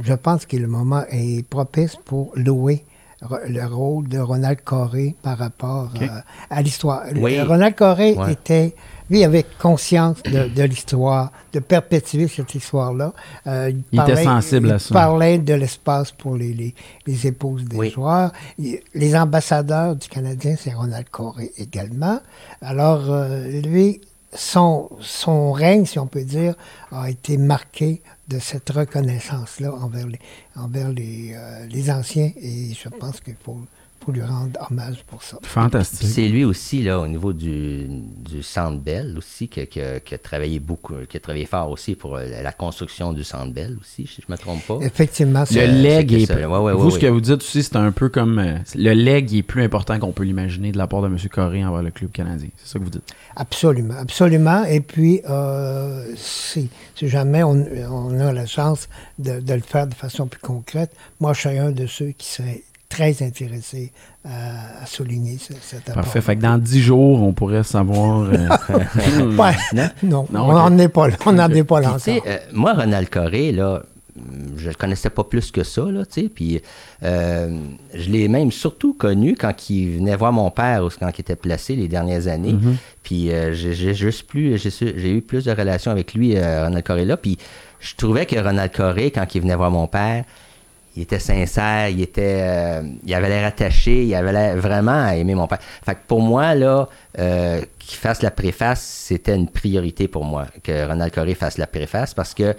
je 0.01 0.13
pense 0.13 0.45
que 0.45 0.55
le 0.55 0.67
moment 0.67 1.03
est 1.09 1.45
propice 1.45 1.97
pour 2.05 2.31
louer 2.37 2.85
le 3.47 3.65
rôle 3.65 4.07
de 4.07 4.19
Ronald 4.19 4.61
Coré 4.63 5.15
par 5.21 5.37
rapport 5.37 5.91
euh, 6.01 6.07
à 6.49 6.61
l'histoire. 6.61 7.03
Oui. 7.15 7.39
Ronald 7.41 7.75
Coré 7.75 8.13
Ouais. 8.15 8.33
était, 8.33 8.73
lui, 9.11 9.23
avait 9.23 9.45
conscience 9.59 10.23
de, 10.23 10.47
de 10.47 10.63
l'histoire, 10.63 11.31
de 11.53 11.59
perpétuer 11.59 12.27
cette 12.27 12.55
histoire-là. 12.55 13.13
Euh, 13.45 13.71
Il 13.91 13.99
était 14.01 14.23
sensible 14.23 14.67
il 14.69 14.73
à 14.73 14.79
ça. 14.79 14.93
parlait 14.93 15.37
de 15.37 15.53
l'espace 15.53 16.11
pour 16.11 16.35
les, 16.35 16.53
les, 16.53 16.73
les 17.05 17.27
épouses 17.27 17.65
des 17.65 17.77
Oui. 17.77 17.89
joueurs. 17.91 18.31
Il- 18.57 18.79
les 18.95 19.15
ambassadeurs 19.15 19.95
du 19.95 20.07
Canadien, 20.07 20.55
c'est 20.57 20.73
Ronald 20.73 21.07
Coré 21.09 21.51
également. 21.57 22.19
Alors, 22.61 23.03
euh, 23.09 23.61
lui, 23.61 24.01
son, 24.33 24.89
son 25.01 25.51
règne, 25.51 25.85
si 25.85 25.99
on 25.99 26.07
peut 26.07 26.23
dire, 26.23 26.55
a 26.91 27.09
été 27.09 27.37
marqué 27.37 28.01
de 28.27 28.39
cette 28.39 28.69
reconnaissance-là 28.69 29.73
envers 29.73 30.07
les, 30.07 30.19
envers 30.55 30.89
les, 30.89 31.33
euh, 31.33 31.65
les 31.67 31.91
anciens. 31.91 32.31
Et 32.41 32.73
je 32.73 32.89
pense 32.89 33.19
qu'il 33.19 33.35
faut, 33.43 33.59
faut 34.03 34.11
lui 34.11 34.23
rendre 34.23 34.59
hommage 34.69 35.03
pour 35.05 35.21
ça. 35.21 35.37
Puis 35.41 35.51
Fantastique. 35.51 36.07
c'est 36.07 36.27
lui 36.27 36.43
aussi, 36.43 36.81
là, 36.81 36.99
au 36.99 37.07
niveau 37.07 37.33
du, 37.33 37.85
du 37.87 38.41
Centre 38.41 38.79
Bell 38.79 39.15
aussi, 39.17 39.47
qui, 39.47 39.65
qui 39.67 39.79
a- 39.79 39.99
qui 39.99 40.15
a 40.15 40.17
travaillé 40.17 40.59
beaucoup, 40.59 40.95
qui 41.07 41.17
a 41.17 41.19
travaillé 41.19 41.45
fort 41.45 41.69
aussi 41.69 41.93
pour 41.95 42.15
euh, 42.15 42.25
la 42.41 42.51
construction 42.51 43.13
du 43.13 43.23
Centre 43.23 43.53
Bell 43.53 43.77
aussi, 43.79 44.07
si 44.07 44.21
je 44.25 44.31
me 44.31 44.37
trompe 44.37 44.65
pas. 44.65 44.79
Effectivement, 44.81 45.41
Le 45.41 45.45
c'est- 45.45 45.67
leg 45.67 46.11
est. 46.13 46.25
ça. 46.25 46.35
Ouais, 46.35 46.45
ouais, 46.57 46.73
vous, 46.73 46.85
ouais, 46.85 46.91
ce 46.91 46.97
que 46.99 47.05
vous 47.07 47.21
dites 47.21 47.41
aussi, 47.41 47.61
c'est 47.61 47.75
un 47.75 47.91
peu 47.91 48.09
comme. 48.09 48.39
euh, 48.39 48.57
le 48.75 48.93
leg 48.93 49.33
est 49.35 49.43
plus 49.43 49.61
important 49.63 49.99
qu'on 49.99 50.11
peut 50.13 50.23
l'imaginer 50.23 50.71
de 50.71 50.77
la 50.79 50.87
part 50.87 51.01
de 51.03 51.07
M. 51.07 51.17
Corré 51.31 51.63
envers 51.63 51.83
le 51.83 51.91
club 51.91 52.11
canadien. 52.11 52.49
C'est 52.57 52.73
ça 52.73 52.79
que 52.79 52.83
vous 52.83 52.89
dites? 52.89 53.13
Absolument, 53.35 53.95
absolument. 53.99 54.63
Et 54.65 54.79
puis, 54.81 55.21
euh, 55.29 56.05
si, 56.15 56.69
si 56.95 57.07
jamais 57.07 57.43
on, 57.43 57.65
on 57.91 58.19
a 58.19 58.33
la 58.33 58.45
chance 58.47 58.89
de, 59.19 59.39
de 59.39 59.53
le 59.53 59.61
faire 59.61 59.85
de 59.87 59.93
façon 59.93 60.25
plus 60.27 60.41
concrète, 60.41 60.91
moi, 61.19 61.33
je 61.33 61.41
serais 61.41 61.59
un 61.59 61.71
de 61.71 61.85
ceux 61.85 62.11
qui 62.17 62.27
seraient 62.27 62.63
très 62.91 63.23
intéressés 63.23 63.91
à, 64.25 64.83
à 64.83 64.85
souligner 64.85 65.37
ce- 65.39 65.53
cet 65.61 65.89
apport. 65.89 66.03
Parfait. 66.03 66.21
Fait 66.21 66.35
que 66.35 66.41
dans 66.41 66.57
10 66.57 66.81
jours, 66.81 67.23
on 67.23 67.31
pourrait 67.33 67.63
savoir. 67.63 68.21
euh, 68.31 68.47
Non? 69.73 69.89
non, 70.03 70.27
Non, 70.31 70.49
on 70.49 70.53
n'en 70.69 70.77
est 70.77 70.89
pas 70.89 71.07
là. 71.07 71.15
On 71.25 71.31
n'en 71.33 71.49
est 71.49 71.63
pas 71.63 71.79
là 71.81 71.89
encore. 71.93 72.23
euh, 72.27 72.37
moi, 72.53 72.73
Ronald 72.73 73.09
Coré, 73.09 73.51
là, 73.51 73.81
je 74.57 74.67
le 74.67 74.75
connaissais 74.75 75.09
pas 75.09 75.23
plus 75.23 75.51
que 75.51 75.63
ça, 75.63 75.83
là, 75.89 76.05
tu 76.05 76.21
sais, 76.23 76.29
puis 76.29 76.61
euh, 77.03 77.57
je 77.95 78.09
l'ai 78.09 78.27
même 78.27 78.51
surtout 78.51 78.93
connu 78.93 79.35
quand 79.39 79.69
il 79.69 79.97
venait 79.97 80.15
voir 80.17 80.33
mon 80.33 80.51
père, 80.51 80.83
ou 80.83 80.89
quand 80.99 81.09
il 81.17 81.21
était 81.21 81.35
placé 81.37 81.75
les 81.75 81.87
dernières 81.87 82.27
années, 82.27 82.53
Mhm. 82.53 82.75
puis 83.03 83.31
euh, 83.31 83.53
j'ai 83.53 83.93
juste 83.95 84.27
plus, 84.27 84.57
j'ai 84.57 85.11
eu 85.11 85.21
plus 85.21 85.45
de 85.45 85.51
relations 85.51 85.91
avec 85.91 86.13
lui, 86.13 86.35
euh, 86.35 86.65
Ronald 86.65 86.83
Coré, 86.85 87.05
là, 87.05 87.15
puis 87.17 87.37
je 87.79 87.95
trouvais 87.95 88.25
que 88.25 88.35
Ronald 88.35 88.71
Coré, 88.73 89.11
quand 89.11 89.25
il 89.33 89.41
venait 89.41 89.55
voir 89.55 89.71
mon 89.71 89.87
père, 89.87 90.25
il 90.95 91.03
était 91.03 91.19
sincère, 91.19 91.89
il 91.89 92.01
était, 92.01 92.39
euh, 92.41 92.81
il 93.05 93.13
avait 93.13 93.29
l'air 93.29 93.45
attaché, 93.45 94.03
il 94.03 94.13
avait 94.15 94.33
l'air 94.33 94.57
vraiment 94.57 95.03
à 95.05 95.15
aimer 95.15 95.35
mon 95.35 95.47
père. 95.47 95.59
Fait 95.85 95.93
que 95.95 95.99
pour 96.07 96.21
moi 96.21 96.53
là, 96.55 96.89
euh, 97.19 97.61
qu'il 97.79 97.97
fasse 97.97 98.21
la 98.21 98.31
préface, 98.31 98.81
c'était 98.81 99.35
une 99.35 99.47
priorité 99.47 100.07
pour 100.07 100.25
moi 100.25 100.47
que 100.63 100.87
Ronald 100.87 101.13
Coré 101.13 101.33
fasse 101.35 101.57
la 101.57 101.67
préface 101.67 102.13
parce 102.13 102.33
que 102.33 102.55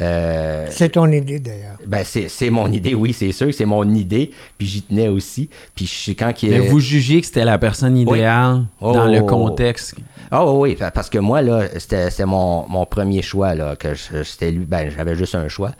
euh, 0.00 0.66
C'est 0.70 0.90
ton 0.90 1.10
idée, 1.10 1.40
d'ailleurs. 1.40 1.76
ben 1.86 2.02
c'est 2.04 2.28
c'est 2.28 2.50
mon 2.50 2.70
idée, 2.70 2.94
oui, 2.94 3.12
c'est 3.12 3.32
sûr, 3.32 3.52
c'est 3.52 3.64
mon 3.64 3.88
idée, 3.94 4.30
puis 4.56 4.66
j'y 4.66 4.82
tenais 4.82 5.08
aussi. 5.08 5.48
Puis 5.74 5.86
je 5.86 5.92
sais 6.04 6.14
quand 6.14 6.32
qu'il 6.32 6.50
Mais 6.50 6.60
vous 6.60 6.78
jugiez 6.80 7.20
que 7.20 7.26
c'était 7.26 7.44
la 7.44 7.58
personne 7.58 7.96
idéale 7.96 8.64
Oh, 8.80 8.92
dans 8.92 9.06
le 9.06 9.22
contexte? 9.22 9.96
Ah 10.30 10.44
oui, 10.46 10.70
oui, 10.70 10.76
pa- 10.76 10.90
parce 10.90 11.08
que 11.08 11.18
moi, 11.18 11.40
là, 11.42 11.62
c'était 11.78 12.10
c'était 12.10 12.26
mon, 12.26 12.66
mon 12.68 12.84
premier 12.86 13.22
choix, 13.22 13.54
là, 13.54 13.76
que 13.76 13.94
je- 13.94 14.22
c'était 14.22 14.50
lui, 14.50 14.64
ben, 14.66 14.90
j'avais 14.94 15.14
juste 15.14 15.34
un 15.34 15.48
choix. 15.48 15.70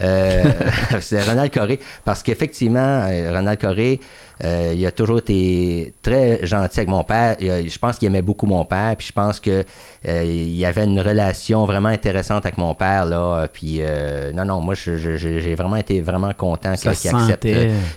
Euh, 0.00 0.42
c'est 1.00 1.22
Ronald 1.22 1.52
Coré, 1.52 1.78
parce 2.04 2.22
qu'effectivement, 2.22 3.06
euh, 3.08 3.32
Ronald 3.32 3.60
Coré, 3.60 4.00
euh, 4.44 4.72
il 4.74 4.84
a 4.86 4.90
toujours 4.90 5.18
été 5.18 5.94
très 6.02 6.44
gentil 6.44 6.80
avec 6.80 6.88
mon 6.88 7.04
père. 7.04 7.36
A- 7.40 7.62
je 7.68 7.78
pense 7.78 7.96
qu'il 7.98 8.06
aimait 8.06 8.22
beaucoup 8.22 8.46
mon 8.46 8.64
père, 8.64 8.96
puis 8.96 9.06
je 9.06 9.12
pense 9.12 9.38
que 9.38 9.64
euh, 10.08 10.24
il 10.24 10.56
y 10.56 10.64
avait 10.64 10.84
une 10.84 10.98
relation 11.00 11.64
vraiment 11.64 11.90
intéressante 11.90 12.44
avec 12.44 12.58
mon 12.58 12.74
père, 12.74 13.04
là. 13.06 13.46
Puis, 13.52 13.76
euh, 13.80 14.32
non, 14.32 14.44
non, 14.44 14.60
moi, 14.60 14.74
je- 14.74 14.96
je- 14.96 15.16
je- 15.16 15.38
j'ai 15.38 15.54
vraiment 15.54 15.76
été 15.76 16.00
vraiment 16.00 16.32
content 16.36 16.74
qu'il 16.74 16.90
accepte. 17.20 17.44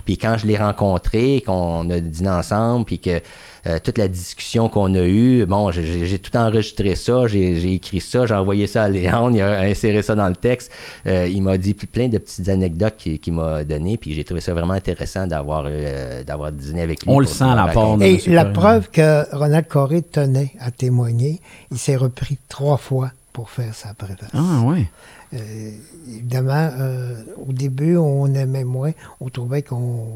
puis 0.05 0.17
quand 0.19 0.37
je 0.37 0.45
l'ai 0.45 0.57
rencontré, 0.57 1.41
qu'on 1.45 1.89
a 1.89 1.99
dîné 1.99 2.29
ensemble, 2.29 2.85
puis 2.85 2.99
que 2.99 3.21
euh, 3.67 3.79
toute 3.83 3.97
la 3.97 4.07
discussion 4.07 4.69
qu'on 4.69 4.93
a 4.95 5.03
eue, 5.05 5.45
bon, 5.45 5.71
j'ai- 5.71 6.19
tout 6.19 6.35
enregistré 6.37 6.95
ça, 6.95 7.27
j'ai 7.27 7.59
j'ai 7.59 7.73
écrit 7.73 7.99
ça, 8.01 8.25
j'ai 8.25 8.33
envoyé 8.35 8.67
ça 8.67 8.83
à 8.83 8.89
Léon, 8.89 9.29
il 9.31 9.41
a 9.41 9.61
inséré 9.61 10.01
ça 10.01 10.15
dans 10.15 10.27
le 10.29 10.35
texte. 10.35 10.71
Euh, 11.07 11.27
il 11.27 11.41
m'a 11.41 11.57
dit 11.57 11.73
plein 11.73 12.07
de 12.07 12.17
petites 12.17 12.47
anecdotes 12.49 12.95
qu'il 12.97 13.33
m'a 13.33 13.63
donné, 13.63 13.97
puis 13.97 14.13
j'ai 14.13 14.23
trouvé 14.23 14.41
ça 14.41 14.53
vraiment 14.53 14.73
intéressant 14.73 15.25
d'avoir 15.27 15.63
euh, 15.67 16.23
d'avoir 16.23 16.51
dîné 16.51 16.81
avec 16.81 17.01
lui. 17.03 17.11
On 17.11 17.19
le 17.19 17.25
sent 17.25 17.43
à 17.43 17.55
la 17.55 17.67
me 17.67 17.73
part 17.73 17.97
de 17.97 18.03
raconter. 18.03 18.29
Et 18.29 18.33
la 18.33 18.45
preuve 18.45 18.89
que 18.91 19.35
Ronald 19.35 19.67
Coré 19.67 20.01
tenait 20.01 20.51
à 20.59 20.71
témoigner, 20.71 21.39
il 21.71 21.77
s'est 21.77 21.95
repris 21.95 22.37
trois 22.49 22.77
fois 22.77 23.11
pour 23.33 23.49
faire 23.49 23.73
sa 23.75 23.93
préface. 23.93 24.29
Ah, 24.33 24.61
ouais. 24.65 24.85
Euh, 25.33 25.71
évidemment, 26.07 26.69
euh, 26.79 27.23
au 27.47 27.51
début, 27.51 27.97
on 27.97 28.27
aimait 28.33 28.63
moins. 28.63 28.91
On 29.19 29.29
trouvait 29.29 29.63
qu'on 29.63 30.07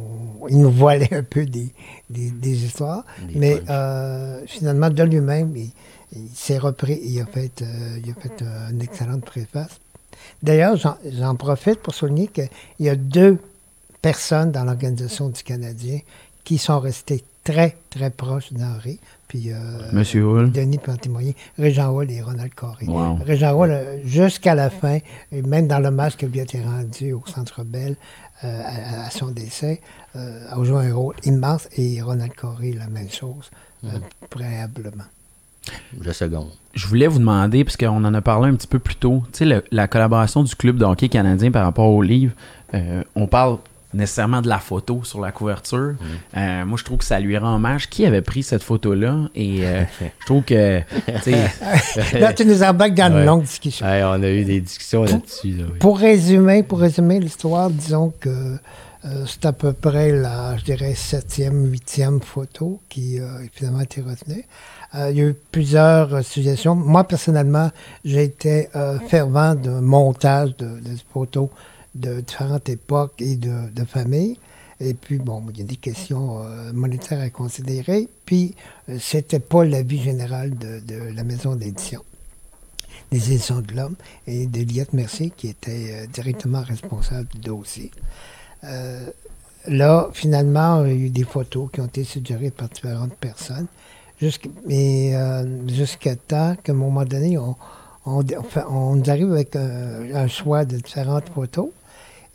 il 0.49 0.59
nous 0.59 0.71
voilait 0.71 1.13
un 1.13 1.23
peu 1.23 1.45
des, 1.45 1.69
des, 2.09 2.31
des 2.31 2.65
histoires. 2.65 3.05
Des 3.27 3.39
mais 3.39 3.61
euh, 3.69 4.41
finalement, 4.45 4.89
de 4.89 5.03
lui-même, 5.03 5.55
il, 5.55 5.71
il 6.15 6.29
s'est 6.33 6.57
repris 6.57 6.99
il 7.03 7.19
a 7.21 7.25
fait, 7.25 7.63
il 8.03 8.11
a 8.11 8.13
fait 8.13 8.43
une 8.71 8.81
excellente 8.81 9.25
préface. 9.25 9.79
D'ailleurs, 10.41 10.75
j'en 10.77 11.35
profite 11.35 11.79
pour 11.79 11.93
souligner 11.93 12.27
qu'il 12.27 12.49
y 12.79 12.89
a 12.89 12.95
deux 12.95 13.37
personnes 14.01 14.51
dans 14.51 14.63
l'organisation 14.63 15.29
du 15.29 15.43
Canadien 15.43 15.99
qui 16.43 16.57
sont 16.57 16.79
restées 16.79 17.23
très, 17.43 17.77
très 17.89 18.09
proches 18.09 18.53
d'Henri. 18.53 18.99
Puis, 19.27 19.51
euh, 19.51 19.55
Monsieur 19.93 20.23
Hull. 20.23 20.51
Denis 20.51 20.79
peut 20.79 20.91
en 20.91 20.97
témoigner. 20.97 21.35
Régent 21.57 21.91
Hall 21.93 22.09
et 22.09 22.21
Ronald 22.21 22.53
Coré. 22.55 22.85
Wow. 22.87 23.19
Régent 23.23 23.53
Hall, 23.55 23.71
euh, 23.71 23.97
jusqu'à 24.03 24.55
la 24.55 24.69
fin, 24.71 24.97
et 25.31 25.41
même 25.43 25.67
dans 25.67 25.79
le 25.79 25.91
match 25.91 26.15
qui 26.15 26.25
lui 26.25 26.39
a 26.39 26.43
été 26.43 26.59
rendu 26.61 27.13
au 27.13 27.21
Centre 27.27 27.63
Bell 27.63 27.95
euh, 28.43 28.61
à, 28.65 29.05
à 29.05 29.09
son 29.11 29.27
décès, 29.27 29.81
euh, 30.15 30.45
a 30.49 30.63
joué 30.63 30.87
un 30.87 30.93
rôle 30.95 31.15
immense 31.25 31.69
et 31.77 32.01
Ronald 32.01 32.33
Coré, 32.33 32.73
la 32.73 32.87
même 32.87 33.09
chose, 33.09 33.51
euh, 33.83 33.89
préalablement. 34.31 35.03
Je 36.01 36.11
seconde. 36.11 36.49
Je 36.73 36.87
voulais 36.87 37.07
vous 37.07 37.19
demander, 37.19 37.63
parce 37.63 37.77
qu'on 37.77 38.03
en 38.03 38.13
a 38.13 38.21
parlé 38.21 38.49
un 38.49 38.55
petit 38.55 38.65
peu 38.67 38.79
plus 38.79 38.95
tôt, 38.95 39.21
tu 39.31 39.47
sais, 39.47 39.63
la 39.71 39.87
collaboration 39.87 40.41
du 40.41 40.55
club 40.55 40.77
de 40.77 40.85
hockey 40.85 41.09
canadien 41.09 41.51
par 41.51 41.65
rapport 41.65 41.89
au 41.89 42.01
livre, 42.01 42.33
euh, 42.73 43.03
on 43.15 43.27
parle 43.27 43.59
nécessairement 43.93 44.41
de 44.41 44.47
la 44.47 44.59
photo 44.59 45.03
sur 45.03 45.19
la 45.19 45.31
couverture. 45.31 45.95
Euh, 46.37 46.65
moi, 46.65 46.77
je 46.77 46.83
trouve 46.83 46.99
que 46.99 47.05
ça 47.05 47.19
lui 47.19 47.37
rend 47.37 47.55
hommage. 47.55 47.89
Qui 47.89 48.05
avait 48.05 48.21
pris 48.21 48.43
cette 48.43 48.63
photo-là? 48.63 49.29
Et 49.35 49.65
euh, 49.65 49.83
je 50.19 50.25
trouve 50.25 50.43
que, 50.43 50.81
Là, 52.19 52.33
tu 52.33 52.45
nous 52.45 52.63
embarques 52.63 52.93
dans 52.93 53.11
Ouais. 53.13 53.19
une 53.21 53.25
longue 53.25 53.43
discussion. 53.43 53.85
on 53.85 54.23
a 54.23 54.29
eu 54.29 54.45
des 54.45 54.61
discussions 54.61 55.03
là-dessus. 55.03 55.51
là, 55.51 55.63
oui. 55.71 55.79
Pour 55.79 55.97
résumer, 55.97 56.63
pour 56.63 56.79
résumer 56.79 57.19
l'histoire, 57.19 57.69
disons 57.69 58.13
que 58.19 58.57
Euh, 59.05 59.23
c'est 59.27 59.45
à 59.45 59.53
peu 59.53 59.71
près 59.71 60.11
la, 60.11 60.57
je 60.57 60.65
dirais, 60.65 60.93
septième, 60.93 61.71
huitième 61.71 62.19
photo 62.19 62.81
qui 62.89 63.17
a 63.17 63.29
finalement 63.53 63.79
été 63.79 64.01
retenue. 64.01 64.43
Euh, 64.93 65.09
il 65.11 65.17
y 65.17 65.21
a 65.21 65.27
eu 65.27 65.35
plusieurs 65.53 66.21
suggestions. 66.21 66.75
Moi, 66.75 67.05
personnellement, 67.05 67.71
j'ai 68.03 68.23
été 68.25 68.67
fervent 69.07 69.55
de 69.55 69.69
montage 69.69 70.53
de, 70.57 70.81
photos 71.13 71.47
de 71.95 72.21
différentes 72.21 72.69
époques 72.69 73.21
et 73.21 73.35
de, 73.35 73.85
familles. 73.85 74.37
Et 74.79 74.93
puis, 74.93 75.17
bon, 75.17 75.43
il 75.49 75.59
y 75.59 75.61
a 75.61 75.65
des 75.65 75.75
questions 75.75 76.41
monétaires 76.73 77.19
à 77.19 77.29
considérer. 77.29 78.07
Puis, 78.25 78.55
c'était 78.99 79.39
pas 79.39 79.65
l'avis 79.65 80.01
général 80.01 80.57
de, 80.57 80.79
de 80.79 81.13
la 81.13 81.23
maison 81.23 81.55
d'édition 81.55 82.01
des 83.11 83.31
éditions 83.33 83.61
de 83.61 83.73
l'Homme 83.73 83.95
et 84.27 84.45
de 84.45 84.61
Liette 84.61 84.93
Mercier, 84.93 85.31
qui 85.35 85.47
était 85.47 86.07
directement 86.13 86.61
responsable 86.61 87.27
du 87.29 87.39
dossier. 87.39 87.91
Euh, 88.63 89.09
là, 89.67 90.09
finalement, 90.13 90.85
il 90.85 90.91
y 90.91 90.91
a 90.91 90.95
eu 91.05 91.09
des 91.09 91.23
photos 91.23 91.69
qui 91.71 91.81
ont 91.81 91.85
été 91.85 92.03
suggérées 92.03 92.51
par 92.51 92.69
différentes 92.69 93.15
personnes. 93.15 93.67
euh, 95.15 95.67
jusqu'à 95.69 96.15
temps 96.15 96.55
qu'à 96.61 96.73
un 96.73 96.75
moment 96.75 97.05
donné, 97.05 97.37
on, 97.37 97.55
on, 98.05 99.01
arrive 99.07 99.31
avec 99.31 99.55
un, 99.55 100.27
choix 100.27 100.65
de 100.65 100.77
différentes 100.77 101.29
photos. 101.29 101.69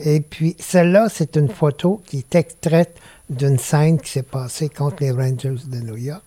Et 0.00 0.20
puis, 0.20 0.56
celle-là, 0.58 1.08
c'est 1.08 1.36
une 1.36 1.48
photo 1.48 2.02
qui 2.06 2.18
est 2.18 2.34
extraite 2.34 2.96
d'une 3.30 3.58
scène 3.58 4.00
qui 4.00 4.10
s'est 4.10 4.22
passée 4.22 4.68
contre 4.68 4.96
les 5.00 5.10
Rangers 5.10 5.56
de 5.66 5.78
New 5.78 5.96
York. 5.96 6.22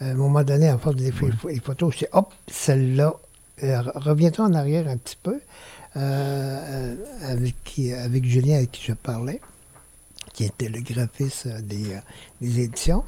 À 0.00 0.06
un 0.06 0.14
moment 0.14 0.42
donné, 0.42 0.70
en 0.70 0.78
force 0.78 0.96
des 0.96 1.12
les 1.48 1.60
photos, 1.60 1.94
je 1.94 1.98
dis, 2.00 2.06
hop, 2.12 2.32
celle-là, 2.48 3.14
euh, 3.62 3.82
reviens-toi 3.94 4.44
en 4.44 4.54
arrière 4.54 4.88
un 4.88 4.96
petit 4.96 5.16
peu. 5.22 5.40
Euh, 5.96 6.94
avec, 7.22 7.54
qui, 7.64 7.90
avec 7.90 8.24
Julien, 8.26 8.56
avec 8.56 8.70
qui 8.70 8.82
je 8.82 8.92
parlais, 8.92 9.40
qui 10.34 10.44
était 10.44 10.68
le 10.68 10.82
graphiste 10.82 11.48
des, 11.48 11.94
euh, 11.94 12.00
des 12.42 12.60
éditions. 12.60 13.02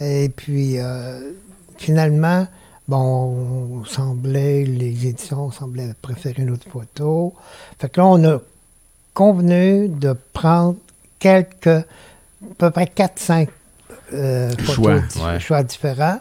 Et 0.00 0.28
puis, 0.28 0.80
euh, 0.80 1.34
finalement, 1.78 2.48
bon, 2.88 2.98
on 2.98 3.84
semblait, 3.84 4.64
les 4.64 5.06
éditions 5.06 5.52
semblaient 5.52 5.94
préférer 6.02 6.42
une 6.42 6.50
autre 6.50 6.68
photo. 6.68 7.32
Fait 7.78 7.88
que 7.88 8.00
là, 8.00 8.06
on 8.08 8.24
a 8.24 8.40
convenu 9.14 9.88
de 9.88 10.16
prendre 10.32 10.76
quelques, 11.18 11.66
à 11.66 11.84
peu 12.58 12.70
près 12.70 12.84
4-5 12.84 13.48
choix, 14.64 15.38
choix 15.38 15.62
différents. 15.62 16.18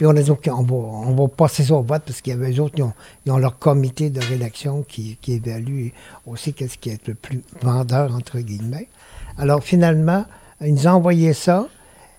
Puis 0.00 0.06
on 0.06 0.16
a 0.16 0.22
dit, 0.22 0.30
OK, 0.30 0.48
on 0.50 0.62
va, 0.62 0.74
on 0.74 1.14
va 1.14 1.28
passer 1.28 1.62
ça 1.62 1.74
au 1.74 1.82
vote 1.82 2.02
parce 2.06 2.22
qu'il 2.22 2.32
y 2.32 2.36
avait 2.36 2.52
eux 2.52 2.60
autres, 2.60 2.74
ils 2.78 3.30
ont, 3.30 3.36
leur 3.36 3.58
comité 3.58 4.08
de 4.08 4.20
rédaction 4.20 4.82
qui, 4.82 5.18
qui 5.20 5.34
évalue 5.34 5.88
aussi 6.26 6.54
qu'est-ce 6.54 6.78
qui 6.78 6.88
est 6.88 7.06
le 7.06 7.12
plus 7.12 7.42
vendeur, 7.60 8.14
entre 8.14 8.38
guillemets. 8.38 8.88
Alors 9.36 9.62
finalement, 9.62 10.24
ils 10.62 10.72
nous 10.72 10.86
ont 10.86 10.92
envoyé 10.92 11.34
ça 11.34 11.68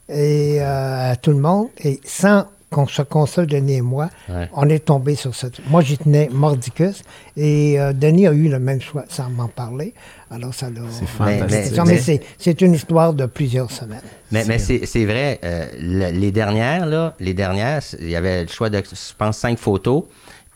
et, 0.10 0.62
euh, 0.62 1.12
à 1.12 1.16
tout 1.16 1.32
le 1.32 1.40
monde 1.40 1.70
et 1.80 2.00
sans 2.04 2.46
qu'on 2.72 2.88
se 2.88 3.02
console, 3.02 3.48
Denis 3.48 3.76
et 3.76 3.82
moi, 3.82 4.10
on 4.54 4.70
est 4.70 4.86
tombé 4.86 5.16
sur 5.16 5.36
cette. 5.36 5.66
Moi, 5.70 5.82
j'y 5.82 5.98
tenais 5.98 6.30
mordicus 6.32 7.04
et 7.36 7.80
euh, 7.80 7.92
Denis 7.92 8.28
a 8.28 8.32
eu 8.32 8.48
le 8.48 8.60
même 8.60 8.82
choix 8.82 9.04
sans 9.10 9.30
m'en 9.30 9.50
parler. 9.50 9.94
Alors, 10.32 10.54
ça 10.54 10.70
l'a. 10.70 10.82
C'est 10.90 11.06
fantastique. 11.06 11.80
Mais, 11.86 12.22
c'est 12.38 12.62
une 12.62 12.74
histoire 12.74 13.14
de 13.14 13.26
plusieurs 13.26 13.70
semaines. 13.70 14.00
Mais, 14.32 14.46
mais 14.46 14.58
c'est 14.58 15.06
vrai, 15.06 15.40
euh, 15.44 15.66
les 15.78 16.32
dernières, 16.32 16.86
là, 16.86 17.14
les 17.20 17.34
dernières, 17.34 17.82
il 18.00 18.10
y 18.10 18.16
avait 18.16 18.44
le 18.44 18.50
choix 18.50 18.70
de, 18.70 18.78
je 18.78 19.14
pense, 19.18 19.38
cinq 19.38 19.60
photos. 19.60 20.04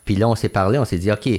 Puis 0.05 0.16
là, 0.16 0.30
on 0.30 0.36
s'est 0.36 0.49
parlé, 0.49 0.80
on 0.80 0.86
s'est 0.86 0.99
dit, 0.99 1.11
OK, 1.11 1.30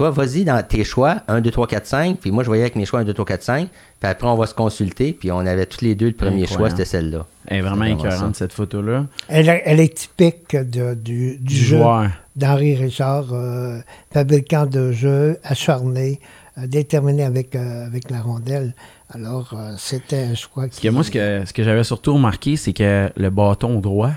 toi, 0.00 0.08
vas-y 0.08 0.44
dans 0.44 0.66
tes 0.66 0.82
choix, 0.82 1.16
1, 1.28 1.42
2, 1.42 1.50
3, 1.50 1.66
4, 1.66 1.86
5. 1.86 2.16
Puis 2.18 2.30
moi, 2.30 2.42
je 2.42 2.48
voyais 2.48 2.62
avec 2.62 2.74
mes 2.74 2.86
choix 2.86 3.00
1, 3.00 3.04
2, 3.04 3.12
3, 3.12 3.26
4, 3.26 3.42
5. 3.42 3.68
Puis 3.68 4.10
après, 4.10 4.26
on 4.26 4.34
va 4.34 4.46
se 4.46 4.54
consulter. 4.54 5.12
Puis 5.12 5.30
on 5.30 5.40
avait 5.40 5.66
tous 5.66 5.84
les 5.84 5.94
deux 5.94 6.06
le 6.06 6.14
premier 6.14 6.46
choix, 6.46 6.70
c'était 6.70 6.86
celle-là. 6.86 7.26
Elle 7.46 7.58
est 7.58 7.60
vraiment 7.60 7.84
écœurante, 7.84 8.34
cette 8.34 8.54
photo-là. 8.54 9.04
Elle, 9.28 9.50
est 9.50 9.94
typique 9.94 10.56
du, 10.56 11.36
du, 11.36 11.54
jeu 11.54 11.82
d'Henri 12.34 12.76
Richard, 12.76 13.26
euh, 13.34 13.80
fabricant 14.10 14.64
de 14.64 14.90
jeux, 14.90 15.38
acharné, 15.44 16.18
euh, 16.56 16.66
déterminé 16.66 17.22
avec, 17.22 17.54
euh, 17.54 17.84
avec 17.84 18.10
la 18.10 18.22
rondelle. 18.22 18.72
Alors, 19.12 19.54
c'était 19.76 20.22
un 20.22 20.34
choix 20.34 20.68
qui... 20.68 20.88
moi, 20.88 21.04
ce 21.04 21.10
que, 21.10 21.42
ce 21.44 21.52
que 21.52 21.62
j'avais 21.62 21.84
surtout 21.84 22.14
remarqué, 22.14 22.56
c'est 22.56 22.72
que 22.72 23.10
le 23.14 23.28
bâton 23.28 23.80
droit, 23.80 24.12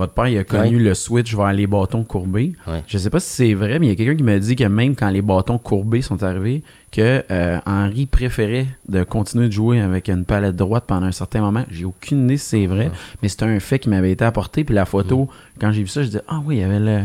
votre 0.00 0.12
père, 0.14 0.28
il 0.28 0.38
a 0.38 0.44
connu 0.44 0.78
le 0.78 0.94
switch 0.94 1.34
vers 1.34 1.52
les 1.52 1.66
bâtons 1.66 2.04
courbés. 2.04 2.54
Je 2.86 2.96
ne 2.96 3.02
sais 3.02 3.10
pas 3.10 3.20
si 3.20 3.30
c'est 3.30 3.54
vrai, 3.54 3.78
mais 3.78 3.86
il 3.86 3.88
y 3.90 3.92
a 3.92 3.96
quelqu'un 3.96 4.16
qui 4.16 4.22
m'a 4.22 4.38
dit 4.38 4.56
que 4.56 4.64
même 4.64 4.96
quand 4.96 5.10
les 5.10 5.22
bâtons 5.22 5.58
courbés 5.58 6.02
sont 6.02 6.22
arrivés, 6.22 6.62
que 6.90 7.22
euh, 7.30 7.58
Henri 7.66 8.06
préférait 8.06 8.66
de 8.88 9.04
continuer 9.04 9.46
de 9.46 9.52
jouer 9.52 9.80
avec 9.80 10.08
une 10.08 10.24
palette 10.24 10.56
droite 10.56 10.84
pendant 10.86 11.06
un 11.06 11.12
certain 11.12 11.40
moment. 11.40 11.64
J'ai 11.70 11.84
aucune 11.84 12.24
idée 12.24 12.36
si 12.36 12.46
c'est 12.46 12.66
vrai, 12.66 12.90
mais 13.22 13.28
c'est 13.28 13.42
un 13.42 13.60
fait 13.60 13.78
qui 13.78 13.88
m'avait 13.88 14.10
été 14.10 14.24
apporté. 14.24 14.64
Puis 14.64 14.74
la 14.74 14.86
photo, 14.86 15.28
quand 15.60 15.70
j'ai 15.70 15.82
vu 15.82 15.88
ça, 15.88 16.02
je 16.02 16.08
dis 16.08 16.18
Ah 16.28 16.40
oui, 16.44 16.56
il 16.56 16.60
y 16.60 16.64
avait 16.64 16.80
le 16.80 17.02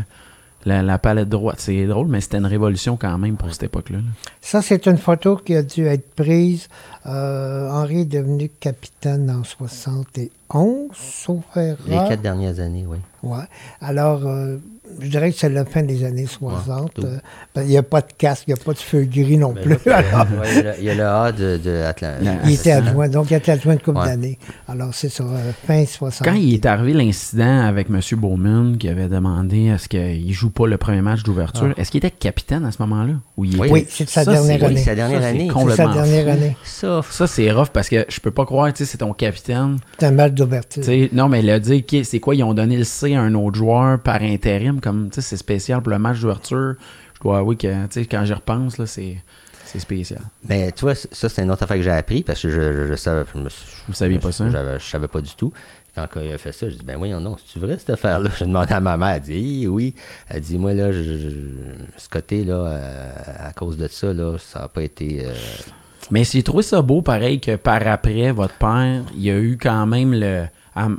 la, 0.66 0.98
palette 0.98 1.30
droite. 1.30 1.58
C'est 1.60 1.86
drôle, 1.86 2.08
mais 2.08 2.22
c'était 2.22 2.38
une 2.38 2.46
révolution 2.46 2.98
quand 2.98 3.18
même 3.18 3.38
pour 3.38 3.52
cette 3.52 3.64
époque-là. 3.64 4.00
Ça, 4.42 4.62
c'est 4.62 4.88
une 4.88 4.98
photo 4.98 5.38
qui 5.38 5.56
a 5.56 5.64
dû 5.64 5.86
être 5.86 6.14
prise. 6.16 6.68
Euh, 7.06 7.70
Henri 7.70 8.02
est 8.02 8.06
devenu 8.06 8.50
capitaine 8.60 9.30
en 9.30 9.44
71, 9.44 10.90
sauf 10.94 11.44
erreur. 11.56 11.78
Les 11.88 11.96
quatre 11.96 12.22
dernières 12.22 12.60
années, 12.60 12.86
oui. 12.88 12.98
Oui. 13.24 13.40
Alors, 13.82 14.26
euh, 14.26 14.58
je 15.00 15.08
dirais 15.08 15.32
que 15.32 15.38
c'est 15.38 15.50
la 15.50 15.66
fin 15.66 15.84
des 15.84 16.04
années 16.04 16.26
60. 16.26 17.00
Euh, 17.00 17.18
ben, 17.54 17.62
il 17.64 17.68
n'y 17.68 17.78
a 17.78 17.84
pas 17.84 18.02
de 18.02 18.08
casque, 18.18 18.46
il 18.48 18.54
n'y 18.54 18.60
a 18.60 18.64
pas 18.64 18.74
de 18.74 18.78
feu 18.78 19.04
gris 19.04 19.38
non 19.38 19.54
plus. 19.54 19.78
il, 19.86 20.84
y 20.84 20.90
a 20.90 20.96
le, 20.96 21.06
A 21.06 21.32
de, 21.32 21.58
de 21.58 21.84
Il 22.46 22.54
était 22.54 22.72
adjoint, 22.72 23.10
donc 23.10 23.32
il 23.32 23.36
était 23.36 23.52
adjoint 23.52 23.76
de 23.76 23.82
couple 23.82 24.04
d'années. 24.04 24.40
Alors, 24.68 24.94
c'est 24.94 25.10
sur 25.10 25.26
euh, 25.26 25.52
fin 25.68 25.86
60. 25.86 26.28
Quand 26.28 26.34
il 26.34 26.54
est 26.54 26.66
arrivé 26.66 26.94
l'incident 26.94 27.62
avec 27.62 27.90
M. 27.90 28.00
Bowman, 28.18 28.78
qui 28.78 28.88
avait 28.90 29.08
demandé 29.08 29.70
à 29.70 29.78
ce 29.78 29.88
qu'il 29.88 30.28
ne 30.28 30.34
joue 30.34 30.50
pas 30.50 30.68
le 30.68 30.78
premier 30.78 31.02
match 31.02 31.24
d'ouverture, 31.24 31.74
ah. 31.76 31.82
est-ce 31.82 31.92
qu'il 31.92 32.00
était 32.00 32.12
capitaine 32.12 32.66
à 32.66 32.72
ce 32.72 32.82
moment-là? 32.82 33.14
Oui, 33.38 33.86
c'est 33.90 34.10
sa, 34.10 34.26
dernière 34.26 34.64
année. 34.64 34.78
sa 34.78 34.96
dernière 34.96 35.24
année. 35.24 35.50
C'est 35.54 35.76
sa 35.76 35.88
dernière 35.88 36.28
année. 36.30 36.58
Ça, 36.64 37.02
ça 37.10 37.28
c'est 37.28 37.52
rough 37.52 37.70
parce 37.74 37.90
que 37.90 38.06
je 38.08 38.20
peux 38.20 38.32
pas 38.32 38.46
croire, 38.46 38.72
tu 38.74 38.80
sais, 38.80 38.92
c'est 38.92 39.00
ton 39.00 39.14
capitaine. 39.14 39.78
C'est 40.00 40.06
un 40.06 40.12
match 40.12 40.34
d'ouverture. 40.34 40.84
Non, 41.14 41.30
mais 41.30 41.40
il 41.42 41.50
a 41.50 41.60
dit, 41.60 41.86
c'est 42.04 42.20
quoi, 42.20 42.36
ils 42.36 42.44
ont 42.44 42.54
donné 42.54 42.78
le 42.78 42.84
C 42.84 43.16
à 43.16 43.22
un 43.22 43.34
autre 43.34 43.58
joueur 43.58 44.00
par 44.00 44.22
intérim, 44.22 44.75
comme, 44.82 45.10
tu 45.10 45.16
sais, 45.16 45.22
c'est 45.22 45.38
spécial 45.38 45.82
pour 45.82 45.92
le 45.92 46.00
match 46.00 46.20
d'ouverture. 46.20 46.76
Je 47.16 47.20
dois 47.22 47.40
avouer 47.40 47.56
que, 47.56 47.86
tu 47.88 48.02
sais, 48.02 48.06
quand 48.06 48.26
j'y 48.26 48.34
repense, 48.34 48.78
là, 48.78 48.86
c'est 48.86 49.18
spécial. 49.80 50.22
Mais 50.48 50.66
ben, 50.66 50.72
tu 50.72 50.82
vois, 50.82 50.96
ça, 50.96 51.30
c'est 51.30 51.44
une 51.44 51.52
autre 51.52 51.64
affaire 51.64 51.78
que 51.78 51.84
j'ai 51.84 51.92
appris 51.92 52.24
parce 52.24 52.42
que 52.42 52.50
je, 52.50 52.88
je, 52.88 52.96
savais. 52.96 53.26
Je, 53.34 53.40
Vous 53.88 53.94
saviez 53.94 54.20
pas 54.20 54.32
ça? 54.32 54.50
Je, 54.50 54.84
savais 54.84 55.08
pas 55.08 55.22
du 55.22 55.34
tout. 55.36 55.52
Quand 55.96 56.08
il 56.22 56.34
a 56.34 56.38
fait 56.38 56.52
ça, 56.52 56.70
je 56.70 56.76
dis 56.76 56.84
ben 56.84 56.98
voyons 56.98 57.22
non, 57.22 57.38
c'est 57.46 57.60
vrai 57.60 57.78
cette 57.78 57.92
affaire-là? 57.92 58.30
Je 58.38 58.44
demandé 58.44 58.74
à 58.74 58.82
ma 58.82 58.98
mère, 58.98 59.16
elle 59.16 59.22
dit 59.22 59.66
oui. 59.66 59.96
Elle 60.28 60.42
dit 60.42 60.58
moi 60.58 60.74
là, 60.74 60.92
ce 60.92 62.10
côté-là, 62.10 62.54
euh, 62.54 63.12
à 63.40 63.54
cause 63.54 63.78
de 63.78 63.88
ça, 63.88 64.12
là, 64.12 64.36
ça 64.38 64.60
n'a 64.60 64.68
pas 64.68 64.84
été. 64.84 65.26
Euh, 65.26 65.34
Mais 66.12 66.26
j'ai 66.26 66.44
trouvé 66.44 66.64
ça 66.64 66.82
beau, 66.82 67.02
pareil, 67.02 67.40
que 67.40 67.56
par 67.56 67.88
après, 67.88 68.34
votre 68.34 68.56
père, 68.56 69.04
il 69.16 69.24
y 69.24 69.32
a 69.32 69.38
eu 69.38 69.58
quand 69.58 69.86
même 69.86 70.14
le 70.14 70.48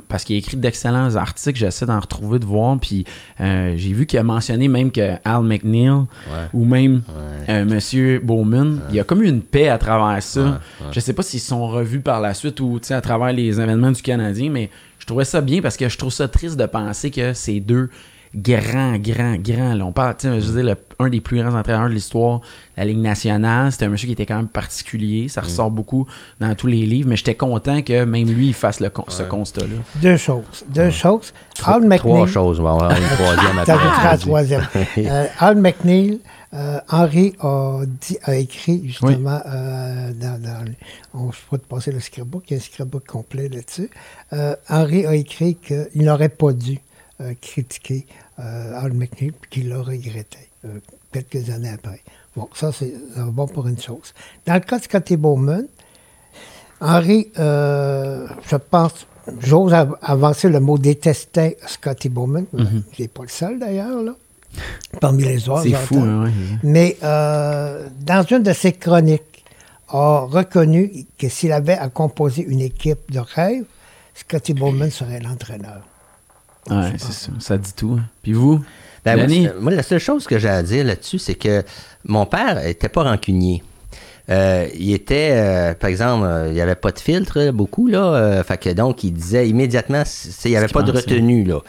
parce 0.07 0.23
qu'il 0.23 0.35
a 0.35 0.39
écrit 0.39 0.57
d'excellents 0.57 1.15
articles, 1.15 1.59
j'essaie 1.59 1.85
d'en 1.85 1.99
retrouver, 1.99 2.39
de 2.39 2.45
voir, 2.45 2.77
puis 2.79 3.05
euh, 3.39 3.73
j'ai 3.77 3.93
vu 3.93 4.05
qu'il 4.05 4.17
a 4.17 4.23
mentionné 4.23 4.67
même 4.67 4.91
que 4.91 5.13
Al 5.23 5.43
McNeil 5.43 6.05
ou 6.53 6.65
même 6.65 7.03
euh, 7.47 7.65
Monsieur 7.65 8.19
Bowman, 8.19 8.79
il 8.89 8.95
y 8.95 8.99
a 8.99 9.03
comme 9.03 9.21
eu 9.21 9.27
une 9.27 9.41
paix 9.41 9.69
à 9.69 9.77
travers 9.77 10.21
ça. 10.23 10.59
Je 10.91 10.99
sais 10.99 11.13
pas 11.13 11.23
s'ils 11.23 11.39
sont 11.39 11.67
revus 11.67 12.01
par 12.01 12.21
la 12.21 12.33
suite 12.33 12.59
ou 12.59 12.79
à 12.89 13.01
travers 13.01 13.33
les 13.33 13.59
événements 13.59 13.91
du 13.91 14.01
Canadien, 14.01 14.49
mais 14.49 14.69
je 14.99 15.05
trouvais 15.05 15.25
ça 15.25 15.41
bien 15.41 15.61
parce 15.61 15.77
que 15.77 15.87
je 15.87 15.97
trouve 15.97 16.11
ça 16.11 16.27
triste 16.27 16.57
de 16.57 16.65
penser 16.65 17.11
que 17.11 17.33
ces 17.33 17.59
deux 17.59 17.89
grand, 18.37 18.97
grand, 18.97 19.35
grand. 19.37 19.73
Là, 19.73 19.85
on 19.85 19.91
parle, 19.91 20.15
je 20.21 20.29
veux 20.29 20.63
dire, 20.63 20.75
un 20.99 21.09
des 21.09 21.21
plus 21.21 21.41
grands 21.41 21.55
entraîneurs 21.55 21.89
de 21.89 21.93
l'histoire 21.93 22.39
de 22.39 22.45
la 22.77 22.85
Ligue 22.85 22.99
nationale. 22.99 23.71
C'était 23.71 23.85
un 23.85 23.89
monsieur 23.89 24.07
qui 24.07 24.13
était 24.13 24.25
quand 24.25 24.37
même 24.37 24.47
particulier. 24.47 25.27
Ça 25.27 25.41
mm. 25.41 25.45
ressort 25.45 25.71
beaucoup 25.71 26.07
dans 26.39 26.53
tous 26.55 26.67
les 26.67 26.85
livres, 26.85 27.09
mais 27.09 27.15
j'étais 27.15 27.35
content 27.35 27.81
que 27.81 28.05
même 28.05 28.29
lui, 28.29 28.47
il 28.47 28.53
fasse 28.53 28.79
le, 28.79 28.91
ce 29.07 29.23
constat-là. 29.23 29.75
Deux 30.01 30.17
choses. 30.17 30.65
Deux 30.69 30.91
choses. 30.91 31.33
Al 31.65 31.81
McNeil. 31.81 31.99
Trois 31.99 32.27
choses. 32.27 32.59
On 32.59 32.63
va 32.63 32.71
avoir 32.71 32.91
une 32.91 33.07
troisième 33.07 33.59
après. 33.67 34.17
troisième. 34.17 34.67
euh, 34.97 35.25
Al 35.39 35.57
McNeil, 35.57 36.19
euh, 36.53 36.79
Henri 36.89 37.33
a, 37.41 37.81
dit, 37.85 38.17
a 38.23 38.35
écrit 38.35 38.81
justement 38.85 39.41
euh, 39.45 40.13
dans, 40.13 40.41
dans, 40.41 40.65
on 41.13 41.31
je 41.31 41.39
peux 41.49 41.57
te 41.57 41.67
passer 41.67 41.91
le 41.91 41.99
scriptbook, 41.99 42.43
il 42.47 42.53
y 42.53 42.55
a 42.55 42.57
un 42.57 42.63
scriptbook 42.63 43.05
complet 43.05 43.49
là-dessus. 43.49 43.89
Euh, 44.31 44.55
Henri 44.69 45.05
a 45.05 45.15
écrit 45.15 45.55
qu'il 45.55 46.03
n'aurait 46.03 46.29
pas 46.29 46.53
dû 46.53 46.79
critiqué 47.41 48.05
euh, 48.39 48.79
Al 48.79 48.93
McNeil, 48.93 49.33
qu'il 49.49 49.69
l'a 49.69 49.81
regretté 49.81 50.37
euh, 50.65 50.79
quelques 51.11 51.49
années 51.49 51.69
après. 51.69 52.01
Bon, 52.35 52.47
ça, 52.53 52.71
c'est 52.71 52.93
bon 53.17 53.47
pour 53.47 53.67
une 53.67 53.79
chose. 53.79 54.13
Dans 54.45 54.53
le 54.53 54.59
cas 54.59 54.77
de 54.77 54.83
Scotty 54.83 55.17
Bowman, 55.17 55.65
Henri, 56.79 57.31
je 57.35 58.55
pense, 58.55 59.07
j'ose 59.39 59.73
avancer 59.73 60.47
le 60.47 60.59
mot 60.59 60.77
détestait 60.77 61.57
Scotty 61.65 62.09
Bowman. 62.09 62.45
Mm 62.53 62.63
Il 62.97 63.01
n'est 63.01 63.07
pas 63.07 63.23
le 63.23 63.29
seul 63.29 63.57
d'ailleurs, 63.57 64.03
là. 64.03 64.15
Parmi 65.01 65.23
les 65.23 65.49
autres. 65.49 65.63
C'est 65.63 65.73
fou, 65.73 65.97
hein, 65.97 66.31
Mais 66.61 66.97
dans 67.01 68.25
une 68.29 68.43
de 68.43 68.53
ses 68.53 68.73
chroniques, 68.73 69.43
a 69.89 70.27
reconnu 70.29 71.07
que 71.17 71.29
s'il 71.29 71.51
avait 71.51 71.77
à 71.77 71.89
composer 71.89 72.43
une 72.43 72.61
équipe 72.61 73.11
de 73.11 73.19
rêve, 73.19 73.65
Scotty 74.13 74.53
Bowman 74.53 74.91
serait 74.91 75.19
l'entraîneur. 75.19 75.81
Ouais, 76.69 76.93
c'est 76.97 77.11
ça. 77.11 77.31
Ça 77.39 77.57
dit 77.57 77.73
tout. 77.75 77.97
hein. 77.99 78.03
Puis 78.23 78.33
vous? 78.33 78.61
Ben, 79.05 79.27
moi, 79.27 79.51
moi, 79.59 79.71
la 79.71 79.83
seule 79.83 79.99
chose 79.99 80.25
que 80.25 80.37
j'ai 80.37 80.49
à 80.49 80.61
dire 80.63 80.83
là-dessus, 80.83 81.19
c'est 81.19 81.35
que 81.35 81.63
mon 82.03 82.25
père 82.25 82.65
était 82.65 82.89
pas 82.89 83.03
rancunier. 83.03 83.63
Euh, 84.29 84.67
il 84.77 84.93
était, 84.93 85.29
euh, 85.31 85.73
par 85.73 85.89
exemple, 85.89 86.25
euh, 86.25 86.47
il 86.49 86.53
n'y 86.53 86.59
avait 86.61 86.75
pas 86.75 86.91
de 86.91 86.99
filtre, 86.99 87.51
beaucoup, 87.51 87.87
là. 87.87 88.43
fait 88.43 88.57
que 88.57 88.69
donc, 88.71 89.03
il 89.05 89.11
disait 89.13 89.47
immédiatement, 89.47 90.03
il 90.43 90.51
n'y 90.51 90.57
avait 90.57 90.67
pas 90.67 90.83
de 90.83 90.91
pensait. 90.91 91.05
retenue, 91.09 91.45
là. 91.45 91.59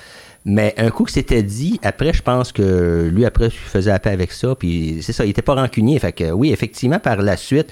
Mais 0.44 0.74
un 0.78 0.90
coup 0.90 1.04
que 1.04 1.12
c'était 1.12 1.42
dit, 1.42 1.78
après, 1.82 2.12
je 2.12 2.22
pense 2.22 2.52
que 2.52 3.08
lui, 3.12 3.24
après, 3.24 3.46
il 3.46 3.50
faisait 3.50 3.90
la 3.90 3.98
paix 3.98 4.10
avec 4.10 4.32
ça. 4.32 4.54
Puis 4.58 4.98
c'est 5.02 5.12
ça, 5.12 5.24
il 5.24 5.30
était 5.30 5.42
pas 5.42 5.54
rancunier. 5.54 5.98
Fait 5.98 6.12
que 6.12 6.30
oui, 6.30 6.52
effectivement, 6.52 6.98
par 6.98 7.18
la 7.18 7.36
suite, 7.36 7.68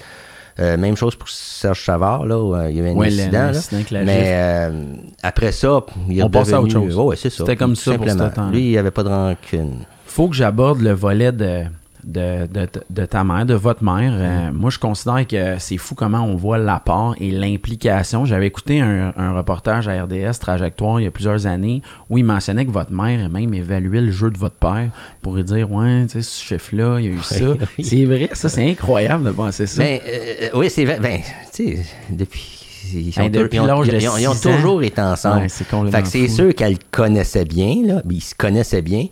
euh, 0.59 0.77
même 0.77 0.95
chose 0.95 1.15
pour 1.15 1.29
Serge 1.29 1.83
Savard, 1.83 2.25
là, 2.25 2.39
où, 2.39 2.55
euh, 2.55 2.69
il 2.69 2.77
y 2.77 2.79
avait 2.79 2.91
un 2.91 2.95
Ouais, 2.95 3.07
incident. 3.07 3.51
là. 3.91 4.03
Mais 4.03 4.23
euh, 4.35 4.83
après 5.23 5.51
ça, 5.51 5.81
il 6.09 6.19
est 6.19 6.23
On 6.23 6.29
passe 6.29 6.51
à 6.53 6.61
autre 6.61 6.71
chose. 6.73 6.95
Ouais, 6.97 7.03
ouais, 7.03 7.15
c'est 7.15 7.29
ça. 7.29 7.37
C'était 7.37 7.55
comme 7.55 7.75
ça 7.75 7.95
pour 7.95 8.07
Simplement. 8.07 8.29
temps-là. 8.29 8.51
Lui, 8.51 8.65
il 8.65 8.69
n'y 8.71 8.77
avait 8.77 8.91
pas 8.91 9.03
de 9.03 9.09
rancune. 9.09 9.73
faut 10.05 10.27
que 10.29 10.35
j'aborde 10.35 10.81
le 10.81 10.91
volet 10.93 11.31
de, 11.31 11.63
de, 12.07 12.47
de- 12.47 12.67
de 12.89 13.05
ta 13.05 13.23
mère, 13.23 13.45
de 13.45 13.53
votre 13.53 13.83
mère. 13.83 14.13
Euh, 14.15 14.51
moi, 14.53 14.69
je 14.69 14.79
considère 14.79 15.27
que 15.27 15.59
c'est 15.59 15.77
fou 15.77 15.93
comment 15.93 16.21
on 16.23 16.35
voit 16.35 16.57
l'apport 16.57 17.13
et 17.19 17.29
l'implication. 17.31 18.23
J'avais 18.25 18.47
écouté 18.47 18.79
un, 18.79 19.13
un 19.17 19.33
reportage 19.33 19.87
à 19.89 20.03
RDS 20.03 20.39
Trajectoire 20.39 20.99
il 20.99 21.03
y 21.03 21.07
a 21.07 21.11
plusieurs 21.11 21.45
années 21.47 21.81
où 22.09 22.17
il 22.17 22.23
mentionnait 22.23 22.65
que 22.65 22.71
votre 22.71 22.93
mère 22.93 23.25
a 23.25 23.29
même 23.29 23.53
évalué 23.53 23.99
le 24.01 24.11
jeu 24.11 24.31
de 24.31 24.37
votre 24.37 24.55
père 24.55 24.89
pour 25.21 25.35
lui 25.35 25.43
dire 25.43 25.69
Ouais, 25.71 26.05
tu 26.05 26.13
sais, 26.13 26.21
ce 26.21 26.41
chef-là, 26.43 26.97
il 26.99 27.05
y 27.05 27.09
a 27.09 27.11
eu 27.11 27.19
ça. 27.21 27.35
oui. 27.77 27.83
C'est 27.83 28.05
vrai, 28.05 28.29
ça, 28.31 28.47
c'est 28.49 28.69
incroyable 28.69 29.25
de 29.25 29.31
penser 29.31 29.67
ça. 29.67 29.83
Ben, 29.83 29.99
euh, 30.07 30.49
oui, 30.55 30.69
c'est 30.69 30.85
vrai. 30.85 30.99
Ben, 31.01 31.19
tu 31.53 31.75
sais, 31.77 31.79
depuis. 32.09 32.53
Ils, 32.93 33.11
sont 33.11 33.19
Ben, 33.27 33.49
ils 33.51 33.59
ont, 33.59 33.83
ils 33.83 34.07
ont- 34.07 34.17
ils 34.17 34.27
ont 34.29 34.33
toujours 34.35 34.81
été 34.81 35.01
ensemble. 35.01 35.41
Ouais, 35.41 35.49
c'est 35.49 35.67
complètement 35.67 35.97
fait 35.97 36.03
que 36.03 36.07
c'est 36.07 36.27
fou. 36.29 36.35
sûr 36.35 36.55
qu'elle 36.55 36.77
connaissait 36.89 37.43
bien, 37.43 37.81
là. 37.85 38.01
Ils 38.09 38.21
se 38.21 38.33
connaissaient 38.33 38.81
bien. 38.81 39.07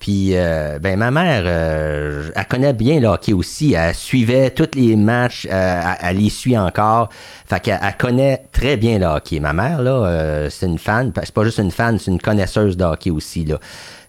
Puis, 0.00 0.30
euh, 0.32 0.78
ben, 0.78 0.96
ma 0.96 1.10
mère, 1.10 1.42
euh, 1.46 2.30
elle 2.34 2.46
connaît 2.46 2.72
bien 2.72 3.00
le 3.00 3.08
hockey 3.08 3.32
aussi. 3.32 3.74
Elle 3.74 3.94
suivait 3.94 4.50
tous 4.50 4.70
les 4.74 4.94
matchs, 4.94 5.46
euh, 5.50 5.82
elle, 6.00 6.18
les 6.18 6.30
suit 6.30 6.56
encore. 6.56 7.08
Fait 7.46 7.60
qu'elle 7.60 7.80
elle 7.82 7.96
connaît 7.96 8.44
très 8.52 8.76
bien 8.76 8.98
le 8.98 9.06
hockey. 9.06 9.40
Ma 9.40 9.52
mère, 9.52 9.82
là, 9.82 9.90
euh, 9.90 10.50
c'est 10.50 10.66
une 10.66 10.78
fan. 10.78 11.12
C'est 11.16 11.34
pas 11.34 11.44
juste 11.44 11.58
une 11.58 11.72
fan, 11.72 11.98
c'est 11.98 12.10
une 12.10 12.20
connaisseuse 12.20 12.76
de 12.76 12.84
hockey 12.84 13.10
aussi, 13.10 13.44
là. 13.44 13.58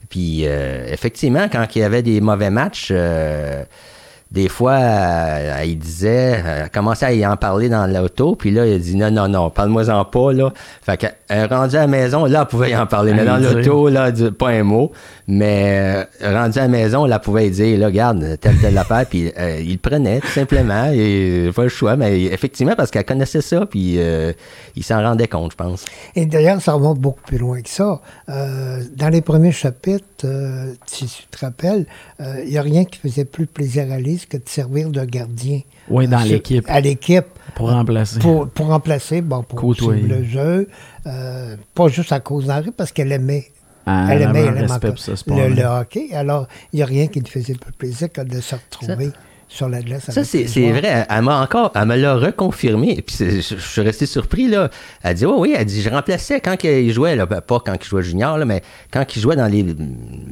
Puis, 0.09 0.41
euh, 0.45 0.87
effectivement, 0.91 1.47
quand 1.51 1.65
il 1.75 1.79
y 1.79 1.83
avait 1.83 2.01
des 2.01 2.19
mauvais 2.19 2.49
matchs, 2.49 2.89
euh, 2.91 3.63
des 4.31 4.47
fois, 4.47 4.73
euh, 4.73 5.57
elle 5.59 5.77
disait, 5.77 6.43
elle 6.45 6.69
commençait 6.69 7.05
à 7.07 7.13
y 7.13 7.25
en 7.25 7.35
parler 7.35 7.67
dans 7.67 7.87
l'auto, 7.87 8.35
puis 8.35 8.51
là, 8.51 8.67
il 8.67 8.73
a 8.73 8.77
dit 8.77 8.95
non, 8.95 9.09
non, 9.09 9.27
non, 9.27 9.49
parle-moi-en 9.49 10.05
pas, 10.05 10.33
là. 10.33 10.53
Fait 10.83 10.97
qu'elle 10.97 11.15
est 11.29 11.45
rendue 11.45 11.75
à 11.75 11.81
la 11.81 11.87
maison, 11.87 12.25
là, 12.25 12.41
elle 12.41 12.47
pouvait 12.47 12.69
y 12.69 12.75
en 12.75 12.85
parler. 12.85 13.13
Mais 13.13 13.25
dans 13.25 13.37
l'auto, 13.37 13.89
là, 13.89 14.07
elle 14.07 14.13
dit 14.13 14.31
pas 14.31 14.49
un 14.49 14.63
mot. 14.63 14.91
Mais 15.27 16.07
euh, 16.23 16.33
rendue 16.39 16.59
à 16.59 16.63
la 16.63 16.67
maison, 16.67 17.05
là, 17.05 17.15
elle 17.15 17.21
pouvait 17.21 17.47
y 17.47 17.51
dire, 17.51 17.79
là, 17.79 17.87
regarde, 17.87 18.37
telle, 18.39 18.57
telle 18.57 18.77
affaire, 18.77 19.05
puis 19.07 19.31
euh, 19.37 19.59
il 19.61 19.73
le 19.73 19.77
prenait, 19.77 20.19
tout 20.19 20.27
simplement, 20.27 20.91
et 20.93 21.49
pas 21.55 21.63
le 21.63 21.69
choix. 21.69 21.95
Mais 21.95 22.23
effectivement, 22.23 22.75
parce 22.75 22.91
qu'elle 22.91 23.05
connaissait 23.05 23.41
ça, 23.41 23.65
puis 23.65 23.95
euh, 23.97 24.31
il 24.75 24.83
s'en 24.83 25.01
rendait 25.01 25.27
compte, 25.27 25.51
je 25.51 25.57
pense. 25.57 25.85
Et 26.15 26.25
d'ailleurs, 26.25 26.61
ça 26.61 26.73
remonte 26.73 26.99
beaucoup 26.99 27.21
plus 27.21 27.37
loin 27.37 27.61
que 27.61 27.69
ça. 27.69 28.01
Euh, 28.29 28.83
dans 28.95 29.09
les 29.09 29.21
premiers 29.21 29.51
chapitres, 29.51 30.05
euh, 30.23 30.73
si 30.85 31.05
tu 31.05 31.27
te 31.27 31.45
rappelles, 31.45 31.85
euh, 32.19 32.41
il 32.43 32.49
n'y 32.49 32.57
a 32.57 32.61
rien 32.61 32.85
qui 32.85 32.99
faisait 32.99 33.25
plus 33.25 33.45
plaisir 33.45 33.91
à 33.91 33.97
Que 34.27 34.37
de 34.37 34.47
servir 34.47 34.89
de 34.89 35.03
gardien. 35.05 35.61
Oui, 35.89 36.07
dans 36.07 36.19
Euh, 36.21 36.25
l'équipe. 36.25 36.65
À 36.67 36.79
l'équipe. 36.81 37.25
Pour 37.55 37.69
remplacer. 37.71 38.19
Pour, 38.19 38.47
pour 38.49 38.67
remplacer, 38.67 39.21
bon, 39.21 39.43
pour 39.43 39.59
Côtoyer. 39.59 40.01
suivre 40.01 40.15
le 40.17 40.23
jeu. 40.23 40.67
euh, 41.07 41.55
pas 41.73 41.87
juste 41.87 42.11
à 42.11 42.19
cause 42.19 42.45
d'Henri, 42.47 42.71
parce 42.71 42.91
qu'elle 42.91 43.11
aimait. 43.11 43.47
Ah, 43.85 44.07
elle 44.11 44.21
elle 44.21 44.29
aimait, 44.29 44.39
elle 44.45 45.55
le 45.55 45.63
hockey. 45.63 46.09
Alors, 46.13 46.47
il 46.73 46.77
n'y 46.77 46.83
a 46.83 46.85
rien 46.85 47.07
qui 47.07 47.19
lui 47.21 47.27
faisait 47.29 47.55
plus 47.55 47.71
plaisir 47.71 48.11
que 48.11 48.21
de 48.21 48.39
se 48.39 48.55
retrouver 48.55 49.09
sur 49.51 49.67
la 49.67 49.81
glace. 49.81 50.09
Ça, 50.11 50.23
c'est 50.23 50.43
vrai. 50.71 51.07
Elle 51.09 51.21
m'a 51.23 51.41
encore, 51.41 51.71
elle 51.75 51.85
me 51.87 51.95
l'a 51.95 52.15
reconfirmé. 52.15 52.91
Et 52.97 53.01
puis, 53.01 53.15
je, 53.19 53.41
je 53.41 53.55
suis 53.55 53.81
resté 53.81 54.05
surpris, 54.05 54.47
là. 54.47 54.69
Elle 55.03 55.15
dit, 55.15 55.25
oui, 55.25 55.33
oui, 55.37 55.55
elle 55.57 55.65
dit, 55.65 55.81
je 55.81 55.89
remplaçais 55.89 56.39
quand 56.39 56.55
il 56.63 56.91
jouait, 56.93 57.15
là, 57.15 57.25
ben, 57.25 57.41
pas 57.41 57.59
quand 57.59 57.73
il 57.75 57.83
jouait 57.87 58.03
junior, 58.03 58.37
là, 58.37 58.45
mais 58.45 58.61
quand 58.93 59.03
il 59.15 59.19
jouait 59.21 59.35
dans 59.35 59.47
les, 59.47 59.65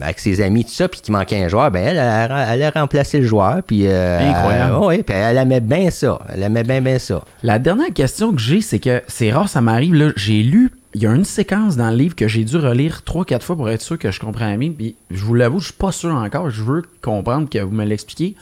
avec 0.01 0.19
ses 0.19 0.39
amis, 0.41 0.63
tout 0.65 0.71
ça, 0.71 0.87
puis 0.87 1.01
qu'il 1.01 1.13
manquait 1.13 1.43
un 1.43 1.47
joueur, 1.47 1.71
ben, 1.71 1.83
elle, 1.83 1.97
elle, 1.97 2.31
a- 2.31 2.53
elle 2.53 2.63
a 2.63 2.69
remplacé 2.69 3.19
le 3.19 3.25
joueur, 3.25 3.63
puis... 3.65 3.87
euh, 3.87 4.19
Incroyable. 4.29 4.73
elle- 4.79 4.85
oui, 4.87 5.03
puis 5.03 5.15
elle 5.15 5.37
aimait 5.37 5.61
bien 5.61 5.89
ça. 5.89 6.19
Elle 6.33 6.43
aimait 6.43 6.63
bien, 6.63 6.81
bien 6.81 6.99
ça. 6.99 7.23
La 7.41 7.57
dernière 7.59 7.91
question 7.93 8.31
que 8.33 8.39
j'ai, 8.39 8.61
c'est 8.61 8.79
que 8.79 9.01
c'est 9.07 9.31
rare, 9.31 9.49
ça 9.49 9.61
m'arrive. 9.61 9.95
là, 9.95 10.11
J'ai 10.15 10.43
lu, 10.43 10.71
il 10.93 11.01
y 11.01 11.07
a 11.07 11.11
une 11.15 11.25
séquence 11.25 11.75
dans 11.75 11.89
le 11.89 11.95
livre 11.97 12.15
que 12.15 12.27
j'ai 12.27 12.43
dû 12.43 12.57
relire 12.57 13.01
trois, 13.03 13.25
quatre 13.25 13.43
fois 13.43 13.55
pour 13.55 13.67
être 13.69 13.81
sûr 13.81 13.97
que 13.97 14.11
je 14.11 14.19
comprends 14.19 14.55
bien. 14.57 14.71
Puis 14.77 14.95
je 15.09 15.23
vous 15.23 15.33
l'avoue, 15.33 15.59
je 15.59 15.65
suis 15.65 15.73
pas 15.73 15.91
sûr 15.91 16.13
encore. 16.13 16.49
Je 16.51 16.61
veux 16.63 16.83
comprendre 17.01 17.49
que 17.49 17.57
vous 17.59 17.73
me 17.73 17.83
l'expliquiez. 17.83 18.35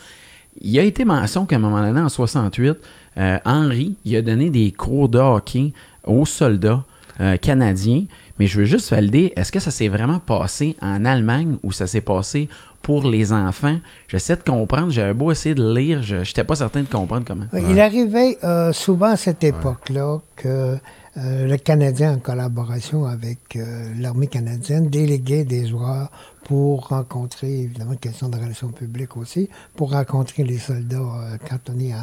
Il 0.61 0.77
a 0.79 0.83
été 0.83 1.05
mention 1.05 1.45
qu'à 1.45 1.57
un 1.57 1.59
moment 1.59 1.81
donné, 1.81 1.99
en 1.99 2.09
68, 2.09 2.77
euh, 3.17 3.37
Henry, 3.45 3.95
il 4.05 4.15
a 4.15 4.21
donné 4.21 4.49
des 4.49 4.71
cours 4.71 5.09
de 5.09 5.19
hockey 5.19 5.73
aux 6.05 6.25
soldats 6.25 6.83
euh, 7.19 7.37
canadiens. 7.37 8.03
Mais 8.39 8.47
je 8.47 8.59
veux 8.59 8.65
juste 8.65 8.89
valider, 8.91 9.31
est-ce 9.35 9.51
que 9.51 9.59
ça 9.59 9.71
s'est 9.71 9.87
vraiment 9.87 10.19
passé 10.19 10.75
en 10.81 11.05
Allemagne 11.05 11.57
ou 11.63 11.71
ça 11.71 11.87
s'est 11.87 12.01
passé 12.01 12.49
pour 12.81 13.07
les 13.07 13.31
enfants? 13.31 13.77
J'essaie 14.09 14.35
de 14.35 14.43
comprendre. 14.43 14.91
J'avais 14.91 15.13
beau 15.13 15.31
essayer 15.31 15.55
de 15.55 15.73
lire, 15.73 16.03
je 16.03 16.17
n'étais 16.17 16.43
pas 16.43 16.55
certain 16.55 16.81
de 16.81 16.87
comprendre 16.87 17.23
comment. 17.25 17.45
Il 17.53 17.79
arrivait 17.79 18.37
euh, 18.43 18.73
souvent 18.73 19.11
à 19.11 19.17
cette 19.17 19.43
époque-là 19.43 20.19
que 20.35 20.77
euh, 21.17 21.47
le 21.47 21.55
Canadien, 21.57 22.15
en 22.15 22.19
collaboration 22.19 23.05
avec 23.05 23.55
euh, 23.55 23.93
l'armée 23.97 24.27
canadienne, 24.27 24.89
déléguait 24.89 25.45
des 25.45 25.65
joueurs 25.65 26.11
pour 26.43 26.89
rencontrer, 26.89 27.61
évidemment, 27.61 27.95
question 27.95 28.27
de 28.27 28.35
relations 28.35 28.67
publiques 28.69 29.15
aussi, 29.15 29.49
pour 29.75 29.91
rencontrer 29.91 30.43
les 30.43 30.57
soldats 30.57 30.97
euh, 30.97 31.37
cantonnés 31.49 31.93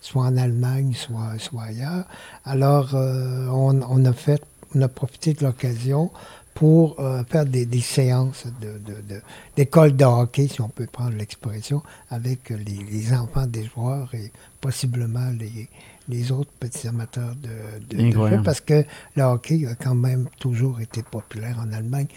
soit 0.00 0.22
en 0.22 0.36
Allemagne, 0.36 0.94
soit, 0.94 1.38
soit 1.38 1.64
ailleurs. 1.64 2.04
Alors, 2.44 2.94
euh, 2.94 3.48
on, 3.48 4.04
a 4.04 4.12
fait, 4.12 4.40
on 4.74 4.82
a 4.82 4.88
profité 4.88 5.34
de 5.34 5.44
l'occasion 5.44 6.10
pour 6.54 6.96
faire 7.28 7.46
des, 7.46 7.80
séances 7.80 8.44
d'école 9.56 9.96
de 9.96 10.04
hockey, 10.04 10.46
si 10.46 10.60
on 10.60 10.68
peut 10.68 10.86
prendre 10.86 11.16
l'expression, 11.16 11.82
avec 12.10 12.50
les 12.50 13.14
enfants 13.14 13.46
des 13.46 13.64
joueurs 13.64 14.14
et 14.14 14.30
possiblement 14.60 15.30
les, 15.38 15.70
les 16.10 16.32
autres 16.32 16.50
petits 16.60 16.88
amateurs 16.88 17.34
de, 17.36 17.48
de, 17.88 17.96
de 17.96 18.08
Incroyable. 18.08 18.38
jeu, 18.38 18.42
parce 18.44 18.60
que 18.60 18.84
le 19.16 19.22
hockey 19.22 19.66
a 19.66 19.74
quand 19.74 19.94
même 19.94 20.28
toujours 20.38 20.80
été 20.80 21.02
populaire 21.02 21.58
en 21.58 21.72
Allemagne. 21.72 22.08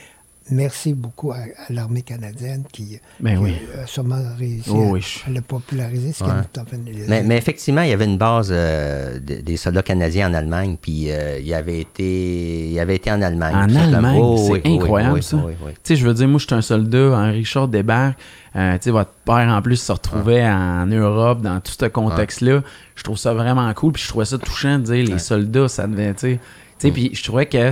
Merci 0.52 0.94
beaucoup 0.94 1.32
à, 1.32 1.36
à 1.38 1.72
l'armée 1.72 2.02
canadienne 2.02 2.64
qui, 2.72 3.00
Ben 3.20 3.38
qui 3.38 3.44
oui. 3.44 3.54
a 3.82 3.88
sûrement 3.88 4.22
réussi 4.38 4.70
Oh 4.74 4.90
à, 4.90 4.92
oui, 4.92 5.06
à 5.26 5.30
le 5.30 5.42
populariser, 5.42 6.12
ce 6.12 6.24
Ouais. 6.24 6.30
est. 6.32 7.08
Mais, 7.10 7.24
mais 7.24 7.38
effectivement, 7.38 7.82
il 7.82 7.90
y 7.90 7.94
avait 7.94 8.06
une 8.06 8.18
base 8.18 8.50
euh, 8.52 9.20
de- 9.20 9.36
des 9.42 9.58
soldats 9.58 9.84
canadiens 9.84 10.30
en 10.30 10.34
Allemagne, 10.34 10.76
puis 10.82 11.06
euh, 11.12 11.40
il, 11.40 11.54
avait 11.54 11.80
été, 11.80 12.70
il 12.72 12.80
avait 12.80 12.96
été 12.98 13.12
en 13.12 13.22
Allemagne. 13.22 13.56
En. 13.56 13.76
Allemagne, 13.76 14.20
Oh, 14.22 14.38
c'est 14.38 14.68
oui, 14.68 14.76
incroyable 14.80 15.16
oui, 15.16 15.24
ça. 15.24 15.38
Tu 15.38 15.74
sais, 15.84 15.96
je 15.96 16.06
veux 16.06 16.14
dire, 16.14 16.28
moi, 16.28 16.40
je 16.40 16.46
suis 16.46 16.56
un 16.56 16.62
soldat, 16.62 17.18
un 17.18 17.32
Richard 17.32 17.68
débarque. 17.70 18.20
Euh, 18.56 18.74
tu 18.74 18.84
sais, 18.84 18.92
votre 18.92 19.12
père, 19.26 19.48
en 19.50 19.62
plus, 19.62 19.78
se 19.78 19.92
retrouvait 19.92 20.46
en 20.46 20.86
Europe, 20.86 21.42
dans 21.42 21.60
tout 21.62 21.72
ce 21.80 21.86
contexte-là. 21.86 22.62
Je 22.96 23.04
trouve 23.04 23.18
ça 23.18 23.34
vraiment 23.34 23.74
cool. 23.74 23.94
Puis 23.94 24.04
je 24.04 24.10
trouvais 24.10 24.26
ça 24.26 24.38
touchant 24.38 24.78
de 24.78 24.84
dire, 24.84 25.06
les 25.08 25.20
soldats, 25.20 25.68
ça 25.68 25.88
devait, 25.88 26.14
tu 26.14 26.20
sais. 26.20 26.40
Tu 26.80 26.88
sais, 26.88 26.92
puis 26.92 27.12
je 27.14 27.24
trouvais 27.24 27.46
que, 27.46 27.72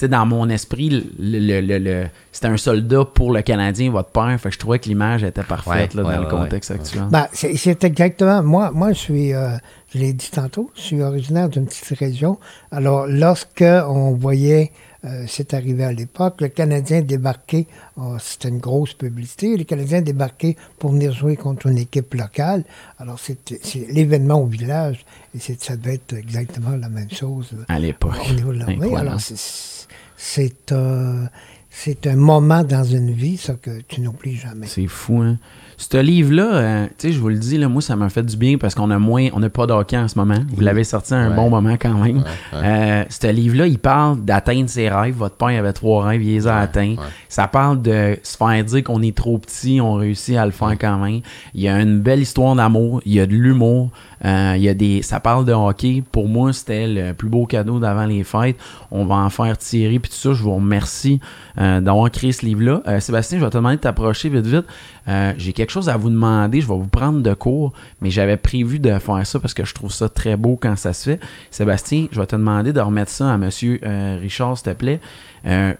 sais, 0.00 0.08
dans 0.08 0.26
mon 0.26 0.48
esprit, 0.48 0.90
le, 0.90 1.04
le- 1.38 1.60
le- 1.60 1.78
le- 1.78 2.06
c'était 2.32 2.46
un 2.48 2.56
soldat 2.56 3.04
pour 3.04 3.32
le 3.32 3.42
Canadien, 3.42 3.90
votre 3.90 4.10
père. 4.10 4.38
Fait 4.40 4.48
que 4.48 4.54
je 4.54 4.58
trouvais 4.58 4.78
que 4.78 4.88
l'image 4.88 5.24
était 5.24 5.42
parfaite 5.42 5.94
Ouais, 5.94 6.02
là, 6.02 6.08
ouais, 6.08 6.14
dans 6.16 6.20
le 6.22 6.26
ouais, 6.26 6.30
contexte 6.30 6.70
actuel. 6.70 7.04
Ben, 7.10 7.26
c'est 7.32 7.56
c'est 7.56 7.82
exactement. 7.84 8.42
Moi, 8.42 8.70
moi, 8.72 8.92
je 8.92 8.98
suis, 8.98 9.32
euh, 9.32 9.56
je 9.92 9.98
l'ai 9.98 10.12
dit 10.12 10.30
tantôt, 10.30 10.70
je 10.76 10.80
suis 10.82 11.02
originaire 11.02 11.48
d'une 11.48 11.66
petite 11.66 11.98
région. 11.98 12.38
Alors, 12.70 13.06
lorsque 13.06 13.62
on 13.62 14.12
voyait, 14.14 14.70
euh, 15.04 15.24
c'est 15.28 15.54
arrivé 15.54 15.84
à 15.84 15.92
l'époque, 15.92 16.40
le 16.40 16.48
Canadien 16.48 17.02
débarquer, 17.02 17.66
oh, 17.96 18.16
c'était 18.18 18.48
une 18.48 18.58
grosse 18.58 18.94
publicité, 18.94 19.56
le 19.56 19.62
Canadien 19.64 20.00
débarquer 20.02 20.56
pour 20.78 20.90
venir 20.90 21.12
jouer 21.12 21.36
contre 21.36 21.68
une 21.68 21.78
équipe 21.78 22.14
locale. 22.14 22.64
Alors, 22.98 23.18
c'était- 23.20 23.60
c'est 23.62 23.86
l'événement 23.90 24.42
au 24.42 24.46
village, 24.46 25.04
et 25.36 25.38
c'est- 25.38 25.62
ça 25.62 25.76
devait 25.76 25.94
être 25.94 26.14
exactement 26.14 26.76
la 26.76 26.88
même 26.88 27.10
chose. 27.10 27.50
à 27.68 27.78
l'époque. 27.78 28.14
Au 28.28 28.34
niveau 28.34 28.52
de 28.52 28.58
l'armée. 28.58 28.74
Incroyable. 28.74 29.06
Alors, 29.08 29.20
c'est- 29.20 29.77
c'est 30.20 30.72
euh, 30.72 31.24
c'est 31.70 32.06
un 32.08 32.16
moment 32.16 32.64
dans 32.64 32.82
une 32.82 33.12
vie, 33.12 33.36
ça, 33.36 33.54
que 33.54 33.70
tu 33.86 34.00
n'oublies 34.00 34.34
jamais. 34.36 34.66
C'est 34.66 34.88
fou, 34.88 35.20
hein? 35.22 35.36
Ce 35.76 35.96
livre-là, 35.96 36.54
euh, 36.56 36.86
tu 36.98 37.06
sais, 37.06 37.12
je 37.12 37.20
vous 37.20 37.28
le 37.28 37.36
dis, 37.38 37.56
là, 37.56 37.68
moi, 37.68 37.80
ça 37.80 37.94
m'a 37.94 38.08
fait 38.08 38.24
du 38.24 38.36
bien 38.36 38.58
parce 38.58 38.74
qu'on 38.74 38.90
a 38.90 38.98
moins, 38.98 39.28
on 39.32 39.38
n'a 39.38 39.48
pas 39.48 39.64
d'hockey 39.64 39.96
en 39.96 40.08
ce 40.08 40.18
moment. 40.18 40.38
Vous 40.52 40.60
l'avez 40.60 40.82
sorti 40.82 41.14
à 41.14 41.18
un 41.18 41.30
Ouais. 41.30 41.36
bon 41.36 41.50
moment 41.50 41.76
quand 41.80 41.94
même. 41.94 42.16
Ouais, 42.16 42.22
ouais. 42.52 42.58
Euh, 42.64 43.04
ce 43.08 43.28
livre-là, 43.30 43.68
il 43.68 43.78
parle 43.78 44.24
d'atteindre 44.24 44.68
ses 44.68 44.88
rêves. 44.88 45.14
Votre 45.14 45.36
père 45.36 45.56
avait 45.56 45.72
trois 45.72 46.04
rêves, 46.04 46.20
il 46.24 46.32
les 46.34 46.48
a 46.48 46.58
atteints. 46.58 46.96
ouais. 46.96 47.04
Ça 47.28 47.46
parle 47.46 47.80
de 47.80 48.16
se 48.24 48.36
faire 48.36 48.64
dire 48.64 48.82
qu'on 48.82 49.00
est 49.02 49.16
trop 49.16 49.38
petit, 49.38 49.80
on 49.80 49.94
réussit 49.94 50.36
à 50.36 50.46
le 50.46 50.50
faire 50.52 50.76
quand 50.80 50.98
même. 50.98 51.20
Il 51.54 51.60
y 51.62 51.68
a 51.68 51.80
une 51.80 52.00
belle 52.00 52.22
histoire 52.22 52.56
d'amour, 52.56 53.00
il 53.06 53.12
y 53.12 53.20
a 53.20 53.26
de 53.26 53.34
l'humour, 53.34 53.90
euh, 54.24 54.54
y 54.56 54.68
a 54.68 54.74
des, 54.74 55.02
ça 55.02 55.20
parle 55.20 55.44
de 55.44 55.52
hockey. 55.52 56.02
Pour 56.10 56.28
moi, 56.28 56.52
c'était 56.52 56.86
le 56.88 57.12
plus 57.12 57.28
beau 57.28 57.46
cadeau 57.46 57.78
d'avant 57.78 58.06
les 58.06 58.24
fêtes. 58.24 58.56
On 58.90 59.04
va 59.04 59.16
en 59.16 59.30
faire 59.30 59.56
tirer 59.58 59.98
puis 59.98 60.10
tout 60.10 60.16
ça. 60.16 60.32
Je 60.32 60.42
vous 60.42 60.54
remercie 60.54 61.20
euh, 61.58 61.80
d'avoir 61.80 62.10
créé 62.10 62.32
ce 62.32 62.44
livre-là. 62.44 62.82
Euh, 62.86 63.00
Sébastien, 63.00 63.38
je 63.38 63.44
vais 63.44 63.50
te 63.50 63.56
demander 63.56 63.76
de 63.76 63.82
t'approcher 63.82 64.28
vite 64.28 64.46
vite. 64.46 64.64
Euh, 65.08 65.32
J'ai 65.38 65.52
quelque 65.52 65.70
chose 65.70 65.88
à 65.88 65.96
vous 65.96 66.10
demander. 66.10 66.60
Je 66.60 66.68
vais 66.68 66.74
vous 66.74 66.88
prendre 66.88 67.20
de 67.22 67.34
cours, 67.34 67.72
mais 68.00 68.10
j'avais 68.10 68.36
prévu 68.36 68.78
de 68.78 68.98
faire 68.98 69.26
ça 69.26 69.38
parce 69.38 69.54
que 69.54 69.64
je 69.64 69.74
trouve 69.74 69.92
ça 69.92 70.08
très 70.08 70.36
beau 70.36 70.58
quand 70.60 70.76
ça 70.76 70.92
se 70.92 71.10
fait. 71.10 71.20
Sébastien, 71.50 72.06
je 72.10 72.20
vais 72.20 72.26
te 72.26 72.36
demander 72.36 72.72
de 72.72 72.80
remettre 72.80 73.10
ça 73.10 73.32
à 73.32 73.38
Monsieur 73.38 73.80
euh, 73.84 74.18
Richard, 74.20 74.58
s'il 74.58 74.72
te 74.72 74.76
plaît. 74.76 75.00
Euh, 75.46 75.72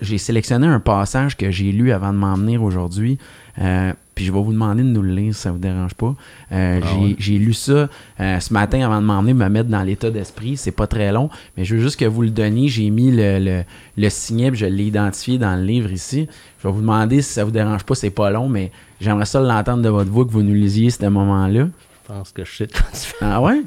j'ai 0.00 0.18
sélectionné 0.18 0.66
un 0.66 0.80
passage 0.80 1.36
que 1.36 1.50
j'ai 1.50 1.70
lu 1.70 1.92
avant 1.92 2.12
de 2.12 2.18
m'en 2.18 2.34
venir 2.34 2.62
aujourd'hui. 2.62 3.18
Puis 4.14 4.26
je 4.26 4.32
vais 4.32 4.42
vous 4.42 4.52
demander 4.52 4.82
de 4.82 4.88
nous 4.88 5.00
le 5.00 5.14
lire 5.14 5.34
si 5.34 5.40
ça 5.40 5.52
vous 5.52 5.58
dérange 5.58 5.94
pas. 5.94 6.14
Euh, 6.52 6.80
Ah 6.82 6.86
j'ai, 6.92 6.98
ouais. 7.00 7.16
j'ai 7.18 7.38
lu 7.38 7.54
ça 7.54 7.88
euh, 8.20 8.40
ce 8.40 8.52
matin 8.52 8.84
avant 8.84 9.00
de 9.00 9.06
m'emmener 9.06 9.32
me 9.32 9.48
mettre 9.48 9.70
dans 9.70 9.82
l'état 9.82 10.10
d'esprit. 10.10 10.56
C'est 10.58 10.70
pas 10.70 10.86
très 10.86 11.12
long, 11.12 11.30
mais 11.56 11.64
je 11.64 11.76
veux 11.76 11.80
juste 11.80 11.98
que 11.98 12.04
vous 12.04 12.22
le 12.22 12.30
donniez. 12.30 12.68
J'ai 12.68 12.90
mis 12.90 13.10
le, 13.10 13.38
le, 13.38 13.62
le 13.96 14.08
signet, 14.10 14.50
puis 14.50 14.60
je 14.60 14.66
l'ai 14.66 14.84
identifié 14.84 15.38
dans 15.38 15.56
le 15.56 15.62
livre 15.64 15.90
ici. 15.90 16.28
Je 16.62 16.68
vais 16.68 16.74
vous 16.74 16.80
demander 16.82 17.22
si 17.22 17.32
ça 17.32 17.44
vous 17.44 17.50
dérange 17.50 17.84
pas, 17.84 17.94
c'est 17.94 18.10
pas 18.10 18.30
long, 18.30 18.48
mais 18.48 18.70
j'aimerais 19.00 19.24
ça 19.24 19.40
l'entendre 19.40 19.82
de 19.82 19.88
votre 19.88 20.10
voix 20.10 20.24
que 20.26 20.30
vous 20.30 20.42
nous 20.42 20.54
lisiez 20.54 20.90
ce 20.90 21.06
moment-là. 21.06 21.68
Je 22.08 22.12
pense 22.14 22.32
que 22.32 22.44
je 22.44 22.54
sais 22.54 22.66
de 22.66 22.72
quoi 22.72 22.82
tu 22.92 22.98
fais. 22.98 23.16
Ah 23.22 23.40
ouais? 23.40 23.62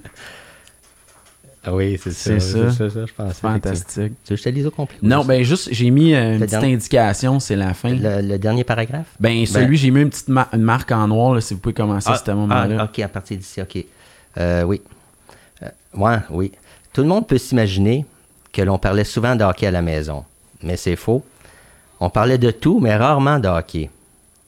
Ah 1.67 1.73
oui, 1.73 1.99
c'est 2.01 2.11
C'est 2.13 2.39
ça. 2.39 2.71
C'est 2.71 2.89
ça, 2.89 3.05
je 3.07 3.13
pense. 3.13 3.33
Fantastique. 3.39 4.13
Tu 4.23 4.29
veux 4.29 4.35
que 4.35 4.35
je 4.35 4.43
te 4.43 4.49
lise 4.49 4.67
au 4.67 4.71
complet? 4.71 4.97
Non, 5.01 5.25
ben 5.25 5.43
juste, 5.43 5.69
j'ai 5.71 5.89
mis 5.89 6.13
euh, 6.13 6.25
une 6.27 6.33
Le 6.33 6.39
petite 6.45 6.51
dernier- 6.51 6.73
indication, 6.75 7.39
c'est 7.39 7.55
la 7.55 7.73
fin. 7.73 7.89
Le, 7.95 8.21
le 8.21 8.37
dernier 8.37 8.63
paragraphe? 8.63 9.07
Ben, 9.19 9.45
celui, 9.45 9.75
j'ai 9.77 9.89
mis 9.89 10.01
une 10.01 10.09
petite 10.09 10.27
ma- 10.27 10.47
une 10.53 10.61
marque 10.61 10.91
en 10.91 11.07
noir, 11.07 11.33
là, 11.33 11.41
si 11.41 11.53
vous 11.55 11.59
pouvez 11.59 11.73
commencer 11.73 12.09
à 12.09 12.17
ce 12.23 12.31
moment-là. 12.31 12.77
ah, 12.79 12.83
ok, 12.85 12.99
à 12.99 13.07
partir 13.07 13.37
d'ici, 13.37 13.61
ok. 13.61 13.83
Euh, 14.37 14.63
oui. 14.63 14.81
Euh, 15.63 15.69
ouais, 15.95 16.17
oui. 16.29 16.51
Tout 16.93 17.01
le 17.01 17.07
monde 17.07 17.27
peut 17.27 17.37
s'imaginer 17.37 18.05
que 18.53 18.61
l'on 18.61 18.77
parlait 18.77 19.03
souvent 19.03 19.35
de 19.35 19.43
hockey 19.43 19.65
à 19.67 19.71
la 19.71 19.81
maison, 19.81 20.23
mais 20.61 20.77
c'est 20.77 20.95
faux. 20.95 21.25
On 21.99 22.09
parlait 22.09 22.37
de 22.37 22.51
tout, 22.51 22.79
mais 22.79 22.95
rarement 22.95 23.39
de 23.39 23.47
hockey. 23.47 23.89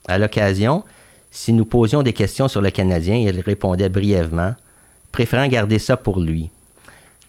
À 0.07 0.17
l'occasion, 0.17 0.83
si 1.31 1.51
nous 1.51 1.65
posions 1.65 2.03
des 2.03 2.13
questions 2.13 2.47
sur 2.47 2.61
le 2.61 2.69
Canadien, 2.69 3.15
il 3.15 3.39
répondait 3.41 3.89
brièvement, 3.89 4.53
préférant 5.11 5.47
garder 5.47 5.79
ça 5.79 5.97
pour 5.97 6.19
lui. 6.19 6.49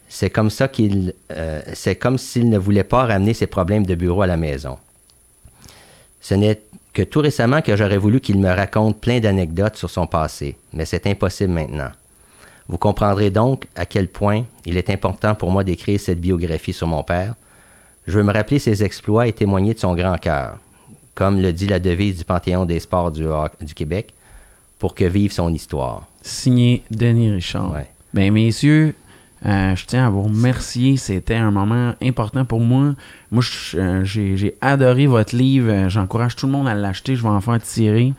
C'est 0.08 0.30
comme 0.30 0.50
ça 0.50 0.68
qu'il, 0.68 1.14
euh, 1.30 1.60
c'est 1.74 1.96
comme 1.96 2.18
s'il 2.18 2.48
ne 2.48 2.58
voulait 2.58 2.84
pas 2.84 3.06
ramener 3.06 3.34
ses 3.34 3.46
problèmes 3.46 3.84
de 3.84 3.94
bureau 3.94 4.22
à 4.22 4.26
la 4.26 4.36
maison. 4.36 4.78
Ce 6.20 6.34
n'est 6.34 6.60
que 6.92 7.02
tout 7.02 7.20
récemment 7.20 7.62
que 7.62 7.76
j'aurais 7.76 7.98
voulu 7.98 8.20
qu'il 8.20 8.38
me 8.38 8.48
raconte 8.48 9.00
plein 9.00 9.20
d'anecdotes 9.20 9.76
sur 9.76 9.90
son 9.90 10.06
passé, 10.06 10.56
mais 10.72 10.84
c'est 10.84 11.06
impossible 11.06 11.52
maintenant. 11.52 11.90
Vous 12.68 12.78
comprendrez 12.78 13.30
donc 13.30 13.66
à 13.76 13.86
quel 13.86 14.08
point 14.08 14.44
il 14.66 14.76
est 14.76 14.90
important 14.90 15.34
pour 15.34 15.50
moi 15.50 15.64
d'écrire 15.64 15.98
cette 15.98 16.20
biographie 16.20 16.72
sur 16.72 16.86
mon 16.86 17.02
père. 17.02 17.34
Je 18.06 18.18
veux 18.18 18.24
me 18.24 18.32
rappeler 18.32 18.58
ses 18.58 18.84
exploits 18.84 19.26
et 19.26 19.32
témoigner 19.32 19.74
de 19.74 19.78
son 19.78 19.94
grand 19.94 20.18
cœur, 20.18 20.58
comme 21.14 21.40
le 21.40 21.52
dit 21.52 21.66
la 21.66 21.78
devise 21.78 22.18
du 22.18 22.24
Panthéon 22.24 22.64
des 22.64 22.80
sports 22.80 23.10
du, 23.10 23.26
Québec, 23.74 24.12
pour 24.78 24.94
que 24.94 25.04
vive 25.04 25.32
son 25.32 25.52
histoire. 25.52 26.06
Signé 26.22 26.82
Denis 26.90 27.30
Richard. 27.30 27.72
Ouais. 27.72 27.86
Ben, 28.12 28.32
messieurs, 28.32 28.94
euh, 29.46 29.76
je 29.76 29.84
tiens 29.86 30.06
à 30.06 30.10
vous 30.10 30.22
remercier. 30.22 30.96
C'était 30.96 31.34
un 31.36 31.50
moment 31.50 31.94
important 32.02 32.44
pour 32.44 32.60
moi. 32.60 32.94
Moi, 33.30 33.42
euh, 33.74 34.00
j'ai 34.04 34.54
adoré 34.60 35.06
votre 35.06 35.36
livre. 35.36 35.70
Euh, 35.70 35.88
J'encourage 35.88 36.36
tout 36.36 36.46
le 36.46 36.52
monde 36.52 36.68
à 36.68 36.74
l'acheter. 36.74 37.14
Je 37.16 37.22
vais 37.22 37.28
en 37.28 37.40
faire 37.40 37.60
tirer. 37.60 38.12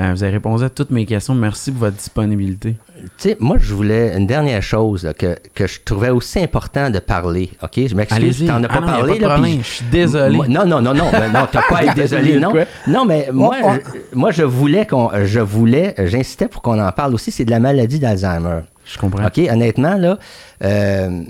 Euh, 0.00 0.12
vous 0.14 0.22
avez 0.22 0.32
répondu 0.32 0.64
à 0.64 0.70
toutes 0.70 0.90
mes 0.90 1.04
questions. 1.04 1.34
Merci 1.34 1.70
pour 1.70 1.80
votre 1.80 1.96
disponibilité. 1.98 2.76
Tu 2.96 3.08
sais, 3.18 3.36
moi, 3.40 3.58
je 3.60 3.74
voulais 3.74 4.16
une 4.16 4.26
dernière 4.26 4.62
chose 4.62 5.04
là, 5.04 5.12
que, 5.12 5.36
que 5.54 5.66
je 5.66 5.80
trouvais 5.84 6.08
aussi 6.08 6.38
important 6.38 6.88
de 6.88 6.98
parler. 6.98 7.50
OK? 7.62 7.72
Je 7.88 7.94
m'excuse, 7.94 8.16
Allez-y. 8.16 8.46
t'en 8.46 8.64
as 8.64 8.68
pas 8.68 8.76
Ah 8.78 8.80
non, 8.80 8.86
parlé. 8.86 9.18
pas 9.18 9.28
là, 9.36 9.42
puis- 9.42 9.58
Je 9.58 9.66
suis 9.68 9.84
désolé. 9.92 10.34
Moi- 10.36 10.48
non, 10.48 10.64
non, 10.64 10.80
non, 10.80 10.94
non. 10.94 11.10
ben 11.12 11.30
non, 11.30 11.46
t'as 11.52 11.60
pas 11.68 11.76
à 11.80 11.84
être 11.84 11.94
désolé, 11.96 12.40
non. 12.40 12.54
Non, 12.86 13.04
mais 13.04 13.28
moi, 13.34 13.54
on- 13.62 13.74
je, 13.74 13.80
moi, 14.14 14.30
je 14.30 14.44
voulais 14.44 14.86
qu'on, 14.86 15.10
je 15.26 15.40
voulais, 15.40 15.94
j'insistais 15.98 16.48
pour 16.48 16.62
qu'on 16.62 16.80
en 16.80 16.92
parle 16.92 17.12
aussi, 17.12 17.30
c'est 17.30 17.44
de 17.44 17.50
la 17.50 17.60
maladie 17.60 17.98
d'Alzheimer. 17.98 18.60
Je 18.84 18.98
comprends. 18.98 19.26
OK, 19.26 19.38
honnêtement, 19.38 19.96
là, 19.96 20.18
euh, 20.64 21.22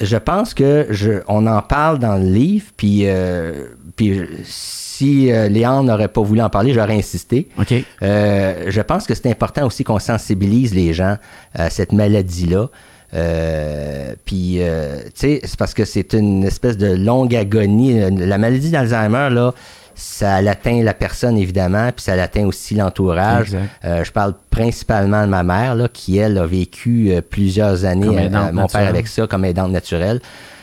je 0.00 0.16
pense 0.16 0.54
que 0.54 0.86
je, 0.90 1.22
on 1.28 1.46
en 1.46 1.62
parle 1.62 1.98
dans 1.98 2.16
le 2.16 2.24
livre, 2.24 2.66
puis, 2.76 3.02
euh, 3.04 3.66
puis 3.96 4.20
si 4.44 5.30
euh, 5.32 5.48
Léon 5.48 5.82
n'aurait 5.82 6.08
pas 6.08 6.22
voulu 6.22 6.40
en 6.40 6.50
parler, 6.50 6.72
j'aurais 6.72 6.96
insisté. 6.96 7.48
OK. 7.58 7.74
Euh, 8.02 8.66
je 8.68 8.80
pense 8.80 9.06
que 9.06 9.14
c'est 9.14 9.30
important 9.30 9.66
aussi 9.66 9.84
qu'on 9.84 9.98
sensibilise 9.98 10.74
les 10.74 10.92
gens 10.92 11.16
à 11.54 11.70
cette 11.70 11.92
maladie-là. 11.92 12.68
Euh, 13.12 14.14
puis, 14.24 14.56
euh, 14.60 15.02
tu 15.06 15.10
sais, 15.14 15.40
c'est 15.42 15.58
parce 15.58 15.74
que 15.74 15.84
c'est 15.84 16.12
une 16.12 16.44
espèce 16.44 16.76
de 16.76 16.92
longue 16.92 17.34
agonie. 17.34 17.98
La 18.10 18.38
maladie 18.38 18.70
d'Alzheimer, 18.70 19.28
là, 19.30 19.52
ça 20.00 20.40
l'atteint 20.42 20.82
la 20.82 20.94
personne, 20.94 21.36
évidemment, 21.36 21.90
puis 21.92 22.02
ça 22.02 22.16
l'atteint 22.16 22.46
aussi 22.46 22.74
l'entourage. 22.74 23.56
Euh, 23.84 24.02
je 24.04 24.12
parle 24.12 24.34
principalement 24.50 25.22
de 25.22 25.30
ma 25.30 25.42
mère, 25.42 25.74
là, 25.74 25.88
qui, 25.88 26.18
elle, 26.18 26.38
a 26.38 26.46
vécu 26.46 27.10
euh, 27.10 27.20
plusieurs 27.20 27.84
années, 27.84 28.30
euh, 28.32 28.52
mon 28.52 28.66
père 28.66 28.88
avec 28.88 29.06
ça, 29.06 29.26
comme 29.26 29.44
aidante 29.44 29.72
naturelle. 29.72 30.20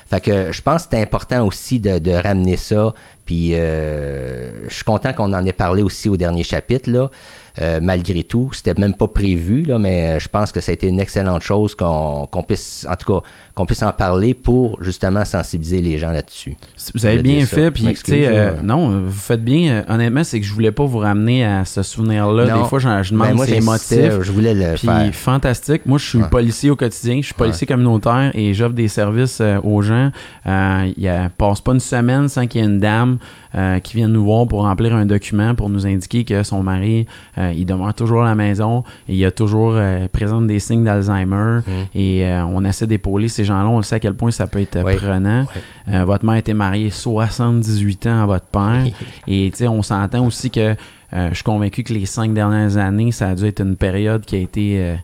Fait 0.10 0.22
que 0.22 0.52
je 0.52 0.62
pense 0.62 0.84
que 0.84 0.90
c'est 0.92 1.02
important 1.02 1.46
aussi 1.46 1.80
de, 1.80 2.00
de 2.00 2.12
ramener 2.12 2.56
ça. 2.56 2.94
Puis 3.26 3.56
euh, 3.56 4.68
je 4.70 4.74
suis 4.74 4.86
content 4.86 5.12
qu'on 5.12 5.34
en 5.34 5.46
ait 5.46 5.52
parlé 5.52 5.84
aussi 5.84 6.08
au 6.08 6.16
dernier 6.16 6.44
chapitre, 6.44 6.90
là. 6.90 7.12
Euh, 7.60 7.80
malgré 7.82 8.24
tout, 8.24 8.52
c'était 8.54 8.80
même 8.80 8.94
pas 8.94 9.08
prévu, 9.08 9.64
là, 9.64 9.80
mais 9.80 10.20
je 10.20 10.30
pense 10.30 10.52
que 10.52 10.62
ça 10.62 10.72
a 10.72 10.74
été 10.74 10.88
une 10.88 11.00
excellente 11.00 11.42
chose 11.42 11.76
qu'on 11.76 12.28
qu'on 12.28 12.44
puisse, 12.44 12.86
en 12.90 12.96
tout 12.96 13.14
cas, 13.14 13.28
qu'on 13.58 13.66
puisse 13.66 13.82
en 13.82 13.92
parler 13.92 14.36
pour 14.36 14.78
justement 14.84 15.26
sensibiliser 15.26 15.82
les 15.82 15.98
gens 15.98 16.12
là-dessus. 16.12 16.56
Vous 16.94 17.08
avez 17.08 17.24
bien 17.24 17.44
fait, 17.48 17.72
puis 17.72 17.86
tu 17.86 17.96
sais, 17.96 18.28
euh, 18.28 18.52
là. 18.52 18.62
non, 18.64 19.02
vous 19.02 19.12
faites 19.12 19.44
bien. 19.44 19.72
Euh, 19.72 19.94
honnêtement, 19.94 20.24
c'est 20.24 20.40
que 20.40 20.46
je 20.46 20.54
voulais 20.54 20.72
pas 20.72 20.86
vous 20.86 21.00
ramener 21.00 21.44
à 21.44 21.66
ce 21.66 21.82
souvenir-là. 21.82 22.46
Des 22.46 22.64
fois, 22.66 22.78
je, 22.78 22.88
je 23.02 23.16
Ben, 23.16 23.32
demande 23.32 23.34
moi, 23.36 23.46
j'insistais, 23.48 24.10
motifs. 24.10 24.22
Je 24.22 24.32
voulais 24.32 24.54
le 24.54 24.76
Puis 24.76 24.88
faire. 24.88 25.10
fantastique. 25.16 25.88
Moi, 25.88 25.98
je 25.98 26.06
suis 26.06 26.20
policier 26.30 26.70
au 26.70 26.76
quotidien. 26.76 27.18
Je 27.20 27.26
suis 27.26 27.34
policier 27.34 27.66
communautaire 27.66 28.30
et 28.36 28.54
j'offre 28.54 28.76
des 28.76 28.88
services 28.88 29.40
euh, 29.42 29.60
aux 29.64 29.82
gens. 29.82 30.12
Euh, 30.46 30.92
il 30.96 31.08
a, 31.08 31.30
passe 31.30 31.60
pas 31.60 31.74
une 31.74 31.80
semaine 31.80 32.30
sans 32.30 32.46
qu'il 32.46 32.62
y 32.62 32.64
ait 32.64 32.68
une 32.68 32.80
dame 32.80 33.18
euh, 33.56 33.80
qui 33.80 33.96
vienne 33.98 34.12
nous 34.12 34.24
voir 34.24 34.48
pour 34.48 34.62
remplir 34.62 34.94
un 34.94 35.08
document 35.08 35.56
pour 35.56 35.70
nous 35.70 35.88
indiquer 35.88 36.26
que 36.26 36.44
son 36.44 36.62
mari, 36.62 37.08
euh, 37.40 37.52
il 37.56 37.66
demeure 37.66 37.94
toujours 37.96 38.22
à 38.22 38.26
la 38.26 38.36
maison 38.36 38.84
et 39.10 39.16
il 39.16 39.26
a 39.26 39.32
toujours 39.32 39.74
euh, 39.76 40.08
présente 40.12 40.46
des 40.46 40.60
signes 40.60 40.84
d'Alzheimer. 40.84 41.62
Et 41.96 42.26
euh, 42.26 42.46
on 42.46 42.64
essaie 42.66 42.86
d'épauler 42.86 43.30
ces 43.30 43.47
gens-là. 43.48 43.68
On 43.68 43.78
le 43.78 43.84
sait 43.84 43.96
à 43.96 44.00
quel 44.00 44.14
point 44.14 44.32
ça 44.32 44.48
peut 44.48 44.62
être 44.62 44.84
Oui. 44.84 44.96
prenant. 44.96 45.46
Euh, 45.92 46.06
votre 46.06 46.26
mère 46.26 46.36
était 46.36 46.54
mariée 46.54 46.90
78 46.90 48.08
ans 48.08 48.24
à 48.24 48.26
votre 48.26 48.46
père. 48.46 48.86
Et 49.28 49.52
on 49.68 49.82
s'entend 49.82 50.26
aussi 50.26 50.52
que 50.52 50.76
euh, 51.14 51.30
je 51.30 51.36
suis 51.36 51.44
convaincu 51.44 51.84
que 51.84 51.94
les 51.94 52.06
cinq 52.06 52.34
dernières 52.34 52.78
années, 52.78 53.12
ça 53.12 53.30
a 53.30 53.36
dû 53.36 53.46
être 53.46 53.62
une 53.62 53.76
période 53.78 54.26
qui 54.26 54.36
a 54.36 54.40
été 54.40 54.96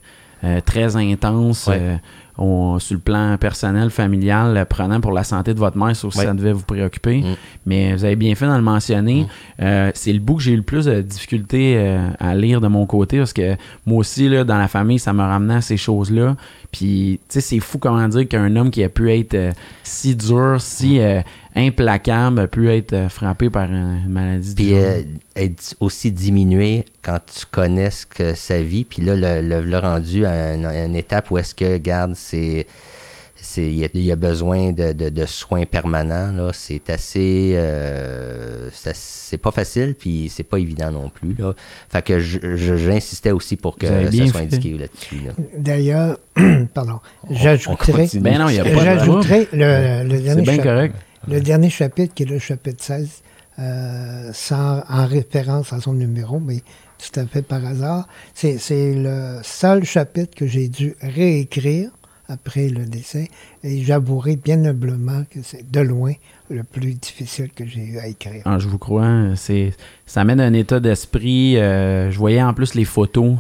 euh, 0.43 0.59
très 0.65 0.95
intense. 0.95 1.69
Au- 2.37 2.77
sur 2.79 2.95
le 2.95 2.99
plan 2.99 3.37
personnel, 3.37 3.89
familial, 3.89 4.65
prenant 4.69 4.99
pour 5.01 5.11
la 5.11 5.23
santé 5.23 5.53
de 5.53 5.59
votre 5.59 5.77
mère, 5.77 5.95
sauf 5.95 6.13
si 6.13 6.19
ça 6.19 6.33
devait 6.33 6.53
vous 6.53 6.63
préoccuper. 6.63 7.21
Mm. 7.21 7.35
Mais 7.65 7.93
vous 7.93 8.05
avez 8.05 8.15
bien 8.15 8.33
fait 8.35 8.45
d'en 8.47 8.55
le 8.57 8.63
mentionner. 8.63 9.27
Euh, 9.61 9.91
c'est 9.93 10.13
le 10.13 10.19
bout 10.19 10.35
que 10.37 10.41
j'ai 10.43 10.51
eu 10.53 10.57
le 10.57 10.61
plus 10.63 10.85
de 10.85 11.01
difficulté 11.01 11.75
euh, 11.77 12.09
à 12.19 12.35
lire 12.35 12.59
de 12.61 12.67
mon 12.67 12.85
côté 12.85 13.17
parce 13.19 13.33
que 13.33 13.55
moi 13.85 13.99
aussi, 13.99 14.29
là, 14.29 14.43
dans 14.43 14.57
la 14.57 14.67
famille, 14.67 14.99
ça 14.99 15.13
me 15.13 15.21
ramenait 15.21 15.55
à 15.55 15.61
ces 15.61 15.77
choses-là. 15.77 16.35
Puis, 16.71 17.19
tu 17.29 17.35
sais, 17.35 17.41
c'est 17.41 17.59
fou 17.59 17.77
comment 17.77 18.07
dire 18.07 18.27
qu'un 18.27 18.55
homme 18.55 18.71
qui 18.71 18.83
a 18.83 18.89
pu 18.89 19.11
être 19.11 19.35
euh, 19.35 19.51
si 19.83 20.15
dur, 20.15 20.55
si 20.59 20.99
euh, 20.99 21.21
implacable, 21.55 22.39
a 22.39 22.47
pu 22.47 22.69
être 22.69 23.09
frappé 23.09 23.49
par 23.51 23.65
une 23.71 24.07
maladie 24.07 24.55
Puis 24.55 24.73
être 25.35 25.75
aussi 25.79 26.11
diminué 26.11 26.85
quand 27.03 27.19
tu 27.25 27.45
connais 27.51 27.91
ce 27.91 28.05
que 28.07 28.33
sa 28.33 28.61
vie, 28.61 28.83
puis 28.85 29.01
là, 29.03 29.15
le, 29.15 29.47
le, 29.47 29.61
le 29.63 29.77
rendu 29.77 30.25
à, 30.25 30.55
une- 30.55 30.65
à 30.65 30.85
une 30.85 30.95
étape 30.95 31.29
où 31.31 31.37
est-ce 31.37 31.53
que, 31.53 31.77
garde, 31.77 32.15
c'est. 32.23 32.65
c'est- 33.35 33.63
Il 33.63 33.77
y, 33.79 33.83
a- 33.85 33.89
il 33.93 34.03
y 34.05 34.11
a 34.11 34.15
besoin 34.15 34.71
de, 34.71 34.93
de- 34.93 35.09
de 35.09 35.25
soins 35.25 35.65
permanents. 35.65 36.31
Là. 36.31 36.51
C'est 36.53 36.89
assez. 36.89 37.53
euh, 37.55 38.69
ça- 38.71 38.91
c'est 38.93 39.37
pas 39.37 39.51
facile, 39.51 39.95
puis 39.95 40.31
c'est 40.33 40.43
pas 40.43 40.59
évident 40.59 40.91
non 40.91 41.09
plus. 41.09 41.35
Là. 41.37 41.53
Fait 41.89 42.01
que 42.01 42.19
j'insistais 42.19 43.31
aussi 43.31 43.57
pour 43.57 43.77
que 43.77 43.87
ça 43.87 44.11
soit 44.11 44.27
fait. 44.31 44.39
indiqué 44.43 44.77
là-dessus. 44.77 45.19
là. 45.25 45.31
D'ailleurs, 45.57 46.17
pardon, 46.73 46.99
on 47.29 47.35
j'ajouterais. 47.35 48.07
Ben 48.15 48.37
non, 48.39 48.47
il 48.49 48.55
y 48.55 48.59
a 48.59 48.63
pas 48.63 48.69
de 48.69 48.79
j'ajouterais 48.79 49.47
le, 49.51 50.03
le 50.07 50.17
C'est 50.17 50.23
dernier 50.23 50.41
bien 50.43 50.51
chapitre. 50.55 50.63
correct. 50.63 50.95
Le 51.27 51.39
dernier 51.41 51.69
chapitre, 51.69 52.13
qui 52.13 52.23
est 52.23 52.27
le 52.27 52.39
chapitre 52.39 52.83
16, 52.83 53.09
euh, 53.59 54.29
sans, 54.33 54.83
en 54.89 55.05
référence 55.05 55.71
à 55.73 55.79
son 55.79 55.93
numéro, 55.93 56.39
mais 56.39 56.57
tout 56.97 57.19
à 57.19 57.25
fait 57.25 57.41
par 57.41 57.65
hasard. 57.65 58.07
C'est 58.33 58.57
le 58.95 59.39
seul 59.43 59.83
chapitre 59.83 60.35
que 60.35 60.47
j'ai 60.47 60.67
dû 60.69 60.95
réécrire 61.01 61.89
après 62.27 62.69
le 62.69 62.85
décès. 62.85 63.29
Et 63.63 63.83
j'avouerai 63.83 64.35
bien 64.35 64.63
humblement 64.65 65.23
que 65.29 65.39
c'est 65.43 65.69
de 65.69 65.79
loin 65.79 66.13
le 66.49 66.63
plus 66.63 66.93
difficile 66.93 67.49
que 67.51 67.65
j'ai 67.65 67.83
eu 67.83 67.97
à 67.99 68.07
écrire. 68.07 68.41
Ah, 68.45 68.59
je 68.59 68.67
vous 68.67 68.77
crois. 68.77 69.35
C'est, 69.35 69.73
ça 70.05 70.23
mène 70.23 70.39
un 70.39 70.53
état 70.53 70.79
d'esprit. 70.79 71.57
Euh, 71.57 72.11
je 72.11 72.17
voyais 72.17 72.41
en 72.41 72.53
plus 72.53 72.75
les 72.75 72.85
photos. 72.85 73.35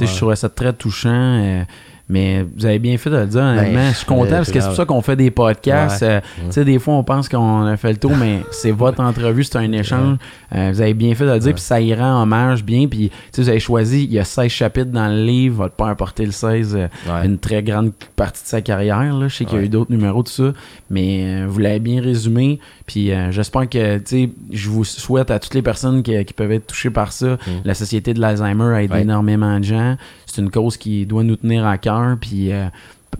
Je 0.00 0.06
trouvais 0.16 0.36
ça 0.36 0.48
très 0.48 0.72
touchant. 0.72 1.10
Euh, 1.10 1.64
mais 2.06 2.44
vous 2.54 2.66
avez 2.66 2.78
bien 2.78 2.98
fait 2.98 3.08
de 3.08 3.16
le 3.16 3.26
dire, 3.26 3.40
honnêtement. 3.40 3.88
je 3.88 3.96
suis 3.96 4.06
content 4.06 4.36
parce 4.36 4.50
que 4.50 4.60
c'est 4.60 4.66
pour 4.66 4.76
ça 4.76 4.84
qu'on 4.84 5.00
fait 5.00 5.16
des 5.16 5.30
podcasts. 5.30 6.02
Euh, 6.02 6.20
tu 6.46 6.52
sais, 6.52 6.64
des 6.64 6.78
fois, 6.78 6.94
on 6.94 7.02
pense 7.02 7.30
qu'on 7.30 7.64
a 7.64 7.78
fait 7.78 7.92
le 7.92 7.96
tour, 7.96 8.12
mais 8.14 8.40
c'est 8.50 8.72
votre 8.72 9.00
entrevue, 9.00 9.42
c'est 9.42 9.56
un 9.56 9.72
échange. 9.72 10.18
Euh, 10.54 10.70
vous 10.72 10.82
avez 10.82 10.92
bien 10.92 11.14
fait 11.14 11.24
de 11.24 11.32
le 11.32 11.38
dire, 11.38 11.54
puis 11.54 11.62
ça 11.62 11.80
y 11.80 11.94
rend 11.94 12.22
hommage 12.22 12.62
bien. 12.62 12.88
Puis, 12.88 13.10
vous 13.38 13.48
avez 13.48 13.58
choisi, 13.58 14.04
il 14.04 14.12
y 14.12 14.18
a 14.18 14.24
16 14.24 14.50
chapitres 14.50 14.90
dans 14.90 15.08
le 15.08 15.24
livre. 15.24 15.56
Votre 15.56 15.76
père 15.76 15.86
a 15.86 15.94
porté 15.94 16.26
le 16.26 16.32
16, 16.32 16.76
euh, 16.76 17.22
une 17.24 17.38
très 17.38 17.62
grande 17.62 17.92
partie 18.16 18.42
de 18.42 18.48
sa 18.48 18.60
carrière. 18.60 19.14
Là. 19.14 19.28
Je 19.28 19.36
sais 19.36 19.46
qu'il 19.46 19.58
y 19.58 19.60
a 19.62 19.64
eu 19.64 19.70
d'autres 19.70 19.90
numéros, 19.90 20.22
de 20.22 20.28
ça. 20.28 20.52
Mais 20.90 21.46
vous 21.46 21.58
l'avez 21.58 21.80
bien 21.80 22.02
résumé. 22.02 22.60
Puis, 22.84 23.12
j'espère 23.30 23.66
que, 23.66 23.96
tu 23.98 24.04
sais, 24.04 24.30
je 24.52 24.68
vous 24.68 24.84
souhaite 24.84 25.30
à 25.30 25.38
toutes 25.38 25.54
les 25.54 25.62
personnes 25.62 26.02
qui, 26.02 26.12
peuvent 26.34 26.52
être 26.52 26.66
touchées 26.66 26.90
par 26.90 27.12
ça. 27.12 27.34
Mm. 27.34 27.38
La 27.64 27.74
Société 27.74 28.12
de 28.12 28.20
l'Alzheimer 28.20 28.82
aide 28.82 28.92
énormément 28.94 29.58
de 29.58 29.64
gens 29.64 29.96
c'est 30.34 30.42
une 30.42 30.50
cause 30.50 30.76
qui 30.76 31.06
doit 31.06 31.22
nous 31.22 31.36
tenir 31.36 31.66
à 31.66 31.78
cœur. 31.78 32.16
Puis 32.20 32.52
euh, 32.52 32.66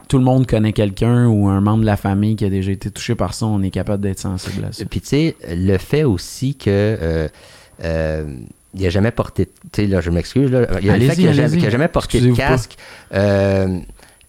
tout 0.09 0.19
le 0.19 0.25
monde 0.25 0.47
connaît 0.47 0.73
quelqu'un 0.73 1.27
ou 1.27 1.49
un 1.49 1.61
membre 1.61 1.83
de 1.83 1.87
la 1.87 1.97
famille 1.97 2.37
qui 2.37 2.45
a 2.45 2.51
déjà 2.51 2.73
été 2.73 2.91
touché 2.91 3.15
par 3.15 3.35
ça. 3.35 3.47
On 3.47 3.63
est 3.63 3.71
capable 3.71 4.03
d'être 4.03 4.21
sensible 4.21 4.65
à 4.65 4.73
ça. 4.73 4.85
Puis 4.85 5.01
tu 5.01 5.09
sais, 5.09 5.37
le 5.49 5.79
fait 5.79 6.05
aussi 6.05 6.57
que. 6.57 6.69
Euh, 6.69 7.29
euh, 7.83 8.37
il 8.77 8.83
n'a 8.83 8.91
jamais 8.91 9.13
porté, 9.13 9.47
tu 9.47 9.53
sais, 9.83 9.87
là, 9.87 10.01
je 10.01 10.11
m'excuse, 10.11 10.51
il 10.83 10.91
a 10.91 10.99
le 10.99 11.07
fait 11.07 11.15
qu'il 11.15 11.27
n'a 11.27 11.71
jamais, 11.71 11.87
porté 11.87 12.21
de 12.21 12.33
casque. 12.33 12.77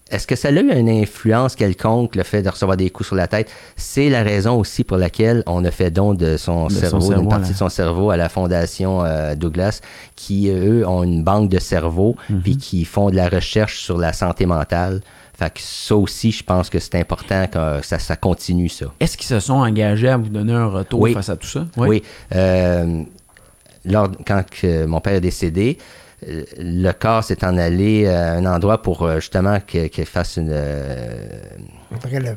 Est-ce 0.08 0.28
que 0.28 0.36
ça 0.36 0.48
a 0.48 0.50
eu 0.52 0.72
une 0.72 0.88
influence 0.88 1.56
quelconque, 1.56 2.14
le 2.14 2.22
fait 2.22 2.40
de 2.40 2.48
recevoir 2.48 2.76
des 2.76 2.90
coups 2.90 3.08
sur 3.08 3.16
la 3.16 3.26
tête? 3.26 3.50
C'est 3.74 4.08
la 4.08 4.22
raison 4.22 4.56
aussi 4.60 4.84
pour 4.84 4.98
laquelle 4.98 5.42
on 5.46 5.64
a 5.64 5.70
fait 5.72 5.90
don 5.90 6.14
de 6.14 6.36
son 6.36 6.68
cerveau, 6.68 7.12
d'une 7.12 7.28
partie 7.28 7.52
de 7.52 7.56
son 7.56 7.68
cerveau 7.68 8.10
à 8.10 8.16
la 8.16 8.28
Fondation 8.28 9.04
euh, 9.04 9.34
Douglas, 9.34 9.80
qui, 10.14 10.48
eux, 10.48 10.86
ont 10.86 11.02
une 11.02 11.24
banque 11.24 11.48
de 11.48 11.58
cerveau, 11.58 12.14
mhm. 12.30 12.40
puis 12.40 12.56
qui 12.56 12.84
font 12.84 13.10
de 13.10 13.16
la 13.16 13.28
recherche 13.28 13.80
sur 13.80 13.98
la 13.98 14.12
santé 14.12 14.46
mentale. 14.46 15.00
Fait 15.34 15.52
que 15.52 15.60
ça 15.60 15.96
aussi, 15.96 16.30
je 16.30 16.44
pense 16.44 16.70
que 16.70 16.78
c'est 16.78 16.94
important 16.94 17.46
que 17.48 17.84
ça, 17.84 17.98
ça 17.98 18.14
continue, 18.14 18.68
ça. 18.68 18.86
Est-ce 19.00 19.16
qu'ils 19.16 19.26
se 19.26 19.40
sont 19.40 19.54
engagés 19.54 20.08
à 20.08 20.16
vous 20.16 20.28
donner 20.28 20.52
un 20.52 20.68
retour 20.68 21.08
face 21.08 21.30
à 21.30 21.36
tout 21.36 21.48
ça? 21.48 21.66
Oui. 21.76 21.88
oui. 21.88 22.02
Euh, 22.34 23.02
lors, 23.84 24.08
quand 24.24 24.44
mon 24.86 25.00
père 25.00 25.14
est 25.14 25.20
décédé, 25.20 25.78
le 26.22 26.92
corps 26.92 27.24
s'est 27.24 27.44
en 27.44 27.58
allé 27.58 28.06
à 28.06 28.32
un 28.32 28.46
endroit 28.46 28.80
pour 28.80 29.02
euh, 29.02 29.16
justement 29.16 29.60
qu'il 29.60 30.06
fasse 30.06 30.36
une, 30.36 30.50
euh, 30.50 31.28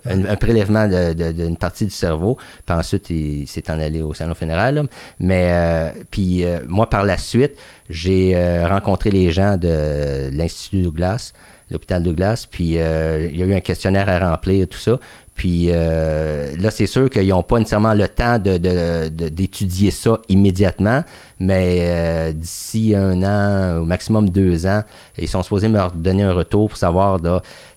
un 0.05 0.35
prélèvement 0.35 0.87
d'une 0.87 1.57
partie 1.57 1.85
du 1.85 1.91
cerveau. 1.91 2.37
Puis 2.65 2.75
ensuite, 2.75 3.09
il 3.09 3.47
s'est 3.47 3.71
en 3.71 3.79
allé 3.79 4.01
au 4.01 4.13
salon 4.13 4.35
fédéral. 4.35 4.87
Mais 5.19 5.49
euh, 5.51 5.89
puis 6.11 6.43
moi, 6.67 6.89
par 6.89 7.03
la 7.03 7.17
suite, 7.17 7.57
j'ai 7.89 8.35
rencontré 8.65 9.11
les 9.11 9.31
gens 9.31 9.57
de 9.57 10.29
l'Institut 10.31 10.81
Douglas, 10.81 11.33
l'hôpital 11.71 12.03
Douglas. 12.03 12.47
Puis 12.49 12.73
il 12.73 12.73
y 12.75 12.79
a 12.81 13.45
eu 13.45 13.53
un 13.53 13.61
questionnaire 13.61 14.09
à 14.09 14.29
remplir, 14.31 14.67
tout 14.67 14.77
ça. 14.77 14.99
Puis 15.39 15.67
euh, 15.69 16.53
là, 16.59 16.69
c'est 16.69 16.85
sûr 16.85 17.09
qu'ils 17.09 17.29
n'ont 17.29 17.43
pas 17.43 17.59
nécessairement 17.59 17.93
le 17.93 18.09
temps 18.09 18.39
d'étudier 18.39 19.89
de, 19.89 19.93
ça 19.93 20.19
immédiatement, 20.27 21.05
mais 21.39 21.79
euh, 21.81 22.33
d'ici 22.33 22.93
un 22.95 23.23
an, 23.23 23.81
au 23.81 23.85
maximum 23.85 24.29
deux 24.29 24.65
ans, 24.65 24.83
ils 25.17 25.27
sont 25.27 25.41
supposés 25.41 25.69
me 25.69 25.79
donner 25.95 26.23
un 26.23 26.33
retour 26.33 26.69
pour 26.69 26.77
savoir 26.77 27.19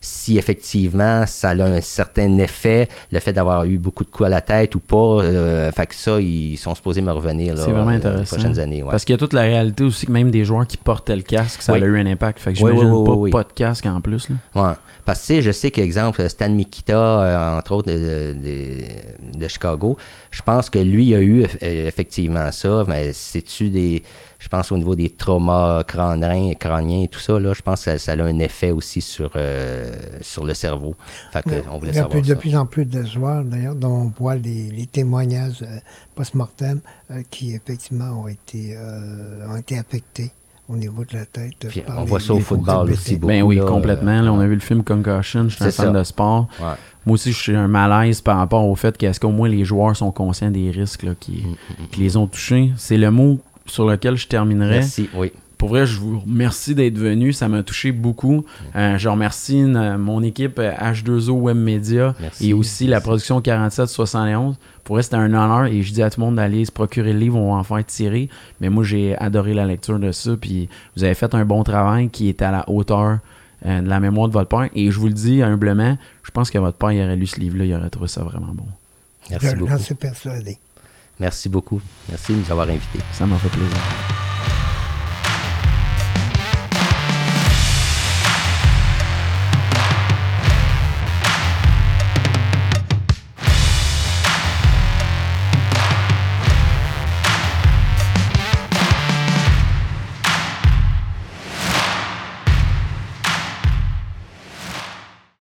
si 0.01 0.37
effectivement 0.37 1.25
ça 1.27 1.51
a 1.51 1.63
un 1.63 1.81
certain 1.81 2.39
effet, 2.39 2.89
le 3.13 3.21
fait 3.21 3.33
d'avoir 3.33 3.65
eu 3.65 3.79
beaucoup 3.79 4.05
de 4.05 4.11
coups 4.11 4.27
à 4.27 4.31
la 4.31 4.41
tête 4.41 4.75
ou 4.75 4.81
pas. 4.81 4.97
Euh, 4.97 5.71
fait 5.71 5.87
que 5.87 5.95
ça, 5.95 6.21
ils 6.21 6.57
sont 6.57 6.75
supposés 6.75 7.03
me 7.03 7.13
revenir 7.13 7.55
là, 7.55 7.65
vraiment 7.65 7.89
intéressant. 7.89 8.37
les 8.37 8.43
prochaines 8.43 8.59
années. 8.59 8.85
Parce 8.89 9.05
qu'il 9.05 9.13
y 9.13 9.17
a 9.17 9.19
toute 9.19 9.33
la 9.33 9.43
réalité 9.43 9.85
aussi 9.85 10.07
que 10.07 10.13
même 10.13 10.31
des 10.31 10.45
joueurs 10.45 10.67
qui 10.67 10.77
portaient 10.77 11.17
le 11.17 11.23
casque, 11.23 11.63
ça 11.63 11.75
a 11.75 11.79
eu 11.79 11.99
un 11.99 12.07
impact. 12.07 12.41
Fait 12.41 12.53
que 12.53 12.59
j'imagine 12.59 13.05
pas, 13.05 13.31
pas 13.31 13.45
de 13.45 13.53
casque 13.55 13.87
en 13.87 14.01
plus. 14.01 14.29
Là. 14.29 14.37
Ouais. 14.61 14.75
Parce 15.05 15.27
que 15.27 15.41
je 15.41 15.51
sais 15.51 15.71
qu'exemple, 15.71 16.29
Stan 16.29 16.49
Mikita, 16.49 16.95
euh, 16.97 17.59
entre 17.59 17.73
autres, 17.73 17.91
de, 17.91 19.49
Chicago, 19.49 19.97
je 20.31 20.43
pense 20.43 20.71
que 20.71 20.79
lui 20.79 21.15
a 21.15 21.21
eu 21.21 21.45
effectivement 21.61 22.53
ça, 22.53 22.85
mais 22.87 23.13
des. 23.61 24.03
Je 24.39 24.49
pense 24.49 24.73
au 24.73 24.77
niveau 24.77 24.97
des 24.97 25.11
traumas 25.11 25.85
crâniens, 25.85 26.55
crâniens 26.55 27.05
et 27.05 27.09
tout 27.09 27.21
ça, 27.21 27.39
là, 27.39 27.53
je 27.55 27.63
pense 27.63 27.85
que 27.85 27.97
ça, 27.97 28.13
a 28.13 28.23
un 28.23 28.39
effet 28.41 28.73
aussi 28.73 29.01
sur, 29.01 29.31
euh, 29.37 29.93
sur 30.21 30.45
le 30.45 30.55
cerveau. 30.55 30.97
Fait 31.33 31.43
que, 31.43 31.63
on 31.71 31.79
voulait 31.79 31.93
il 31.93 31.97
y 31.97 32.01
a 32.01 32.07
plus, 32.07 32.23
de 32.23 32.35
plus 32.35 32.57
en 32.57 32.67
plus 32.67 32.85
de 32.85 33.05
joueurs, 33.05 33.45
d'ailleurs, 33.45 33.77
dont 33.77 33.93
on 33.93 34.13
voit 34.19 34.35
les, 34.35 34.87
témoignages 34.91 35.63
euh, 35.63 35.79
post-mortem 36.15 36.81
qui, 37.31 37.55
effectivement, 37.55 38.23
ont 38.23 38.29
été, 38.29 38.77
ont 39.49 39.57
été 39.57 39.79
affectés 39.79 40.33
au 40.69 40.77
niveau 40.77 41.05
de 41.05 41.17
la 41.17 41.27
tête. 41.27 41.67
on 41.89 42.05
voit 42.05 42.21
ça 42.21 42.35
au 42.35 42.41
football 42.41 42.91
aussi 42.91 43.17
beaucoup. 43.17 43.29
Ben 43.29 43.43
oui, 43.43 43.59
complètement. 43.59 44.21
on 44.33 44.41
a 44.41 44.47
vu 44.47 44.55
le 44.55 44.61
film 44.61 44.83
Concussion, 44.83 45.49
je 45.49 45.57
suis 45.57 45.65
un 45.65 45.71
fan 45.71 45.93
de 45.93 46.05
sport. 46.05 46.49
Moi 47.05 47.15
aussi, 47.15 47.33
je 47.33 47.39
suis 47.39 47.57
un 47.57 47.67
malaise 47.67 48.21
par 48.21 48.37
rapport 48.37 48.65
au 48.69 48.77
fait 48.77 48.97
qu'est-ce 48.97 49.19
qu'au 49.19 49.31
moins 49.31 49.49
les 49.49 49.65
joueurs 49.65 49.97
sont 49.97 50.13
conscients 50.13 50.53
des 50.53 50.71
risques 50.71 51.07
qui, 51.19 51.33
mm, 51.33 51.49
mm, 51.49 51.83
mm. 51.83 51.87
qui, 51.91 52.01
les 52.01 52.17
ont 52.17 52.29
touchés. 52.29 52.73
C'est 52.77 52.97
le 52.97 53.11
mot 53.11 53.41
sur 53.67 53.89
lequel 53.89 54.17
je 54.17 54.29
terminerai. 54.29 54.77
Merci, 54.77 55.11
oui 55.17 55.33
pour 55.63 55.69
vrai, 55.69 55.87
je 55.87 56.01
vous 56.01 56.19
remercie 56.19 56.75
d'être 56.75 56.99
venu. 56.99 57.33
Ça 57.33 57.47
m'a 57.47 57.63
touché 57.63 57.93
beaucoup. 57.93 58.45
Euh, 58.75 58.99
je 58.99 59.09
remercie 59.09 59.63
mon 59.63 60.21
équipe 60.25 60.59
H2O 60.59 61.31
Web 61.31 61.57
Media 61.57 62.17
et 62.41 62.53
aussi 62.53 62.89
la 62.89 63.01
production 63.01 63.41
4771. 63.41 64.57
Pour 64.83 64.97
vrai, 64.97 65.05
c'était 65.05 65.15
un 65.15 65.27
honneur 65.27 65.67
et 65.67 65.83
je 65.83 65.93
dis 65.93 66.03
à 66.03 66.11
tout 66.11 66.19
le 66.19 66.27
monde 66.27 66.35
d'aller 66.35 66.65
se 66.65 66.73
procurer 66.73 67.13
le 67.13 67.21
livre. 67.21 67.39
On 67.39 67.53
va 67.53 67.61
en 67.61 67.63
faire 67.63 67.87
tirer. 67.87 68.29
Mais 68.61 68.71
moi, 68.71 68.83
j'ai 68.83 69.17
adoré 69.19 69.55
la 69.55 69.65
lecture 69.65 70.01
de 70.01 70.11
ça. 70.11 70.33
Puis 70.37 70.69
vous 70.97 71.05
avez 71.05 71.15
fait 71.15 71.33
un 71.33 71.45
bon 71.45 71.63
travail 71.63 72.09
qui 72.09 72.29
est 72.29 72.43
à 72.43 72.51
la 72.51 72.69
hauteur 72.69 73.21
euh, 73.65 73.81
de 73.83 73.89
la 73.89 74.01
mémoire 74.01 74.27
de 74.27 74.33
votre 74.33 74.49
père. 74.49 74.69
Et 74.75 74.91
je 74.91 74.99
vous 74.99 75.07
le 75.07 75.15
dis 75.15 75.45
humblement, 75.45 75.97
je 76.25 76.33
pense 76.33 76.51
que 76.51 76.59
votre 76.59 76.77
père 76.77 76.91
il 76.91 77.01
aurait 77.05 77.15
lu 77.15 77.29
ce 77.29 77.39
livre-là. 77.39 77.67
Il 77.67 77.75
aurait 77.77 77.89
trouvé 77.89 78.09
ça 78.09 78.25
vraiment 78.25 78.53
bon. 78.53 78.67
Merci 79.31 79.55
beaucoup. 79.55 79.79
suis 79.79 79.95
persuadé. 79.95 80.59
Merci 81.21 81.49
beaucoup. 81.49 81.81
Merci 82.09 82.33
de 82.33 82.39
nous 82.39 82.51
avoir 82.51 82.69
invités. 82.69 82.99
Ça 83.13 83.27
m'a 83.27 83.37
fait 83.37 83.49
plaisir. 83.49 83.79